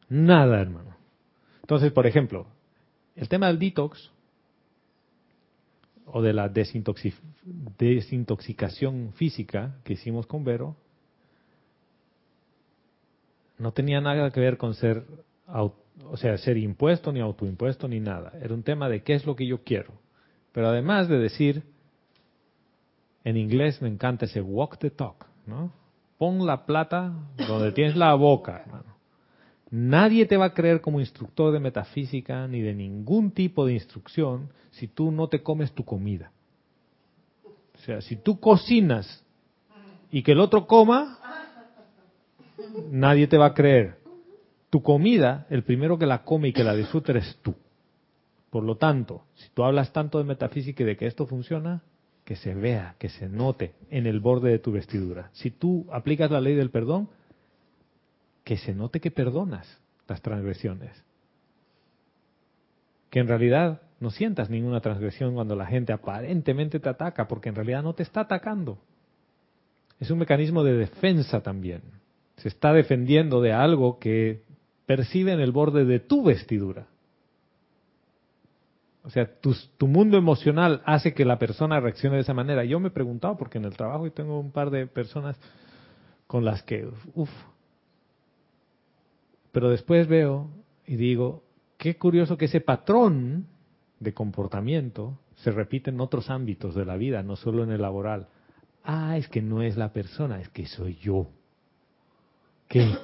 Nada, 0.09 0.59
hermano. 0.59 0.97
Entonces, 1.61 1.93
por 1.93 2.05
ejemplo, 2.05 2.45
el 3.15 3.29
tema 3.29 3.47
del 3.47 3.57
detox 3.57 4.11
o 6.05 6.21
de 6.21 6.33
la 6.33 6.51
desintoxi- 6.51 7.13
desintoxicación 7.77 9.13
física 9.13 9.77
que 9.83 9.93
hicimos 9.93 10.27
con 10.27 10.43
Vero 10.43 10.75
no 13.57 13.71
tenía 13.71 14.01
nada 14.01 14.31
que 14.31 14.39
ver 14.39 14.57
con 14.57 14.73
ser, 14.73 15.05
o 15.47 16.17
sea, 16.17 16.37
ser 16.37 16.57
impuesto 16.57 17.11
ni 17.11 17.19
autoimpuesto 17.21 17.87
ni 17.87 17.99
nada. 17.99 18.33
Era 18.41 18.53
un 18.53 18.63
tema 18.63 18.89
de 18.89 19.03
qué 19.03 19.13
es 19.13 19.25
lo 19.25 19.35
que 19.35 19.47
yo 19.47 19.63
quiero. 19.63 19.93
Pero 20.51 20.67
además 20.67 21.07
de 21.07 21.17
decir, 21.17 21.63
en 23.23 23.37
inglés 23.37 23.81
me 23.81 23.87
encanta 23.87 24.25
ese 24.25 24.41
walk 24.41 24.77
the 24.79 24.89
talk, 24.89 25.25
¿no? 25.45 25.71
Pon 26.17 26.45
la 26.45 26.65
plata 26.65 27.13
donde 27.47 27.71
tienes 27.71 27.95
la 27.95 28.13
boca, 28.15 28.63
hermano. 28.65 28.92
Nadie 29.75 30.27
te 30.27 30.37
va 30.37 30.45
a 30.45 30.53
creer 30.53 30.81
como 30.81 30.99
instructor 30.99 31.51
de 31.51 31.59
metafísica 31.59 32.47
ni 32.47 32.61
de 32.61 32.75
ningún 32.75 33.31
tipo 33.31 33.65
de 33.65 33.73
instrucción 33.73 34.49
si 34.69 34.87
tú 34.87 35.09
no 35.09 35.29
te 35.29 35.41
comes 35.41 35.71
tu 35.71 35.83
comida. 35.83 36.31
O 37.73 37.79
sea, 37.79 37.99
si 38.01 38.15
tú 38.17 38.39
cocinas 38.39 39.25
y 40.11 40.21
que 40.21 40.33
el 40.33 40.41
otro 40.41 40.67
coma, 40.67 41.17
nadie 42.91 43.25
te 43.25 43.39
va 43.39 43.47
a 43.47 43.53
creer. 43.55 43.97
Tu 44.69 44.83
comida, 44.83 45.47
el 45.49 45.63
primero 45.63 45.97
que 45.97 46.05
la 46.05 46.23
come 46.23 46.49
y 46.49 46.53
que 46.53 46.63
la 46.63 46.75
disfruta 46.75 47.11
eres 47.11 47.39
tú. 47.41 47.55
Por 48.51 48.63
lo 48.63 48.77
tanto, 48.77 49.23
si 49.33 49.49
tú 49.55 49.63
hablas 49.63 49.91
tanto 49.91 50.19
de 50.19 50.25
metafísica 50.25 50.83
y 50.83 50.85
de 50.85 50.97
que 50.97 51.07
esto 51.07 51.25
funciona, 51.25 51.81
que 52.25 52.35
se 52.35 52.53
vea, 52.53 52.93
que 52.99 53.09
se 53.09 53.27
note 53.27 53.73
en 53.89 54.05
el 54.05 54.19
borde 54.19 54.51
de 54.51 54.59
tu 54.59 54.71
vestidura. 54.71 55.31
Si 55.33 55.49
tú 55.49 55.87
aplicas 55.91 56.29
la 56.29 56.41
ley 56.41 56.53
del 56.53 56.69
perdón, 56.69 57.09
que 58.43 58.57
se 58.57 58.73
note 58.73 58.99
que 58.99 59.11
perdonas 59.11 59.81
las 60.07 60.21
transgresiones. 60.21 60.91
Que 63.09 63.19
en 63.19 63.27
realidad 63.27 63.81
no 63.99 64.09
sientas 64.09 64.49
ninguna 64.49 64.81
transgresión 64.81 65.33
cuando 65.33 65.55
la 65.55 65.65
gente 65.65 65.93
aparentemente 65.93 66.79
te 66.79 66.89
ataca, 66.89 67.27
porque 67.27 67.49
en 67.49 67.55
realidad 67.55 67.83
no 67.83 67.93
te 67.93 68.03
está 68.03 68.21
atacando. 68.21 68.77
Es 69.99 70.11
un 70.11 70.19
mecanismo 70.19 70.63
de 70.63 70.73
defensa 70.73 71.41
también. 71.41 71.81
Se 72.37 72.49
está 72.49 72.73
defendiendo 72.73 73.41
de 73.41 73.53
algo 73.53 73.99
que 73.99 74.41
percibe 74.85 75.31
en 75.31 75.39
el 75.39 75.51
borde 75.51 75.85
de 75.85 75.99
tu 75.99 76.23
vestidura. 76.23 76.87
O 79.03 79.09
sea, 79.09 79.29
tu, 79.39 79.87
mundo 79.87 80.17
emocional 80.17 80.81
hace 80.85 81.13
que 81.13 81.25
la 81.25 81.37
persona 81.37 81.79
reaccione 81.79 82.15
de 82.15 82.21
esa 82.21 82.33
manera. 82.33 82.63
Yo 82.63 82.79
me 82.79 82.87
he 82.87 82.91
preguntado, 82.91 83.37
porque 83.37 83.57
en 83.57 83.65
el 83.65 83.75
trabajo 83.75 84.09
tengo 84.11 84.39
un 84.39 84.51
par 84.51 84.69
de 84.69 84.87
personas 84.87 85.37
con 86.25 86.45
las 86.45 86.63
que, 86.63 86.89
uff, 87.13 87.29
pero 89.53 89.69
después 89.69 90.07
veo 90.07 90.49
y 90.85 90.95
digo, 90.95 91.43
qué 91.77 91.95
curioso 91.95 92.37
que 92.37 92.45
ese 92.45 92.59
patrón 92.59 93.45
de 93.99 94.13
comportamiento 94.13 95.19
se 95.35 95.51
repite 95.51 95.91
en 95.91 96.01
otros 96.01 96.29
ámbitos 96.31 96.75
de 96.75 96.85
la 96.85 96.97
vida, 96.97 97.21
no 97.21 97.35
solo 97.35 97.63
en 97.63 97.71
el 97.71 97.83
laboral. 97.83 98.27
Ah, 98.83 99.15
es 99.15 99.29
que 99.29 99.43
no 99.43 99.61
es 99.61 99.77
la 99.77 99.93
persona, 99.93 100.41
es 100.41 100.49
que 100.49 100.65
soy 100.65 100.95
yo. 100.95 101.29
¿Qué? 102.67 102.97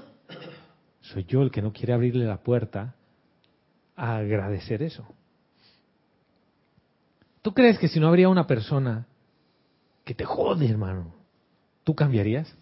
Soy 1.01 1.23
yo 1.25 1.43
el 1.43 1.51
que 1.51 1.61
no 1.61 1.71
quiere 1.71 1.93
abrirle 1.93 2.25
la 2.25 2.41
puerta 2.41 2.95
a 3.95 4.17
agradecer 4.17 4.81
eso. 4.81 5.07
¿Tú 7.43 7.53
crees 7.53 7.77
que 7.77 7.87
si 7.87 7.99
no 7.99 8.07
habría 8.07 8.27
una 8.27 8.47
persona 8.47 9.05
que 10.03 10.15
te 10.15 10.25
jode, 10.25 10.67
hermano, 10.67 11.13
tú 11.83 11.93
cambiarías? 11.93 12.57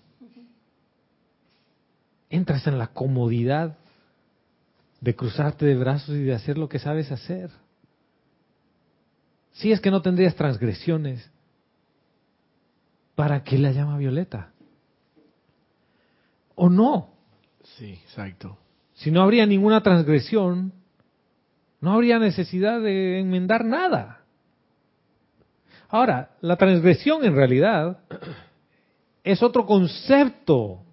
Entras 2.30 2.68
en 2.68 2.78
la 2.78 2.88
comodidad 2.88 3.78
de 5.02 5.16
cruzarte 5.16 5.66
de 5.66 5.76
brazos 5.76 6.16
y 6.16 6.24
de 6.24 6.34
hacer 6.34 6.58
lo 6.58 6.70
que 6.70 6.80
sabes 6.80 7.12
hacer. 7.12 7.50
Si 9.54 9.72
es 9.72 9.80
que 9.80 9.92
no 9.92 10.02
tendrías 10.02 10.36
transgresiones, 10.36 11.32
¿para 13.16 13.44
qué 13.44 13.58
la 13.58 13.72
llama 13.72 13.98
violeta? 13.98 14.52
¿O 16.56 16.70
no? 16.70 17.10
Sí, 17.78 18.00
exacto. 18.04 18.58
Si 18.96 19.12
no 19.12 19.22
habría 19.22 19.46
ninguna 19.46 19.82
transgresión, 19.82 20.74
no 21.82 21.94
habría 21.94 22.20
necesidad 22.20 22.82
de 22.82 23.20
enmendar 23.20 23.64
nada. 23.64 24.22
Ahora, 25.90 26.32
la 26.42 26.58
transgresión 26.58 27.24
en 27.24 27.36
realidad 27.36 28.00
es 29.24 29.42
otro 29.42 29.66
concepto. 29.66 30.84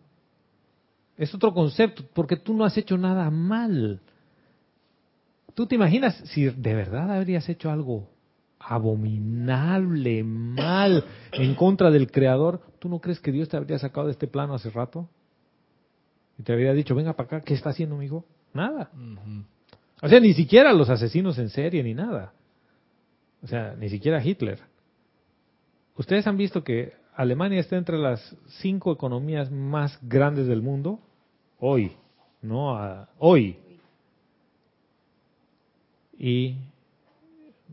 Es 1.16 1.34
otro 1.34 1.54
concepto, 1.54 2.04
porque 2.12 2.36
tú 2.36 2.54
no 2.54 2.64
has 2.64 2.76
hecho 2.76 2.98
nada 2.98 3.30
mal. 3.30 4.00
¿Tú 5.54 5.66
te 5.66 5.76
imaginas 5.76 6.16
si 6.32 6.46
de 6.46 6.74
verdad 6.74 7.12
habrías 7.12 7.48
hecho 7.48 7.70
algo 7.70 8.08
abominable, 8.58 10.24
mal, 10.24 11.04
en 11.32 11.54
contra 11.54 11.90
del 11.90 12.10
Creador? 12.10 12.60
¿Tú 12.80 12.88
no 12.88 12.98
crees 12.98 13.20
que 13.20 13.30
Dios 13.30 13.48
te 13.48 13.56
habría 13.56 13.78
sacado 13.78 14.06
de 14.06 14.12
este 14.12 14.26
plano 14.26 14.54
hace 14.54 14.70
rato? 14.70 15.08
Y 16.38 16.42
te 16.42 16.52
habría 16.52 16.72
dicho, 16.72 16.96
venga 16.96 17.12
para 17.12 17.26
acá, 17.26 17.40
¿qué 17.42 17.54
está 17.54 17.70
haciendo, 17.70 17.94
amigo? 17.94 18.24
Nada. 18.52 18.90
O 20.02 20.08
sea, 20.08 20.18
ni 20.18 20.32
siquiera 20.32 20.72
los 20.72 20.90
asesinos 20.90 21.38
en 21.38 21.50
serie 21.50 21.82
ni 21.84 21.94
nada. 21.94 22.32
O 23.42 23.46
sea, 23.46 23.76
ni 23.78 23.88
siquiera 23.88 24.24
Hitler. 24.24 24.58
Ustedes 25.96 26.26
han 26.26 26.36
visto 26.36 26.64
que 26.64 26.94
Alemania 27.14 27.60
está 27.60 27.76
entre 27.76 27.98
las 27.98 28.36
cinco 28.60 28.92
economías 28.92 29.50
más 29.52 29.98
grandes 30.02 30.48
del 30.48 30.62
mundo 30.62 31.00
hoy, 31.64 31.92
no 32.42 32.76
a- 32.76 33.08
hoy. 33.18 33.56
¿Y 36.18 36.56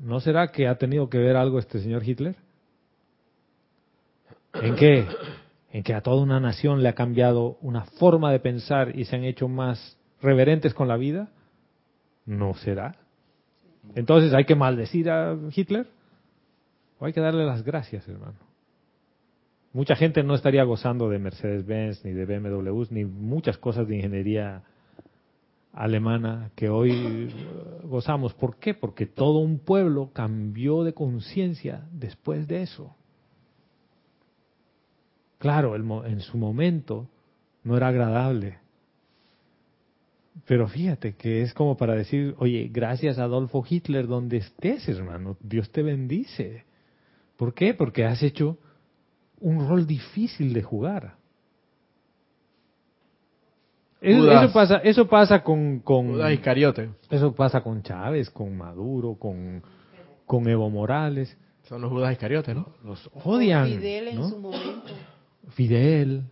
no 0.02 0.20
será 0.20 0.48
que 0.52 0.68
ha 0.68 0.78
tenido 0.78 1.10
que 1.10 1.18
ver 1.18 1.36
algo 1.36 1.60
este 1.60 1.80
señor 1.80 2.04
Hitler? 2.08 2.36
¿En 4.54 4.76
qué? 4.76 5.06
En 5.72 5.84
que 5.84 5.94
a 5.94 6.02
toda 6.02 6.22
una 6.22 6.40
nación 6.40 6.82
le 6.84 6.90
ha 6.90 6.94
cambiado 6.96 7.58
una 7.62 7.86
forma 7.86 8.32
de 8.32 8.40
pensar 8.40 8.98
y 8.98 9.06
se 9.06 9.16
han 9.16 9.24
hecho 9.24 9.48
más 9.48 9.98
reverentes 10.22 10.74
con 10.74 10.88
la 10.88 10.98
vida. 10.98 11.30
¿No 12.26 12.54
será? 12.56 12.96
Entonces 13.96 14.34
hay 14.34 14.46
que 14.46 14.56
maldecir 14.56 15.10
a 15.10 15.38
Hitler. 15.54 15.88
O 17.00 17.06
hay 17.06 17.14
que 17.14 17.22
darle 17.22 17.46
las 17.46 17.64
gracias, 17.64 18.08
hermano. 18.08 18.36
Mucha 19.74 19.96
gente 19.96 20.22
no 20.24 20.36
estaría 20.36 20.64
gozando 20.64 21.10
de 21.10 21.20
Mercedes-Benz, 21.20 22.04
ni 22.04 22.12
de 22.12 22.26
BMWs, 22.26 22.92
ni 22.92 23.06
muchas 23.06 23.58
cosas 23.58 23.88
de 23.88 23.96
ingeniería 23.96 24.64
alemana 25.72 26.52
que 26.56 26.70
hoy 26.70 26.92
eh, 26.92 27.30
gozamos. 27.84 28.34
¿Por 28.34 28.58
qué? 28.58 28.74
Porque 28.74 29.06
todo 29.06 29.40
un 29.40 29.60
pueblo 29.60 30.12
cambió 30.14 30.84
de 30.84 30.94
conciencia 30.94 31.88
después 31.94 32.48
de 32.48 32.64
eso. 32.64 32.96
Claro, 35.38 35.76
en 36.06 36.20
su 36.20 36.38
momento 36.38 37.08
no 37.64 37.78
era 37.78 37.88
agradable. 37.88 38.60
Pero 40.46 40.68
fíjate 40.68 41.16
que 41.16 41.42
es 41.42 41.54
como 41.54 41.78
para 41.78 41.96
decir, 41.96 42.36
oye, 42.38 42.70
gracias 42.72 43.18
Adolfo 43.18 43.64
Hitler, 43.68 44.08
donde 44.08 44.38
estés, 44.38 44.88
hermano, 44.88 45.38
Dios 45.42 45.72
te 45.72 45.82
bendice. 45.82 46.66
¿Por 47.38 47.54
qué? 47.54 47.74
Porque 47.74 48.06
has 48.06 48.22
hecho 48.22 48.58
un 49.42 49.68
rol 49.68 49.86
difícil 49.86 50.54
de 50.54 50.62
jugar. 50.62 51.16
Eso, 54.00 54.32
eso 54.32 54.54
pasa, 54.54 54.78
eso 54.78 55.08
pasa 55.08 55.44
con, 55.44 55.80
con 55.80 56.14
Judas 56.14 56.32
Iscariote. 56.32 56.90
eso 57.10 57.36
pasa 57.36 57.62
con 57.62 57.84
Chávez, 57.84 58.32
con 58.32 58.58
Maduro, 58.58 59.16
con, 59.16 59.62
con 60.26 60.48
Evo 60.48 60.70
Morales. 60.72 61.38
Son 61.64 61.82
los 61.82 61.92
Judas 61.92 62.12
Iscariote, 62.14 62.56
¿no? 62.56 62.70
Los 62.84 63.10
odian. 63.24 63.68
Fidel 63.68 64.08
en 64.08 64.16
¿no? 64.16 64.30
su 64.30 64.40
momento. 64.40 64.94
Fidel, 65.50 66.24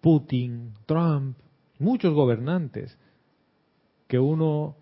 Putin, 0.00 0.72
Trump, 0.86 1.36
muchos 1.78 2.14
gobernantes 2.14 2.96
que 4.06 4.18
uno 4.18 4.76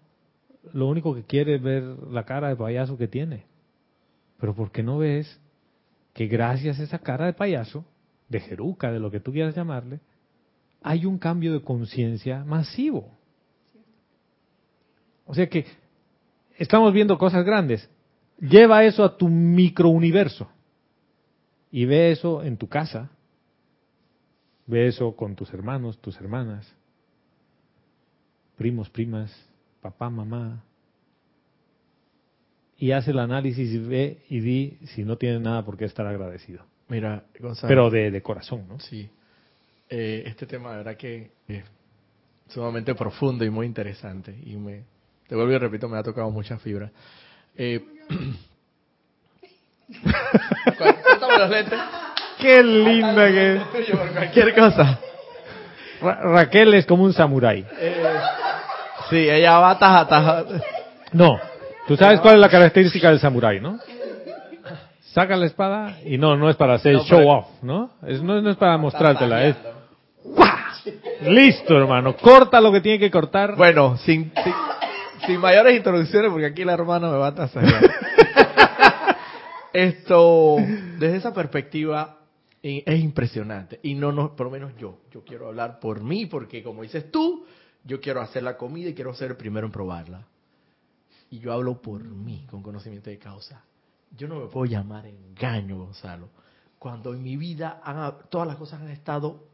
lo 0.73 0.86
único 0.86 1.15
que 1.15 1.23
quiere 1.23 1.57
es 1.57 1.62
ver 1.62 1.82
la 1.82 2.24
cara 2.24 2.49
de 2.49 2.57
payaso 2.57 2.99
que 2.99 3.09
tiene. 3.09 3.47
Pero 4.39 4.55
¿por 4.55 4.70
qué 4.70 4.82
no 4.82 4.99
ves 4.99 5.40
que 6.19 6.27
gracias 6.27 6.81
a 6.81 6.82
esa 6.82 6.99
cara 6.99 7.27
de 7.27 7.32
payaso, 7.32 7.85
de 8.28 8.40
jeruca, 8.40 8.90
de 8.90 8.99
lo 8.99 9.09
que 9.09 9.20
tú 9.20 9.31
quieras 9.31 9.55
llamarle, 9.55 10.01
hay 10.82 11.07
un 11.07 11.16
cambio 11.16 11.53
de 11.53 11.62
conciencia 11.62 12.45
masivo? 12.45 13.09
O 15.27 15.32
sea 15.32 15.49
que 15.49 15.65
estamos 16.57 16.93
viendo 16.93 17.16
cosas 17.19 17.45
grandes. 17.45 17.89
Lleva 18.40 18.82
eso 18.82 19.05
a 19.05 19.16
tu 19.16 19.28
microuniverso 19.28 20.51
y 21.70 21.85
ve 21.85 22.11
eso 22.11 22.43
en 22.43 22.57
tu 22.57 22.69
casa, 22.69 23.11
ve 24.66 24.89
eso 24.89 25.15
con 25.15 25.36
tus 25.36 25.55
hermanos, 25.55 26.01
tus 26.01 26.16
hermanas, 26.16 26.69
primos, 28.57 28.90
primas, 28.90 29.32
papá, 29.81 30.11
mamá, 30.11 30.65
y 32.78 32.92
haz 32.92 33.09
el 33.09 33.18
análisis 33.18 33.70
y 33.72 33.78
ve 33.78 34.18
y 34.30 34.40
di 34.40 34.78
si 34.94 35.05
no 35.05 35.16
tienes 35.16 35.40
nada 35.40 35.64
por 35.64 35.76
qué 35.76 35.84
estar 35.84 36.06
agradecido. 36.06 36.64
Mira, 36.88 37.24
Gonzalo. 37.38 37.68
Pero 37.68 37.90
de, 37.90 38.10
de 38.10 38.22
corazón, 38.22 38.64
¿no? 38.68 38.78
Sí. 38.80 39.09
Eh, 39.90 40.22
este 40.26 40.46
tema, 40.46 40.70
de 40.72 40.76
verdad 40.78 40.96
que 40.96 41.30
es 41.48 41.64
sumamente 42.48 42.94
profundo 42.94 43.44
y 43.44 43.50
muy 43.50 43.66
interesante. 43.66 44.34
Y 44.46 44.56
me, 44.56 44.84
te 45.26 45.34
vuelvo 45.34 45.52
y 45.52 45.59
repito, 45.59 45.88
me 45.88 45.98
ha 45.98 46.02
tocado 46.02 46.30
muchas 46.30 46.60
fibras. 46.62 46.90
Eh, 47.56 47.84
Cuéntame 50.78 51.38
los 51.38 51.50
lentes. 51.50 51.78
Qué 52.38 52.62
linda 52.62 53.26
que 53.28 53.56
es. 53.56 53.62
Cualquier 54.14 54.55
cosa. 54.55 54.98
Ra- 56.00 56.20
Raquel 56.22 56.74
es 56.74 56.86
como 56.86 57.05
un 57.05 57.12
samurái. 57.12 57.66
Eh, 57.80 58.05
sí, 59.10 59.16
ella 59.28 59.59
va 59.59 59.78
taja, 59.78 60.06
taja. 60.06 60.44
No, 61.12 61.38
tú 61.89 61.97
sabes 61.97 62.20
cuál 62.20 62.35
es 62.35 62.40
la 62.40 62.48
característica 62.48 63.09
del 63.09 63.19
samurái, 63.19 63.60
¿no? 63.60 63.78
Saca 65.12 65.36
la 65.36 65.47
espada 65.47 65.98
y 66.05 66.19
no, 66.19 66.36
no 66.36 66.48
es 66.48 66.56
para 66.56 66.74
hacer 66.74 66.94
No, 66.94 67.05
show 67.05 67.27
off, 67.28 67.47
¿no? 67.62 67.90
Es, 68.06 68.23
no, 68.23 68.40
no 68.40 68.51
es 68.51 68.56
para 68.56 68.77
mostrártela, 68.77 69.47
es. 69.47 69.56
Listo, 71.23 71.77
hermano. 71.77 72.16
Corta 72.16 72.60
lo 72.60 72.70
que 72.70 72.81
tiene 72.81 72.98
que 72.98 73.10
cortar. 73.10 73.56
Bueno, 73.56 73.97
sin, 73.97 74.31
sin, 74.44 74.55
sin 75.27 75.40
mayores 75.40 75.77
introducciones, 75.77 76.31
porque 76.31 76.47
aquí 76.47 76.65
la 76.65 76.74
hermana 76.74 77.10
me 77.10 77.16
va 77.16 77.28
a 77.28 77.35
tasar. 77.35 77.65
Esto, 79.73 80.56
desde 80.98 81.16
esa 81.16 81.32
perspectiva, 81.32 82.19
es 82.62 83.01
impresionante. 83.01 83.81
Y 83.82 83.94
no, 83.94 84.12
no, 84.12 84.35
por 84.35 84.47
lo 84.47 84.51
menos 84.51 84.73
yo, 84.78 84.98
yo 85.12 85.24
quiero 85.24 85.48
hablar 85.48 85.78
por 85.81 86.02
mí, 86.02 86.27
porque 86.27 86.62
como 86.62 86.82
dices 86.82 87.10
tú, 87.10 87.44
yo 87.85 88.01
quiero 88.01 88.20
hacer 88.20 88.43
la 88.43 88.56
comida 88.56 88.90
y 88.90 88.94
quiero 88.94 89.15
ser 89.15 89.31
el 89.31 89.36
primero 89.36 89.66
en 89.66 89.73
probarla. 89.73 90.27
Y 91.30 91.38
yo 91.40 91.52
hablo 91.52 91.80
por 91.80 92.02
mí, 92.02 92.46
con 92.50 92.62
conocimiento 92.62 93.10
de 93.10 93.18
causa. 93.18 93.62
Yo 94.16 94.28
no 94.28 94.40
me 94.40 94.46
puedo 94.46 94.66
llamar 94.66 95.06
engaño, 95.06 95.78
Gonzalo. 95.78 96.30
Cuando 96.78 97.12
en 97.12 97.22
mi 97.22 97.36
vida 97.36 97.80
todas 98.30 98.46
las 98.46 98.56
cosas 98.56 98.80
han 98.80 98.88
estado 98.88 99.44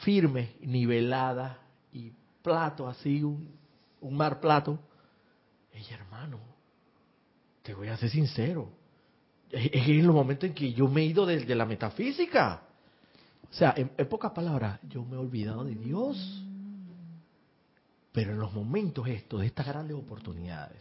firmes, 0.00 0.60
niveladas 0.60 1.56
y 1.92 2.12
plato 2.42 2.88
así, 2.88 3.22
un, 3.22 3.56
mar 4.16 4.40
plato. 4.40 4.78
Ey, 5.72 5.86
hermano, 5.90 6.38
te 7.62 7.74
voy 7.74 7.88
a 7.88 7.96
ser 7.96 8.10
sincero. 8.10 8.68
Es 9.50 9.88
en 9.88 10.06
los 10.06 10.14
momentos 10.14 10.48
en 10.48 10.54
que 10.54 10.72
yo 10.72 10.88
me 10.88 11.02
he 11.02 11.06
ido 11.06 11.24
desde 11.24 11.54
la 11.54 11.64
metafísica. 11.64 12.62
O 13.50 13.54
sea, 13.54 13.72
en 13.76 13.88
pocas 14.08 14.32
palabras, 14.32 14.80
yo 14.88 15.04
me 15.04 15.14
he 15.14 15.18
olvidado 15.18 15.64
de 15.64 15.76
Dios. 15.76 16.44
Pero 18.14 18.30
en 18.30 18.38
los 18.38 18.52
momentos 18.52 19.08
estos, 19.08 19.40
de 19.40 19.46
estas 19.48 19.66
grandes 19.66 19.96
oportunidades, 19.96 20.80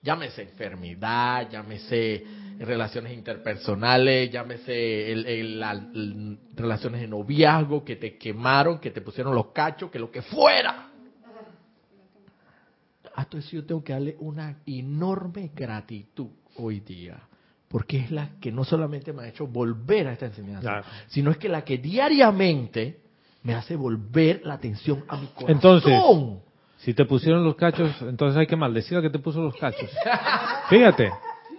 llámese 0.00 0.42
enfermedad, 0.42 1.50
llámese 1.50 2.22
relaciones 2.60 3.14
interpersonales, 3.14 4.30
llámese 4.30 5.10
el- 5.10 5.26
el- 5.26 5.58
la- 5.58 5.72
el- 5.72 6.38
relaciones 6.54 7.00
de 7.00 7.08
noviazgo 7.08 7.84
que 7.84 7.96
te 7.96 8.16
quemaron, 8.16 8.78
que 8.78 8.92
te 8.92 9.00
pusieron 9.00 9.34
los 9.34 9.46
cachos, 9.48 9.90
que 9.90 9.98
lo 9.98 10.08
que 10.12 10.22
fuera. 10.22 10.88
A 13.16 13.24
todo 13.24 13.40
eso 13.40 13.50
yo 13.56 13.66
tengo 13.66 13.82
que 13.82 13.92
darle 13.92 14.16
una 14.20 14.58
enorme 14.64 15.50
gratitud 15.52 16.28
hoy 16.58 16.78
día, 16.78 17.18
porque 17.66 17.98
es 17.98 18.12
la 18.12 18.36
que 18.40 18.52
no 18.52 18.62
solamente 18.62 19.12
me 19.12 19.24
ha 19.24 19.28
hecho 19.28 19.48
volver 19.48 20.06
a 20.06 20.12
esta 20.12 20.26
enseñanza, 20.26 20.60
Claro. 20.60 20.86
sino 21.08 21.32
es 21.32 21.38
que 21.38 21.48
la 21.48 21.64
que 21.64 21.78
diariamente 21.78 23.00
me 23.42 23.54
hace 23.54 23.74
volver 23.74 24.42
la 24.44 24.54
atención 24.54 25.04
a 25.08 25.16
mi 25.16 25.26
corazón. 25.26 25.50
Entonces, 25.50 25.92
Si 26.78 26.94
te 26.94 27.04
pusieron 27.04 27.44
los 27.44 27.56
cachos, 27.56 27.90
entonces 28.02 28.38
hay 28.38 28.46
que 28.46 28.56
maldecir 28.56 28.96
al 28.96 29.02
que 29.02 29.10
te 29.10 29.18
puso 29.18 29.42
los 29.42 29.56
cachos. 29.56 29.90
Fíjate. 30.68 31.10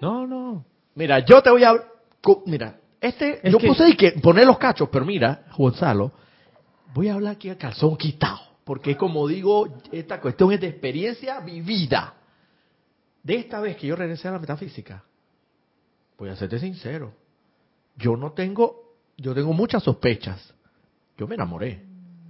No, 0.01 0.25
no. 0.25 0.65
Mira, 0.95 1.19
yo 1.19 1.41
te 1.41 1.49
voy 1.49 1.63
a... 1.63 1.73
Mira, 2.45 2.79
este... 3.01 3.45
Es 3.45 3.51
yo 3.51 3.57
que- 3.59 3.67
puse 3.67 3.83
ahí 3.83 3.95
que 3.97 4.11
poner 4.13 4.45
los 4.45 4.57
cachos, 4.57 4.87
pero 4.91 5.05
mira, 5.05 5.45
Gonzalo, 5.57 6.11
voy 6.93 7.09
a 7.09 7.15
hablar 7.15 7.33
aquí 7.33 7.49
a 7.49 7.57
calzón 7.57 7.97
quitado. 7.97 8.39
Porque 8.63 8.95
como 8.95 9.27
digo, 9.27 9.67
esta 9.91 10.21
cuestión 10.21 10.51
es 10.53 10.61
de 10.61 10.67
experiencia 10.67 11.39
vivida. 11.41 12.13
De 13.23 13.35
esta 13.35 13.59
vez 13.59 13.75
que 13.77 13.87
yo 13.87 13.95
regresé 13.95 14.27
a 14.27 14.31
la 14.31 14.39
metafísica, 14.39 15.03
voy 16.17 16.29
a 16.29 16.35
serte 16.35 16.59
sincero. 16.59 17.13
Yo 17.97 18.15
no 18.15 18.31
tengo... 18.31 18.93
Yo 19.17 19.33
tengo 19.35 19.51
muchas 19.51 19.83
sospechas. 19.83 20.53
Yo 21.17 21.27
me 21.27 21.35
enamoré 21.35 21.83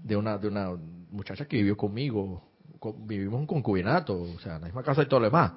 de 0.04 0.16
una, 0.18 0.40
de 0.40 0.48
una 0.48 0.72
muchacha 1.12 1.46
que 1.46 1.58
vivió 1.58 1.78
conmigo. 1.78 2.49
Vivimos 3.00 3.40
un 3.40 3.48
concubinato, 3.48 4.22
o 4.22 4.40
sea, 4.40 4.56
en 4.56 4.62
la 4.62 4.68
misma 4.68 4.84
casa 4.84 5.04
y 5.04 5.08
todo 5.08 5.20
lo 5.20 5.26
demás. 5.28 5.54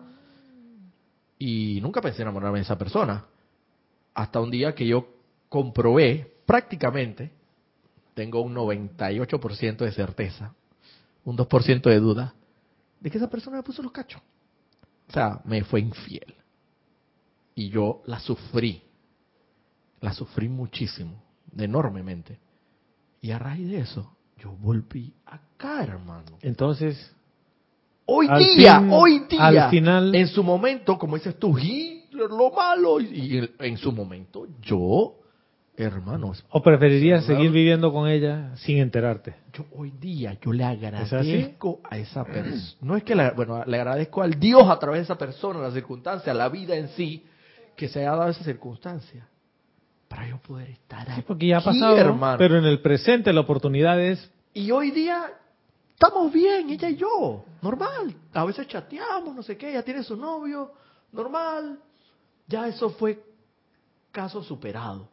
Y 1.39 1.81
nunca 1.83 2.01
pensé 2.01 2.23
enamorarme 2.23 2.59
de 2.59 2.65
esa 2.65 2.79
persona. 2.79 3.25
Hasta 4.15 4.41
un 4.41 4.51
día 4.51 4.75
que 4.75 4.87
yo 4.87 5.07
comprobé 5.49 6.35
prácticamente, 6.47 7.33
tengo 8.15 8.41
un 8.41 8.55
98% 8.55 9.77
de 9.79 9.93
certeza, 9.93 10.55
un 11.25 11.37
2% 11.37 11.83
de 11.83 11.99
duda, 11.99 12.35
de 13.01 13.11
que 13.11 13.19
esa 13.19 13.29
persona 13.31 13.57
me 13.57 13.63
puso 13.63 13.83
los 13.83 13.93
cachos. 13.93 14.21
O 15.09 15.13
sea, 15.13 15.41
me 15.45 15.65
fue 15.65 15.81
infiel. 15.81 16.35
Y 17.55 17.69
yo 17.69 18.03
la 18.07 18.19
sufrí. 18.21 18.83
La 20.01 20.13
sufrí 20.13 20.49
muchísimo, 20.49 21.23
enormemente. 21.57 22.39
Y 23.21 23.31
a 23.31 23.39
raíz 23.39 23.69
de 23.69 23.81
eso, 23.81 24.17
yo 24.43 24.53
volví 24.61 25.13
acá, 25.25 25.85
hermano. 25.85 26.39
Entonces, 26.41 27.15
Hoy 28.05 28.27
día, 28.57 28.81
fin- 28.81 28.91
hoy 28.93 29.19
día, 29.29 29.47
al 29.67 29.71
final- 29.71 30.15
en 30.15 30.27
su 30.27 30.43
momento, 30.43 30.99
como 30.99 31.17
dices 31.17 31.39
tú, 31.39 31.57
Hitler, 31.57 32.29
lo 32.29 32.51
malo, 32.51 33.01
y, 33.01 33.39
y 33.39 33.51
en, 33.61 33.77
su 33.79 33.93
momento, 33.93 34.49
yo, 34.61 35.15
hermanos, 35.77 36.45
¿o 36.51 36.61
preferirías 36.61 37.25
seguir 37.25 37.53
viviendo 37.53 37.93
con 37.93 38.09
ella 38.09 38.51
sin 38.57 38.79
enterarte? 38.79 39.37
yo 39.53 39.67
hoy 39.77 39.93
día, 39.93 40.37
yo 40.43 40.53
le 40.53 40.65
agradezco 40.65 41.81
a 41.89 41.97
esa 41.99 42.25
persona, 42.25 42.79
no 42.81 42.97
es 42.97 43.05
que, 43.05 43.15
le, 43.15 43.31
bueno, 43.31 43.65
le 43.65 43.77
agradezco 43.77 44.23
al 44.23 44.39
Dios 44.41 44.69
a 44.69 44.79
través 44.81 44.99
de 45.01 45.05
esa 45.05 45.17
persona, 45.17 45.61
la 45.61 45.71
circunstancia, 45.71 46.35
la 46.35 46.49
vida 46.49 46.75
en 46.75 46.89
sí, 46.89 47.25
que 47.77 47.89
se 47.89 48.01
haya 48.01 48.17
dado 48.17 48.31
esa 48.31 48.43
circunstancia, 48.45 49.29
para 50.15 50.29
yo 50.29 50.37
poder 50.39 50.69
estar 50.69 51.07
Sí, 51.07 51.13
aquí, 51.13 51.23
porque 51.23 51.47
ya 51.47 51.57
ha 51.59 51.61
pasado, 51.65 51.97
hermano. 51.97 52.37
pero 52.37 52.59
en 52.59 52.67
el 52.67 52.81
presente 52.83 53.33
la 53.33 53.41
oportunidad 53.41 53.99
es 53.99 54.31
Y 54.53 54.71
hoy 54.71 54.91
día 54.91 55.25
estamos 55.95 56.31
bien, 56.31 56.69
ella 56.69 56.91
y 56.91 56.97
yo, 56.97 57.45
normal. 57.63 58.15
A 58.35 58.45
veces 58.45 58.67
chateamos, 58.69 59.35
no 59.35 59.43
sé 59.43 59.57
qué, 59.57 59.71
ella 59.71 59.83
tiene 59.83 60.03
su 60.03 60.15
novio, 60.15 60.73
normal. 61.13 61.79
Ya 62.47 62.69
eso 62.69 62.91
fue 62.91 63.19
caso 64.11 64.43
superado. 64.43 65.09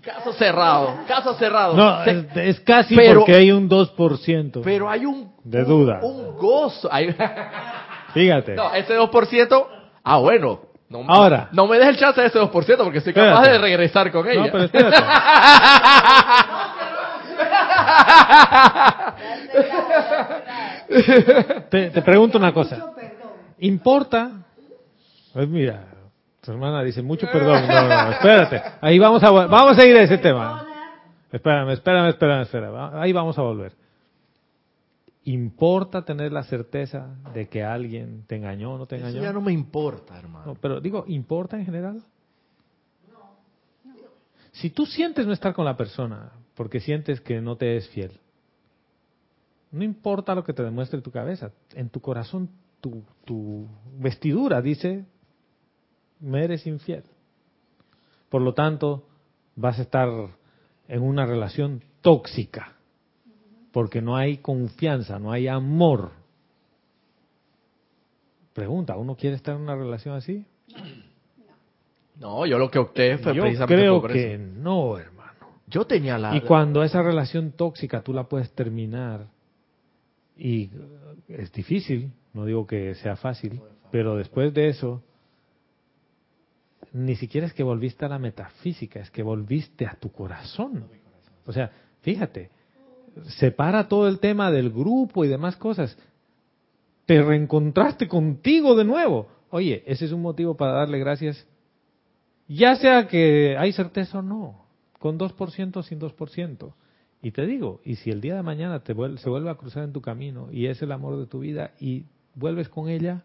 Caso 0.00 0.32
cerrado, 0.32 0.96
caso 1.06 1.34
cerrado. 1.34 1.74
No, 1.76 2.02
es, 2.02 2.26
es 2.34 2.60
casi 2.60 2.96
pero- 2.96 3.20
porque 3.20 3.36
hay 3.36 3.52
un 3.52 3.68
2%. 3.68 4.60
pero 4.64 4.90
hay 4.90 5.06
un, 5.06 5.32
De 5.44 5.60
un- 5.62 5.68
duda. 5.68 6.00
un 6.02 6.36
gozo. 6.36 6.88
Hay- 6.92 7.14
Fíjate. 8.12 8.54
no, 8.56 8.74
ese 8.74 8.96
2%, 8.98 9.66
ah, 10.02 10.18
bueno. 10.18 10.71
No, 10.92 11.04
Ahora. 11.08 11.48
No 11.52 11.66
me 11.66 11.78
des 11.78 11.88
el 11.88 11.96
chance 11.96 12.20
de 12.20 12.26
ese 12.26 12.38
2% 12.38 12.50
porque 12.84 13.00
soy 13.00 13.14
capaz 13.14 13.30
Espérate. 13.42 13.50
de 13.52 13.58
regresar 13.58 14.12
con 14.12 14.28
ella. 14.28 14.44
No, 14.46 14.52
pero 14.52 14.64
espérate. 14.64 14.96
Te, 21.70 21.90
te 21.90 22.02
pregunto 22.02 22.38
una 22.38 22.52
cosa. 22.52 22.92
¿Importa? 23.58 24.30
Pues 25.32 25.48
mira, 25.48 25.84
tu 26.42 26.50
hermana 26.52 26.82
dice 26.82 27.02
mucho 27.02 27.26
perdón. 27.32 27.66
No, 27.66 27.82
no, 27.82 28.04
no, 28.04 28.10
espérate. 28.12 28.62
Ahí 28.80 28.98
vamos 28.98 29.22
a 29.22 29.30
vamos 29.30 29.78
a 29.78 29.86
ir 29.86 29.96
a 29.96 30.02
ese 30.02 30.18
tema. 30.18 30.66
Espérame, 31.30 31.70
espérame, 31.72 32.08
espérame, 32.08 32.42
espérame. 32.42 32.94
Ahí 33.00 33.12
vamos 33.12 33.38
a 33.38 33.42
volver. 33.42 33.72
¿Importa 35.24 36.04
tener 36.04 36.32
la 36.32 36.42
certeza 36.42 37.16
de 37.32 37.48
que 37.48 37.62
alguien 37.62 38.24
te 38.26 38.36
engañó 38.36 38.74
o 38.74 38.78
no 38.78 38.86
te 38.86 38.96
Eso 38.96 39.06
engañó? 39.06 39.22
ya 39.22 39.32
no 39.32 39.40
me 39.40 39.52
importa, 39.52 40.18
hermano. 40.18 40.46
No, 40.46 40.54
pero 40.56 40.80
digo, 40.80 41.04
¿importa 41.06 41.56
en 41.56 41.64
general? 41.64 42.02
Si 44.52 44.70
tú 44.70 44.84
sientes 44.84 45.26
no 45.26 45.32
estar 45.32 45.54
con 45.54 45.64
la 45.64 45.76
persona 45.76 46.32
porque 46.54 46.80
sientes 46.80 47.20
que 47.20 47.40
no 47.40 47.56
te 47.56 47.76
es 47.76 47.88
fiel, 47.88 48.12
no 49.70 49.82
importa 49.84 50.34
lo 50.34 50.44
que 50.44 50.52
te 50.52 50.62
demuestre 50.62 51.00
tu 51.00 51.10
cabeza, 51.10 51.52
en 51.74 51.88
tu 51.88 52.00
corazón, 52.00 52.50
tu, 52.80 53.02
tu 53.24 53.66
vestidura 53.98 54.60
dice, 54.60 55.06
me 56.20 56.44
eres 56.44 56.66
infiel. 56.66 57.04
Por 58.28 58.42
lo 58.42 58.54
tanto, 58.54 59.06
vas 59.56 59.78
a 59.78 59.82
estar 59.82 60.08
en 60.88 61.02
una 61.02 61.24
relación 61.24 61.82
tóxica, 62.02 62.76
porque 63.72 64.02
no 64.02 64.16
hay 64.16 64.38
confianza, 64.38 65.18
no 65.18 65.32
hay 65.32 65.48
amor. 65.48 66.10
Pregunta, 68.52 68.96
¿uno 68.96 69.16
quiere 69.16 69.36
estar 69.36 69.56
en 69.56 69.62
una 69.62 69.74
relación 69.74 70.14
así? 70.14 70.44
No, 72.16 72.44
yo 72.46 72.58
lo 72.58 72.70
que 72.70 72.78
opté 72.78 73.18
fue 73.18 73.34
Yo 73.34 73.42
precisamente 73.42 73.82
creo 73.82 74.00
por 74.00 74.12
que 74.12 74.34
eso. 74.34 74.44
no, 74.58 74.98
hermano. 74.98 75.32
Yo 75.66 75.86
tenía 75.86 76.18
la... 76.18 76.36
Y 76.36 76.42
cuando 76.42 76.82
esa 76.84 77.02
relación 77.02 77.52
tóxica 77.52 78.02
tú 78.02 78.12
la 78.12 78.24
puedes 78.24 78.52
terminar, 78.52 79.26
y 80.36 80.64
eh, 80.64 80.70
es 81.28 81.50
difícil, 81.52 82.12
no 82.34 82.44
digo 82.44 82.66
que 82.66 82.94
sea 82.96 83.16
fácil, 83.16 83.60
pero 83.90 84.16
después 84.16 84.52
de 84.52 84.68
eso, 84.68 85.02
ni 86.92 87.16
siquiera 87.16 87.46
es 87.46 87.54
que 87.54 87.62
volviste 87.62 88.04
a 88.04 88.08
la 88.08 88.18
metafísica, 88.18 89.00
es 89.00 89.10
que 89.10 89.22
volviste 89.22 89.86
a 89.86 89.94
tu 89.94 90.12
corazón. 90.12 90.86
O 91.46 91.52
sea, 91.52 91.70
fíjate, 92.02 92.50
separa 93.38 93.88
todo 93.88 94.08
el 94.08 94.18
tema 94.18 94.50
del 94.50 94.70
grupo 94.70 95.24
y 95.24 95.28
demás 95.28 95.56
cosas. 95.56 95.96
Te 97.06 97.22
reencontraste 97.22 98.08
contigo 98.08 98.74
de 98.74 98.84
nuevo. 98.84 99.28
Oye, 99.50 99.82
ese 99.86 100.06
es 100.06 100.12
un 100.12 100.22
motivo 100.22 100.56
para 100.56 100.72
darle 100.72 100.98
gracias, 100.98 101.46
ya 102.48 102.76
sea 102.76 103.06
que 103.06 103.56
hay 103.58 103.72
certeza 103.72 104.18
o 104.18 104.22
no, 104.22 104.64
con 104.98 105.18
2% 105.18 105.76
o 105.76 105.82
sin 105.82 106.00
2%. 106.00 106.72
Y 107.22 107.30
te 107.30 107.46
digo, 107.46 107.80
y 107.84 107.96
si 107.96 108.10
el 108.10 108.20
día 108.20 108.34
de 108.34 108.42
mañana 108.42 108.80
te 108.80 108.94
se 109.18 109.28
vuelve 109.30 109.50
a 109.50 109.54
cruzar 109.54 109.84
en 109.84 109.92
tu 109.92 110.00
camino 110.00 110.48
y 110.50 110.66
es 110.66 110.82
el 110.82 110.90
amor 110.90 111.18
de 111.18 111.26
tu 111.26 111.40
vida 111.40 111.72
y 111.78 112.04
vuelves 112.34 112.68
con 112.68 112.88
ella, 112.88 113.22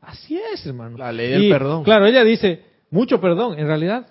así 0.00 0.40
es, 0.52 0.64
hermano. 0.66 0.96
La 0.96 1.12
ley 1.12 1.30
del 1.30 1.44
Y, 1.44 1.50
perdón. 1.50 1.84
Claro, 1.84 2.06
ella 2.06 2.24
dice, 2.24 2.64
mucho 2.90 3.20
perdón. 3.20 3.58
En 3.58 3.66
realidad, 3.66 4.06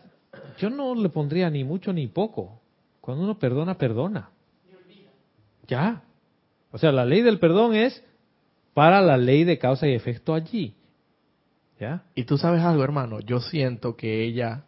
yo 0.60 0.70
no 0.70 0.94
le 0.96 1.10
pondría 1.10 1.50
ni 1.50 1.64
mucho 1.64 1.94
ni 1.94 2.08
poco. 2.08 2.62
Cuando 3.02 3.24
uno 3.24 3.40
perdona, 3.40 3.78
perdona. 3.78 4.30
Ya. 5.68 6.04
O 6.72 6.78
sea, 6.78 6.92
la 6.92 7.06
ley 7.06 7.22
del 7.22 7.40
perdón 7.40 7.76
es 7.76 8.04
para 8.74 9.02
la 9.02 9.18
ley 9.18 9.44
de 9.44 9.58
causa 9.58 9.88
y 9.88 9.94
efecto 9.94 10.34
allí. 10.34 10.76
¿Ya? 11.80 12.04
Y 12.16 12.24
tú 12.24 12.38
sabes 12.38 12.62
algo, 12.62 12.84
hermano, 12.84 13.20
yo 13.20 13.40
siento 13.42 13.96
que 13.98 14.24
ella, 14.24 14.64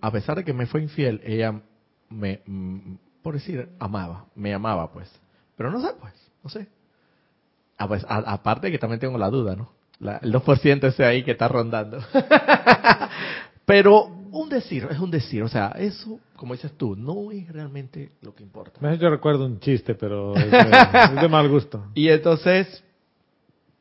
a 0.00 0.10
pesar 0.12 0.36
de 0.36 0.44
que 0.44 0.52
me 0.52 0.66
fue 0.66 0.82
infiel, 0.82 1.20
ella 1.24 1.60
me, 2.08 2.40
mm, 2.46 2.94
por 3.22 3.34
decir, 3.34 3.68
amaba, 3.80 4.26
me 4.34 4.54
amaba, 4.54 4.92
pues. 4.92 5.10
Pero 5.56 5.70
no 5.70 5.80
sé, 5.80 5.88
pues, 6.00 6.14
no 6.44 6.50
sé. 6.50 6.68
Ah, 7.78 7.88
pues, 7.88 8.04
a- 8.04 8.32
aparte 8.32 8.70
que 8.70 8.78
también 8.78 9.00
tengo 9.00 9.18
la 9.18 9.30
duda, 9.30 9.56
¿no? 9.56 9.72
La- 9.98 10.18
el 10.18 10.30
2% 10.32 10.86
ese 10.86 11.04
ahí 11.04 11.24
que 11.24 11.32
está 11.32 11.48
rondando. 11.48 11.98
Pero 13.66 14.08
un 14.32 14.48
decir, 14.48 14.88
es 14.90 14.98
un 14.98 15.10
decir, 15.10 15.42
o 15.42 15.48
sea, 15.48 15.68
eso, 15.78 16.18
como 16.36 16.54
dices 16.54 16.72
tú, 16.76 16.96
no 16.96 17.30
es 17.30 17.48
realmente 17.52 18.12
lo 18.22 18.34
que 18.34 18.42
importa. 18.42 18.80
Yo 18.96 19.10
recuerdo 19.10 19.46
un 19.46 19.60
chiste, 19.60 19.94
pero 19.94 20.34
es 20.34 20.50
de, 20.50 20.58
es 21.16 21.20
de 21.20 21.28
mal 21.28 21.48
gusto. 21.48 21.86
Y 21.94 22.08
entonces, 22.08 22.82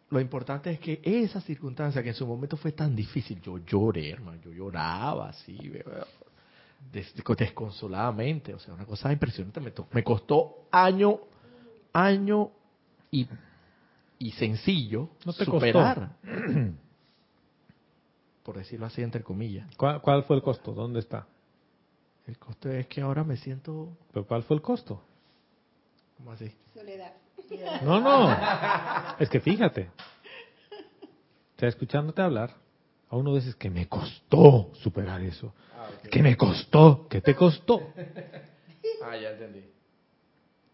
lo 0.10 0.20
importante 0.20 0.70
es 0.72 0.80
que 0.80 1.00
esa 1.04 1.40
circunstancia 1.42 2.04
que 2.04 2.10
en 2.10 2.16
su 2.16 2.28
momento 2.28 2.58
fue 2.58 2.74
tan 2.74 2.96
difícil, 2.96 3.42
yo 3.42 3.58
lloré, 3.60 4.10
hermano, 4.12 4.40
yo 4.44 4.52
lloraba 4.52 5.30
así, 5.30 5.58
des- 6.92 7.14
desconsoladamente, 7.38 8.54
o 8.54 8.60
sea, 8.60 8.74
una 8.74 8.86
cosa 8.86 9.12
impresionante, 9.12 9.62
me 9.92 10.04
costó 10.04 10.68
año, 10.72 11.20
año 11.94 12.50
y, 13.10 13.28
y 14.20 14.32
sencillo 14.32 15.10
No 15.26 15.34
te 15.34 15.46
superar. 15.46 16.18
Por 18.52 18.58
decirlo 18.58 18.86
así, 18.86 19.02
entre 19.02 19.24
comillas. 19.24 19.66
¿Cuál, 19.78 20.02
cuál 20.02 20.24
fue 20.26 20.36
el 20.36 20.42
costo? 20.42 20.74
¿Dónde 20.74 21.00
está? 21.00 21.26
El 22.28 22.38
costo 22.38 22.70
es 22.70 22.86
que 22.88 23.00
ahora 23.00 23.24
me 23.24 23.38
siento, 23.38 23.96
¿Pero 24.12 24.28
cuál 24.28 24.44
fue 24.44 24.58
el 24.58 24.62
costo? 24.62 25.02
¿cómo 26.18 26.34
así? 26.34 26.54
Soledad. 26.74 27.14
No, 27.82 28.02
no. 28.02 28.30
Es 29.20 29.30
que 29.30 29.40
fíjate. 29.40 29.90
O 31.56 31.60
sea, 31.60 31.70
escuchándote 31.70 32.22
hablar, 32.22 32.54
a 33.10 33.16
uno 33.16 33.32
veces 33.32 33.56
que 33.56 33.70
me 33.70 33.88
costó 33.88 34.72
superar 34.74 35.22
eso. 35.22 35.54
Que 36.12 36.22
me 36.22 36.36
costó. 36.36 37.08
¿Qué 37.08 37.22
te 37.22 37.34
costó? 37.34 37.94
Ah, 39.02 39.16
ya 39.16 39.30
entendí. 39.30 39.64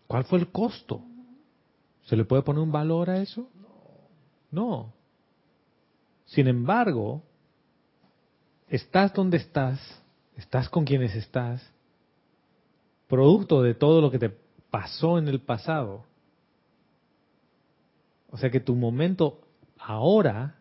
¿Cuál 0.08 0.24
fue 0.24 0.40
el 0.40 0.48
costo? 0.52 1.04
¿Se 2.06 2.16
le 2.16 2.26
puede 2.26 2.42
poner 2.42 2.64
un 2.64 2.72
valor 2.72 3.12
a 3.12 3.22
eso? 3.22 3.48
No. 4.50 4.92
Sin 6.26 6.48
embargo, 6.48 7.22
estás 8.70 9.14
donde 9.14 9.38
estás, 9.38 9.80
estás 10.36 10.70
con 10.70 10.86
quienes 10.86 11.16
estás, 11.16 11.62
producto 13.08 13.62
de 13.62 13.74
todo 13.74 14.02
lo 14.02 14.12
que 14.12 14.20
te 14.20 14.30
pasó 14.70 15.18
en 15.18 15.28
el 15.28 15.40
pasado. 15.40 16.04
O 18.30 18.38
sea 18.38 18.50
que 18.50 18.60
tu 18.60 18.76
momento 18.76 19.40
ahora 19.80 20.56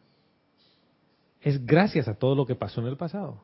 es 1.40 1.64
gracias 1.66 2.06
a 2.08 2.14
todo 2.14 2.34
lo 2.34 2.46
que 2.46 2.54
pasó 2.54 2.80
en 2.80 2.86
el 2.86 2.96
pasado. 2.96 3.42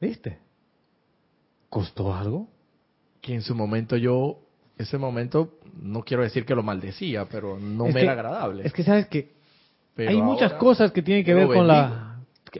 ¿Viste? 0.00 0.38
¿Costó 1.68 2.14
algo? 2.14 2.48
que 3.20 3.34
en 3.34 3.42
su 3.42 3.54
momento 3.54 3.96
yo, 3.96 4.38
ese 4.78 4.96
momento, 4.96 5.58
no 5.82 6.02
quiero 6.02 6.22
decir 6.22 6.46
que 6.46 6.54
lo 6.54 6.62
maldecía, 6.62 7.26
pero 7.26 7.58
no 7.58 7.86
Es 7.86 7.94
me 7.94 8.00
que- 8.00 8.04
era 8.04 8.12
agradable. 8.12 8.64
Es 8.64 8.72
que 8.72 8.84
sabes 8.84 9.08
que 9.08 9.32
Pero 9.96 10.10
hay 10.10 10.22
muchas 10.22 10.54
cosas 10.54 10.92
que 10.92 11.02
tienen 11.02 11.24
que 11.24 11.34
ver 11.34 11.46
con 11.48 11.56
bendigo. 11.56 11.66
la 11.72 12.07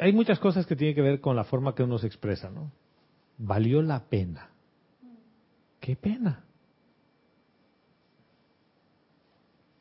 hay 0.01 0.13
muchas 0.13 0.39
cosas 0.39 0.67
que 0.67 0.77
tienen 0.77 0.95
que 0.95 1.03
ver 1.03 1.21
con 1.21 1.37
la 1.37 1.45
forma 1.45 1.75
que 1.75 1.83
uno 1.83 1.99
se 1.99 2.07
expresa, 2.07 2.51
¿no? 2.51 2.71
Valió 3.39 3.83
la 3.83 4.05
pena. 4.09 4.51
¿Qué 5.81 5.97
pena? 5.97 6.45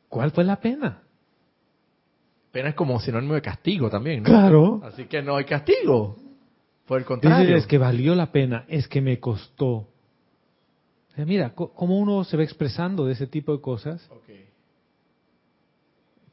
¿Cuál 0.08 0.30
fue 0.30 0.44
la 0.44 0.56
pena? 0.60 1.02
Pena 2.52 2.70
es 2.70 2.74
como 2.74 2.98
sinónimo 3.00 3.34
de 3.34 3.42
castigo 3.42 3.90
también, 3.90 4.22
¿no? 4.22 4.28
Claro. 4.28 4.80
Así 4.84 5.04
que 5.06 5.22
no 5.22 5.36
hay 5.36 5.44
castigo. 5.44 6.16
Por 6.86 6.98
el 6.98 7.04
Dices, 7.04 7.06
contrario. 7.06 7.56
es 7.56 7.66
que 7.66 7.76
valió 7.76 8.14
la 8.14 8.32
pena, 8.32 8.64
es 8.68 8.88
que 8.88 9.02
me 9.02 9.20
costó. 9.20 9.68
O 9.68 9.86
sea, 11.14 11.26
mira, 11.26 11.50
cómo 11.54 11.98
uno 11.98 12.24
se 12.24 12.36
va 12.38 12.42
expresando 12.44 13.04
de 13.04 13.12
ese 13.12 13.26
tipo 13.26 13.52
de 13.52 13.60
cosas, 13.60 14.08
Ok. 14.10 14.30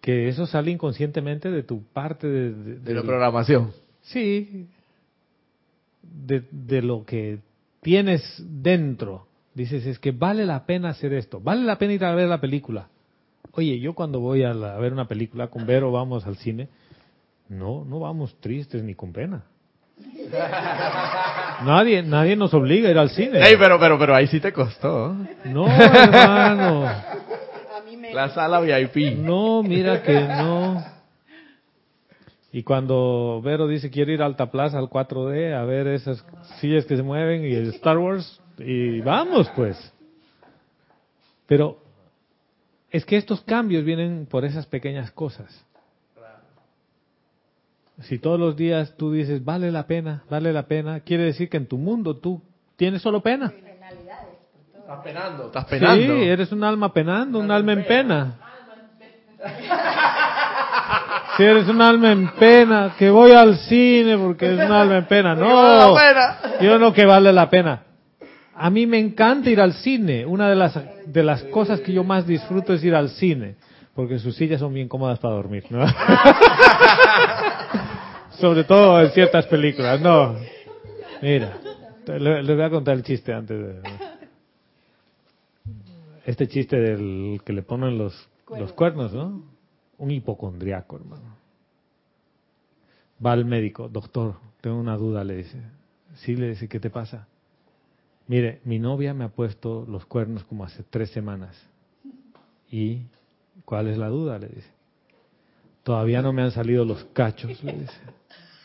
Que 0.05 0.27
eso 0.29 0.45
sale 0.45 0.69
inconscientemente 0.69 1.49
de 1.49 1.63
tu 1.63 1.81
parte 1.81 2.27
de, 2.27 2.53
de- 2.53 2.75
De 2.75 2.93
la 2.93 2.99
del- 2.99 3.07
programación. 3.09 3.71
Sí, 4.03 4.67
de, 6.03 6.43
de 6.51 6.81
lo 6.83 7.03
que 7.05 7.39
tienes 7.81 8.21
dentro. 8.61 9.25
Dices, 9.55 9.83
es 9.87 9.97
que 9.97 10.11
vale 10.11 10.45
la 10.45 10.67
pena 10.67 10.89
hacer 10.89 11.11
esto, 11.13 11.39
vale 11.39 11.63
la 11.63 11.79
pena 11.79 11.93
ir 11.93 12.05
a 12.05 12.13
ver 12.13 12.27
la 12.27 12.39
película. 12.39 12.87
Oye, 13.53 13.79
yo 13.79 13.93
cuando 13.95 14.19
voy 14.19 14.43
a, 14.43 14.53
la- 14.53 14.75
a 14.75 14.77
ver 14.77 14.93
una 14.93 15.07
película 15.07 15.47
con 15.47 15.65
Vero, 15.65 15.91
vamos 15.91 16.27
al 16.27 16.35
cine, 16.37 16.67
no, 17.49 17.83
no 17.83 17.99
vamos 17.99 18.35
tristes 18.39 18.83
ni 18.83 18.93
con 18.93 19.11
pena. 19.11 19.43
Nadie, 21.65 22.03
nadie 22.03 22.35
nos 22.35 22.53
obliga 22.53 22.89
a 22.89 22.91
ir 22.91 22.97
al 22.97 23.09
cine. 23.09 23.39
Ey, 23.41 23.55
pero, 23.57 23.79
pero, 23.79 23.97
pero 23.97 24.13
ahí 24.13 24.27
sí 24.27 24.39
te 24.39 24.51
costó. 24.53 25.15
No, 25.45 25.67
hermano. 25.67 26.91
La 28.15 28.29
sala 28.29 28.61
VIP. 28.61 29.17
No, 29.17 29.61
mira 29.61 30.01
que 30.01 30.21
no. 30.21 30.81
Y 32.53 32.63
cuando 32.63 33.41
Vero 33.43 33.67
dice 33.67 33.89
quiero 33.89 34.13
ir 34.13 34.21
a 34.21 34.25
Alta 34.25 34.49
Plaza 34.49 34.79
al 34.79 34.89
4D 34.89 35.53
a 35.53 35.65
ver 35.65 35.87
esas 35.87 36.25
sillas 36.61 36.85
que 36.85 36.95
se 36.95 37.03
mueven 37.03 37.43
y 37.43 37.53
el 37.53 37.67
Star 37.71 37.97
Wars, 37.97 38.41
y 38.57 39.01
vamos 39.01 39.51
pues. 39.53 39.93
Pero 41.45 41.77
es 42.89 43.03
que 43.03 43.17
estos 43.17 43.41
cambios 43.41 43.83
vienen 43.83 44.27
por 44.27 44.45
esas 44.45 44.65
pequeñas 44.65 45.11
cosas. 45.11 45.65
Si 48.03 48.17
todos 48.17 48.39
los 48.39 48.55
días 48.55 48.95
tú 48.95 49.11
dices, 49.11 49.43
vale 49.43 49.73
la 49.73 49.87
pena, 49.87 50.23
vale 50.29 50.53
la 50.53 50.67
pena, 50.67 51.01
quiere 51.01 51.25
decir 51.25 51.49
que 51.49 51.57
en 51.57 51.67
tu 51.67 51.77
mundo 51.77 52.15
tú 52.15 52.41
tienes 52.77 53.01
solo 53.01 53.21
pena. 53.21 53.53
Estás 54.85 55.03
penando, 55.03 55.45
estás 55.47 55.65
penando. 55.65 56.13
Sí, 56.15 56.23
eres 56.23 56.51
un 56.51 56.63
alma 56.63 56.93
penando, 56.93 57.39
un 57.39 57.49
alma 57.49 57.73
en 57.73 57.85
pena. 57.85 58.33
Si 61.37 61.43
eres 61.43 61.67
un 61.67 61.81
alma 61.81 62.11
en 62.11 62.27
pena, 62.35 62.93
que 62.97 63.09
voy 63.09 63.31
al 63.31 63.57
cine 63.57 64.15
porque 64.17 64.45
es 64.53 64.59
un 64.59 64.71
alma 64.71 64.97
en 64.97 65.05
pena. 65.05 65.35
No, 65.39 65.95
yo 66.61 66.77
no 66.79 66.93
que 66.93 67.05
vale 67.05 67.33
la 67.33 67.49
pena. 67.49 67.81
A 68.55 68.69
mí 68.69 68.85
me 68.85 68.99
encanta 68.99 69.49
ir 69.49 69.59
al 69.59 69.73
cine. 69.73 70.25
Una 70.25 70.47
de 70.49 70.55
las, 70.55 70.79
de 71.07 71.23
las 71.23 71.43
cosas 71.45 71.81
que 71.81 71.91
yo 71.91 72.03
más 72.03 72.25
disfruto 72.27 72.73
es 72.73 72.83
ir 72.83 72.93
al 72.95 73.09
cine. 73.09 73.55
Porque 73.95 74.19
sus 74.19 74.35
sillas 74.35 74.59
son 74.59 74.73
bien 74.73 74.87
cómodas 74.87 75.17
para 75.19 75.33
dormir. 75.33 75.65
¿no? 75.69 75.83
Sobre 78.39 78.63
todo 78.65 79.01
en 79.01 79.09
ciertas 79.11 79.45
películas. 79.47 79.99
No. 79.99 80.35
Mira, 81.21 81.53
le- 82.07 82.43
les 82.43 82.55
voy 82.55 82.65
a 82.65 82.69
contar 82.69 82.93
el 82.95 83.03
chiste 83.03 83.33
antes 83.33 83.57
de... 83.57 83.81
Este 86.25 86.47
chiste 86.47 86.77
del 86.77 87.41
que 87.45 87.53
le 87.53 87.61
ponen 87.61 87.99
los, 87.99 88.27
los 88.57 88.73
cuernos, 88.73 89.13
¿no? 89.13 89.43
Un 89.99 90.09
hipocondriaco, 90.09 90.95
hermano. 90.95 91.35
Va 93.23 93.33
al 93.33 93.45
médico, 93.45 93.87
doctor, 93.87 94.37
tengo 94.59 94.77
una 94.77 94.97
duda, 94.97 95.23
le 95.23 95.37
dice. 95.37 95.61
Sí, 96.15 96.35
le 96.35 96.49
dice, 96.49 96.67
¿qué 96.67 96.79
te 96.79 96.89
pasa? 96.89 97.27
Mire, 98.27 98.59
mi 98.63 98.79
novia 98.79 99.13
me 99.13 99.23
ha 99.23 99.29
puesto 99.29 99.85
los 99.87 100.07
cuernos 100.07 100.43
como 100.45 100.63
hace 100.63 100.83
tres 100.89 101.11
semanas. 101.11 101.55
¿Y 102.71 103.03
cuál 103.63 103.87
es 103.87 103.99
la 103.99 104.09
duda? 104.09 104.39
Le 104.39 104.47
dice. 104.47 104.71
Todavía 105.83 106.23
no 106.23 106.33
me 106.33 106.41
han 106.41 106.49
salido 106.49 106.85
los 106.85 107.03
cachos, 107.13 107.63
le 107.63 107.73
dice. 107.73 107.99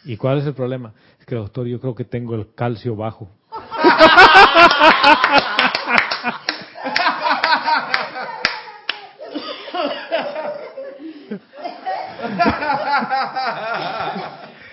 ¿Y 0.06 0.16
cuál 0.16 0.38
es 0.38 0.46
el 0.46 0.54
problema? 0.54 0.94
Es 1.18 1.26
que, 1.26 1.34
doctor, 1.34 1.66
yo 1.66 1.78
creo 1.78 1.94
que 1.94 2.04
tengo 2.04 2.34
el 2.34 2.54
calcio 2.54 2.96
bajo. 2.96 3.28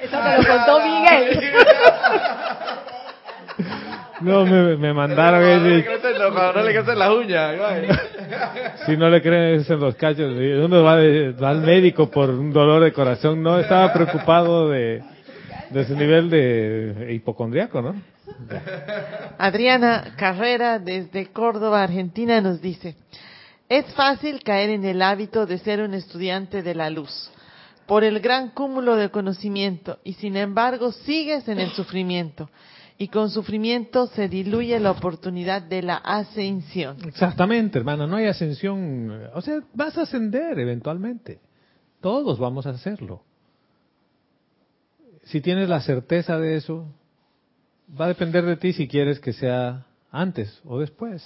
Eso 0.02 0.17
te 0.36 0.44
lo 0.44 0.56
contó 0.58 0.80
Miguel. 0.86 1.54
No, 4.22 4.46
me, 4.46 4.78
me 4.78 4.94
mandaron 4.94 5.44
ese, 5.44 5.86
No 6.56 6.64
le 6.64 6.74
crecen 6.74 6.98
las 7.00 7.10
uñas. 7.12 7.56
Si 8.86 8.98
no 8.98 9.10
le 9.10 9.22
creen 9.22 9.60
es 9.60 9.70
en 9.70 9.80
los 9.80 9.96
cachos, 9.96 10.32
uno 10.34 10.84
va, 10.84 10.98
de- 10.98 11.32
va 11.34 11.50
al 11.52 11.62
médico 11.62 12.10
por 12.10 12.30
un 12.32 12.52
dolor 12.52 12.84
de 12.84 12.92
corazón, 12.94 13.44
no 13.44 13.60
estaba 13.60 13.94
preocupado 13.94 14.70
de, 14.70 15.04
de 15.70 15.86
su 15.86 15.96
nivel 15.96 16.30
de 16.32 17.10
hipocondriaco, 17.14 17.82
¿no? 17.82 17.96
Adriana 19.38 20.16
Carrera 20.18 20.80
desde 20.80 21.28
Córdoba, 21.28 21.84
Argentina, 21.84 22.42
nos 22.42 22.60
dice, 22.60 22.96
es 23.70 23.86
fácil 23.94 24.42
caer 24.44 24.72
en 24.72 24.84
el 24.84 25.02
hábito 25.04 25.46
de 25.46 25.60
ser 25.60 25.82
un 25.82 25.94
estudiante 25.94 26.64
de 26.64 26.74
la 26.74 26.90
luz 26.90 27.32
por 27.88 28.04
el 28.04 28.20
gran 28.20 28.50
cúmulo 28.52 28.96
de 28.96 29.10
conocimiento 29.10 30.00
y 30.04 30.14
sin 30.14 30.36
embargo 30.36 30.92
sigues 30.92 31.48
en 31.48 31.60
el 31.60 31.72
sufrimiento 31.72 32.50
y 32.98 33.08
con 33.08 33.30
sufrimiento 33.30 34.08
se 34.08 34.28
diluye 34.28 34.80
la 34.80 34.92
oportunidad 34.92 35.62
de 35.62 35.84
la 35.84 35.96
ascensión. 35.98 36.98
Exactamente, 37.08 37.78
hermano, 37.78 38.08
no 38.08 38.16
hay 38.16 38.26
ascensión, 38.26 39.30
o 39.34 39.42
sea, 39.42 39.62
vas 39.74 39.98
a 39.98 40.02
ascender 40.02 40.60
eventualmente. 40.60 41.40
Todos 42.02 42.40
vamos 42.40 42.66
a 42.66 42.72
hacerlo. 42.72 43.24
Si 45.26 45.42
tienes 45.42 45.70
la 45.70 45.82
certeza 45.82 46.40
de 46.40 46.56
eso, 46.56 46.88
va 48.00 48.06
a 48.06 48.10
depender 48.10 48.46
de 48.46 48.58
ti 48.58 48.74
si 48.74 48.88
quieres 48.88 49.20
que 49.20 49.34
sea 49.34 49.86
antes 50.12 50.62
o 50.66 50.80
después. 50.80 51.24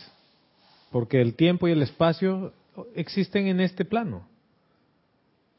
Porque 0.91 1.21
el 1.21 1.35
tiempo 1.35 1.67
y 1.67 1.71
el 1.71 1.81
espacio 1.81 2.53
existen 2.95 3.47
en 3.47 3.61
este 3.61 3.85
plano. 3.85 4.27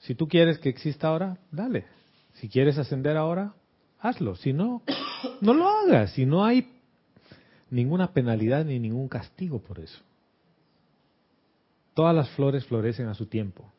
Si 0.03 0.15
tú 0.17 0.29
quieres 0.29 0.59
que 0.59 0.69
exista 0.69 1.09
ahora, 1.09 1.39
dale. 1.51 1.87
Si 2.35 2.49
quieres 2.49 2.77
ascender 2.77 3.17
ahora, 3.17 3.55
hazlo. 4.01 4.35
Si 4.35 4.53
no, 4.53 4.83
no 5.41 5.55
lo 5.55 5.69
hagas. 5.69 6.13
Si 6.13 6.27
no 6.27 6.45
hay 6.45 6.69
ninguna 7.71 8.13
penalidad 8.13 8.65
ni 8.65 8.79
ningún 8.79 9.09
castigo 9.09 9.61
por 9.61 9.79
eso. 9.79 9.99
Todas 11.95 12.15
las 12.15 12.31
flores 12.31 12.67
florecen 12.67 13.07
a 13.07 13.15
su 13.15 13.27
tiempo. 13.27 13.71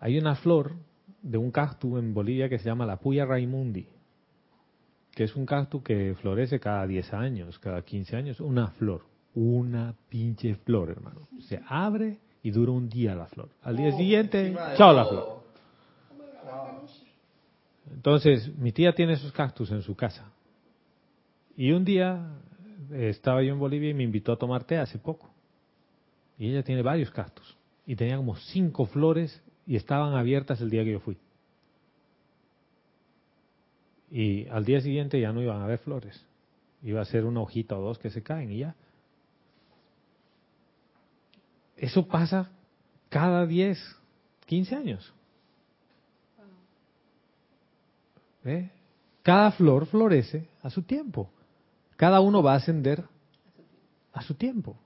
Hay 0.00 0.18
una 0.18 0.34
flor 0.34 0.74
de 1.22 1.38
un 1.38 1.50
cactus 1.50 1.98
en 1.98 2.14
Bolivia 2.14 2.48
que 2.48 2.58
se 2.58 2.64
llama 2.64 2.86
la 2.86 2.96
Puya 2.96 3.24
Raimundi, 3.24 3.86
que 5.12 5.24
es 5.24 5.36
un 5.36 5.46
cactus 5.46 5.82
que 5.82 6.16
florece 6.20 6.58
cada 6.58 6.86
10 6.86 7.12
años, 7.12 7.58
cada 7.58 7.82
15 7.82 8.16
años, 8.16 8.40
una 8.40 8.68
flor, 8.72 9.04
una 9.34 9.94
pinche 10.08 10.56
flor, 10.56 10.90
hermano. 10.90 11.28
Se 11.40 11.60
abre 11.68 12.18
y 12.42 12.50
dura 12.50 12.72
un 12.72 12.88
día 12.88 13.14
la 13.14 13.26
flor. 13.26 13.48
Al 13.62 13.76
día 13.76 13.96
siguiente, 13.96 14.56
chao 14.76 14.92
la 14.92 15.04
flor. 15.04 15.38
Entonces, 17.92 18.56
mi 18.56 18.72
tía 18.72 18.92
tiene 18.92 19.14
esos 19.14 19.32
cactus 19.32 19.70
en 19.70 19.82
su 19.82 19.96
casa. 19.96 20.30
Y 21.56 21.72
un 21.72 21.84
día 21.84 22.30
eh, 22.92 23.08
estaba 23.08 23.42
yo 23.42 23.52
en 23.52 23.58
Bolivia 23.58 23.90
y 23.90 23.94
me 23.94 24.04
invitó 24.04 24.32
a 24.32 24.36
tomar 24.36 24.64
té 24.64 24.78
hace 24.78 24.98
poco. 24.98 25.28
Y 26.38 26.50
ella 26.50 26.62
tiene 26.62 26.82
varios 26.82 27.10
cactus. 27.10 27.56
Y 27.86 27.96
tenía 27.96 28.16
como 28.16 28.36
cinco 28.36 28.86
flores 28.86 29.42
y 29.66 29.76
estaban 29.76 30.14
abiertas 30.14 30.60
el 30.60 30.70
día 30.70 30.84
que 30.84 30.92
yo 30.92 31.00
fui. 31.00 31.16
Y 34.10 34.46
al 34.48 34.64
día 34.64 34.80
siguiente 34.80 35.20
ya 35.20 35.32
no 35.32 35.42
iban 35.42 35.60
a 35.60 35.64
haber 35.64 35.78
flores. 35.78 36.24
Iba 36.82 37.00
a 37.00 37.04
ser 37.04 37.24
una 37.24 37.40
hojita 37.40 37.76
o 37.76 37.82
dos 37.82 37.98
que 37.98 38.10
se 38.10 38.22
caen 38.22 38.52
y 38.52 38.58
ya. 38.58 38.74
Eso 41.78 42.06
pasa 42.06 42.50
cada 43.08 43.46
10, 43.46 43.78
15 44.46 44.74
años. 44.74 45.14
Cada 49.22 49.50
flor 49.52 49.86
florece 49.86 50.48
a 50.62 50.70
su 50.70 50.82
tiempo. 50.82 51.30
Cada 51.96 52.20
uno 52.20 52.42
va 52.42 52.54
a 52.54 52.56
ascender 52.56 53.04
a 54.12 54.22
su 54.22 54.34
tiempo. 54.34 54.76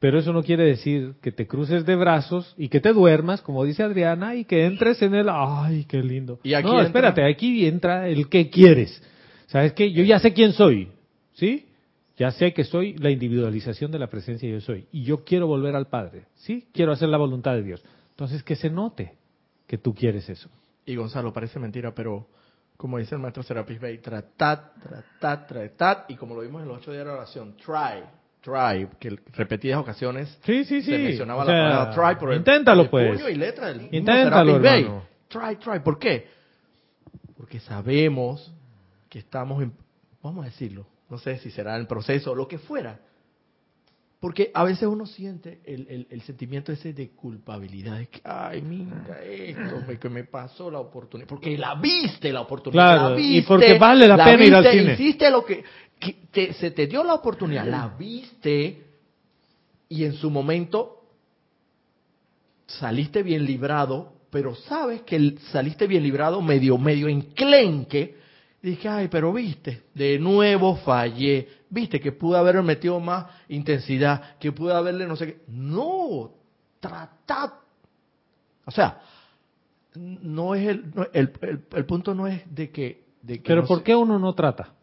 Pero 0.00 0.18
eso 0.18 0.32
no 0.32 0.42
quiere 0.42 0.64
decir 0.64 1.14
que 1.22 1.32
te 1.32 1.46
cruces 1.46 1.84
de 1.86 1.96
brazos 1.96 2.54
y 2.56 2.68
que 2.68 2.80
te 2.80 2.92
duermas, 2.92 3.40
como 3.40 3.64
dice 3.64 3.82
Adriana, 3.82 4.34
y 4.36 4.44
que 4.44 4.66
entres 4.66 5.00
en 5.02 5.14
el, 5.14 5.28
ay, 5.30 5.84
qué 5.86 6.02
lindo. 6.02 6.38
Y 6.44 6.54
aquí 6.54 6.66
no, 6.66 6.74
entra- 6.74 6.86
espérate, 6.86 7.24
aquí 7.24 7.66
entra 7.66 8.08
el 8.08 8.28
que 8.28 8.50
quieres. 8.50 9.02
¿Sabes 9.46 9.72
qué? 9.72 9.90
Yo 9.92 10.04
ya 10.04 10.18
sé 10.18 10.32
quién 10.34 10.52
soy, 10.52 10.90
¿sí? 11.32 11.64
Ya 12.18 12.32
sé 12.32 12.52
que 12.52 12.64
soy 12.64 12.94
la 12.98 13.10
individualización 13.10 13.92
de 13.92 13.98
la 14.00 14.08
presencia 14.08 14.48
yo 14.48 14.60
soy. 14.60 14.86
Y 14.90 15.04
yo 15.04 15.24
quiero 15.24 15.46
volver 15.46 15.76
al 15.76 15.86
Padre, 15.86 16.24
¿sí? 16.34 16.66
Quiero 16.72 16.92
hacer 16.92 17.08
la 17.08 17.16
voluntad 17.16 17.52
de 17.54 17.62
Dios. 17.62 17.84
Entonces, 18.10 18.42
que 18.42 18.56
se 18.56 18.70
note 18.70 19.14
que 19.68 19.78
tú 19.78 19.94
quieres 19.94 20.28
eso. 20.28 20.48
Y 20.84 20.96
Gonzalo, 20.96 21.32
parece 21.32 21.60
mentira, 21.60 21.94
pero 21.94 22.26
como 22.76 22.98
dice 22.98 23.14
el 23.14 23.20
maestro 23.20 23.42
Serapis 23.44 23.78
Bey, 23.80 23.98
tratad, 23.98 24.72
tratad, 24.82 25.46
tratad, 25.46 25.98
y 26.08 26.16
como 26.16 26.34
lo 26.34 26.40
vimos 26.40 26.62
en 26.62 26.68
los 26.68 26.78
ocho 26.78 26.90
días 26.90 27.04
de 27.04 27.10
la 27.10 27.18
oración, 27.18 27.54
try, 27.56 28.02
try, 28.40 28.88
que 28.98 29.16
repetidas 29.34 29.78
ocasiones 29.80 30.28
Sí, 30.44 30.64
sí, 30.64 30.82
sí. 30.82 30.90
se 30.90 30.98
mencionaba 30.98 31.42
O 31.42 31.46
la 31.46 31.52
sea, 31.52 31.62
palabra 31.68 31.94
try 32.14 32.20
por 32.20 32.32
el, 32.32 32.38
inténtalo, 32.38 32.82
el 32.82 32.88
pues. 32.88 33.16
puño 33.16 33.28
y 33.28 33.34
letra 33.34 33.68
del 33.68 33.82
Inténtalo, 33.94 34.60
Serapis 34.60 34.84
hermano. 34.84 35.02
Try, 35.28 35.56
try, 35.56 35.80
¿por 35.80 35.98
qué? 35.98 36.28
Porque 37.36 37.60
sabemos 37.60 38.52
que 39.08 39.18
estamos 39.20 39.62
en, 39.62 39.72
vamos 40.22 40.42
a 40.44 40.46
decirlo, 40.46 40.86
no 41.10 41.18
sé 41.18 41.38
si 41.38 41.50
será 41.50 41.76
en 41.76 41.86
proceso 41.86 42.32
o 42.32 42.34
lo 42.34 42.46
que 42.48 42.58
fuera, 42.58 43.00
porque 44.20 44.50
a 44.52 44.64
veces 44.64 44.88
uno 44.88 45.06
siente 45.06 45.60
el, 45.64 45.86
el- 45.88 46.06
el 46.10 46.22
sentimiento 46.22 46.72
ese 46.72 46.92
de 46.92 47.10
culpabilidad, 47.10 47.98
de 47.98 48.08
que, 48.08 48.20
ay, 48.24 48.60
mira 48.62 49.22
esto, 49.24 49.80
me, 49.86 49.96
que 49.98 50.08
me 50.08 50.24
pasó 50.24 50.70
la 50.70 50.80
oportunidad, 50.80 51.28
porque 51.28 51.56
la 51.56 51.76
viste 51.76 52.32
la 52.32 52.40
oportunidad, 52.40 52.96
Claro, 52.98 53.14
la 53.14 53.20
y 53.20 53.34
viste, 53.36 53.46
porque 53.48 53.78
vale 53.78 54.08
la 54.08 54.16
pena 54.24 54.44
ir 54.44 54.54
al 54.54 54.64
cine. 54.72 54.94
Hiciste 54.94 55.30
lo 55.30 55.44
que, 55.44 55.62
que 56.00 56.12
te- 56.32 56.52
se 56.54 56.72
te 56.72 56.86
dio 56.88 57.04
la 57.04 57.14
oportunidad, 57.14 57.64
la 57.66 57.88
viste 57.96 58.84
y 59.88 60.04
en 60.04 60.14
su 60.14 60.30
momento 60.30 60.96
saliste 62.66 63.22
bien 63.22 63.44
librado, 63.44 64.12
pero 64.30 64.54
sabes 64.54 65.02
que 65.02 65.16
el- 65.16 65.38
saliste 65.52 65.86
bien 65.86 66.02
librado 66.02 66.42
medio, 66.42 66.76
medio 66.76 67.08
enclenque. 67.08 68.16
Dije, 68.60 68.88
ay, 68.88 69.08
pero 69.08 69.32
viste, 69.32 69.84
de 69.94 70.18
nuevo 70.18 70.76
fallé. 70.76 71.48
Viste 71.70 72.00
que 72.00 72.10
pude 72.12 72.36
haberle 72.38 72.62
metido 72.62 72.98
más 72.98 73.26
intensidad, 73.48 74.36
que 74.38 74.50
pude 74.52 74.72
haberle 74.74 75.06
no 75.06 75.14
sé 75.16 75.26
qué. 75.26 75.40
No, 75.48 76.32
tratad. 76.80 77.52
O 78.64 78.70
sea, 78.70 79.00
no 79.94 80.54
es 80.56 80.68
el, 80.68 80.92
no- 80.94 81.06
el, 81.12 81.32
el, 81.40 81.64
el 81.72 81.86
punto 81.86 82.14
no 82.14 82.26
es 82.26 82.42
de 82.54 82.70
que... 82.70 83.04
De 83.22 83.38
que 83.38 83.48
Pero 83.48 83.62
no 83.62 83.68
¿por 83.68 83.78
se- 83.78 83.84
qué 83.84 83.94
uno 83.94 84.18
no 84.18 84.34
trata? 84.34 84.74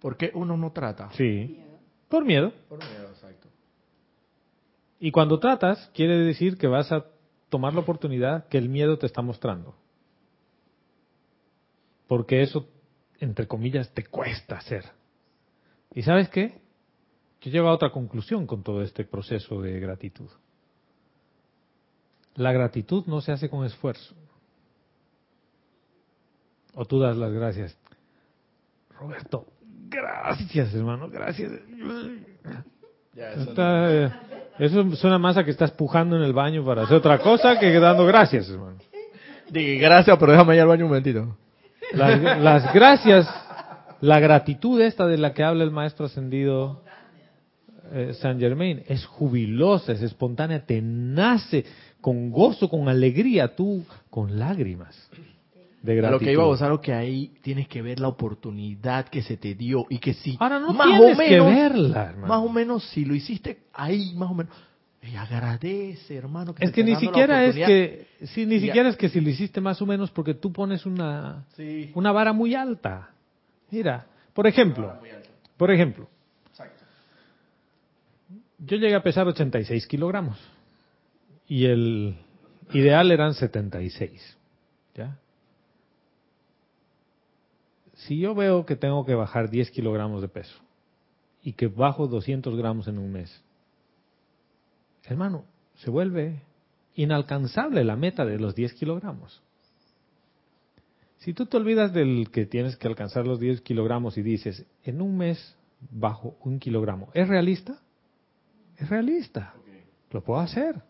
¿Por 0.00 0.16
qué 0.16 0.30
uno 0.34 0.56
no 0.56 0.72
trata? 0.72 1.10
Sí. 1.12 1.60
Por 2.08 2.24
miedo. 2.24 2.52
Por 2.68 2.78
miedo, 2.78 3.08
exacto. 3.10 3.48
Y 5.00 5.10
cuando 5.10 5.38
tratas, 5.38 5.90
quiere 5.94 6.18
decir 6.18 6.56
que 6.58 6.66
vas 6.66 6.90
a 6.92 7.04
tomar 7.48 7.74
la 7.74 7.80
oportunidad 7.80 8.46
que 8.48 8.58
el 8.58 8.68
miedo 8.68 8.98
te 8.98 9.06
está 9.06 9.22
mostrando. 9.22 9.74
Porque 12.06 12.42
eso, 12.42 12.68
entre 13.18 13.46
comillas, 13.46 13.92
te 13.92 14.04
cuesta 14.04 14.56
hacer. 14.56 14.84
¿Y 15.94 16.02
sabes 16.02 16.28
qué? 16.28 16.60
Yo 17.40 17.50
llego 17.50 17.68
a 17.68 17.72
otra 17.72 17.90
conclusión 17.90 18.46
con 18.46 18.62
todo 18.62 18.82
este 18.82 19.04
proceso 19.04 19.60
de 19.60 19.78
gratitud. 19.78 20.28
La 22.36 22.52
gratitud 22.52 23.04
no 23.06 23.20
se 23.20 23.32
hace 23.32 23.48
con 23.48 23.64
esfuerzo. 23.64 24.14
O 26.74 26.84
tú 26.84 26.98
das 26.98 27.16
las 27.16 27.32
gracias. 27.32 27.78
Roberto, 28.98 29.46
gracias 29.88 30.74
hermano, 30.74 31.08
gracias. 31.08 31.52
Está, 33.14 33.94
eh, 33.94 34.12
eso 34.58 34.90
suena 34.96 35.18
más 35.18 35.36
a 35.36 35.44
que 35.44 35.50
estás 35.50 35.70
pujando 35.70 36.16
en 36.16 36.22
el 36.22 36.32
baño 36.32 36.64
para 36.64 36.82
hacer 36.82 36.96
otra 36.96 37.18
cosa 37.18 37.58
que 37.58 37.78
dando 37.78 38.06
gracias, 38.06 38.48
hermano. 38.48 38.78
Di 39.50 39.78
gracias, 39.78 40.16
pero 40.18 40.32
déjame 40.32 40.56
ir 40.56 40.62
al 40.62 40.68
baño 40.68 40.84
un 40.84 40.90
momentito. 40.90 41.36
Las, 41.96 42.40
las 42.40 42.72
gracias, 42.74 43.28
la 44.00 44.20
gratitud 44.20 44.80
esta 44.80 45.06
de 45.06 45.18
la 45.18 45.32
que 45.32 45.42
habla 45.44 45.64
el 45.64 45.70
maestro 45.70 46.06
ascendido 46.06 46.82
eh, 47.92 48.12
Saint 48.20 48.40
Germain 48.40 48.82
es 48.88 49.04
jubilosa, 49.06 49.92
es 49.92 50.02
espontánea, 50.02 50.64
te 50.64 50.80
nace 50.82 51.64
con 52.00 52.30
gozo, 52.30 52.68
con 52.68 52.88
alegría, 52.88 53.54
tú 53.54 53.84
con 54.10 54.38
lágrimas 54.38 55.08
de 55.82 55.92
A 55.92 55.96
gratitud. 55.96 56.20
lo 56.20 56.26
que 56.26 56.32
iba 56.32 56.42
a 56.42 56.46
gozar 56.46 56.80
que 56.80 56.92
ahí 56.94 57.32
tienes 57.42 57.68
que 57.68 57.82
ver 57.82 58.00
la 58.00 58.08
oportunidad 58.08 59.06
que 59.08 59.22
se 59.22 59.36
te 59.36 59.54
dio 59.54 59.84
y 59.90 59.98
que 59.98 60.14
si 60.14 60.36
Ahora 60.40 60.58
no 60.58 60.72
más 60.72 60.86
tienes 60.86 61.14
o 61.14 61.18
que 61.20 61.30
menos, 61.30 61.46
verla, 61.54 62.04
hermano. 62.10 62.26
más 62.26 62.38
o 62.38 62.48
menos 62.48 62.84
si 62.90 63.04
lo 63.04 63.14
hiciste 63.14 63.58
ahí, 63.72 64.14
más 64.16 64.30
o 64.30 64.34
menos, 64.34 64.52
eh, 65.04 65.16
agradece, 65.18 66.16
hermano. 66.16 66.54
Que 66.54 66.64
Es 66.64 66.72
que 66.72 66.82
ni 66.82 66.96
siquiera 66.96 67.44
es 67.44 67.54
que, 67.54 68.06
sí, 68.26 68.46
ni 68.46 68.58
siquiera 68.58 68.88
es 68.88 68.96
que 68.96 69.08
si 69.10 69.20
lo 69.20 69.28
hiciste 69.28 69.60
más 69.60 69.80
o 69.82 69.86
menos 69.86 70.10
porque 70.10 70.32
tú 70.34 70.52
pones 70.52 70.86
una, 70.86 71.44
Sí. 71.56 71.90
una 71.94 72.10
vara 72.10 72.32
muy 72.32 72.54
alta. 72.54 73.10
Mira, 73.70 74.06
por 74.32 74.46
ejemplo, 74.46 74.98
por 75.56 75.70
ejemplo, 75.70 76.08
yo 78.58 78.78
llegué 78.78 78.94
a 78.94 79.02
pesar 79.02 79.26
86 79.26 79.86
kilogramos 79.86 80.38
y 81.46 81.66
el 81.66 82.16
ideal 82.72 83.10
eran 83.12 83.34
76. 83.34 84.38
¿Ya? 84.94 85.18
Si 87.94 88.18
yo 88.18 88.34
veo 88.34 88.64
que 88.64 88.76
tengo 88.76 89.04
que 89.04 89.14
bajar 89.14 89.50
10 89.50 89.70
kilogramos 89.70 90.22
de 90.22 90.28
peso 90.28 90.56
y 91.42 91.52
que 91.52 91.66
bajo 91.66 92.06
200 92.06 92.56
gramos 92.56 92.88
en 92.88 92.98
un 92.98 93.12
mes, 93.12 93.43
hermano, 95.12 95.44
se 95.76 95.90
vuelve 95.90 96.42
inalcanzable 96.94 97.84
la 97.84 97.96
meta 97.96 98.24
de 98.24 98.38
los 98.38 98.54
10 98.54 98.74
kilogramos. 98.74 99.42
Si 101.18 101.32
tú 101.32 101.46
te 101.46 101.56
olvidas 101.56 101.92
del 101.92 102.30
que 102.30 102.46
tienes 102.46 102.76
que 102.76 102.86
alcanzar 102.86 103.26
los 103.26 103.40
10 103.40 103.62
kilogramos 103.62 104.18
y 104.18 104.22
dices, 104.22 104.66
en 104.82 105.00
un 105.00 105.16
mes 105.16 105.56
bajo 105.90 106.36
un 106.42 106.58
kilogramo, 106.58 107.08
¿es 107.14 107.26
realista? 107.28 107.78
Es 108.76 108.88
realista. 108.88 109.54
Lo 110.10 110.22
puedo 110.22 110.40
hacer. 110.40 110.82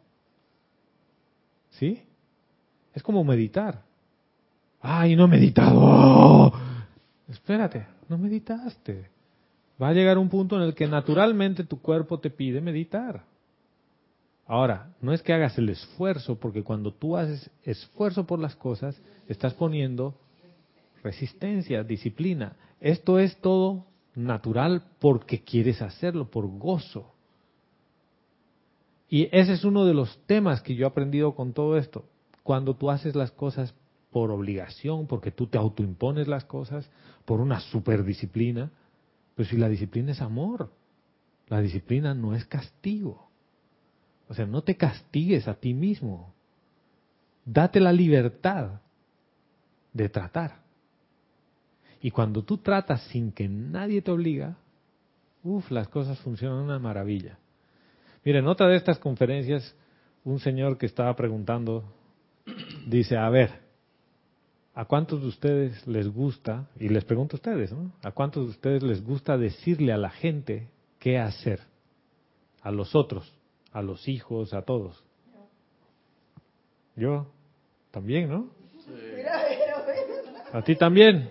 ¿Sí? 1.71 2.03
Es 2.93 3.03
como 3.03 3.25
meditar. 3.25 3.83
Ay, 4.81 5.17
no 5.17 5.25
he 5.25 5.29
meditado. 5.29 5.81
¡Oh! 5.81 6.53
Espérate, 7.29 7.87
no 8.09 8.19
meditaste. 8.19 9.09
Va 9.81 9.89
a 9.89 9.93
llegar 9.93 10.19
un 10.19 10.29
punto 10.29 10.57
en 10.57 10.63
el 10.63 10.75
que 10.75 10.87
naturalmente 10.87 11.65
tu 11.65 11.81
cuerpo 11.81 12.21
te 12.21 12.31
pide 12.31 12.61
meditar. 12.61 13.25
Ahora, 14.47 14.95
no 15.01 15.13
es 15.13 15.23
que 15.23 15.33
hagas 15.33 15.57
el 15.59 15.71
esfuerzo, 15.71 16.39
porque 16.39 16.63
cuando 16.63 16.93
tú 16.93 17.17
haces 17.17 17.51
esfuerzo 17.63 18.27
por 18.27 18.39
las 18.39 18.55
cosas, 18.57 19.01
estás 19.27 19.55
poniendo 19.55 20.15
resistencia, 21.03 21.83
disciplina. 21.83 22.57
Esto 22.81 23.19
es 23.19 23.37
todo 23.39 23.87
natural 24.15 24.83
porque 24.99 25.43
quieres 25.43 25.81
hacerlo, 25.81 26.31
por 26.31 26.47
gozo. 26.47 27.13
Y 29.09 29.29
ese 29.33 29.55
es 29.55 29.65
uno 29.65 29.85
de 29.85 29.95
los 29.95 30.19
temas 30.27 30.61
que 30.61 30.75
yo 30.75 30.87
he 30.87 30.89
aprendido 30.89 31.35
con 31.35 31.53
todo 31.53 31.79
esto. 31.79 32.05
Cuando 32.43 32.75
tú 32.75 32.91
haces 32.91 33.15
las 33.15 33.31
cosas 33.31 33.75
por 34.11 34.31
obligación, 34.31 35.07
porque 35.07 35.31
tú 35.31 35.47
te 35.47 35.59
autoimpones 35.59 36.29
las 36.29 36.45
cosas, 36.45 36.91
por 37.25 37.41
una 37.41 37.61
superdisciplina, 37.61 38.71
pues 39.35 39.49
si 39.49 39.57
la 39.57 39.69
disciplina 39.69 40.13
es 40.13 40.21
amor, 40.21 40.71
la 41.49 41.61
disciplina 41.61 42.15
no 42.15 42.35
es 42.35 42.45
castigo. 42.45 43.29
O 44.29 44.35
sea, 44.35 44.47
no 44.47 44.63
te 44.63 44.77
castigues 44.77 45.49
a 45.49 45.55
ti 45.55 45.75
mismo. 45.75 46.33
Date 47.45 47.81
la 47.81 47.93
libertad 47.93 48.81
de 49.93 50.09
tratar. 50.09 50.63
Y 52.01 52.11
cuando 52.11 52.43
tú 52.43 52.59
tratas 52.59 53.03
sin 53.09 53.33
que 53.33 53.49
nadie 53.49 54.03
te 54.03 54.11
obliga, 54.11 54.57
uff, 55.43 55.71
las 55.71 55.89
cosas 55.89 56.19
funcionan 56.21 56.59
una 56.59 56.79
maravilla. 56.79 57.39
Mira, 58.25 58.39
en 58.39 58.47
otra 58.47 58.69
de 58.69 58.77
estas 58.77 58.99
conferencias, 58.99 59.75
un 60.25 60.39
señor 60.39 60.79
que 60.79 60.87
estaba 60.87 61.15
preguntando, 61.15 61.85
dice, 62.87 63.17
a 63.17 63.29
ver, 63.29 63.51
¿a 64.75 64.87
cuántos 64.87 65.21
de 65.21 65.29
ustedes 65.29 65.87
les 65.87 66.09
gusta, 66.09 66.67
y 66.81 66.89
les 66.89 67.05
pregunto 67.05 67.37
a 67.37 67.39
ustedes, 67.39 67.73
¿no? 67.73 67.93
¿A 68.03 68.11
cuántos 68.11 68.45
de 68.45 68.51
ustedes 68.51 68.83
les 68.83 69.05
gusta 69.05 69.37
decirle 69.37 69.93
a 69.93 69.99
la 69.99 70.11
gente 70.11 70.69
qué 70.99 71.19
hacer? 71.19 71.61
A 72.63 72.71
los 72.71 72.95
otros, 72.95 73.31
a 73.75 73.83
los 73.83 74.09
hijos, 74.09 74.55
a 74.55 74.63
todos. 74.63 75.03
Yo 76.97 77.27
también, 77.91 78.31
¿no? 78.31 78.49
A 80.53 80.63
ti 80.63 80.77
también. 80.77 81.29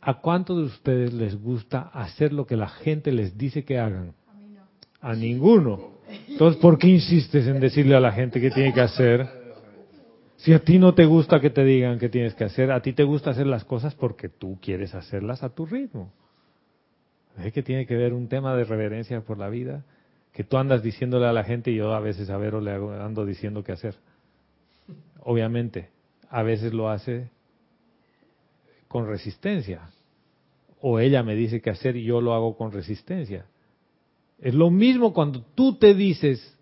¿A 0.00 0.14
cuántos 0.20 0.56
de 0.56 0.64
ustedes 0.64 1.12
les 1.12 1.40
gusta 1.40 1.90
hacer 1.92 2.32
lo 2.32 2.46
que 2.46 2.56
la 2.56 2.68
gente 2.68 3.12
les 3.12 3.38
dice 3.38 3.64
que 3.64 3.78
hagan? 3.78 4.12
A 5.00 5.14
ninguno. 5.14 6.00
Entonces, 6.28 6.60
¿por 6.60 6.78
qué 6.78 6.88
insistes 6.88 7.46
en 7.46 7.60
decirle 7.60 7.94
a 7.94 8.00
la 8.00 8.10
gente 8.10 8.40
qué 8.40 8.50
tiene 8.50 8.74
que 8.74 8.80
hacer? 8.80 9.28
Si 10.38 10.52
a 10.52 10.58
ti 10.58 10.78
no 10.78 10.94
te 10.94 11.04
gusta 11.04 11.40
que 11.40 11.50
te 11.50 11.64
digan 11.64 12.00
qué 12.00 12.08
tienes 12.08 12.34
que 12.34 12.44
hacer, 12.44 12.72
a 12.72 12.82
ti 12.82 12.92
te 12.92 13.04
gusta 13.04 13.30
hacer 13.30 13.46
las 13.46 13.64
cosas 13.64 13.94
porque 13.94 14.28
tú 14.28 14.58
quieres 14.60 14.96
hacerlas 14.96 15.44
a 15.44 15.50
tu 15.50 15.64
ritmo. 15.66 16.12
¿Ves 17.36 17.52
que 17.52 17.62
tiene 17.62 17.86
que 17.86 17.94
ver 17.94 18.14
un 18.14 18.26
tema 18.26 18.56
de 18.56 18.64
reverencia 18.64 19.20
por 19.20 19.38
la 19.38 19.48
vida? 19.48 19.84
Que 20.32 20.44
tú 20.44 20.56
andas 20.56 20.82
diciéndole 20.82 21.26
a 21.26 21.32
la 21.32 21.44
gente 21.44 21.70
y 21.70 21.76
yo 21.76 21.92
a 21.92 22.00
veces 22.00 22.30
a 22.30 22.36
Vero 22.36 22.60
le 22.60 22.72
ando 22.72 23.24
diciendo 23.24 23.64
qué 23.64 23.72
hacer. 23.72 23.96
Obviamente, 25.20 25.90
a 26.28 26.42
veces 26.42 26.72
lo 26.72 26.88
hace 26.88 27.30
con 28.88 29.06
resistencia. 29.06 29.90
O 30.80 30.98
ella 30.98 31.22
me 31.22 31.34
dice 31.34 31.60
qué 31.60 31.70
hacer 31.70 31.96
y 31.96 32.04
yo 32.04 32.20
lo 32.20 32.34
hago 32.34 32.56
con 32.56 32.72
resistencia. 32.72 33.46
Es 34.38 34.54
lo 34.54 34.70
mismo 34.70 35.12
cuando 35.12 35.42
tú 35.54 35.76
te 35.76 35.94
dices, 35.94 36.56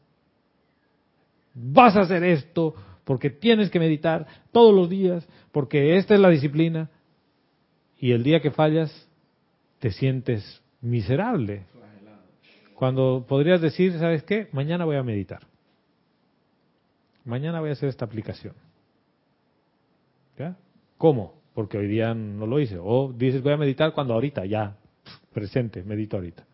vas 1.54 1.96
a 1.96 2.00
hacer 2.00 2.24
esto 2.24 2.74
porque 3.04 3.30
tienes 3.30 3.70
que 3.70 3.78
meditar 3.78 4.26
todos 4.52 4.74
los 4.74 4.90
días, 4.90 5.26
porque 5.52 5.96
esta 5.96 6.14
es 6.14 6.20
la 6.20 6.28
disciplina, 6.28 6.90
y 7.98 8.12
el 8.12 8.22
día 8.22 8.40
que 8.40 8.50
fallas 8.50 9.08
te 9.78 9.90
sientes 9.90 10.62
miserable. 10.82 11.64
Cuando 12.78 13.24
podrías 13.26 13.60
decir, 13.60 13.98
¿sabes 13.98 14.22
qué? 14.22 14.46
Mañana 14.52 14.84
voy 14.84 14.94
a 14.94 15.02
meditar. 15.02 15.40
Mañana 17.24 17.58
voy 17.58 17.70
a 17.70 17.72
hacer 17.72 17.88
esta 17.88 18.04
aplicación. 18.04 18.54
¿Ya? 20.38 20.56
¿Cómo? 20.96 21.34
Porque 21.54 21.76
hoy 21.76 21.88
día 21.88 22.14
no 22.14 22.46
lo 22.46 22.60
hice. 22.60 22.78
O 22.80 23.12
dices, 23.12 23.42
voy 23.42 23.54
a 23.54 23.56
meditar 23.56 23.92
cuando 23.94 24.14
ahorita, 24.14 24.46
ya, 24.46 24.76
presente, 25.32 25.82
medito 25.82 26.18
ahorita. 26.18 26.44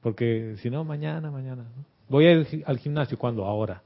Porque 0.00 0.56
si 0.56 0.68
no, 0.68 0.82
mañana, 0.82 1.30
mañana. 1.30 1.64
Voy 2.08 2.26
a 2.26 2.32
ir 2.32 2.64
al 2.66 2.78
gimnasio 2.78 3.16
cuando 3.16 3.44
ahora. 3.44 3.84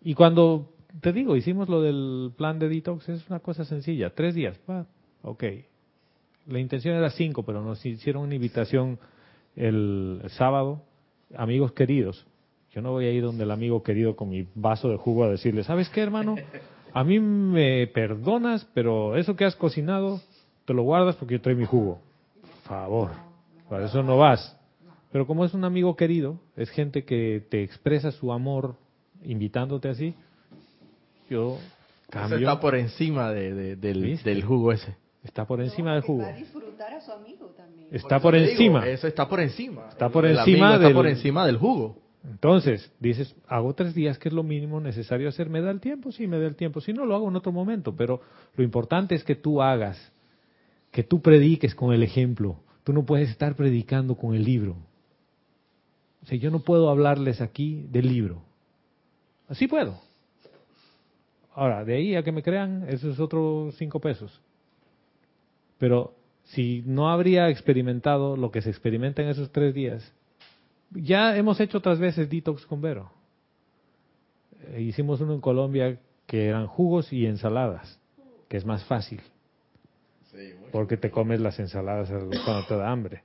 Y 0.00 0.14
cuando, 0.14 0.72
te 1.02 1.12
digo, 1.12 1.36
hicimos 1.36 1.68
lo 1.68 1.82
del 1.82 2.32
plan 2.38 2.58
de 2.58 2.70
detox, 2.70 3.06
es 3.10 3.28
una 3.28 3.40
cosa 3.40 3.66
sencilla. 3.66 4.14
Tres 4.14 4.34
días, 4.34 4.58
va, 4.68 4.86
ok. 5.20 5.44
La 6.46 6.58
intención 6.58 6.96
era 6.96 7.10
cinco, 7.10 7.42
pero 7.42 7.60
nos 7.60 7.84
hicieron 7.84 8.22
una 8.22 8.34
invitación 8.34 8.98
el 9.56 10.22
sábado. 10.28 10.82
Amigos 11.36 11.72
queridos, 11.72 12.24
yo 12.72 12.82
no 12.82 12.92
voy 12.92 13.06
a 13.06 13.10
ir 13.12 13.22
donde 13.22 13.44
el 13.44 13.50
amigo 13.50 13.82
querido 13.82 14.14
con 14.14 14.28
mi 14.28 14.46
vaso 14.54 14.88
de 14.90 14.96
jugo 14.96 15.24
a 15.24 15.28
decirle, 15.30 15.64
¿sabes 15.64 15.88
qué, 15.88 16.02
hermano? 16.02 16.36
A 16.92 17.02
mí 17.04 17.18
me 17.18 17.86
perdonas, 17.88 18.66
pero 18.74 19.16
eso 19.16 19.34
que 19.36 19.44
has 19.44 19.56
cocinado, 19.56 20.20
te 20.64 20.72
lo 20.74 20.82
guardas 20.82 21.16
porque 21.16 21.34
yo 21.34 21.40
traigo 21.40 21.60
mi 21.60 21.66
jugo. 21.66 21.98
Por 22.40 22.50
favor, 22.62 23.10
para 23.68 23.86
eso 23.86 24.02
no 24.02 24.16
vas. 24.18 24.56
Pero 25.12 25.26
como 25.26 25.44
es 25.44 25.52
un 25.54 25.64
amigo 25.64 25.96
querido, 25.96 26.38
es 26.56 26.70
gente 26.70 27.04
que 27.04 27.42
te 27.50 27.62
expresa 27.62 28.10
su 28.12 28.32
amor 28.32 28.76
invitándote 29.24 29.88
así, 29.88 30.14
yo 31.28 31.56
Eso 31.56 32.10
cambio. 32.10 32.38
está 32.38 32.60
por 32.60 32.74
encima 32.76 33.30
de- 33.32 33.52
de- 33.54 33.76
del, 33.76 34.02
¿Viste? 34.02 34.30
del 34.30 34.44
jugo 34.44 34.72
ese. 34.72 34.94
Está 35.26 35.44
por 35.44 35.60
encima 35.60 35.92
del 35.94 36.02
jugo. 36.02 36.22
Va 36.22 36.28
a 36.28 36.32
disfrutar 36.32 36.94
a 36.94 37.00
su 37.00 37.12
amigo 37.12 37.46
también. 37.56 37.88
Está 37.92 38.20
por 38.20 38.34
encima. 38.34 38.86
eso 38.88 39.06
está 39.06 39.28
por 39.28 39.40
encima. 39.40 39.88
Está 39.88 40.08
por 40.08 40.24
El 40.24 40.38
encima 40.38 40.66
amigo 40.68 40.74
está 40.74 40.86
del- 40.86 40.94
por 40.94 41.06
encima 41.06 41.46
del 41.46 41.56
jugo. 41.58 41.98
Entonces, 42.24 42.90
dices, 42.98 43.34
hago 43.46 43.74
tres 43.74 43.94
días, 43.94 44.18
que 44.18 44.28
es 44.28 44.34
lo 44.34 44.42
mínimo 44.42 44.80
necesario 44.80 45.28
hacer. 45.28 45.48
¿Me 45.50 45.60
da 45.60 45.70
el 45.70 45.80
tiempo? 45.80 46.10
Sí, 46.10 46.26
me 46.26 46.38
da 46.40 46.46
el 46.46 46.56
tiempo. 46.56 46.80
Si 46.80 46.92
no, 46.92 47.04
lo 47.06 47.14
hago 47.14 47.28
en 47.28 47.36
otro 47.36 47.52
momento. 47.52 47.94
Pero 47.94 48.20
lo 48.56 48.64
importante 48.64 49.14
es 49.14 49.22
que 49.24 49.34
tú 49.36 49.60
hagas, 49.62 50.12
que 50.90 51.02
tú 51.04 51.20
prediques 51.20 51.74
con 51.74 51.92
el 51.92 52.02
ejemplo, 52.02 52.60
Tú 52.84 52.92
no 52.92 53.04
puedes 53.04 53.28
estar 53.30 53.56
predicando 53.56 54.14
con 54.14 54.36
el 54.36 54.44
libro. 54.44 54.76
O 56.22 56.26
sea, 56.26 56.38
yo 56.38 56.52
no 56.52 56.60
puedo 56.60 56.88
hablarles 56.88 57.40
aquí 57.40 57.84
del 57.90 58.06
libro. 58.06 58.42
Así 59.48 59.66
puedo. 59.66 59.98
Ahora, 61.52 61.84
de 61.84 61.96
ahí 61.96 62.14
a 62.14 62.22
que 62.22 62.30
me 62.30 62.44
crean, 62.44 62.84
eso 62.88 63.10
es 63.10 63.18
otros 63.18 63.74
cinco 63.76 63.98
pesos. 63.98 64.40
Pero 65.78 66.14
si 66.44 66.82
no 66.86 67.10
habría 67.10 67.48
experimentado 67.48 68.36
lo 68.36 68.50
que 68.50 68.62
se 68.62 68.70
experimenta 68.70 69.22
en 69.22 69.28
esos 69.28 69.50
tres 69.50 69.74
días, 69.74 70.12
ya 70.92 71.36
hemos 71.36 71.60
hecho 71.60 71.78
otras 71.78 71.98
veces 71.98 72.30
detox 72.30 72.64
con 72.66 72.80
Vero. 72.80 73.10
Eh, 74.68 74.82
hicimos 74.82 75.20
uno 75.20 75.34
en 75.34 75.40
Colombia 75.40 75.98
que 76.26 76.46
eran 76.46 76.66
jugos 76.66 77.12
y 77.12 77.26
ensaladas, 77.26 78.00
que 78.48 78.56
es 78.56 78.64
más 78.64 78.84
fácil, 78.84 79.20
porque 80.72 80.96
te 80.96 81.10
comes 81.10 81.40
las 81.40 81.58
ensaladas 81.58 82.10
cuando 82.44 82.66
te 82.66 82.76
da 82.76 82.90
hambre. 82.90 83.22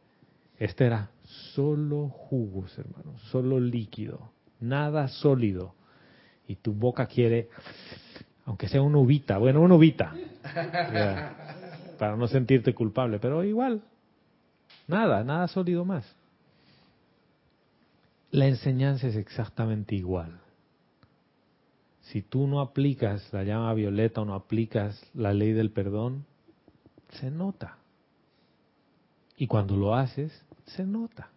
Este 0.57 0.85
era 0.85 1.09
solo 1.23 2.09
jugos, 2.09 2.77
hermano, 2.77 3.17
solo 3.31 3.59
líquido, 3.59 4.31
nada 4.59 5.07
sólido. 5.07 5.73
Y 6.47 6.55
tu 6.55 6.73
boca 6.73 7.07
quiere, 7.07 7.49
aunque 8.45 8.67
sea 8.67 8.81
una 8.81 8.97
uvita, 8.97 9.37
bueno, 9.37 9.61
una 9.61 9.75
uvita, 9.75 10.13
para 12.01 12.17
no 12.17 12.27
sentirte 12.27 12.73
culpable, 12.73 13.19
pero 13.19 13.43
igual, 13.43 13.83
nada, 14.87 15.23
nada 15.23 15.47
sólido 15.47 15.85
más. 15.85 16.03
La 18.31 18.47
enseñanza 18.47 19.05
es 19.05 19.15
exactamente 19.15 19.93
igual. 19.93 20.39
Si 21.99 22.23
tú 22.23 22.47
no 22.47 22.59
aplicas 22.59 23.31
la 23.31 23.43
llama 23.43 23.71
violeta 23.75 24.21
o 24.21 24.25
no 24.25 24.33
aplicas 24.33 24.99
la 25.13 25.31
ley 25.31 25.51
del 25.51 25.69
perdón, 25.69 26.25
se 27.09 27.29
nota. 27.29 27.77
Y 29.37 29.45
cuando 29.45 29.77
lo 29.77 29.93
haces, 29.93 30.43
se 30.65 30.87
nota. 30.87 31.29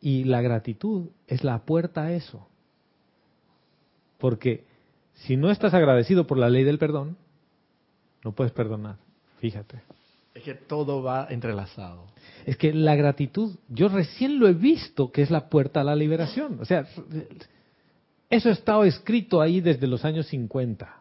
Y 0.00 0.22
la 0.22 0.42
gratitud 0.42 1.08
es 1.26 1.42
la 1.42 1.64
puerta 1.64 2.02
a 2.02 2.12
eso. 2.12 2.46
Porque 4.18 4.64
si 5.14 5.36
no 5.36 5.50
estás 5.50 5.74
agradecido 5.74 6.24
por 6.24 6.38
la 6.38 6.50
ley 6.50 6.62
del 6.62 6.78
perdón, 6.78 7.16
no 8.22 8.30
puedes 8.30 8.52
perdonar. 8.52 9.02
Fíjate. 9.44 9.82
Es 10.34 10.42
que 10.42 10.54
todo 10.54 11.02
va 11.02 11.26
entrelazado. 11.28 12.06
Es 12.46 12.56
que 12.56 12.72
la 12.72 12.96
gratitud, 12.96 13.54
yo 13.68 13.88
recién 13.88 14.38
lo 14.38 14.48
he 14.48 14.54
visto 14.54 15.12
que 15.12 15.20
es 15.20 15.30
la 15.30 15.50
puerta 15.50 15.82
a 15.82 15.84
la 15.84 15.94
liberación. 15.94 16.60
O 16.62 16.64
sea, 16.64 16.86
eso 18.30 18.48
ha 18.48 18.52
estado 18.52 18.84
escrito 18.84 19.42
ahí 19.42 19.60
desde 19.60 19.86
los 19.86 20.02
años 20.06 20.28
50. 20.28 20.96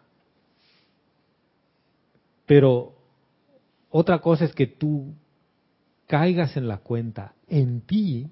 Pero 2.45 2.93
otra 3.89 4.19
cosa 4.19 4.43
es 4.43 4.53
que 4.53 4.67
tú 4.67 5.13
caigas 6.05 6.57
en 6.57 6.67
la 6.67 6.79
cuenta, 6.79 7.35
en 7.47 7.79
ti, 7.79 8.27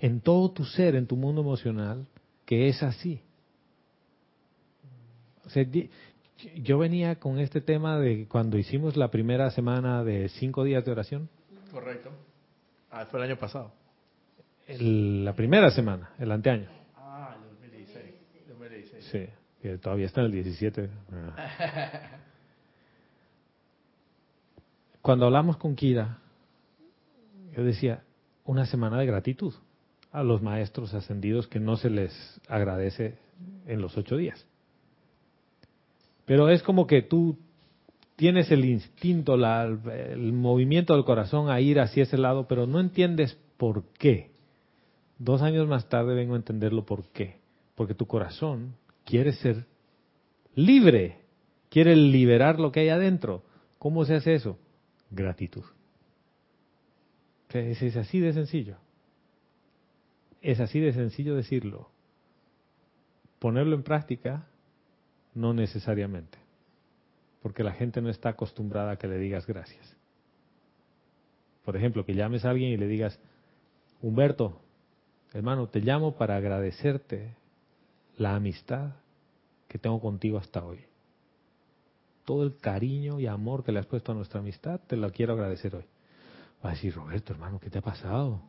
en 0.00 0.20
todo 0.20 0.50
tu 0.50 0.64
ser, 0.64 0.96
en 0.96 1.06
tu 1.06 1.14
mundo 1.14 1.42
emocional, 1.42 2.08
que 2.44 2.66
es 2.68 2.82
así. 2.82 3.20
O 5.44 5.48
sea, 5.50 5.64
yo 6.56 6.78
venía 6.78 7.16
con 7.16 7.38
este 7.38 7.60
tema 7.60 7.98
de 7.98 8.26
cuando 8.28 8.58
hicimos 8.58 8.96
la 8.96 9.10
primera 9.10 9.50
semana 9.50 10.04
de 10.04 10.28
cinco 10.28 10.64
días 10.64 10.84
de 10.84 10.92
oración. 10.92 11.28
Correcto. 11.70 12.10
Ah, 12.90 13.06
fue 13.06 13.20
el 13.20 13.26
año 13.30 13.38
pasado. 13.38 13.72
la 14.68 15.34
primera 15.34 15.70
semana, 15.70 16.10
el 16.18 16.30
anteaño. 16.32 16.68
Ah, 16.96 17.36
el 17.36 17.48
2016. 17.50 18.14
2016. 18.48 19.04
Sí, 19.10 19.26
que 19.62 19.78
todavía 19.78 20.06
está 20.06 20.20
en 20.20 20.26
el 20.26 20.32
17. 20.32 20.90
Cuando 25.02 25.26
hablamos 25.26 25.56
con 25.56 25.76
Kira, 25.76 26.18
yo 27.56 27.64
decía, 27.64 28.02
una 28.44 28.66
semana 28.66 28.98
de 28.98 29.06
gratitud 29.06 29.54
a 30.12 30.22
los 30.22 30.42
maestros 30.42 30.94
ascendidos 30.94 31.46
que 31.46 31.60
no 31.60 31.76
se 31.76 31.90
les 31.90 32.40
agradece 32.48 33.18
en 33.66 33.80
los 33.80 33.96
ocho 33.96 34.16
días. 34.16 34.46
Pero 36.26 36.50
es 36.50 36.62
como 36.62 36.86
que 36.86 37.02
tú 37.02 37.38
tienes 38.16 38.50
el 38.50 38.64
instinto, 38.64 39.34
el 39.34 40.32
movimiento 40.32 40.94
del 40.94 41.04
corazón 41.04 41.50
a 41.50 41.60
ir 41.60 41.80
hacia 41.80 42.02
ese 42.02 42.18
lado, 42.18 42.46
pero 42.48 42.66
no 42.66 42.80
entiendes 42.80 43.38
por 43.56 43.84
qué. 43.98 44.32
Dos 45.18 45.40
años 45.40 45.66
más 45.68 45.88
tarde 45.88 46.14
vengo 46.14 46.34
a 46.34 46.38
entenderlo 46.38 46.84
por 46.84 47.04
qué. 47.10 47.36
Porque 47.74 47.94
tu 47.94 48.06
corazón 48.06 48.74
quiere 49.04 49.32
ser 49.32 49.66
libre, 50.54 51.20
quiere 51.70 51.94
liberar 51.94 52.58
lo 52.58 52.72
que 52.72 52.80
hay 52.80 52.88
adentro. 52.88 53.42
¿Cómo 53.78 54.04
se 54.04 54.16
hace 54.16 54.34
eso? 54.34 54.58
Gratitud. 55.10 55.64
Es 57.50 57.96
así 57.96 58.18
de 58.20 58.32
sencillo. 58.32 58.76
Es 60.42 60.60
así 60.60 60.80
de 60.80 60.92
sencillo 60.92 61.36
decirlo. 61.36 61.90
Ponerlo 63.38 63.76
en 63.76 63.82
práctica, 63.82 64.48
no 65.36 65.54
necesariamente. 65.54 66.38
Porque 67.42 67.62
la 67.62 67.72
gente 67.72 68.00
no 68.00 68.08
está 68.08 68.30
acostumbrada 68.30 68.92
a 68.92 68.96
que 68.96 69.06
le 69.06 69.18
digas 69.18 69.46
gracias. 69.46 69.94
Por 71.64 71.76
ejemplo, 71.76 72.04
que 72.04 72.14
llames 72.14 72.44
a 72.44 72.50
alguien 72.50 72.70
y 72.70 72.76
le 72.76 72.88
digas, 72.88 73.18
Humberto, 74.02 74.60
hermano, 75.32 75.68
te 75.68 75.80
llamo 75.80 76.16
para 76.16 76.36
agradecerte 76.36 77.34
la 78.16 78.34
amistad 78.34 78.92
que 79.68 79.78
tengo 79.78 80.00
contigo 80.00 80.38
hasta 80.38 80.64
hoy. 80.64 80.78
Todo 82.24 82.42
el 82.42 82.56
cariño 82.56 83.20
y 83.20 83.26
amor 83.26 83.62
que 83.62 83.72
le 83.72 83.78
has 83.78 83.86
puesto 83.86 84.12
a 84.12 84.14
nuestra 84.14 84.40
amistad, 84.40 84.80
te 84.86 84.96
lo 84.96 85.10
quiero 85.12 85.34
agradecer 85.34 85.74
hoy. 85.74 85.84
Va 86.64 86.70
a 86.70 86.72
decir, 86.72 86.94
Roberto, 86.94 87.32
hermano, 87.32 87.60
¿qué 87.60 87.70
te 87.70 87.78
ha 87.78 87.82
pasado? 87.82 88.40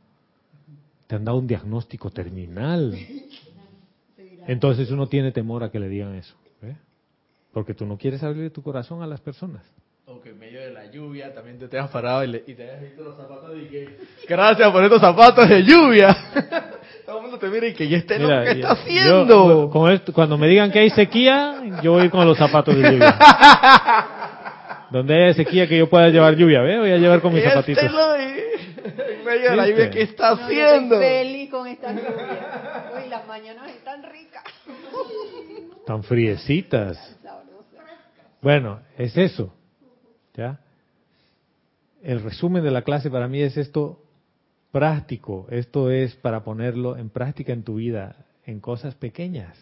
Te 1.08 1.16
han 1.16 1.26
dado 1.26 1.38
un 1.38 1.48
diagnóstico 1.48 2.10
terminal. 2.10 2.98
Entonces 4.48 4.90
uno 4.92 5.08
tiene 5.08 5.32
temor 5.32 5.64
a 5.64 5.72
que 5.72 5.80
le 5.80 5.90
digan 5.90 6.16
eso. 6.16 6.36
Porque 7.54 7.74
tú 7.74 7.86
no 7.86 7.98
quieres 7.98 8.22
abrir 8.22 8.52
tu 8.52 8.62
corazón 8.62 9.02
a 9.02 9.08
las 9.08 9.20
personas. 9.20 9.64
O 10.06 10.22
que 10.22 10.30
en 10.30 10.40
medio 10.40 10.62
de 10.62 10.72
la 10.72 10.86
lluvia 10.92 11.34
también 11.34 11.58
te, 11.60 11.68
te 11.68 11.78
has 11.78 11.90
parado 11.90 12.24
y, 12.24 12.54
te 12.54 12.72
has 12.72 12.82
visto 12.82 13.04
los 13.04 13.18
zapatos 13.18 13.58
y 13.58 13.66
que, 13.66 13.98
gracias 14.30 14.72
por 14.72 14.84
estos 14.84 15.02
zapatos 15.02 15.50
de 15.50 15.64
lluvia. 15.64 16.16
Todo 17.06 17.18
el 17.18 17.24
mundo 17.24 17.40
te 17.40 17.48
mira 17.48 17.68
y 17.68 17.74
que, 17.74 17.86
¿y 17.86 17.96
este 17.96 18.20
lo 18.20 18.28
que 18.28 18.52
está 18.52 18.72
haciendo? 18.72 19.70
cuando 20.14 20.38
me 20.38 20.48
digan 20.48 20.72
que 20.72 20.80
hay 20.80 20.90
sequía, 20.92 21.62
yo 21.82 21.94
voy 21.94 22.10
con 22.10 22.26
los 22.26 22.38
zapatos 22.38 22.76
de 22.76 22.92
lluvia. 22.92 23.18
Donde 24.92 25.26
hay 25.26 25.34
sequía 25.34 25.68
que 25.68 25.78
yo 25.78 25.90
pueda 25.90 26.10
llevar 26.10 26.36
lluvia, 26.36 26.62
¿ve? 26.62 26.80
Voy 26.80 26.92
a 26.92 26.98
llevar 26.98 27.22
con 27.22 27.34
mis 27.34 27.44
este 27.44 27.54
zapatitos. 27.54 27.84
en 27.84 29.26
medio 29.26 29.50
de 29.50 29.56
la 29.56 29.68
lluvia, 29.68 29.90
¿qué 29.90 30.04
está 30.04 30.30
haciendo? 30.30 30.96
Yo 30.96 31.02
feliz 31.02 31.50
con 31.50 31.68
esta 31.68 31.92
lluvia. 31.92 32.92
Hoy 32.96 33.10
las 33.10 33.28
mañanas. 33.28 33.72
Tan 35.88 36.04
friecitas. 36.04 37.18
Bueno, 38.42 38.82
es 38.98 39.16
eso. 39.16 39.54
¿Ya? 40.34 40.60
El 42.04 42.22
resumen 42.22 42.62
de 42.62 42.72
la 42.72 42.82
clase 42.82 43.10
para 43.10 43.30
mí 43.30 43.42
es 43.42 43.56
esto 43.56 44.04
práctico. 44.74 45.48
Esto 45.50 45.90
es 45.90 46.14
para 46.18 46.44
ponerlo 46.44 46.98
en 46.98 47.10
práctica 47.10 47.54
en 47.54 47.64
tu 47.64 47.76
vida, 47.76 48.26
en 48.46 48.60
cosas 48.60 48.96
pequeñas. 48.96 49.58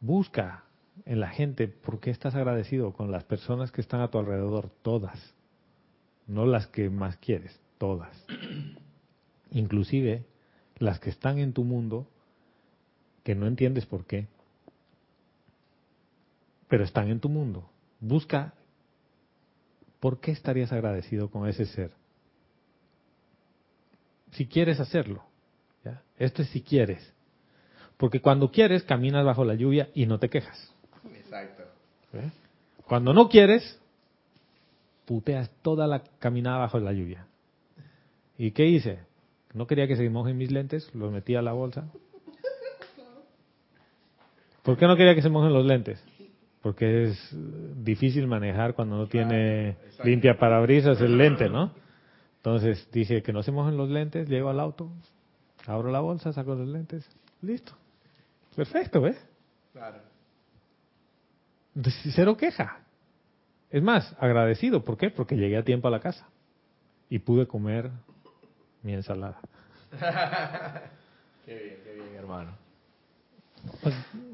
Busca, 0.00 0.64
en 1.06 1.20
la 1.20 1.28
gente, 1.28 1.68
¿por 1.68 2.00
qué 2.00 2.10
estás 2.10 2.34
agradecido 2.34 2.92
con 2.92 3.12
las 3.12 3.22
personas 3.22 3.70
que 3.70 3.82
están 3.82 4.00
a 4.00 4.08
tu 4.08 4.18
alrededor? 4.18 4.70
Todas. 4.82 5.34
No 6.26 6.44
las 6.44 6.66
que 6.66 6.90
más 6.90 7.16
quieres, 7.18 7.60
todas. 7.78 8.26
Inclusive 9.52 10.24
las 10.78 10.98
que 10.98 11.10
están 11.10 11.38
en 11.38 11.52
tu 11.52 11.62
mundo, 11.62 12.08
que 13.22 13.36
no 13.36 13.46
entiendes 13.46 13.86
por 13.86 14.06
qué, 14.06 14.26
pero 16.70 16.84
están 16.84 17.10
en 17.10 17.18
tu 17.18 17.28
mundo. 17.28 17.68
Busca 17.98 18.54
por 19.98 20.20
qué 20.20 20.30
estarías 20.30 20.72
agradecido 20.72 21.28
con 21.28 21.48
ese 21.48 21.66
ser. 21.66 21.90
Si 24.30 24.46
quieres 24.46 24.80
hacerlo. 24.80 25.24
Esto 26.16 26.42
es 26.42 26.48
si 26.50 26.62
quieres. 26.62 27.12
Porque 27.96 28.20
cuando 28.20 28.52
quieres, 28.52 28.84
caminas 28.84 29.24
bajo 29.24 29.44
la 29.44 29.54
lluvia 29.54 29.88
y 29.94 30.06
no 30.06 30.18
te 30.18 30.28
quejas. 30.28 30.72
Exacto. 31.12 31.64
¿Eh? 32.12 32.30
Cuando 32.86 33.12
no 33.14 33.28
quieres, 33.28 33.80
puteas 35.06 35.50
toda 35.62 35.88
la 35.88 36.04
caminada 36.20 36.58
bajo 36.58 36.78
la 36.78 36.92
lluvia. 36.92 37.26
¿Y 38.38 38.52
qué 38.52 38.66
hice? 38.66 39.00
No 39.54 39.66
quería 39.66 39.88
que 39.88 39.96
se 39.96 40.08
mojen 40.08 40.38
mis 40.38 40.52
lentes, 40.52 40.94
los 40.94 41.10
metí 41.10 41.34
a 41.34 41.42
la 41.42 41.52
bolsa. 41.52 41.90
¿Por 44.62 44.76
qué 44.76 44.86
no 44.86 44.96
quería 44.96 45.14
que 45.16 45.22
se 45.22 45.30
mojen 45.30 45.52
los 45.52 45.66
lentes? 45.66 46.04
Porque 46.62 47.04
es 47.04 47.36
difícil 47.82 48.26
manejar 48.26 48.74
cuando 48.74 48.96
no 48.96 49.06
tiene 49.06 49.76
limpia 50.04 50.38
parabrisas 50.38 51.00
el 51.00 51.16
lente, 51.16 51.48
¿no? 51.48 51.72
Entonces 52.36 52.88
dice 52.92 53.22
que 53.22 53.32
no 53.32 53.42
se 53.42 53.52
mojen 53.52 53.76
los 53.76 53.88
lentes, 53.88 54.28
llego 54.28 54.50
al 54.50 54.60
auto, 54.60 54.90
abro 55.66 55.90
la 55.90 56.00
bolsa, 56.00 56.32
saco 56.32 56.54
los 56.54 56.68
lentes, 56.68 57.08
listo. 57.42 57.72
Perfecto, 58.56 59.00
¿ves? 59.00 59.16
Claro 59.72 60.10
cero 62.14 62.36
queja. 62.36 62.80
Es 63.70 63.82
más, 63.82 64.14
agradecido. 64.18 64.84
¿Por 64.84 64.96
qué? 64.96 65.10
Porque 65.10 65.36
llegué 65.36 65.56
a 65.56 65.64
tiempo 65.64 65.88
a 65.88 65.90
la 65.90 66.00
casa. 66.00 66.28
y 67.12 67.18
pude 67.18 67.46
comer 67.46 67.90
mi 68.82 68.92
ensalada. 68.92 69.40
Qué 71.44 71.54
bien, 71.54 71.76
qué 71.82 71.94
bien, 71.94 72.14
hermano. 72.14 72.52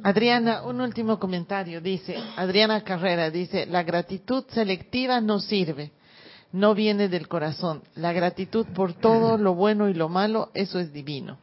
Adriana, 0.03 0.63
un 0.63 0.81
último 0.81 1.19
comentario. 1.19 1.81
Dice, 1.81 2.17
Adriana 2.37 2.83
Carrera 2.83 3.31
dice, 3.31 3.67
la 3.67 3.83
gratitud 3.83 4.45
selectiva 4.49 5.21
no 5.21 5.41
sirve, 5.41 5.93
no 6.53 6.75
viene 6.75 7.09
del 7.09 7.29
corazón. 7.29 7.83
La 7.95 8.13
gratitud 8.13 8.67
por 8.75 8.95
todo 8.95 9.37
lo 9.39 9.55
bueno 9.55 9.89
y 9.89 9.95
lo 9.95 10.09
malo, 10.09 10.51
eso 10.55 10.79
es 10.79 10.93
divino. 10.93 11.39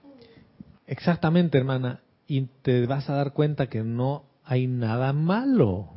Exactamente, 0.88 1.58
hermana. 1.58 2.02
Y 2.28 2.48
te 2.62 2.86
vas 2.86 3.10
a 3.10 3.16
dar 3.16 3.34
cuenta 3.34 3.68
que 3.68 3.84
no 3.84 4.24
hay 4.44 4.68
nada 4.68 5.14
malo. 5.14 5.90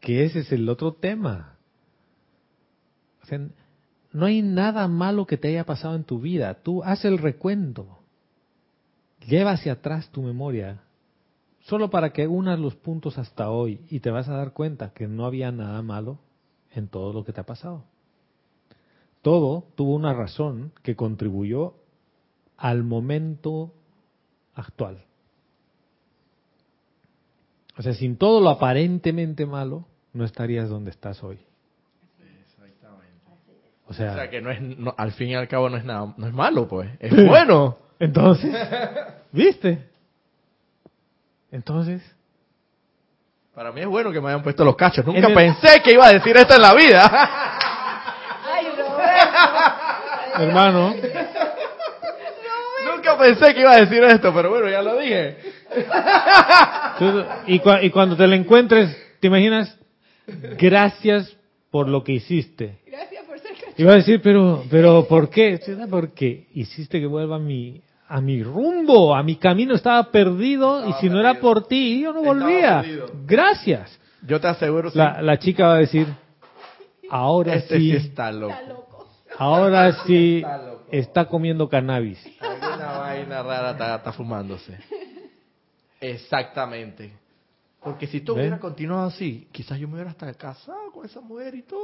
Que 0.00 0.24
ese 0.24 0.40
es 0.40 0.52
el 0.52 0.68
otro 0.68 0.94
tema. 0.94 1.56
No 4.12 4.26
hay 4.26 4.42
nada 4.42 4.88
malo 4.88 5.26
que 5.26 5.36
te 5.36 5.48
haya 5.48 5.64
pasado 5.64 5.94
en 5.94 6.04
tu 6.04 6.20
vida. 6.20 6.54
Tú 6.62 6.82
haz 6.82 7.04
el 7.04 7.18
recuento. 7.18 7.98
Lleva 9.26 9.52
hacia 9.52 9.72
atrás 9.72 10.08
tu 10.10 10.22
memoria. 10.22 10.80
Solo 11.70 11.88
para 11.88 12.12
que 12.12 12.26
unas 12.26 12.58
los 12.58 12.74
puntos 12.74 13.16
hasta 13.16 13.48
hoy 13.48 13.80
y 13.88 14.00
te 14.00 14.10
vas 14.10 14.28
a 14.28 14.34
dar 14.36 14.52
cuenta 14.54 14.92
que 14.92 15.06
no 15.06 15.24
había 15.24 15.52
nada 15.52 15.80
malo 15.82 16.18
en 16.72 16.88
todo 16.88 17.12
lo 17.12 17.24
que 17.24 17.32
te 17.32 17.40
ha 17.40 17.46
pasado. 17.46 17.84
Todo 19.22 19.68
tuvo 19.76 19.94
una 19.94 20.12
razón 20.12 20.72
que 20.82 20.96
contribuyó 20.96 21.74
al 22.56 22.82
momento 22.82 23.72
actual. 24.52 25.04
O 27.78 27.82
sea, 27.82 27.94
sin 27.94 28.16
todo 28.16 28.40
lo 28.40 28.50
aparentemente 28.50 29.46
malo, 29.46 29.86
no 30.12 30.24
estarías 30.24 30.68
donde 30.68 30.90
estás 30.90 31.22
hoy. 31.22 31.38
O 33.86 33.90
O 33.90 33.94
sea, 33.94 34.14
sea 34.14 34.28
que 34.30 34.40
no 34.40 34.50
es, 34.50 34.60
no- 34.60 34.94
al 34.98 35.12
fin 35.12 35.28
y 35.28 35.34
al 35.36 35.46
cabo 35.46 35.68
no 35.68 35.76
es 35.76 35.84
nada, 35.84 36.14
no 36.16 36.26
es 36.26 36.32
malo, 36.34 36.66
pues, 36.66 36.90
es 36.98 37.14
bueno. 37.28 37.76
entonces, 38.00 38.52
¿viste? 39.32 39.89
Entonces, 41.52 42.02
Para 43.54 43.72
mí 43.72 43.80
es 43.80 43.86
bueno 43.88 44.12
que 44.12 44.20
me 44.20 44.28
hayan 44.28 44.42
puesto 44.42 44.64
los 44.64 44.76
cachos. 44.76 45.04
Nunca 45.04 45.26
el- 45.26 45.34
pensé 45.34 45.82
que 45.82 45.92
iba 45.92 46.06
a 46.06 46.12
decir 46.12 46.36
esto 46.36 46.54
en 46.54 46.62
la 46.62 46.72
vida. 46.74 47.02
Ay, 48.54 48.66
Roberto. 48.76 50.42
hermano, 50.42 50.94
Nunca 52.94 53.18
pensé 53.18 53.52
que 53.54 53.60
iba 53.60 53.72
a 53.72 53.80
decir 53.80 54.02
esto, 54.04 54.32
pero 54.32 54.50
bueno, 54.50 54.68
ya 54.68 54.82
lo 54.82 54.96
dije. 54.98 55.36
y, 57.46 57.58
cua- 57.60 57.82
y 57.82 57.90
cuando 57.90 58.16
te 58.16 58.26
lo 58.26 58.34
encuentres, 58.34 58.96
¿te 59.20 59.26
imaginas? 59.26 59.76
Gracias 60.58 61.36
por 61.70 61.88
lo 61.88 62.02
que 62.04 62.12
hiciste. 62.12 62.78
Gracias 62.86 63.24
por 63.26 63.38
ser 63.38 63.52
cacho. 63.54 63.72
Iba 63.76 63.92
a 63.92 63.96
decir, 63.96 64.20
pero, 64.22 64.64
pero 64.70 65.06
¿por 65.08 65.28
qué? 65.30 65.58
Sí, 65.58 65.72
¿sabes? 65.74 65.88
Porque 65.90 66.46
hiciste 66.54 67.00
que 67.00 67.06
vuelva 67.06 67.36
a 67.36 67.38
mi, 67.40 67.82
a 68.12 68.20
mi 68.20 68.42
rumbo, 68.42 69.14
a 69.14 69.22
mi 69.22 69.36
camino. 69.36 69.74
Estaba 69.74 70.10
perdido 70.10 70.88
y 70.88 70.92
si 70.94 71.08
no 71.08 71.20
era 71.20 71.34
por 71.40 71.68
ti, 71.68 72.00
yo 72.02 72.12
no 72.12 72.22
volvía. 72.22 72.84
Gracias. 73.24 73.98
Yo 74.26 74.40
te 74.40 74.48
aseguro, 74.48 74.90
sí, 74.90 74.98
La, 74.98 75.22
la 75.22 75.38
chica 75.38 75.68
va 75.68 75.74
a 75.74 75.78
decir, 75.78 76.06
ahora 77.08 77.54
este 77.54 77.78
sí 77.78 77.90
sí, 77.92 77.96
está 77.96 78.30
loco. 78.32 79.08
ahora 79.38 79.92
sí 80.04 80.38
Está 80.38 80.58
loco. 80.58 80.84
está 80.90 81.24
comiendo 81.26 81.68
cannabis. 81.68 82.18
Alguna 82.40 82.98
vaina 82.98 83.42
rara 83.42 83.70
está, 83.70 83.94
está 83.96 84.12
fumándose. 84.12 84.76
Exactamente. 86.00 87.12
Porque 87.82 88.06
si 88.06 88.20
tú 88.20 88.34
hubieras 88.34 88.60
continuado 88.60 89.06
así, 89.06 89.48
quizás 89.52 89.78
yo 89.78 89.88
me 89.88 89.94
hubiera 89.94 90.10
hasta 90.10 90.32
casado 90.34 90.90
con 90.92 91.06
esa 91.06 91.20
mujer 91.20 91.54
y 91.54 91.62
todo. 91.62 91.80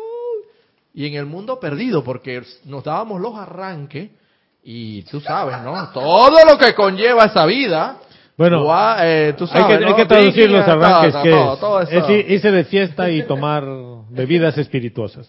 Y 0.93 1.07
en 1.07 1.15
el 1.15 1.27
mundo 1.27 1.59
perdido, 1.61 2.03
porque 2.05 2.43
nos 2.65 2.85
dábamos 2.85 3.21
los 3.21 3.35
arranques 3.37 4.11
y 4.69 5.03
tú 5.03 5.21
sabes, 5.21 5.61
¿no? 5.63 5.91
Todo 5.93 6.45
lo 6.45 6.59
que 6.59 6.75
conlleva 6.75 7.27
esa 7.27 7.47
vida. 7.47 7.99
Bueno, 8.37 8.65
Gua- 8.65 8.97
eh, 9.01 9.35
tú 9.39 9.45
Hay 9.45 9.51
sabes, 9.63 9.79
que, 9.79 9.85
¿no? 9.85 9.89
hay 9.91 9.95
que 9.95 10.07
traducir 10.07 10.51
los 10.51 10.67
arranques 10.69 11.13
todo, 11.13 11.23
que 11.23 11.31
todo, 11.31 11.81
es, 11.81 11.89
todo 11.91 11.99
es 12.09 12.09
ir- 12.11 12.31
irse 12.33 12.51
de 12.51 12.65
fiesta 12.65 13.09
y 13.11 13.23
tomar 13.23 13.65
bebidas 14.11 14.59
espirituosas. 14.59 15.29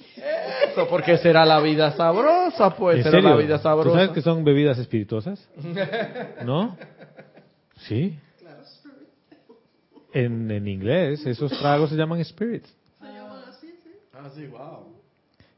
Eso, 0.71 0.87
porque 0.89 1.17
será 1.19 1.45
la 1.45 1.59
vida 1.61 1.91
sabrosa, 1.91 2.71
pues, 2.71 2.97
¿En 2.97 3.03
será 3.03 3.17
serio? 3.17 3.29
la 3.29 3.35
vida 3.35 3.57
¿Tú 3.57 3.63
sabrosa. 3.63 3.91
sabes 3.97 4.09
que 4.09 4.21
son 4.23 4.43
bebidas 4.43 4.77
espirituosas? 4.79 5.47
¿No? 6.43 6.75
Sí. 7.77 8.17
En, 10.13 10.49
en 10.49 10.67
inglés, 10.67 11.25
esos 11.25 11.51
tragos 11.59 11.89
se 11.91 11.95
llaman 11.95 12.23
spirits. 12.25 12.73
Ah, 13.01 14.29
sí, 14.35 14.47
wow. 14.47 14.87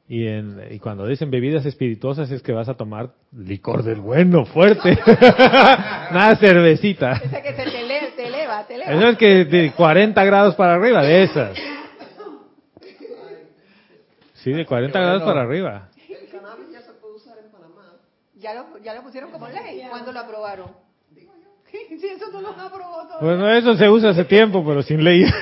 Y, 0.07 0.27
en, 0.27 0.60
y 0.72 0.80
cuando 0.80 1.06
dicen 1.07 1.31
bebidas 1.31 1.65
espirituosas 1.65 2.30
es 2.31 2.41
que 2.41 2.51
vas 2.51 2.68
a 2.68 2.73
tomar 2.73 3.11
licor 3.34 3.84
del 3.84 3.99
bueno, 4.01 4.45
fuerte. 4.45 4.97
Nada 6.11 6.35
cervecita. 6.38 7.14
Esa 7.14 7.41
que 7.41 7.53
se 7.56 7.64
te, 7.64 7.80
ele- 7.81 8.11
te 8.15 8.27
eleva, 8.27 8.65
te 8.65 8.76
eleva. 8.76 8.91
Eso 8.93 9.07
es 9.10 9.18
que 9.18 9.45
de 9.45 9.72
40 9.72 10.23
grados 10.23 10.56
para 10.56 10.73
arriba, 10.76 11.01
de 11.03 11.23
esas. 11.23 11.57
Sí, 14.34 14.51
de 14.51 14.65
40 14.65 14.97
Qué 14.97 15.03
grados 15.06 15.22
bueno. 15.23 15.34
para 15.34 15.45
arriba. 15.45 15.89
Ya 18.35 18.53
lo, 18.53 18.77
ya 18.81 18.93
lo 18.95 19.03
pusieron 19.03 19.31
como 19.31 19.47
ley. 19.49 19.84
¿Cuándo 19.89 20.11
lo 20.11 20.19
aprobaron? 20.19 20.72
Sí, 21.72 22.07
eso 22.15 22.31
no 22.31 22.41
lo 22.41 22.49
aprobó 22.49 23.07
todo. 23.07 23.19
Bueno, 23.22 23.47
eso 23.51 23.76
se 23.76 23.88
usa 23.89 24.10
hace 24.10 24.23
tiempo, 24.26 24.64
pero 24.65 24.81
sin 24.81 25.03
ley. 25.03 25.23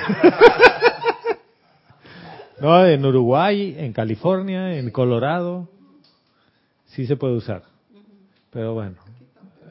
No, 2.60 2.84
en 2.84 3.06
Uruguay, 3.06 3.76
en 3.78 3.92
California, 3.92 4.74
en 4.76 4.90
Colorado, 4.90 5.68
sí 6.86 7.06
se 7.06 7.14
puede 7.16 7.34
usar. 7.34 7.62
Pero 8.58 8.74
bueno. 8.74 8.96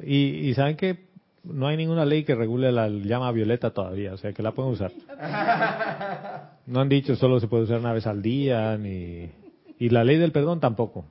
Y, 0.02 0.48
y 0.50 0.54
saben 0.54 0.78
que 0.78 1.08
no 1.44 1.68
hay 1.68 1.76
ninguna 1.76 2.06
ley 2.06 2.24
que 2.24 2.36
regule 2.36 2.72
la 2.72 2.88
llama 2.88 3.34
violeta 3.34 3.72
todavía, 3.72 4.14
o 4.14 4.18
sea 4.18 4.32
que 4.32 4.42
la 4.42 4.54
pueden 4.54 4.72
usar. 4.72 4.94
No 6.68 6.80
han 6.80 6.88
dicho 6.88 7.18
solo 7.18 7.42
se 7.42 7.50
puede 7.50 7.64
usar 7.64 7.80
una 7.82 7.92
vez 7.92 8.08
al 8.08 8.22
día, 8.22 8.78
ni. 8.78 9.30
Y 9.78 9.90
la 9.90 10.06
ley 10.06 10.16
del 10.18 10.32
perdón 10.32 10.62
tampoco. 10.62 11.06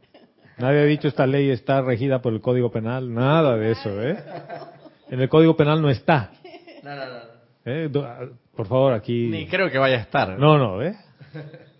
Nadie 0.56 0.80
ha 0.80 0.84
dicho 0.84 1.06
esta 1.06 1.26
ley 1.26 1.50
está 1.50 1.82
regida 1.82 2.22
por 2.22 2.32
el 2.32 2.40
Código 2.40 2.70
Penal, 2.72 3.12
nada 3.12 3.58
de 3.58 3.72
eso, 3.72 4.02
¿eh? 4.02 4.16
En 5.10 5.20
el 5.20 5.28
Código 5.28 5.54
Penal 5.54 5.82
no 5.82 5.90
está. 5.90 6.32
No, 6.82 6.96
no, 6.96 7.04
no. 7.04 7.18
¿eh? 7.66 7.88
Do- 7.90 8.08
Por 8.56 8.66
favor, 8.68 8.94
aquí. 8.94 9.28
Ni 9.30 9.46
creo 9.48 9.70
que 9.70 9.76
vaya 9.76 9.96
a 9.96 10.00
estar. 10.00 10.38
No, 10.38 10.56
no, 10.56 10.82
¿eh? 10.82 10.96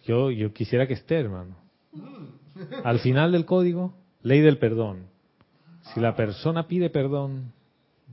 Yo, 0.05 0.31
yo 0.31 0.53
quisiera 0.53 0.87
que 0.87 0.93
esté, 0.93 1.19
hermano. 1.21 1.57
Al 2.85 2.99
final 2.99 3.33
del 3.33 3.47
código, 3.47 3.95
ley 4.23 4.41
del 4.41 4.59
perdón. 4.59 5.07
Si 5.93 6.01
la 6.01 6.15
persona 6.17 6.67
pide 6.67 6.91
perdón 6.91 7.53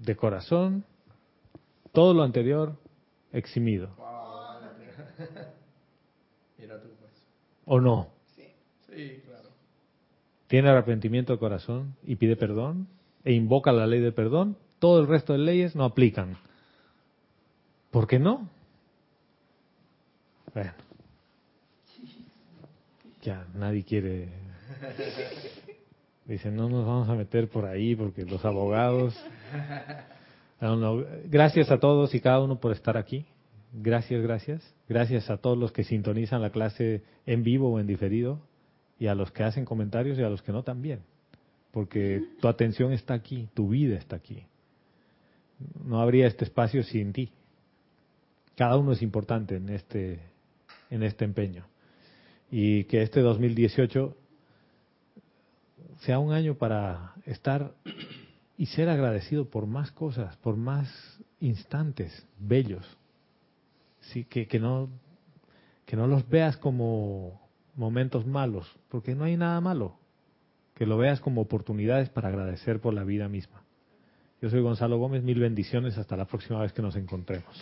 de 0.02 0.16
corazón, 0.16 0.86
todo 1.92 2.14
lo 2.14 2.24
anterior 2.24 2.76
eximido. 3.32 3.90
Pues. 3.98 4.14
¿O 7.66 7.80
no? 7.80 8.10
Sí, 8.36 9.22
claro. 9.26 9.50
Tiene 10.48 10.70
arrepentimiento 10.70 11.34
de 11.34 11.40
corazón 11.40 11.96
y 12.04 12.16
pide 12.16 12.36
perdón 12.36 12.88
e 13.24 13.34
invoca 13.34 13.72
la 13.72 13.88
ley 13.88 14.02
del 14.02 14.14
perdón, 14.14 14.58
todo 14.80 15.00
el 15.00 15.08
resto 15.08 15.34
de 15.34 15.40
leyes 15.40 15.76
no 15.76 15.86
aplican. 15.86 16.38
¿Por 17.92 18.08
qué 18.08 18.20
no? 18.20 18.50
Bueno. 20.54 20.74
Ya, 23.22 23.48
nadie 23.54 23.84
quiere. 23.84 24.30
Dice, 26.26 26.52
no 26.52 26.70
nos 26.70 26.86
vamos 26.86 27.10
a 27.10 27.16
meter 27.16 27.50
por 27.50 27.66
ahí 27.66 27.96
porque 27.96 28.26
los 28.26 28.44
abogados. 28.46 29.16
No. 30.62 31.04
Gracias 31.26 31.70
a 31.72 31.80
todos 31.80 32.16
y 32.16 32.22
cada 32.22 32.40
uno 32.40 32.58
por 32.58 32.72
estar 32.72 32.96
aquí. 32.96 33.26
Gracias, 33.74 34.22
gracias. 34.22 34.74
Gracias 34.88 35.30
a 35.30 35.36
todos 35.36 35.58
los 35.58 35.74
que 35.74 35.84
sintonizan 35.84 36.42
la 36.42 36.52
clase 36.52 37.04
en 37.26 37.44
vivo 37.44 37.70
o 37.70 37.80
en 37.82 37.88
diferido 37.88 38.40
y 38.98 39.08
a 39.08 39.16
los 39.16 39.32
que 39.32 39.44
hacen 39.44 39.66
comentarios 39.66 40.18
y 40.18 40.24
a 40.24 40.30
los 40.30 40.42
que 40.42 40.54
no 40.54 40.64
también. 40.64 41.02
Porque 41.72 42.22
tu 42.40 42.48
atención 42.48 42.94
está 42.94 43.14
aquí, 43.14 43.50
tu 43.54 43.70
vida 43.70 43.98
está 43.98 44.16
aquí. 44.16 44.46
No 45.84 46.00
habría 46.02 46.28
este 46.28 46.46
espacio 46.46 46.84
sin 46.84 47.12
ti. 47.12 47.32
Cada 48.56 48.78
uno 48.78 48.94
es 48.94 49.02
importante 49.02 49.58
en 49.58 49.68
este, 49.68 50.20
en 50.90 51.04
este 51.04 51.26
empeño. 51.26 51.66
Y 52.50 52.86
que 52.86 53.02
este 53.02 53.20
2018 53.20 54.16
sea 56.00 56.20
un 56.20 56.34
año 56.34 56.56
para 56.56 57.14
estar 57.26 57.74
y 58.58 58.68
ser 58.68 58.90
agradecido 58.90 59.50
por 59.50 59.66
más 59.66 59.92
cosas, 59.92 60.36
por 60.38 60.56
más 60.56 60.90
instantes 61.40 62.28
bellos. 62.40 62.86
Sí, 64.00 64.26
que, 64.26 64.48
que 64.48 64.60
no 64.60 64.90
que 65.86 65.96
no 65.96 66.08
los 66.08 66.28
veas 66.28 66.58
como 66.58 67.42
momentos 67.76 68.26
malos, 68.26 68.68
porque 68.90 69.16
no 69.16 69.26
hay 69.26 69.38
nada 69.38 69.60
malo. 69.62 69.98
Que 70.76 70.86
lo 70.86 70.98
veas 70.98 71.20
como 71.20 71.42
oportunidades 71.42 72.10
para 72.10 72.30
agradecer 72.30 72.80
por 72.80 72.94
la 72.94 73.04
vida 73.04 73.28
misma. 73.30 73.64
Yo 74.42 74.50
soy 74.50 74.62
Gonzalo 74.62 74.98
Gómez, 74.98 75.24
mil 75.24 75.40
bendiciones, 75.40 75.98
hasta 75.98 76.18
la 76.18 76.26
próxima 76.26 76.60
vez 76.62 76.74
que 76.74 76.82
nos 76.82 76.96
encontremos. 76.96 77.60